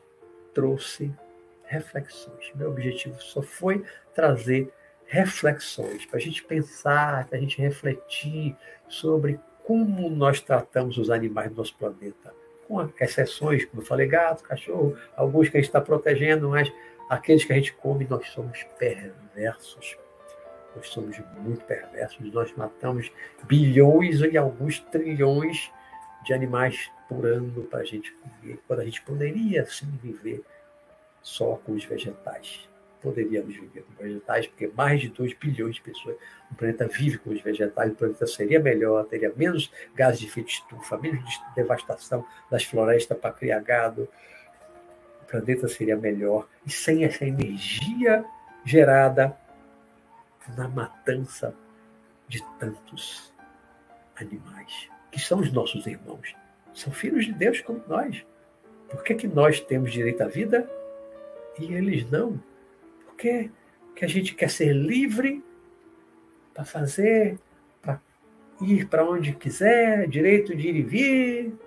trouxe 0.54 1.12
reflexões. 1.68 2.52
Meu 2.54 2.70
objetivo 2.70 3.20
só 3.20 3.42
foi 3.42 3.84
trazer 4.14 4.72
reflexões, 5.06 6.04
para 6.04 6.18
a 6.18 6.20
gente 6.20 6.44
pensar, 6.44 7.26
para 7.26 7.38
a 7.38 7.40
gente 7.40 7.60
refletir 7.60 8.54
sobre 8.88 9.40
como 9.64 10.08
nós 10.10 10.40
tratamos 10.40 10.98
os 10.98 11.10
animais 11.10 11.50
do 11.50 11.56
nosso 11.56 11.74
planeta. 11.76 12.34
Com 12.66 12.86
exceções, 13.00 13.64
como 13.64 13.82
eu 13.82 13.86
falei, 13.86 14.06
gato, 14.06 14.42
cachorro, 14.42 14.96
alguns 15.16 15.48
que 15.48 15.56
a 15.56 15.60
gente 15.60 15.68
está 15.68 15.80
protegendo, 15.80 16.50
mas 16.50 16.70
aqueles 17.08 17.44
que 17.44 17.52
a 17.52 17.56
gente 17.56 17.72
come, 17.72 18.06
nós 18.08 18.28
somos 18.28 18.62
perversos. 18.78 19.96
Nós 20.76 20.88
somos 20.88 21.18
muito 21.38 21.64
perversos. 21.64 22.32
Nós 22.32 22.54
matamos 22.54 23.10
bilhões 23.44 24.20
e 24.20 24.36
alguns 24.36 24.80
trilhões 24.80 25.70
de 26.24 26.34
animais 26.34 26.90
por 27.08 27.24
ano 27.24 27.64
para 27.64 27.80
a 27.80 27.84
gente 27.84 28.12
comer, 28.12 28.60
quando 28.66 28.80
a 28.80 28.84
gente 28.84 29.00
poderia 29.02 29.64
sim 29.64 29.90
viver 30.02 30.44
só 31.22 31.56
com 31.56 31.72
os 31.72 31.84
vegetais. 31.84 32.68
Poderíamos 33.00 33.54
viver 33.54 33.82
com 33.82 34.02
vegetais, 34.02 34.46
porque 34.46 34.66
mais 34.68 35.00
de 35.00 35.08
2 35.08 35.34
bilhões 35.34 35.76
de 35.76 35.82
pessoas 35.82 36.16
no 36.50 36.56
planeta 36.56 36.88
vivem 36.88 37.18
com 37.18 37.30
os 37.30 37.40
vegetais, 37.40 37.92
o 37.92 37.94
planeta 37.94 38.26
seria 38.26 38.58
melhor, 38.58 39.04
teria 39.04 39.32
menos 39.36 39.70
gases 39.94 40.20
de 40.20 40.26
efeito 40.26 40.50
estufa, 40.50 40.98
menos 40.98 41.40
devastação 41.54 42.26
das 42.50 42.64
florestas 42.64 43.16
para 43.16 43.32
criar 43.32 43.60
gado, 43.60 44.08
o 45.22 45.24
planeta 45.26 45.68
seria 45.68 45.96
melhor. 45.96 46.48
E 46.66 46.70
sem 46.70 47.04
essa 47.04 47.24
energia 47.24 48.24
gerada 48.64 49.36
na 50.56 50.66
matança 50.68 51.54
de 52.26 52.42
tantos 52.58 53.32
animais, 54.16 54.88
que 55.10 55.20
são 55.20 55.40
os 55.40 55.52
nossos 55.52 55.86
irmãos. 55.86 56.34
São 56.74 56.92
filhos 56.92 57.24
de 57.24 57.32
Deus 57.32 57.60
como 57.60 57.82
nós. 57.88 58.24
Por 58.88 59.02
que, 59.02 59.14
que 59.14 59.26
nós 59.28 59.60
temos 59.60 59.92
direito 59.92 60.22
à 60.22 60.28
vida 60.28 60.68
e 61.58 61.74
eles 61.74 62.10
não? 62.10 62.40
Porque 63.04 63.50
que 63.94 64.04
a 64.04 64.08
gente 64.08 64.34
quer 64.34 64.48
ser 64.48 64.72
livre 64.72 65.44
para 66.54 66.64
fazer, 66.64 67.38
para 67.82 68.00
ir 68.62 68.86
para 68.86 69.04
onde 69.04 69.32
quiser, 69.32 70.08
direito 70.08 70.54
de 70.54 70.68
ir 70.68 70.76
e 70.76 70.82
vir, 70.82 71.58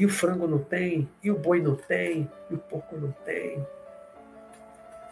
E 0.00 0.06
o 0.06 0.08
frango 0.08 0.46
não 0.46 0.58
tem, 0.58 1.06
e 1.22 1.30
o 1.30 1.38
boi 1.38 1.60
não 1.60 1.76
tem, 1.76 2.26
e 2.50 2.54
o 2.54 2.58
porco 2.58 2.96
não 2.96 3.12
tem. 3.24 3.58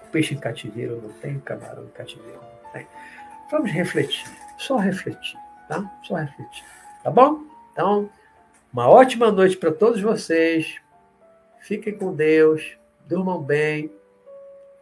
O 0.07 0.11
peixe 0.11 0.35
em 0.35 0.39
cativeiro 0.39 0.99
não 1.03 1.11
tem, 1.11 1.37
o 1.37 1.41
camarão 1.43 1.85
em 1.85 1.89
cativeiro 1.89 2.41
não 2.41 2.73
tem. 2.73 2.87
Vamos 3.51 3.71
refletir, 3.71 4.25
só 4.57 4.77
refletir, 4.77 5.39
tá? 5.69 5.85
Só 6.05 6.15
refletir, 6.15 6.65
tá 7.03 7.11
bom? 7.11 7.43
Então, 7.73 8.09
uma 8.73 8.89
ótima 8.89 9.31
noite 9.31 9.59
para 9.59 9.73
todos 9.73 10.01
vocês. 10.01 10.81
Fiquem 11.61 11.99
com 11.99 12.15
Deus, 12.15 12.79
durmam 13.09 13.43
bem 13.43 13.91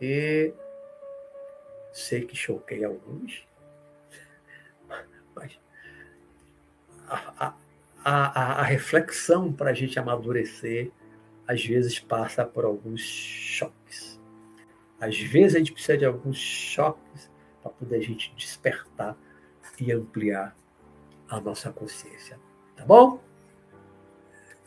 e 0.00 0.52
sei 1.92 2.26
que 2.26 2.36
choquei 2.36 2.84
alguns, 2.84 3.46
mas 5.34 5.58
a, 7.08 7.54
a, 8.04 8.60
a, 8.60 8.62
reflexão 8.62 9.52
para 9.52 9.70
a 9.70 9.72
gente 9.72 9.98
amadurecer 9.98 10.90
às 11.46 11.64
vezes 11.64 12.00
passa 12.00 12.44
por 12.44 12.64
alguns 12.64 13.00
choques. 13.00 14.20
Às 15.00 15.18
vezes 15.18 15.54
a 15.54 15.58
gente 15.58 15.72
precisa 15.72 15.96
de 15.96 16.04
alguns 16.04 16.36
choques 16.36 17.30
para 17.62 17.70
poder 17.70 17.96
a 17.96 18.02
gente 18.02 18.34
despertar 18.34 19.16
e 19.80 19.92
ampliar 19.92 20.56
a 21.28 21.40
nossa 21.40 21.72
consciência. 21.72 22.38
Tá 22.76 22.84
bom? 22.84 23.22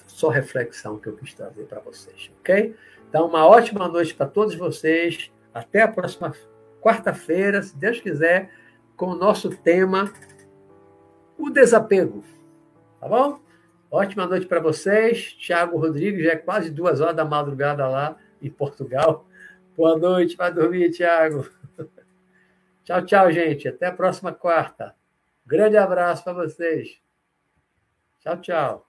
Só 0.07 0.29
reflexão 0.29 0.99
que 0.99 1.07
eu 1.07 1.15
quis 1.15 1.33
trazer 1.33 1.65
para 1.65 1.79
vocês, 1.79 2.31
ok? 2.39 2.75
Então, 3.09 3.25
uma 3.25 3.45
ótima 3.47 3.87
noite 3.87 4.13
para 4.13 4.27
todos 4.27 4.53
vocês. 4.53 5.31
Até 5.51 5.81
a 5.81 5.87
próxima 5.87 6.31
quarta-feira, 6.79 7.61
se 7.63 7.75
Deus 7.75 7.99
quiser, 7.99 8.51
com 8.95 9.07
o 9.07 9.15
nosso 9.15 9.49
tema, 9.49 10.13
o 11.37 11.49
desapego. 11.49 12.23
Tá 12.99 13.07
bom? 13.07 13.39
Ótima 13.89 14.27
noite 14.27 14.45
para 14.45 14.59
vocês. 14.59 15.33
Tiago 15.33 15.79
Rodrigues, 15.79 16.23
já 16.23 16.33
é 16.33 16.35
quase 16.35 16.69
duas 16.69 17.01
horas 17.01 17.15
da 17.15 17.25
madrugada 17.25 17.87
lá 17.87 18.15
em 18.39 18.49
Portugal. 18.49 19.25
Boa 19.75 19.97
noite, 19.97 20.37
vai 20.37 20.53
dormir, 20.53 20.91
Tiago. 20.91 21.49
Tchau, 22.83 23.05
tchau, 23.05 23.31
gente. 23.31 23.67
Até 23.67 23.87
a 23.87 23.91
próxima 23.91 24.31
quarta. 24.33 24.95
Grande 25.45 25.77
abraço 25.77 26.23
para 26.23 26.33
vocês. 26.33 27.01
Tchau, 28.19 28.37
tchau. 28.41 28.88